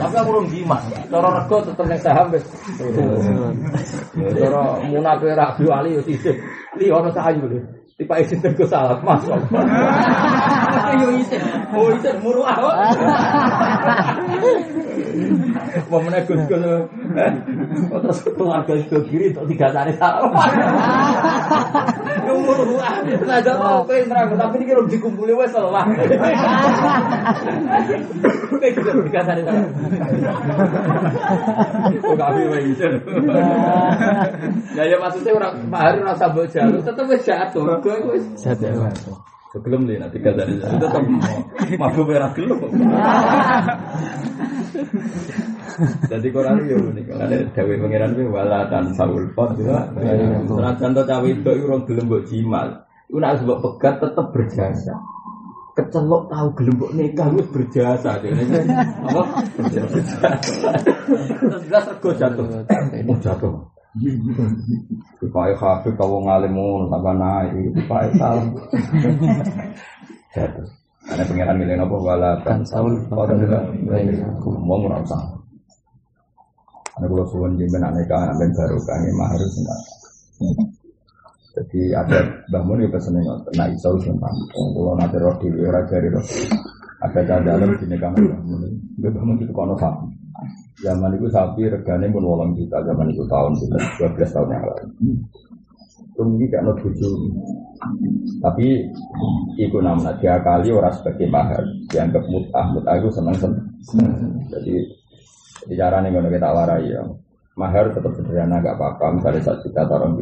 Tapi 0.00 0.14
aku 0.18 0.28
belum 0.32 0.46
jima. 0.50 0.78
Cara 1.12 1.28
rego 1.42 1.56
tetep 1.62 1.86
ning 1.86 2.00
saham 2.00 2.26
wis. 2.34 2.44
Cara 4.14 4.62
munat 4.88 5.16
kowe 5.20 5.32
ra 5.34 5.44
Abdul 5.54 5.70
Ali 5.70 5.96
yo 5.98 6.02
sisih. 6.02 6.34
Li 6.80 6.90
ono 6.90 7.10
sayu 7.14 7.46
lho. 7.46 7.83
Tiba 7.94 8.18
izin 8.18 8.42
tergo 8.42 8.66
salam 8.66 8.98
Mas. 9.06 9.22
Yo 10.98 11.14
izin. 11.14 11.38
Oh 11.78 11.94
izin 11.94 12.18
muruah. 12.26 12.58
Mau. 15.90 16.00
Kok 16.02 17.98
terus 18.02 18.18
keluarga 18.34 18.74
itu 18.74 18.98
kiri 19.06 19.30
untuk 19.34 19.46
tiga 19.54 19.70
hari. 19.70 19.94
Nah, 23.24 23.40
jatuh 23.42 23.84
kowe 23.84 23.98
nerang 24.06 24.36
tapi 24.38 24.56
iki 24.64 24.72
rung 24.74 24.88
dikumpuli. 24.90 25.32
Kowe 25.34 25.46
juga 28.74 28.90
tiga 29.06 29.20
hari 29.22 29.42
gak 32.14 32.30
bisa 32.34 32.58
izin. 32.64 32.92
Ya 34.74 34.82
ya 34.88 34.96
maksudnya 34.98 35.32
orang 35.34 35.54
Pak 35.70 35.80
Hari 35.80 35.98
rasa 36.02 36.28
mbok 36.32 36.46
jalur 36.50 36.80
tetep 36.82 37.06
wis 37.06 37.22
jatuh. 37.22 37.64
Mergo 37.84 38.00
iku 38.00 38.08
wis 38.16 38.24
Satu. 38.40 38.64
Gelem 39.54 39.86
nih 39.86 40.02
nanti 40.02 40.18
dia 40.18 40.34
itu 40.34 40.66
tetap 40.66 41.04
mabuk 41.78 42.10
merah 42.10 42.32
gelem. 42.34 42.58
Jadi 46.10 46.26
Quran 46.34 46.66
yo 46.66 46.76
unik. 46.90 47.06
Ada 47.14 47.36
Dewi 47.54 47.78
Pangeran 47.78 48.18
itu 48.18 48.34
wala 48.34 48.66
dan 48.66 48.90
saul 48.98 49.30
pot 49.30 49.54
juga. 49.54 49.94
Senajan 49.94 50.90
to 50.96 51.02
cawe 51.06 51.28
itu 51.28 51.52
urung 51.54 51.86
gelem 51.86 52.10
mbok 52.10 52.26
jimal. 52.26 52.82
Iku 53.06 53.18
nek 53.22 53.46
mbok 53.46 53.60
pegat 53.62 54.02
tetep 54.02 54.26
berjasa. 54.34 54.94
Kecelok 55.78 56.34
tahu 56.34 56.48
gelem 56.58 56.74
mbok 56.74 56.90
nikah 56.98 57.28
wis 57.30 57.46
berjasa 57.54 58.10
dene. 58.24 58.42
Apa? 59.06 59.22
Berjasa. 59.54 60.28
Terus 61.46 61.62
jelas 61.70 61.84
rego 61.94 62.10
jatuh. 62.10 62.46
Oh 63.06 63.18
jatuh. 63.22 63.73
Supaya 65.22 65.54
kabeh 65.54 65.94
kau 65.94 66.18
ngalim 66.22 66.52
ngono 66.54 66.90
tambah 66.90 67.14
naik, 67.14 67.70
supaya 67.78 68.08
salam. 68.18 68.46
Jatuh. 70.34 70.66
Ada 71.04 71.20
pengiran 71.28 71.60
milih 71.60 71.76
apa 71.84 71.96
wala 72.00 72.30
kan 72.48 72.64
saul 72.64 72.96
orang 73.12 73.36
juga 73.36 73.60
mau 74.40 74.80
usah. 74.80 75.20
Ada 76.96 77.04
kalau 77.10 77.26
suwon 77.28 77.60
jemben 77.60 77.84
anak 77.84 78.08
nikah 78.08 78.32
ben 78.40 78.48
baru 78.56 78.78
kami 78.88 79.12
mahar 79.12 79.36
enggak. 79.36 79.80
Jadi 81.54 81.92
ada 81.92 82.18
bangun 82.48 82.82
ya 82.82 82.88
pesen 82.88 83.20
ngoten. 83.20 83.52
Nah 83.52 83.68
iso 83.68 83.94
wis 84.00 84.08
nang. 84.08 84.36
Kalau 84.50 84.96
nanti 84.96 85.20
roh 85.20 85.36
di 85.38 85.52
ora 85.60 85.84
jari 85.84 86.08
roh. 86.08 86.24
Ada 87.04 87.44
dalam 87.44 87.76
di 87.76 87.84
nikah 87.84 88.08
bangun. 88.08 88.72
Bangun 88.96 89.42
itu 89.44 89.52
kono 89.52 89.76
sapi. 89.76 90.08
Zaman 90.82 91.14
itu 91.14 91.30
sapi 91.30 91.70
regane 91.70 92.10
pun 92.10 92.26
wolong 92.26 92.58
juta. 92.58 92.82
Zaman 92.82 93.06
itu 93.14 93.22
tahun 93.30 93.52
kita 93.62 93.78
12 94.10 94.34
tahun 94.34 94.48
yang 94.50 94.64
lalu. 94.66 94.86
Kemudian 96.14 96.50
gak 96.50 96.62
ada 96.62 96.72
bojo. 96.78 97.10
Tapi 98.42 98.66
iku 99.58 99.78
namanya 99.82 100.14
dia 100.18 100.38
kali 100.42 100.70
orang 100.70 100.94
sebagai 100.94 101.26
mahar 101.30 101.62
dianggap 101.90 102.22
mutah 102.30 102.66
mutah 102.74 102.94
itu 102.98 103.08
seneng 103.14 103.36
seneng. 103.38 103.54
Jadi 104.50 104.74
jadi 105.64 105.74
caranya 105.78 106.10
ngono 106.10 106.28
kita 106.30 106.48
warai 106.50 106.90
ya. 106.90 107.02
Mahar 107.54 107.86
tetap 107.94 108.10
sederhana 108.18 108.58
gak 108.58 108.74
apa-apa 108.74 109.14
misalnya 109.14 109.42
satu 109.46 109.70
juta 109.70 109.86
atau 109.86 109.94
orang. 110.02 110.18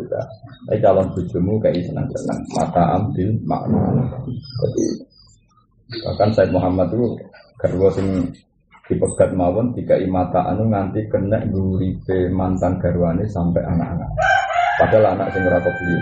Tapi 0.68 0.78
calon 0.84 1.06
bojomu 1.16 1.52
kayak 1.64 1.80
seneng 1.84 2.06
seneng. 2.12 2.40
Mata 2.52 2.82
ambil 3.00 3.28
makna. 3.48 3.80
Jadi 4.60 4.84
bahkan 6.04 6.28
Said 6.32 6.48
Muhammad 6.52 6.88
itu 6.92 7.04
garwa 7.60 7.88
sing 7.92 8.08
dipegat 8.86 9.30
mawon 9.34 9.70
tiga 9.74 9.94
imata 9.98 10.42
anu 10.50 10.66
nganti 10.66 11.06
kena 11.06 11.38
nguripe 11.46 12.30
mantan 12.34 12.78
garwane 12.82 13.24
sampai 13.30 13.62
anak-anak. 13.62 14.10
Padahal 14.78 15.14
anak 15.14 15.28
sing 15.30 15.42
ora 15.46 15.58
kebeli. 15.62 15.98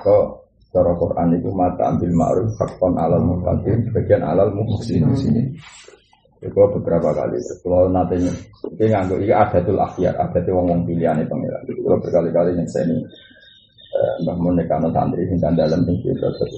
Kok 0.00 0.24
cara 0.72 0.92
Quran 0.94 1.28
itu 1.36 1.50
mata 1.52 1.82
ambil 1.90 2.10
ma'ruf 2.14 2.52
hakon 2.56 2.94
alal 2.96 3.22
mufakin 3.24 3.84
sebagian 3.88 4.22
alal 4.24 4.48
muslimin 4.54 5.12
sini. 5.18 5.42
Itu 6.38 6.54
beberapa 6.54 7.10
kali. 7.10 7.36
Kalau 7.66 7.90
nanti 7.90 8.14
ini 8.14 8.84
nganggo 8.86 9.18
ini 9.18 9.34
adatul 9.34 9.82
akhyar, 9.82 10.14
adatul 10.14 10.62
wong 10.62 10.66
wong 10.70 10.80
pilihan 10.86 11.18
itu 11.18 11.34
berkali-kali 11.98 12.54
yang 12.54 12.68
saya 12.70 12.86
ini 12.86 13.02
Mbah 14.22 14.36
Mun 14.38 14.54
nekano 14.54 14.92
santri 14.94 15.26
sing 15.26 15.40
dalam 15.40 15.80
sing 15.82 15.96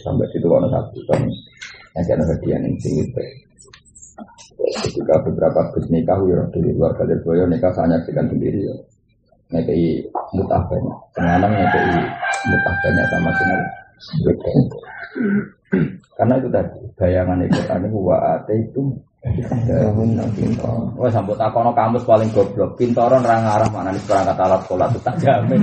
sampai 0.05 0.29
itu 0.35 0.45
ono 0.51 0.69
satu 0.69 0.99
tahun 1.09 1.31
yang 1.97 2.05
kena 2.05 2.25
hadiah 2.27 2.59
yang 2.61 2.77
sing. 2.83 3.09
Ketika 4.61 5.25
beberapa 5.25 5.73
bus 5.73 5.89
nikah, 5.89 6.21
ya 6.29 6.45
dari 6.53 6.71
luar 6.77 6.93
kali 6.93 7.17
boyo 7.25 7.49
nikah 7.49 7.73
saya 7.73 7.97
nyaksikan 7.97 8.29
sendiri 8.29 8.69
ya. 8.69 8.77
Ngekei 9.51 10.05
mutah 10.37 10.63
banyak, 10.69 10.99
sengalang 11.17 11.53
ngekei 11.57 12.01
mutah 12.47 12.75
banyak 12.85 13.07
sama 13.09 13.31
sekali. 13.35 13.67
Karena 16.15 16.35
itu 16.37 16.49
tadi 16.53 16.79
bayangan 16.99 17.41
itu 17.47 17.61
tadi 17.65 17.87
wa 17.89 18.19
itu 18.53 18.83
Wah, 20.97 21.13
sambut 21.13 21.37
takono 21.37 21.77
kampus 21.77 22.09
paling 22.09 22.33
goblok. 22.33 22.73
Pintoron 22.81 23.21
ra 23.21 23.37
ngarah 23.37 23.69
mana 23.69 23.93
nih 23.93 24.01
perangkat 24.09 24.33
alat 24.41 24.61
sekolah 24.65 24.87
itu 24.89 25.01
tak 25.05 25.17
jamin. 25.21 25.61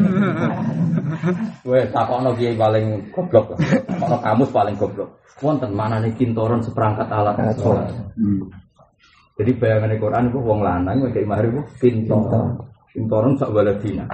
Wah, 1.65 1.86
takono 1.90 2.38
kiai 2.38 2.53
paling 2.53 3.10
goblok. 3.10 3.57
Takono 3.57 4.18
kampus 4.22 4.49
paling 4.53 4.78
goblok. 4.78 5.10
Wonten 5.41 5.74
mana 5.74 5.98
nih 5.98 6.14
pintoron 6.14 6.61
seperangkat 6.61 7.10
alat 7.10 7.34
sekolah. 7.57 7.90
Jadi 9.38 9.52
bayangan 9.54 9.94
Quran 10.02 10.24
itu 10.34 10.40
wong 10.42 10.60
lanang 10.66 10.98
kayak 11.14 11.22
imah 11.22 11.40
itu 11.46 11.62
pintoron. 11.78 12.58
Pintoron 12.90 13.38
sak 13.38 13.54
waladina. 13.54 14.10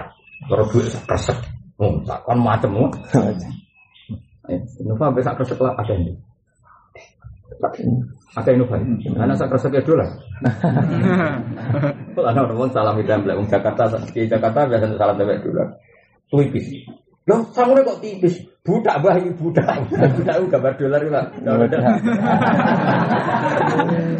Kalau 0.52 0.68
duit 0.68 0.91
sak 0.91 1.08
kresek. 1.08 1.40
Oh, 1.80 1.95
takon 2.04 2.44
macam 2.44 2.88
oh. 2.88 2.91
Eh, 4.52 4.60
Nova 4.84 5.08
sampai 5.08 5.24
sak 5.24 5.36
kresek 5.40 5.60
lah 5.64 5.72
ada 5.80 5.95
ini. 5.95 6.12
Ada 8.36 8.52
Nova. 8.60 8.76
Anak 9.24 9.36
sak 9.40 9.48
kresek 9.56 9.80
itu 9.80 9.95
lah. 9.95 10.12
Kalau 12.14 12.28
anak 12.28 12.52
orang 12.52 12.72
salam 12.76 13.00
template 13.08 13.40
wong 13.40 13.48
Jakarta, 13.48 13.84
di 14.12 14.28
Jakarta 14.28 14.68
biasa 14.68 15.00
salam 15.00 15.16
template 15.16 15.44
dulu. 15.48 15.64
Tipis. 16.28 16.68
Loh, 17.24 17.40
sama 17.56 17.80
kok 17.80 18.04
tipis? 18.04 18.36
Budak 18.64 19.00
bayi 19.04 19.28
budak. 19.36 19.68
Budak 19.91 20.36
itu 20.40 20.48
gambar 20.48 20.74
dolar 20.80 21.00
itu 21.04 21.12
lah. 21.12 21.26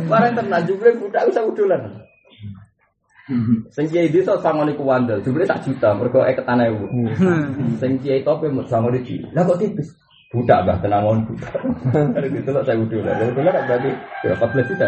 Barang 0.08 0.34
tenan 0.36 0.62
jumlah 0.68 0.94
budak 1.00 1.22
itu 1.28 1.32
satu 1.32 1.52
dolar. 1.56 1.80
Sing 3.72 3.88
kiai 3.88 4.12
desa 4.12 4.36
sangone 4.44 4.76
ku 4.76 4.84
wandel, 4.84 5.24
jumlah 5.24 5.48
tak 5.48 5.64
juta, 5.64 5.96
mergo 5.96 6.28
eketan 6.28 6.60
ewu. 6.60 6.88
Sing 7.80 8.00
kiai 8.04 8.24
tope 8.24 8.52
mut 8.52 8.68
di. 9.04 9.24
Lah 9.32 9.48
kok 9.48 9.64
tipis? 9.64 9.96
Budak 10.32 10.66
bah 10.68 10.76
tenang 10.84 11.08
on 11.08 11.20
budak. 11.30 11.54
Ada 11.94 12.28
gitu 12.28 12.50
lah 12.52 12.64
saya 12.68 12.84
dolar. 12.84 13.16
Kalau 13.16 13.32
dolar 13.38 13.54
berarti 13.64 13.90
berapa 14.26 14.46
belas 14.50 14.66
juta? 14.66 14.88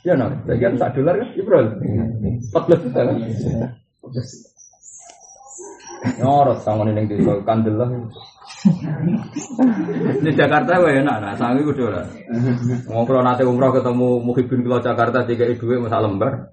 Ya 0.00 0.12
no, 0.16 0.32
bagian 0.48 0.80
sak 0.80 0.96
dolar 0.96 1.18
kan, 1.18 1.28
Ibro. 1.36 1.58
Empat 1.60 2.62
belas 2.68 2.80
juta 2.84 3.00
kan? 3.04 3.16
Nyorot 6.20 6.58
sangone 6.62 6.94
ning 6.94 7.10
desa 7.10 7.34
kandelah. 7.42 7.90
Di 10.22 10.30
Jakarta 10.32 10.78
gue 10.78 11.02
enak, 11.02 11.16
nah 11.18 11.34
sangi 11.34 11.66
gue 11.66 11.74
dolar. 11.74 12.06
Ngobrol 12.86 13.22
nanti 13.26 13.42
umroh 13.42 13.74
ketemu 13.74 14.22
Muhibin 14.22 14.62
kalau 14.62 14.78
Jakarta 14.82 15.26
tiga 15.26 15.50
duit 15.50 15.78
masa 15.82 15.98
lembar. 15.98 16.50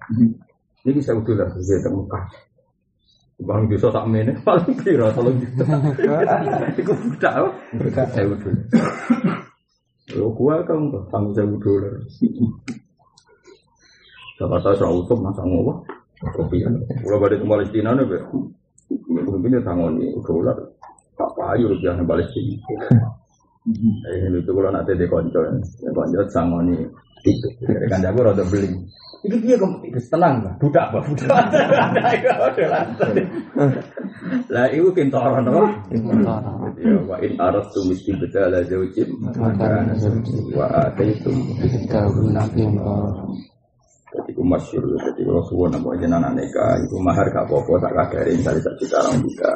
Ini 0.84 0.90
bisa 0.90 1.14
dolar, 1.14 1.48
bisa 1.54 1.80
termuka. 1.80 2.20
Bang 3.42 3.66
bisa 3.66 3.90
tak 3.90 4.06
mene 4.06 4.38
paling 4.46 4.78
piro 4.78 5.10
tolong 5.10 5.42
juta. 5.42 5.66
Iku 6.78 6.92
budak. 6.94 7.34
Budak 7.74 8.06
saya 8.14 8.30
udah. 8.30 8.54
Lo 10.14 10.30
gua 10.30 10.62
kan 10.62 10.86
tanggung 11.10 11.34
sewu 11.34 11.58
dolar. 11.58 11.94
Jakarta 14.38 14.70
serau 14.78 15.02
utuh 15.02 15.18
masa 15.18 15.42
ngopo? 15.42 15.82
Kopi. 16.24 16.62
Kalau 16.62 17.18
balik 17.18 17.42
ke 17.42 17.46
Palestina 17.46 17.90
nih. 17.94 18.22
Mungkin 18.90 19.50
dia 19.54 19.62
sanggup 19.64 19.90
nih, 19.98 20.12
dolar, 20.24 20.56
tak 21.18 21.30
payu 21.36 21.68
rupiah 21.72 21.96
yang 21.96 22.06
balik 22.06 22.28
sini. 22.32 22.54
Ini 24.04 24.38
tuh 24.44 24.52
kalau 24.52 24.70
nanti 24.72 24.92
dia 24.96 25.08
konco, 25.08 25.40
dia 25.40 25.90
konco 25.92 26.20
sanggup 26.28 26.62
nih. 26.68 26.84
Jadi 27.24 27.86
kan 27.88 28.04
rada 28.04 28.44
beli. 28.44 28.68
Itu 29.24 29.40
dia 29.40 29.56
kok 29.56 29.80
tenang, 30.12 30.44
budak 30.60 30.92
apa 30.92 31.00
budak? 31.00 31.32
Lah, 34.52 34.68
itu 34.68 34.92
pintar 34.92 35.24
orang 35.24 35.48
Ya 36.76 37.00
Wa 37.08 37.16
in 37.24 37.40
arat 37.40 37.64
tuh 37.72 37.88
mesti 37.88 38.12
beda 38.20 38.52
jauh 38.68 38.84
cim. 38.92 39.08
Wa 40.52 40.68
ada 40.68 41.02
itu 41.08 41.32
kita 41.56 42.04
gunakan. 42.12 42.76
Jadi 44.14 44.30
itu 44.30 44.42
masyur 44.46 44.82
jadi 44.94 45.20
kalau 45.26 45.42
suwon 45.50 45.74
nama 45.74 45.90
jenana 45.98 46.30
neka 46.30 46.78
itu 46.86 46.96
mahar 47.02 47.26
gak 47.34 47.50
apa-apa 47.50 47.72
tak 47.82 47.92
kadari 47.98 48.38
misalnya 48.38 48.62
tak 48.62 48.74
juta 48.78 48.96
orang 49.02 49.18
juga 49.26 49.50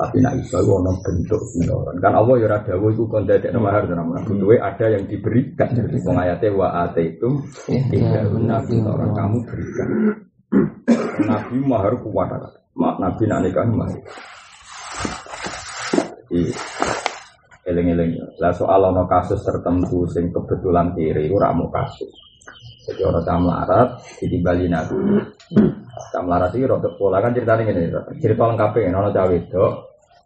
tapi 0.00 0.16
nak 0.24 0.32
iso 0.40 0.56
itu 0.56 0.72
ono 0.72 0.92
bentuk 1.04 1.42
pintoran 1.52 1.96
kan 2.00 2.16
Allah 2.16 2.34
ya 2.40 2.48
rada 2.48 2.72
itu 2.72 3.04
dadek 3.04 3.52
mahar 3.60 3.84
dan 3.84 4.00
nama 4.00 4.24
butuhe 4.24 4.56
ada 4.56 4.86
yang 4.88 5.04
diberikan. 5.04 5.68
Jadi 5.76 6.00
wong 6.00 6.16
ayate 6.16 6.48
wa 6.56 6.88
ataitum 6.88 7.44
tidak 7.68 8.24
benar 8.32 8.64
pintoran 8.64 9.12
kamu 9.12 9.38
berikan. 9.44 9.88
Nabi 11.20 11.56
mahar 11.68 11.92
kuat 12.00 12.32
Nabi 12.80 13.22
nak 13.28 13.40
nikah 13.44 13.68
mahar. 13.68 14.00
Jadi 16.32 16.48
eling-eling. 17.68 18.40
Lah 18.40 18.56
soal 18.56 18.80
ono 18.80 19.04
kasus 19.04 19.44
tertentu 19.44 20.08
sing 20.08 20.32
kebetulan 20.32 20.96
kiri 20.96 21.28
itu 21.28 21.36
ramu 21.36 21.68
kasus. 21.68 22.29
Jadi 22.90 23.02
orang 23.06 23.22
cam 23.22 23.42
larat 23.46 23.88
di 24.18 24.38
Bali 24.42 24.66
nabi. 24.66 24.98
Cam 26.10 26.26
larat 26.26 26.50
itu 26.58 26.66
rontok 26.66 26.98
pola 26.98 27.22
kan 27.22 27.30
ceritanya 27.30 27.62
gini. 27.70 27.86
Cerita 28.18 28.50
lengkapnya 28.50 28.98
ono 28.98 29.10
cawe 29.14 29.34
itu. 29.38 29.66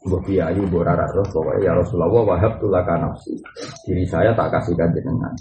Mbok 0.04 0.20
Kiai, 0.28 0.60
Mbok 0.60 0.84
Rara 0.84 1.08
Roh, 1.08 1.24
pokoknya 1.24 1.64
ya 1.64 1.72
Rasulullah 1.80 2.12
wahab 2.12 2.60
tulaka 2.60 3.00
nafsi. 3.00 3.40
Diri 3.88 4.04
saya 4.04 4.36
tak 4.36 4.52
kasihkan 4.52 4.92
jenengan. 4.92 5.32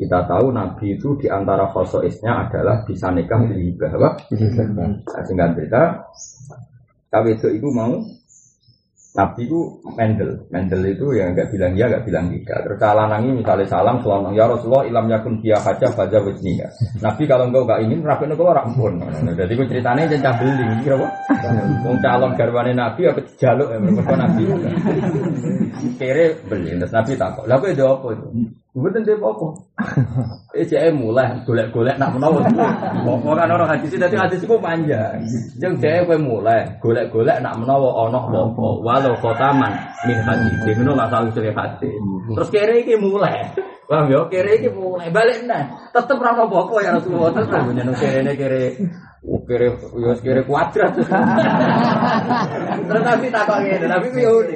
Kita 0.00 0.24
tahu 0.24 0.48
Nabi 0.48 0.96
itu 0.96 1.12
di 1.20 1.28
antara 1.28 1.68
khosoisnya 1.68 2.48
adalah 2.48 2.88
bisa 2.88 3.12
nikah 3.12 3.36
di 3.52 3.68
bahwa 3.76 4.16
singkat 5.28 5.58
cerita, 5.60 6.08
cawe 7.12 7.28
itu 7.28 7.52
ibu 7.52 7.68
mau 7.68 8.00
Nabi 9.16 9.48
itu 9.48 9.80
Mendel, 9.96 10.46
Mendel 10.52 10.82
itu 10.92 11.16
ya 11.16 11.32
nggak 11.32 11.48
bilang 11.48 11.72
ya 11.72 11.88
nggak 11.88 12.04
bilang 12.04 12.28
tidak. 12.28 12.58
Terus 12.60 12.78
lanangi 12.78 13.30
misalnya 13.32 13.64
salam 13.64 13.96
selama 14.04 14.36
ya 14.36 14.44
Rasulullah 14.44 14.84
ilam 14.84 15.08
yakun 15.08 15.40
dia 15.40 15.56
haja 15.56 15.88
baca 15.96 16.18
wajniya. 16.20 16.68
Nabi 17.00 17.22
kalau 17.24 17.48
engkau 17.48 17.64
nggak 17.64 17.80
ingin 17.88 18.04
rapi 18.04 18.28
engkau 18.28 18.52
orang 18.52 18.68
pun. 18.76 19.00
Jadi 19.32 19.52
gue 19.56 19.66
ceritanya 19.66 20.04
jangan 20.12 20.34
beli, 20.36 20.64
kira 20.84 20.96
apa? 21.00 21.08
Mau 21.82 21.96
calon 22.04 22.32
garwane 22.36 22.72
Nabi 22.76 23.00
apa 23.08 23.20
jaluk 23.40 23.68
ya 23.72 23.78
mereka 23.80 24.14
Nabi. 24.14 24.42
Kere 25.96 26.26
beli, 26.44 26.70
terus 26.76 26.92
Nabi 26.92 27.12
takut. 27.16 27.44
Lalu 27.48 27.74
itu 27.74 27.84
apa 27.88 28.06
itu? 28.12 28.26
Gue 28.78 28.90
tentu 28.94 29.18
apa? 29.18 29.46
Eh 30.54 30.62
saya 30.62 30.94
mulai 30.94 31.42
golek-golek 31.42 31.98
nak 31.98 32.14
menawa. 32.14 32.46
Pokok 33.02 33.34
kan 33.34 33.50
orang 33.50 33.74
hadis 33.74 33.90
itu 33.90 34.06
hadis 34.06 34.38
itu 34.38 34.54
panjang. 34.62 35.18
Yang 35.58 35.74
saya 35.82 36.06
gue 36.06 36.18
mulai 36.22 36.78
golek-golek 36.78 37.42
nak 37.42 37.58
menawa 37.58 38.06
ono 38.06 38.30
apa 38.30 38.66
walau 38.78 39.18
kotaman 39.18 39.74
min 40.06 40.18
hadis. 40.22 40.78
Ngono 40.78 40.94
lah 40.94 41.10
salah 41.10 41.34
satu 41.34 41.50
hadis. 41.50 41.98
Terus 42.38 42.48
kere 42.54 42.74
iki 42.86 42.94
mulai. 42.94 43.50
Wah 43.90 44.06
yo 44.06 44.30
kere 44.30 44.62
iki 44.62 44.70
mulai 44.70 45.10
balik 45.10 45.42
nah. 45.50 45.90
Tetep 45.90 46.22
ra 46.22 46.38
apa 46.38 46.74
ya 46.78 46.94
Rasulullah 46.94 47.34
tetep 47.34 47.58
nyeneng 47.74 47.98
kere 47.98 48.30
kere 48.38 48.62
kere 49.42 49.66
yo 49.98 50.14
kere 50.22 50.40
kuadrat. 50.46 50.94
Terus 52.86 53.02
tapi 53.02 53.26
takok 53.26 53.58
ngene, 53.58 53.86
tapi 53.90 54.06
yo 54.22 54.46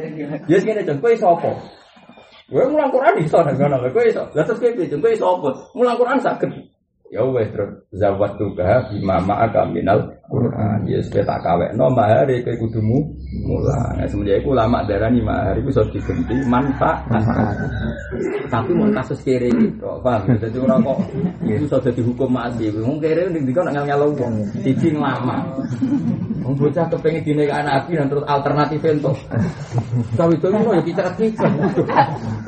yo 0.46 0.56
ngene 0.62 0.86
jon 0.86 1.02
kowe 1.02 1.10
sapa? 1.18 1.81
Kowe 2.52 2.68
mulang 2.68 2.92
Quran 2.92 3.16
iso 3.24 3.40
nang 3.40 3.56
ngono, 3.56 3.88
kowe 3.88 4.04
iso. 4.04 4.28
Lah 4.36 4.44
terus 4.44 4.60
kowe 4.60 4.76
piye? 4.76 4.92
Kowe 4.92 5.08
iso 5.08 5.24
apa? 5.24 5.72
Mulang 5.72 5.96
Quran 5.96 6.20
saged. 6.20 6.52
Ya 7.12 7.20
wes 7.28 7.44
terus 7.52 7.76
zawat 7.92 8.40
tuga 8.40 8.88
bima 8.88 9.20
ma'aka 9.20 9.68
minal 9.68 10.00
Quran. 10.32 10.88
Ya 10.88 10.96
wis 10.96 11.12
tak 11.12 11.44
kawekno 11.44 11.92
mahar 11.92 12.24
kowe 12.24 12.56
kudumu 12.56 13.04
mulang. 13.44 14.00
Nah, 14.00 14.08
semenjak 14.08 14.40
iku 14.40 14.56
lama 14.56 14.80
darani 14.88 15.20
mahar 15.20 15.52
iku 15.60 15.68
iso 15.68 15.84
diganti 15.92 16.40
manfaat. 16.48 17.04
Tapi 18.48 18.72
mau 18.72 18.88
kasus 18.96 19.20
kere 19.20 19.52
gitu, 19.52 19.92
paham? 20.00 20.40
Jadi 20.40 20.56
orang 20.56 20.80
kok 20.88 20.98
itu 21.44 21.68
sudah 21.68 21.92
dihukum 21.92 22.32
mati. 22.32 22.72
Wong 22.80 22.96
kere 22.96 23.28
ning 23.28 23.44
dikon 23.44 23.68
ngel-ngel 23.68 24.08
wong. 24.16 24.48
Siji 24.64 24.96
lama. 24.96 25.44
Wong 26.40 26.56
bocah 26.56 26.88
kepengen 26.88 27.28
dinikahi 27.28 27.60
nabi 27.60 28.00
dan 28.00 28.08
terus 28.08 28.24
alternatif 28.24 28.80
entuk. 28.88 29.16
Tapi 30.16 30.32
itu 30.40 30.48
ya 30.48 30.80
kicat-kicat. 30.80 31.52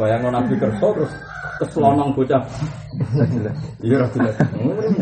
Bayangno 0.01 0.32
nabi 0.32 0.57
kerso 0.57 0.89
terus 0.97 1.12
keselonong 1.62 2.10
bocah. 2.14 2.43
Iya 3.82 3.97
Rasulullah. 4.06 4.35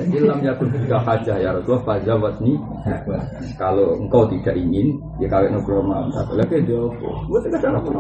Ilham 0.08 0.40
yakun 0.40 0.68
tiga 0.72 0.98
hajah 1.04 1.36
ya 1.36 1.52
Rasulullah 1.52 1.84
fajawat 1.84 2.34
nih. 2.40 2.56
Kalau 3.60 3.96
engkau 4.00 4.24
tidak 4.32 4.56
ingin, 4.56 4.96
ya 5.20 5.28
kawin 5.28 5.52
nugroh 5.52 5.84
malam 5.84 6.08
satu 6.12 6.36
lagi 6.36 6.60
dia. 6.64 6.80
Buat 7.28 7.42
tidak 7.48 7.60
ada 7.62 7.78
apa 7.78 7.90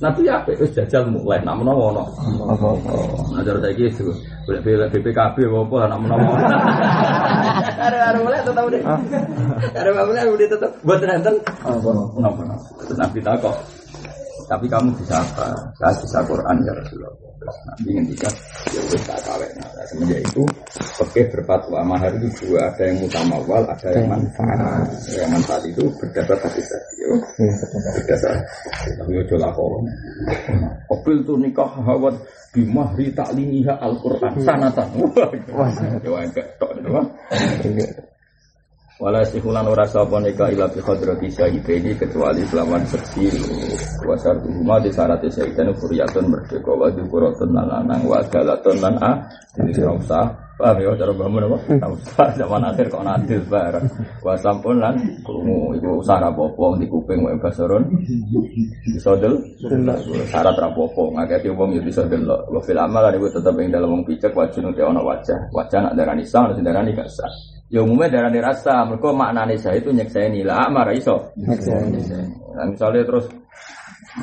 Nabi 0.00 0.20
ya, 0.28 0.36
wis 0.46 0.72
jajal 0.76 1.08
mulai. 1.08 1.40
Nak 1.40 1.56
menawa 1.56 1.82
ono. 1.96 2.04
Nah 3.32 3.42
cara 3.42 3.58
saya 3.60 3.72
gitu. 3.74 4.12
Boleh 4.44 4.60
BPKB 4.90 5.36
apa 5.46 5.76
nak 5.88 6.00
menawa. 6.04 6.32
Ada 7.80 7.98
ada 8.12 8.18
mulai 8.20 8.40
tetap 8.44 8.64
deh. 8.68 8.82
Ada 9.72 9.90
mulai 9.92 10.24
udah 10.28 10.48
tetap 10.52 10.70
buat 10.84 11.00
nonton. 11.00 11.34
Apa? 11.64 12.42
Nabi 12.96 13.18
takut. 13.24 13.56
Tapi 14.50 14.66
kamu 14.66 14.90
bisa 14.98 15.22
apa? 15.22 15.46
Saya 15.78 15.94
bisa 16.02 16.18
Quran 16.26 16.58
ya 16.66 16.74
Rasulullah. 16.74 17.14
Terus 17.38 17.56
nanti 17.70 17.88
ketika 17.94 18.28
ya 18.74 18.82
wis 18.90 19.02
tak 19.06 19.18
kawin. 19.22 19.50
Nah, 19.62 19.86
semenjak 19.86 20.20
itu 20.26 20.42
oke 20.98 21.20
berfatwa 21.30 21.78
mahar 21.86 22.10
itu 22.18 22.28
dua, 22.42 22.66
ada 22.66 22.82
yang 22.84 22.98
mutamawal, 22.98 23.62
ada 23.64 23.88
yang 23.94 24.10
manfaat. 24.10 24.90
Yang 25.06 25.30
manfaat 25.30 25.62
itu 25.70 25.86
berdasar 26.02 26.36
hadis 26.42 26.66
tadi. 26.66 26.94
Yo. 26.98 27.14
Berdasar. 27.94 28.34
Tapi 28.98 29.10
yo 29.14 29.22
jola 29.30 29.48
kok. 29.54 29.70
Opil 30.90 31.16
tuh 31.22 31.38
nikah 31.38 31.70
hawat 31.70 32.18
bimahri 32.50 33.14
taklimiha 33.14 33.78
Al-Qur'an 33.78 34.34
sanatan. 34.42 34.98
Wah, 35.54 35.70
yo 36.02 36.18
enggak 36.18 36.58
tok. 36.58 36.74
Wala 39.00 39.24
sihulan 39.24 39.64
ora 39.64 39.88
sapa 39.88 40.20
nika 40.20 40.52
ila 40.52 40.68
bi 40.68 40.76
hadrati 40.84 41.32
syahidai 41.32 41.96
kecuali 41.96 42.44
selawan 42.44 42.84
seksi 42.84 43.32
wasar 44.04 44.36
rumah 44.44 44.76
di 44.76 44.92
syarat 44.92 45.24
syahidan 45.24 45.72
furiyatun 45.72 46.28
merdeka 46.28 46.68
wa 46.68 46.84
dzikuratun 46.92 47.48
lan 47.48 47.64
lanang 47.64 48.04
wa 48.04 48.20
galatun 48.28 48.76
lan 48.76 49.00
a 49.00 49.12
usah 49.96 50.49
paham 50.60 50.76
ya 50.84 50.92
cara 51.00 51.12
bangun 51.16 51.48
apa? 51.48 51.58
Usah 51.88 52.28
zaman 52.36 52.68
akhir 52.68 52.86
kok 52.92 53.00
nadil 53.00 53.40
bareng 53.48 53.86
wa 54.20 54.36
sampun 54.36 54.76
lan 54.76 54.94
krungu. 55.24 55.72
Iku 55.80 56.04
usah 56.04 56.20
apa-apa 56.20 56.76
di 56.76 56.86
kuping 56.86 57.24
wa 57.24 57.32
basaron. 57.40 57.88
Bisa 58.84 59.16
del? 59.16 59.40
Syarat 60.28 60.60
ra 60.60 60.68
apa-apa. 60.68 61.02
Ngaketi 61.16 61.48
wong 61.48 61.72
ya 61.72 61.80
bisa 61.80 62.04
del 62.04 62.28
wa 62.28 62.60
fil 62.60 62.76
amal 62.76 63.08
iku 63.08 63.32
tetep 63.32 63.56
ing 63.56 63.72
dalem 63.72 63.88
wong 63.88 64.02
picek 64.04 64.36
wajib 64.36 64.68
ana 64.68 65.00
wajah. 65.00 65.48
Wajah 65.56 65.78
nak 65.88 65.96
darani 65.96 66.28
sah 66.28 66.44
nak 66.44 66.60
darani 66.60 66.92
gak 66.92 67.08
sah. 67.08 67.32
Ya 67.70 67.86
umumnya 67.86 68.10
darah 68.10 68.50
rasa, 68.50 68.82
mereka 68.82 69.14
maknanya 69.14 69.54
saya 69.54 69.78
itu 69.78 69.94
nyekseni. 69.94 70.42
Lah, 70.42 70.66
marah 70.74 70.90
iso. 70.90 71.30
Nah, 71.38 72.66
misalnya 72.66 73.06
terus, 73.06 73.30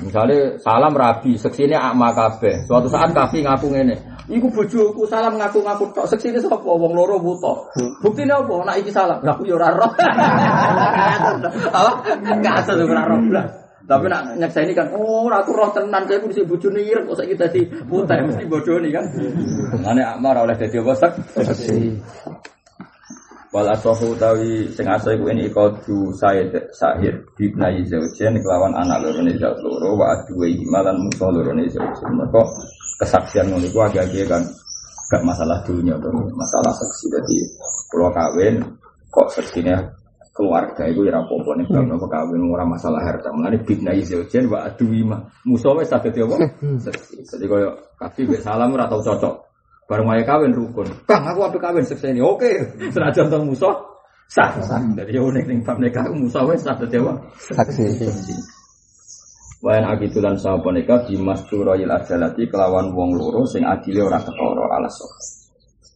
misalnya 0.04 0.58
salam 0.62 0.94
rabi, 0.94 1.38
seksinya 1.38 1.92
akma 1.92 2.14
kabeh. 2.14 2.66
Suatu 2.66 2.90
saat 2.92 3.14
kafi 3.14 3.42
ngaku 3.46 3.72
ngene, 3.74 3.96
iku 4.30 4.52
bojoku 4.52 5.08
salam 5.08 5.40
ngaku-ngaku 5.40 5.94
tok 5.96 6.08
seksine 6.10 6.42
sapa 6.42 6.60
wong 6.60 6.94
loro 6.94 7.18
buta. 7.22 7.54
Buktine 8.04 8.34
apa? 8.34 8.54
Nek 8.68 8.78
iki 8.84 8.92
salam, 8.94 9.24
aku 9.24 9.48
yo 9.48 9.56
ora 9.56 9.74
roh. 9.74 9.92
Apa? 11.78 11.92
Enggak 12.24 12.66
asal 12.66 12.82
ora 12.84 13.04
roh. 13.08 13.20
Tapi 13.88 14.12
nak 14.12 14.36
nyekseni 14.36 14.76
kan, 14.76 14.92
oh 14.92 15.32
aku 15.32 15.56
roh 15.56 15.72
tenan, 15.72 16.04
saya 16.04 16.20
kudu 16.20 16.44
bojone 16.44 16.84
ireng 16.84 17.08
kok 17.08 17.24
saiki 17.24 17.40
dadi 17.40 17.62
putih 17.88 18.20
mesti 18.20 18.44
bodoni 18.44 18.92
kan. 18.92 19.08
Ngene 19.80 20.04
akma 20.04 20.36
ora 20.36 20.44
oleh 20.44 20.60
dadi 20.60 20.76
apa 20.76 20.92
seksi. 20.92 21.96
Wal 23.48 23.64
asohu 23.72 24.12
tawi 24.20 24.68
sing 24.76 24.84
asa 24.84 25.16
iku 25.16 25.32
ini 25.32 25.48
ikadu 25.48 26.12
Said 26.12 26.52
Sahir 26.76 27.24
bibnai 27.32 27.80
zaujen 27.88 28.36
kelawan 28.44 28.76
anak 28.76 29.08
loro 29.08 29.24
ne 29.24 29.32
zaud 29.40 29.64
loro 29.64 29.96
wa 29.96 30.12
aduwe 30.12 30.52
malan 30.68 31.00
musa 31.00 31.32
loro 31.32 31.56
ne 31.56 31.64
zaujen. 31.72 32.12
Mereka 32.12 32.44
kesaksian 33.00 33.48
ngono 33.48 33.64
iku 33.64 33.88
agak-agak 33.88 34.28
kan 34.28 34.44
gak 35.08 35.24
masalah 35.24 35.64
dunia 35.64 35.96
atau 35.96 36.12
masalah 36.36 36.76
seksi 36.76 37.08
jadi 37.08 37.38
pulau 37.88 38.12
kawin 38.12 38.60
kok 39.08 39.32
seksinya 39.32 39.80
keluarga 40.36 40.84
itu 40.84 41.08
ya 41.08 41.16
apa-apa 41.16 41.52
nih 41.58 41.66
kalau 41.72 42.04
kawin 42.04 42.52
ora 42.52 42.68
masalah 42.68 43.00
harta. 43.00 43.32
Mengenai 43.32 43.64
bidna 43.64 43.96
izaujen 43.96 44.52
wa 44.52 44.68
adui 44.68 45.08
mah 45.08 45.24
musuh 45.48 45.72
wes 45.72 45.88
saged 45.88 46.12
ya 46.12 46.28
apa? 46.28 46.36
Seksi 46.84 47.24
jadi 47.24 47.48
kaki 47.96 48.28
mbek 48.28 48.44
salam 48.44 48.76
ora 48.76 48.92
tau 48.92 49.00
cocok 49.00 49.47
bareng 49.88 50.08
wae 50.08 50.24
kawin 50.28 50.52
rukun. 50.52 50.88
Kang 51.08 51.24
aku 51.24 51.48
ape 51.48 51.58
kawin 51.64 51.88
ini 51.88 52.20
oke. 52.20 52.52
Senajan 52.92 53.32
tong 53.32 53.48
musuh 53.48 53.74
sah. 54.28 54.52
Dari 54.94 55.16
unik 55.16 55.46
ning 55.48 55.60
bab 55.64 55.80
nikah 55.80 56.12
musuh 56.12 56.44
wes 56.44 56.62
saged 56.62 56.92
ya 56.92 57.00
apa 57.02 57.14
Saksi. 57.40 58.36
Wayan 59.58 59.90
agitulan 59.90 60.38
sapa 60.38 60.70
nika 60.70 61.02
bimas 61.10 61.42
turoyil 61.50 61.90
ajalati 61.90 62.46
kelawan 62.46 62.94
wong 62.94 63.18
loro 63.18 63.42
sing 63.50 63.66
adile 63.66 64.06
ora 64.06 64.22
ketara 64.22 64.66
alas. 64.78 65.02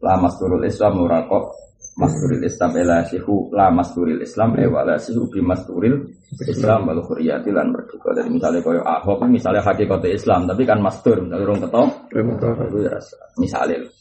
La 0.02 0.18
masturul 0.18 0.66
Islam 0.66 1.06
ora 1.06 1.22
kok 1.30 1.71
masturil 2.02 2.42
Islam 2.42 2.72
ela 2.82 3.06
sihu 3.06 3.54
la 3.54 3.70
masturil 3.70 4.18
Islam 4.18 4.58
e 4.58 4.66
wala 4.66 4.98
sihu 4.98 5.30
bi 5.30 5.38
masturil 5.46 6.02
Islam 6.50 6.90
wal 6.90 7.06
khuriyati 7.06 7.54
lan 7.54 7.70
merdeka. 7.70 8.18
Jadi 8.18 8.30
misalnya 8.34 8.60
koyo 8.66 8.82
Ahok 8.82 9.30
misalnya 9.30 9.62
hakikat 9.62 10.02
Islam 10.10 10.50
tapi 10.50 10.66
kan 10.66 10.82
mastur 10.82 11.22
misalnya 11.22 11.46
urung 11.46 11.62
ketok. 11.62 11.88
Itu 12.10 12.78
ya. 12.82 12.98
Misalnya. 13.38 14.01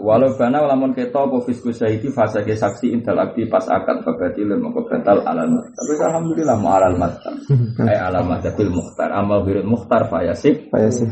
Walau 0.00 0.36
bana 0.36 0.64
lamun 0.64 0.92
keto 0.92 1.24
apa 1.24 1.40
fisku 1.48 1.72
syahidi 1.72 2.12
fase 2.12 2.44
ke 2.44 2.52
saksi 2.52 2.92
intel 2.92 3.16
abdi 3.16 3.48
pas 3.48 3.64
akad 3.68 4.04
babati 4.04 4.44
lem 4.44 4.60
mengko 4.60 4.84
batal 4.84 5.24
alal. 5.24 5.48
Tapi 5.72 5.92
alhamdulillah 5.96 6.56
mu 6.60 6.68
alal 6.68 6.96
mazhab. 7.00 7.34
Ay 7.88 7.96
alal 7.96 8.28
mazhabil 8.28 8.68
mukhtar 8.68 9.08
amal 9.12 9.44
birul 9.44 9.64
mukhtar 9.64 10.08
fayasik. 10.12 10.68
Saya 10.68 10.88
sih. 10.92 11.08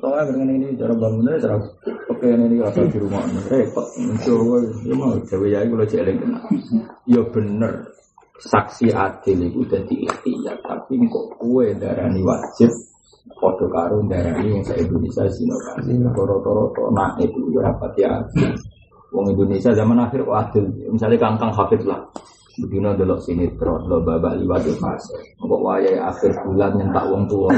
Soalnya 0.00 0.22
dengan 0.32 0.48
ini 0.56 0.76
cara 0.76 0.94
bangunnya 0.96 1.40
cara 1.40 1.56
oke 2.08 2.26
ini 2.26 2.56
rasa 2.60 2.80
di 2.88 2.98
rumah 2.98 3.24
repot. 3.52 3.86
Mencoba 4.00 4.56
ya 4.84 4.94
mau 4.96 5.16
jawa 5.24 5.46
ya 5.48 5.58
kalau 5.68 5.86
jelek 5.88 6.16
kena. 6.16 6.38
Ya 7.04 7.20
bener 7.28 7.72
saksi 8.40 8.90
adil 8.90 9.46
itu 9.46 9.62
jadi 9.68 9.94
ikhtiar 10.10 10.58
tapi 10.60 10.98
kok 11.06 11.38
kue 11.38 11.70
darani 11.78 12.20
wajib 12.20 12.72
Foto 13.32 13.64
karo 13.72 14.04
darani 14.04 14.52
yang 14.52 14.64
saya 14.68 14.84
Indonesia 14.84 15.24
sino 15.32 15.56
kan. 15.64 15.80
Toro-toro 16.12 16.92
nak 16.92 17.16
itu 17.24 17.40
rapat 17.56 17.92
ya. 17.96 18.20
Wong 19.16 19.32
Indonesia 19.32 19.72
zaman 19.72 19.96
akhir 19.96 20.28
kok 20.28 20.36
adil. 20.36 20.64
Misalnya 20.92 21.16
kangkang 21.16 21.52
hafid 21.56 21.80
lah. 21.88 22.04
Begini 22.54 22.86
delok 22.94 23.18
sinetron, 23.18 23.90
lo 23.90 23.98
babak 23.98 24.38
liwat 24.38 24.62
di 24.62 24.70
fase. 24.78 25.18
Kok 25.42 25.58
wayai 25.58 25.98
akhir 25.98 26.38
bulan 26.46 26.78
nyentak 26.78 27.02
wong 27.10 27.26
tua. 27.26 27.50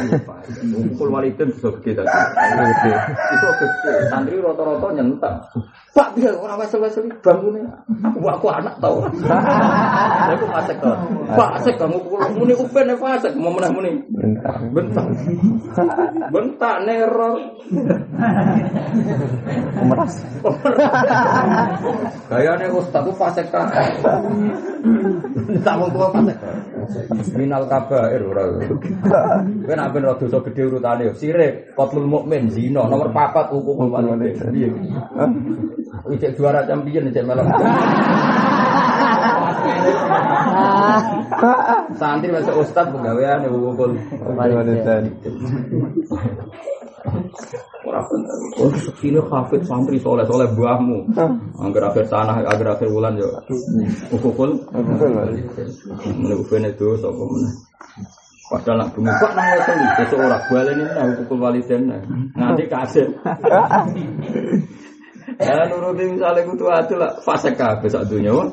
Kumpul 0.56 1.12
walidin 1.12 1.52
bisa 1.52 1.68
gede 1.82 2.00
tadi. 2.00 2.16
Itu 3.34 3.48
gede. 3.60 3.92
Santri 4.08 4.40
rata-rata 4.40 4.88
nyentak. 4.96 5.34
Pak 5.96 6.12
dia 6.12 6.28
orang 6.28 6.60
wesel-wesel 6.60 7.08
bangunnya. 7.24 7.64
Aku 8.04 8.28
aku 8.28 8.52
anak 8.52 8.76
tau. 8.84 9.00
Aku 10.36 10.44
fasek 10.52 10.76
tau. 10.84 10.92
Fasek 11.32 11.80
kamu 11.80 11.96
pukul 12.04 12.20
muni 12.36 12.52
upen 12.52 12.92
fasek 13.00 13.32
mau 13.32 13.48
menah 13.48 13.72
muni. 13.72 13.96
Bentar. 14.12 14.60
Bentak. 14.76 15.08
Bentak 16.28 16.76
neror. 16.84 17.40
Meras. 19.88 20.14
Gayane 22.28 22.66
ustaz 22.76 23.00
ku 23.00 23.12
fasek 23.16 23.48
kan. 23.48 23.72
Tak 25.64 25.74
mau 25.80 25.88
tua 25.88 26.12
fasek. 26.12 26.36
Minal 27.40 27.64
kabair 27.72 28.20
ora. 28.20 28.44
Kowe 29.64 29.72
nek 29.72 29.88
ben 29.96 30.04
rada 30.04 30.20
dosa 30.20 30.44
gedhe 30.44 30.68
urutane 30.68 31.08
yo 31.08 31.14
sirik, 31.16 31.72
qatlul 31.72 32.04
mukmin, 32.04 32.52
zina, 32.52 32.84
nomor 32.84 33.08
4 33.10 33.48
hukum 33.48 33.88
walidain. 33.88 34.76
Ijek 35.86 36.34
juara 36.34 36.66
champion 36.66 37.08
ijek 37.10 37.24
melok. 37.26 37.46
Santri 41.98 42.28
masuk 42.34 42.66
ustaz 42.66 42.86
pegawaian 42.90 43.46
ya. 43.46 43.50
Walidain. 44.34 45.04
Ora 47.86 48.02
bener. 48.10 48.34
Oh, 48.58 48.72
sekine 48.74 49.22
hafid 49.30 49.62
santri 49.62 49.98
soleh 50.02 50.26
soleh 50.26 50.50
buahmu. 50.58 51.06
Angger 51.62 51.86
akhir 51.86 52.10
tanah, 52.10 52.42
angger 52.42 52.68
akhir 52.74 52.88
wulan 52.90 53.14
yo. 53.14 53.30
Ukukul. 54.10 54.58
Mene 56.18 56.34
ufene 56.34 56.74
itu 56.74 56.98
sapa. 56.98 57.24
Padahal 58.46 58.78
nak 58.78 58.94
bumi 58.94 59.10
kok 59.10 59.34
nang 59.34 59.58
wes 59.58 59.66
iki 59.66 59.86
sesuk 59.98 60.22
ora 60.22 60.38
baleni 60.46 60.86
nang 60.86 61.18
ukukul 61.18 61.38
waliden. 61.42 61.90
Nanti 62.38 62.70
kasih. 62.70 63.10
Ya 65.42 65.66
nuruti 65.66 66.06
misalnya 66.06 66.46
kutu 66.46 66.70
adil 66.70 67.02
lah. 67.02 67.18
Fase 67.26 67.50
kabeh 67.50 67.90
sak 67.90 68.06
dunya 68.06 68.30
wah. 68.30 68.46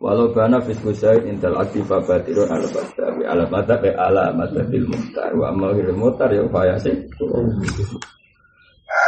Walau 0.00 0.32
bana 0.32 0.56
fisku 0.64 0.96
syait 0.96 1.28
intel 1.28 1.52
aktif 1.60 1.84
batirun 1.84 2.48
ala 2.48 2.64
batabi 2.72 3.22
ala 3.28 3.44
batabi 3.44 3.92
ala 3.92 4.32
matabil 4.32 4.88
muhtar 4.88 5.28
wa 5.36 5.52
amal 5.52 5.76
ghiril 5.76 5.92
muhtar 5.92 6.32
ya 6.32 6.40
upaya 6.40 6.80
sih. 6.80 6.96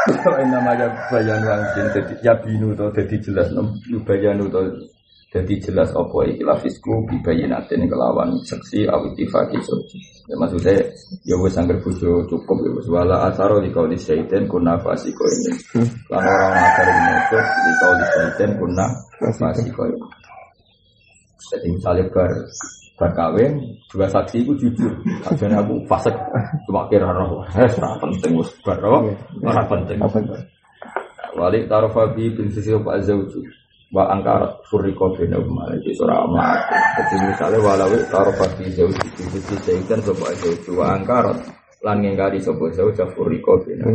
Ini 0.02 0.44
namanya 0.52 0.92
bayan 1.08 1.40
wangkin 1.48 1.86
jadi 1.96 2.14
ya 2.20 2.34
binu 2.44 2.76
to 2.76 2.92
jadi 2.92 3.16
jelas 3.24 3.48
nom? 3.56 3.72
Bayanu 4.04 4.52
to 4.52 4.91
jadi 5.32 5.54
jelas 5.64 5.88
apa 5.96 6.28
ikilah 6.28 6.60
fisku 6.60 7.08
bibayinatin 7.08 7.88
kelawan 7.88 8.36
seksi 8.44 8.84
awitifaki 8.84 9.56
soji. 9.64 9.96
Ya 10.28 10.36
maksudnya 10.36 10.76
ya 11.24 11.40
wis 11.40 11.56
angger 11.56 11.80
bojo 11.80 12.20
cukup 12.28 12.60
ya 12.60 12.70
wis 12.76 12.88
wala 12.92 13.32
asaro 13.32 13.64
di 13.64 13.72
kauli 13.72 13.96
syaitan 13.96 14.44
kunna 14.44 14.76
fasiko 14.84 15.24
ini. 15.24 15.56
Lan 16.12 16.20
orang 16.20 16.52
agar 16.52 16.88
menutup 16.92 17.44
di 17.48 17.72
kauli 17.80 18.04
syaitan 18.12 18.50
kunna 18.60 18.86
fasiko 19.40 19.82
ini. 19.88 20.04
Jadi 21.48 21.66
misalnya 21.80 22.04
bar 22.12 22.30
bar 23.00 23.10
kawin 23.16 23.52
dua 23.88 24.12
saksi 24.12 24.44
itu 24.44 24.52
jujur. 24.60 24.92
Akhirnya 25.24 25.64
aku 25.64 25.80
fasek 25.88 26.12
cuma 26.68 26.84
kira 26.92 27.08
roh. 27.08 27.40
Eh, 27.56 27.72
ora 27.80 27.96
penting 28.04 28.36
wis 28.36 28.52
bar 28.60 28.76
roh. 28.84 29.08
Penting. 29.40 29.96
Apa 29.96 30.20
itu? 30.20 30.36
Wali 31.40 31.64
tarofa 31.64 32.12
bi 32.12 32.28
bin 32.28 32.52
sisi 32.52 32.76
pak 32.76 33.00
zauju 33.08 33.61
wa 33.92 34.08
angkarat 34.08 34.64
furriko 34.66 35.12
bina 35.12 35.36
umar. 35.36 35.68
Itu 35.76 35.92
surah 36.00 36.24
amat 36.24 36.58
jadi 36.96 37.14
misalnya 37.28 37.58
walawi 37.60 37.98
bi 38.56 38.64
zauju 38.72 39.04
bin 39.16 39.26
sisi 39.36 39.54
zaitan 39.60 40.00
sopa 40.00 40.32
zauju 40.40 40.72
wa 40.80 40.96
angkarat 40.96 41.38
lan 41.84 42.00
ngengkari 42.00 42.40
sopa 42.40 42.72
zauju 42.72 43.04
furriko 43.12 43.60
bina 43.62 43.86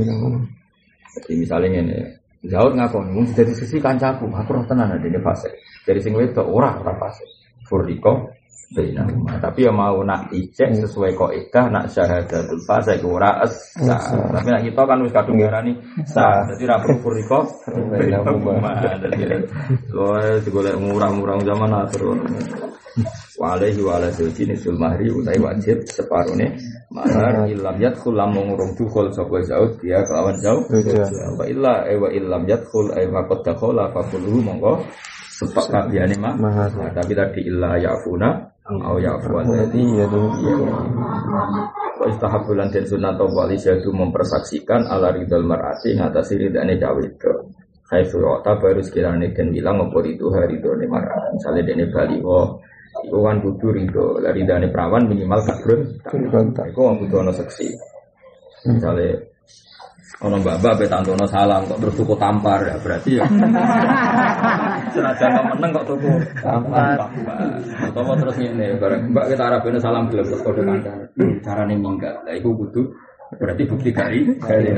jadi 1.17 1.33
misalnya 1.33 1.81
ini 1.81 1.97
Zaud 2.45 2.77
ngakon, 2.77 3.17
mung 3.17 3.25
dari 3.33 3.49
sisi 3.49 3.81
kancaku, 3.81 4.29
aku 4.29 4.53
roh 4.53 4.63
tenan 4.69 4.93
ada 4.93 5.01
ini 5.01 5.17
fase. 5.17 5.49
Dari 5.81 5.97
sing 5.97 6.13
wedok 6.13 6.45
ora 6.45 6.77
ora 6.77 6.93
fase. 7.01 7.25
Furriko 7.65 8.29
Bina 8.67 9.07
Tapi 9.39 9.63
ya 9.63 9.71
mau 9.71 10.03
nak 10.03 10.27
ijek 10.35 10.83
sesuai 10.83 11.15
kok 11.15 11.31
idah 11.31 11.65
nak 11.71 11.85
syahadatul 11.87 12.59
fase 12.67 12.99
ora 12.99 13.39
es. 13.47 13.55
Tapi 13.79 14.47
nak 14.51 14.61
kita 14.67 14.81
kan 14.83 14.99
wis 15.07 15.13
kadung 15.15 15.39
ngarani 15.39 15.71
sah. 16.03 16.43
Dadi 16.51 16.67
ra 16.67 16.75
perlu 16.83 16.99
furriko 16.99 17.47
Bina 17.95 18.19
Dadi 18.99 19.23
soalnya 19.87 20.43
digolek 20.43 20.75
murah-murah 20.75 21.39
zaman 21.47 21.71
atur. 21.79 22.19
Walehi 23.37 23.85
wala 23.85 24.09
zawji 24.09 24.49
nisul 24.49 24.75
mahri 24.75 25.13
utai 25.13 25.37
wajib 25.37 25.85
separuhnya. 25.85 26.49
Mahar 26.89 27.45
ilam 27.45 27.77
yadkhul 27.77 28.17
lamun 28.17 28.49
ngurung 28.49 28.73
dukul 28.73 29.13
sapa 29.13 29.37
zaud 29.45 29.77
dia 29.77 30.01
kelawan 30.01 30.33
jauh. 30.41 30.65
Wa 31.37 31.45
illa 31.45 31.85
eh 31.85 31.95
wa 32.01 32.09
illam 32.09 32.49
yadkhul 32.49 32.89
ay 32.97 33.05
faqad 33.05 33.39
dakhala 33.45 33.93
fa 33.93 34.01
kulluhu 34.09 34.41
mongko 34.41 34.81
sepak 35.37 35.69
kabiyane 35.69 36.17
mah. 36.17 36.33
Nah, 36.41 36.89
tapi 36.89 37.13
tadi 37.13 37.45
illa 37.45 37.77
ya'funa 37.77 38.29
au 38.81 38.97
ya'fu 38.97 39.29
Berarti 39.29 39.81
ya 39.93 40.05
tuh. 40.09 40.25
Wa 41.97 42.05
istahabbu 42.09 42.57
lan 42.57 42.73
den 42.73 42.85
sunat 42.89 43.21
wali 43.21 43.57
syadu 43.57 43.93
mempersaksikan 43.93 44.89
ala 44.89 45.13
ridal 45.13 45.45
mar'ati 45.45 45.93
ngatasi 45.93 46.41
ridane 46.41 46.81
cawe 46.81 47.01
itu. 47.05 47.33
Khaifu 47.87 48.19
ta 48.43 48.59
baru 48.59 48.83
sekiranya 48.83 49.31
den 49.31 49.55
bilang 49.55 49.79
apa 49.79 50.03
itu 50.03 50.27
hari 50.33 50.59
itu 50.59 50.73
ne 50.73 50.85
mar'at. 50.89 51.37
Misale 51.37 51.61
dene 51.63 51.85
baliho 51.87 52.59
iku 53.05 53.17
kan 53.21 53.37
kudu 53.39 53.67
ridho. 53.77 54.17
Lah 54.19 54.33
ridane 54.33 54.67
perawan 54.73 55.05
minimal. 55.05 55.39
Kontak. 56.03 56.65
Iku 56.73 56.79
wong 56.81 57.05
kudu 57.05 57.15
ana 57.21 57.31
seksi. 57.31 57.69
Misale 60.07 60.23
ono 60.23 60.35
mbak-mbak 60.39 60.73
pe 60.79 60.85
tantono 60.87 61.25
salam 61.27 61.67
kok 61.67 61.79
terus 61.83 61.95
tuku 61.99 62.15
tampar. 62.15 62.63
Ya 62.63 62.75
berarti 62.79 63.19
ya. 63.19 63.25
Senajan 64.95 65.29
kok 65.35 65.45
meneng 65.51 65.71
kok 65.75 65.85
tuku. 65.91 66.11
Tampar. 66.39 66.95
Atau 67.91 68.15
terus 68.15 68.35
ngene? 68.39 68.79
Bareng 68.79 69.11
mbak 69.11 69.25
kita 69.35 69.43
arabene 69.51 69.79
salam 69.83 70.07
gelem 70.07 70.25
terus 70.31 70.43
kode 70.47 70.63
kandang 70.63 70.99
carane 71.43 71.75
minggat 71.75 72.23
lah 72.23 72.33
iku 72.33 72.55
kudu 72.55 72.87
berarti 73.27 73.67
bukti 73.67 73.91
kari 73.91 74.23
kari 74.39 74.71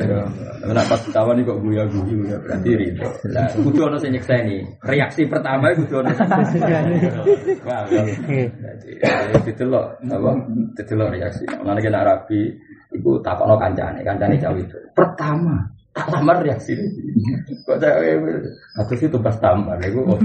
nah 0.65 0.81
pas 0.89 0.97
kawan 1.13 1.45
kok 1.45 1.61
guya 1.61 1.85
guyu 1.85 2.25
ya 2.25 2.33
berarti 2.41 2.81
itu 2.81 3.05
nah 3.29 3.45
kudu 3.53 3.79
ono 3.85 3.97
sing 4.01 4.17
nyekseni. 4.17 4.65
Reaksi 4.81 5.29
pertama 5.29 5.69
kudu 5.77 6.01
ono 6.01 6.09
wah 7.69 7.85
jadi 7.85 8.13
ditelok 9.45 9.85
apa? 10.01 10.31
Ditelok 10.73 11.09
reaksi. 11.13 11.45
Mana 11.61 11.77
kena 11.77 12.01
rapi 12.01 12.68
Iku 12.89 13.21
takokno 13.21 13.55
kancane, 13.61 14.01
kancane 14.01 14.35
jauh 14.41 14.57
itu. 14.57 14.77
Pertama, 14.97 15.61
Tamar 15.89 16.45
reaksi. 16.45 16.77
Kok 17.65 17.77
saya 17.81 18.15
atau 18.79 18.95
sih 18.95 19.09
tugas 19.11 19.35
tamar, 19.43 19.75
itu 19.83 19.99
kok. 19.99 20.19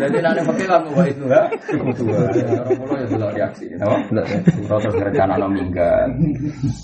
Jadi 0.00 0.18
nanti 0.22 0.40
pakai 0.42 0.66
kamu 0.66 0.88
buat 0.96 1.06
itu 1.10 1.24
ya, 1.28 1.42
cukup 1.68 1.94
tua. 1.98 2.18
Orang 2.32 2.74
pulau 2.80 2.96
ya 2.96 3.06
belum 3.10 3.30
reaksi, 3.36 3.64
no? 3.76 3.92
Terus 4.08 4.96
rencana 4.96 5.34
no 5.36 5.46
minggat, 5.50 6.08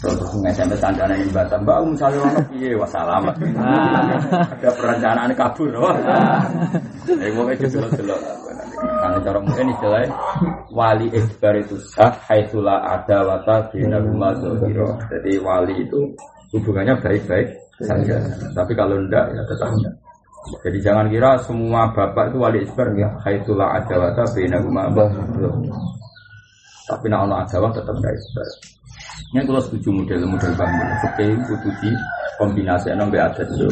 terus 0.02 0.30
nge-SMS 0.44 0.82
andana 0.84 1.14
yang 1.16 1.30
batam, 1.32 1.60
mbak 1.64 1.78
misalnya 1.86 2.18
orang 2.20 2.46
piye, 2.52 2.70
wassalam. 2.76 3.24
Ada 3.32 4.70
perencanaan 4.76 5.32
kabur, 5.32 5.70
no? 5.72 5.88
Eh, 7.08 7.30
mau 7.32 7.48
itu 7.48 7.66
dulu-dulu. 7.72 8.16
Karena 8.78 9.18
cara 9.22 9.38
mungkin 9.42 9.74
istilahnya 9.74 10.14
wali 10.70 11.10
ikhbar 11.10 11.54
itu 11.58 11.74
sah, 11.82 12.14
haitsulah 12.30 12.78
ada 12.94 13.26
wata 13.26 13.74
bina 13.74 13.98
rumah 13.98 14.30
Jadi 15.10 15.34
wali 15.42 15.82
itu 15.82 16.14
hubungannya 16.52 16.94
baik-baik 17.00 17.48
saja. 17.82 18.16
Tapi 18.54 18.72
kalau 18.74 18.98
enggak 18.98 19.30
ya 19.32 19.42
tetap 19.46 19.70
enggak. 19.70 19.94
Jadi 20.64 20.78
jangan 20.80 21.06
kira 21.12 21.36
semua 21.44 21.92
bapak 21.92 22.32
itu 22.32 22.38
wali 22.40 22.58
isbar 22.64 22.88
ya 22.96 23.10
haitsulah 23.20 23.68
ada 23.76 23.94
wata 24.00 24.24
bina 24.32 24.56
rumah 24.62 24.88
Tapi 26.88 27.04
nak 27.12 27.28
ono 27.28 27.34
agama 27.44 27.68
tetap 27.74 27.94
enggak 27.94 28.16
isbar. 28.16 28.48
Ini 29.28 29.44
kalau 29.44 29.60
setuju 29.60 29.92
model-model 29.92 30.52
bangun, 30.56 30.88
fakih 31.04 31.36
butuh 31.44 31.74
di 31.84 31.90
kombinasi 32.40 32.94
enam 32.94 33.12
be 33.12 33.20
adat 33.20 33.44
yo. 33.60 33.68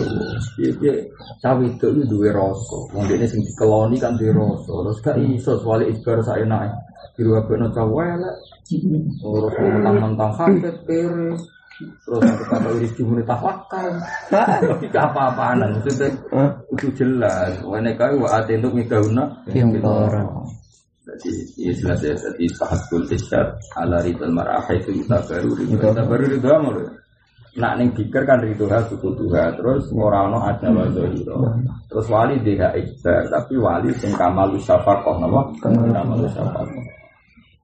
Iya, 0.61 1.07
cawe 1.40 1.65
itu 1.65 1.86
itu 1.97 2.03
dua 2.12 2.35
rasa. 2.35 2.77
Wong 2.93 3.09
ini 3.09 3.24
sing 3.24 3.40
dikeloni 3.40 3.97
kan 3.97 4.20
dua 4.20 4.36
rasa. 4.36 4.69
Terus 4.69 4.98
gak 5.01 5.16
iso 5.23 5.57
wali 5.65 5.89
isbar 5.97 6.20
saya 6.20 6.44
naik. 6.44 6.74
Kira 7.16 7.40
apa 7.40 7.53
no 7.57 7.73
cawe 7.73 8.07
lah. 8.20 8.36
Terus 8.69 9.55
mentang-mentang 9.57 10.32
hafid 10.36 10.77
peres. 10.85 11.40
Terus 11.77 12.24
kata 12.48 12.69
iris 12.81 12.93
jumuni 12.97 13.23
tawakal. 13.28 14.01
Tapi 14.32 14.86
gak 14.94 15.12
apa-apaan 15.12 15.61
maksudnya 15.61 16.09
itu 16.73 16.89
jelas. 16.97 17.53
Wene 17.61 17.93
wa 17.97 18.28
ate 18.32 18.57
untuk 18.57 18.81
midauna 18.81 19.24
yang 19.53 19.77
orang. 19.85 20.48
Jadi 21.05 21.31
ya 21.61 21.73
jelas 21.77 22.01
ya. 22.01 22.16
Jadi 22.16 22.44
sahatul 22.57 23.05
isyad 23.12 23.61
ala 23.77 24.01
ridal 24.01 24.32
mar'ah 24.32 24.65
itu 24.73 24.90
kita 25.05 25.20
baru 25.28 25.51
kita 25.53 26.03
baru 26.03 26.24
itu 26.32 26.48
amal. 26.48 26.77
Nak 27.57 27.73
ning 27.81 27.89
pikir 27.97 28.24
kan 28.28 28.40
ridho 28.40 28.69
ha 28.69 28.85
suku 28.85 29.16
tuha 29.16 29.48
terus 29.57 29.89
ora 29.97 30.28
ono 30.28 30.44
ada 30.44 30.69
wadzahira. 30.73 31.36
Terus 31.89 32.07
wali 32.09 32.36
dia 32.40 32.73
ikhbar 32.73 33.28
tapi 33.28 33.55
wali 33.57 33.93
sing 33.97 34.12
kamal 34.16 34.53
syafaqah 34.61 35.16
napa? 35.20 35.40
Kamal 35.61 36.24
syafaqah. 36.24 36.95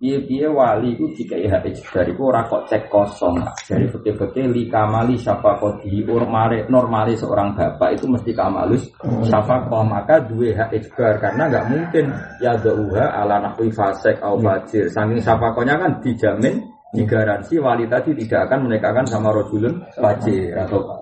Piye-piye 0.02 0.50
wali 0.50 0.98
itu 0.98 1.06
jika 1.14 1.38
ya 1.38 1.62
ikhbar 1.62 2.10
iku 2.10 2.34
ora 2.34 2.42
kok 2.50 2.66
cek 2.66 2.90
kosong. 2.90 3.38
Dari 3.70 3.86
fikih-fikih 3.86 4.50
li 4.50 4.66
kamali 4.66 5.14
syafaqah 5.14 5.78
di 5.78 6.02
normale 6.02 6.66
normale 6.66 7.14
seorang 7.14 7.54
bapak 7.54 7.94
itu 7.94 8.10
mesti 8.10 8.34
kamalus 8.34 8.90
syafaqah 8.98 9.86
maka 9.86 10.18
duwe 10.26 10.58
hak 10.58 10.74
ikhbar 10.74 11.22
karena 11.22 11.46
nggak 11.46 11.66
mungkin 11.70 12.10
ya 12.42 12.58
dauha 12.58 13.14
ala 13.14 13.46
nahwi 13.46 13.70
fasik 13.70 14.18
au 14.26 14.42
fajir. 14.42 14.90
Saking 14.90 15.22
syafaqahnya 15.22 15.78
kan 15.78 16.02
dijamin 16.02 16.58
digaransi 16.98 17.62
wali 17.62 17.86
tadi 17.86 18.18
tidak 18.26 18.50
akan 18.50 18.66
menikahkan 18.66 19.06
sama 19.06 19.30
rojulun 19.30 19.86
fajir 19.94 20.50
atau 20.66 20.98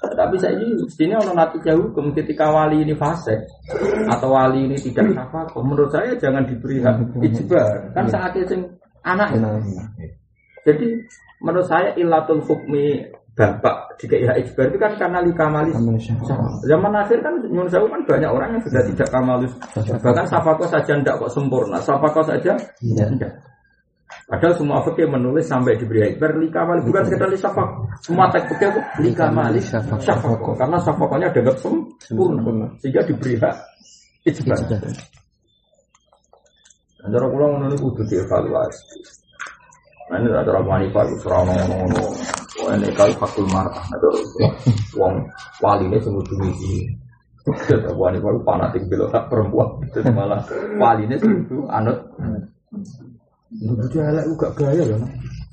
tapi 0.00 0.40
saya 0.40 0.56
ini 0.56 0.80
sini 0.88 1.12
ono 1.12 1.36
natijah 1.36 1.76
hukum 1.76 2.16
ketika 2.16 2.48
wali 2.48 2.80
ini 2.80 2.96
fase 2.96 3.36
atau 4.08 4.32
wali 4.32 4.64
ini 4.64 4.76
tidak 4.80 5.12
apa 5.12 5.44
menurut 5.60 5.92
saya 5.92 6.16
jangan 6.16 6.48
diberi 6.48 6.80
hak 6.80 7.20
ijbar. 7.20 7.92
Kan 7.92 8.08
saat 8.08 8.32
itu 8.32 8.56
anak. 9.04 9.36
Jadi 10.64 10.88
menurut 11.44 11.68
saya 11.68 11.92
ilatul 12.00 12.40
hukmi 12.40 13.04
bapak 13.36 14.00
jika 14.00 14.16
ya 14.16 14.32
ijbar 14.40 14.72
itu 14.72 14.78
kan 14.80 14.92
karena 14.96 15.20
likamalis 15.24 15.76
zaman 16.64 16.92
akhir 16.96 17.20
kan 17.20 17.34
nyun 17.48 17.68
sewu 17.68 17.86
kan 17.88 18.00
banyak 18.04 18.28
orang 18.28 18.56
yang 18.56 18.62
sudah 18.64 18.82
tidak 18.84 19.08
kamalus 19.08 19.52
bahkan 20.00 20.26
safako 20.28 20.64
saja 20.68 20.96
tidak 20.96 21.20
kok 21.20 21.32
sempurna. 21.32 21.76
Safako 21.84 22.24
saja 22.24 22.56
tidak 22.56 23.32
Padahal 24.30 24.54
semua 24.54 24.78
fikih 24.86 25.10
menulis 25.10 25.42
sampai 25.50 25.74
diberi 25.74 26.14
ikbar 26.14 26.38
lika 26.38 26.62
mali 26.62 26.86
bukan 26.86 27.02
sekedar 27.02 27.26
lisafak. 27.34 27.66
Semua 27.98 28.30
teks 28.30 28.46
fikih 28.54 28.70
itu 28.70 28.80
lika 29.02 29.26
mali 29.26 29.58
syafak. 29.58 29.98
Karena 30.54 30.78
syafaknya 30.78 31.34
dianggap 31.34 31.58
sempurna 31.98 32.70
sehingga 32.78 33.02
diberi 33.10 33.34
hak 33.42 33.54
ijbar. 34.30 34.54
Antara 37.02 37.26
pulang 37.26 37.58
ngono 37.58 37.74
niku 37.74 37.90
kudu 37.90 38.06
dievaluasi. 38.06 39.02
Nah 40.14 40.16
ini 40.22 40.30
antara 40.30 40.62
wanita 40.62 41.00
itu 41.10 41.16
serana 41.26 41.50
ngono-ngono. 41.66 42.02
Wah 42.62 42.74
ini 42.78 42.86
kali 42.94 43.12
fakul 43.18 43.50
marah. 43.50 43.82
Ada 43.82 44.08
uang 44.94 45.14
wali 45.58 45.90
ini 45.90 45.98
semua 45.98 46.22
ini. 46.22 46.86
Wanita 47.98 48.30
itu 48.30 48.40
fanatik 48.46 48.82
belok 48.86 49.10
tak 49.10 49.26
perempuan. 49.26 49.74
Jadi 49.90 50.06
malah 50.14 50.38
wali 50.78 51.02
ini 51.10 51.18
semua 51.18 51.66
anut 51.82 51.98
Bocah 53.50 54.14
elek 54.14 54.24
gak 54.38 54.54
gaya 54.54 54.82
ya. 54.94 54.98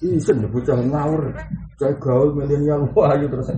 Isen 0.05 0.45
bocah 0.53 0.77
ngawur. 0.77 1.33
Cai 1.81 1.93
gaul 1.97 2.29
milenial 2.37 2.85
wah 2.93 3.09
ayo 3.17 3.25
terus. 3.25 3.49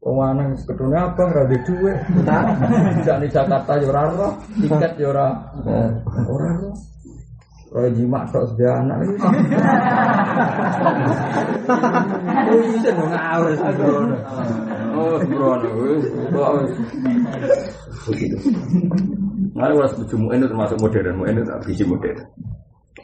Wong 0.00 0.16
lanang 0.22 0.54
ketune 0.62 0.94
abang 0.94 1.34
ra 1.34 1.42
duwe. 1.50 1.92
Tidak 2.22 3.16
di 3.18 3.28
Jakarta 3.34 3.82
yo 3.82 3.90
ora 3.90 4.02
ora, 4.14 4.28
tiket 4.62 4.94
yo 5.02 5.10
ora. 5.10 5.26
Ora 6.30 6.50
ora. 6.54 6.70
Ora 7.70 7.86
jimak 7.94 8.26
tok 8.30 8.46
sedaya 8.54 8.78
anak 8.78 8.98
iki. 9.02 9.18
Oh 12.46 12.62
isen 12.62 12.94
ngawur. 12.94 13.54
Oh 14.94 15.14
sembrono 15.18 15.70
wis. 15.82 16.06
Begitu. 18.06 18.36
Mari 19.50 19.74
wes 19.74 19.92
bujum 19.98 20.30
itu 20.30 20.46
termasuk 20.46 20.78
modern, 20.78 21.26
itu 21.26 21.42
tak 21.42 21.58
visi 21.66 21.82
modern. 21.84 22.22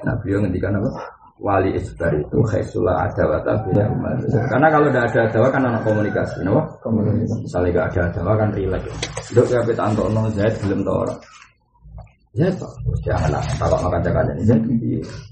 Nah 0.03 0.15
beliau 0.21 0.43
ngendikan 0.43 0.77
apa? 0.79 0.91
Wali 1.37 1.77
isbar 1.77 2.17
itu 2.17 2.41
khaisula 2.49 2.97
adawata 3.05 3.61
bila 3.69 3.85
umat. 3.93 4.25
Karena 4.49 4.73
kalau 4.73 4.89
tidak 4.89 5.05
ada 5.13 5.21
adawa 5.29 5.49
kan 5.53 5.69
ada 5.69 5.81
komunikasi, 5.85 6.41
no? 6.49 6.65
Komunikasi. 6.81 7.45
Misalnya 7.45 7.85
ada 7.85 8.01
adawa 8.09 8.33
kan 8.41 8.49
rilek. 8.57 8.83
Dok 9.37 9.47
ya 9.53 9.61
kita 9.69 9.83
antok 9.85 10.09
nong 10.17 10.33
Zaid 10.33 10.57
belum 10.65 10.81
tahu 10.81 10.97
orang. 11.05 11.21
Zaid 12.37 12.57
pak, 12.57 12.73
jangan 13.05 13.37
lah. 13.37 13.45
Takut 13.61 13.81
makan 13.85 14.01
jaga 14.01 14.21
jadi 14.33 14.43
Zaid. 14.49 14.63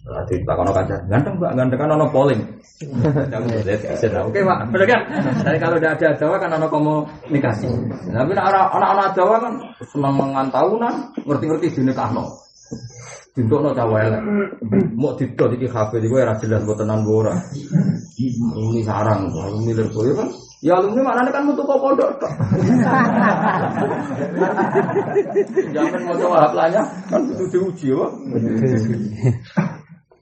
Nanti 0.05 0.35
takut 0.44 0.64
makan 0.68 0.85
jaga. 0.93 1.05
Ganteng 1.09 1.35
pak, 1.40 1.51
ganteng 1.56 1.78
kan 1.81 1.89
ono 1.97 2.06
polling. 2.12 2.43
Oke 4.28 4.40
pak, 4.44 4.59
benar 4.68 4.85
kan? 4.85 5.01
Jadi 5.40 5.56
kalau 5.56 5.76
tidak 5.81 5.93
ada 5.97 6.06
adawa 6.20 6.36
kan 6.36 6.51
ada 6.52 6.68
komunikasi. 6.68 7.68
Tapi 8.12 8.32
orang-orang 8.36 9.09
adawa 9.09 9.36
kan 9.40 9.52
senang 9.89 10.14
mengantahunan, 10.20 10.94
ngerti-ngerti 11.24 11.81
dunia 11.81 11.97
kahno. 11.97 12.28
Bentuk 13.35 13.66
no 13.66 13.74
cawa 13.74 13.98
elek. 14.06 14.23
Mau 14.94 15.11
didot 15.19 15.51
iki 15.59 15.66
HP 15.66 15.98
di 15.98 16.06
gue 16.06 16.23
jelas 16.23 16.62
buat 16.62 16.78
tenan 16.78 17.02
ora. 17.02 17.35
Ini 18.15 18.81
sarang, 18.86 19.27
ini 19.27 19.74
milir 19.74 19.90
gue 19.90 20.15
kan. 20.15 20.31
Ya 20.62 20.78
alumni 20.81 21.02
mana 21.02 21.28
kan 21.28 21.44
mutu 21.44 21.61
kok 21.66 21.77
pondok 21.77 22.09
tok. 22.23 22.32
Jangan 25.77 26.01
mau 26.09 26.16
coba 26.16 26.48
haplanya 26.48 26.81
kan 27.11 27.20
kudu 27.35 27.44
diuji 27.52 27.93
ya. 27.93 28.06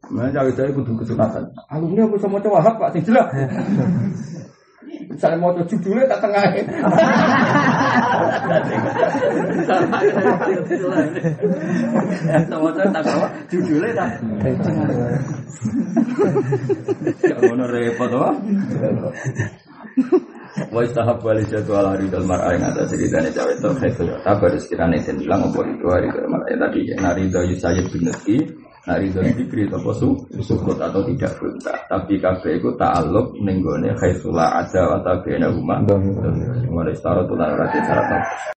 Mana 0.09 0.33
cawe 0.33 0.51
cawe 0.51 0.71
kudu 0.73 0.93
kesunatan. 1.05 1.45
Alumni 1.71 2.09
aku 2.09 2.17
sama 2.17 2.41
coba 2.41 2.65
pak 2.65 2.97
sing 2.97 3.05
jelas. 3.07 3.29
Misalnya 5.13 5.37
mau 5.37 5.53
judulnya 5.53 6.09
tak 6.09 6.25
tengah 6.25 6.43
Sama 12.49 12.69
tak 12.77 13.03
kawa 13.05 13.29
judulnya 13.53 13.93
tak 13.95 14.11
repot 17.73 18.11
itu. 23.55 23.69
Apa 24.25 24.47
itu. 24.53 24.65
Hari 27.03 27.25
Nah 28.83 28.99
ridho 28.99 29.23
dikri 29.23 29.71
atau 29.71 29.95
su 29.95 30.09
sukut 30.43 30.75
atau 30.75 31.07
tidak 31.07 31.39
berontak. 31.39 31.87
Tapi 31.87 32.19
kafe 32.19 32.59
itu 32.59 32.75
ta'aluk 32.75 33.39
nenggone 33.39 33.95
khaisula 33.95 34.59
ada 34.59 34.91
wa 34.91 34.99
tabena 35.07 35.47
rumah. 35.55 35.79
Mulai 36.67 36.91
setara 36.91 37.23
tulang 37.23 37.55
rati 37.55 37.79
syarat 37.79 38.27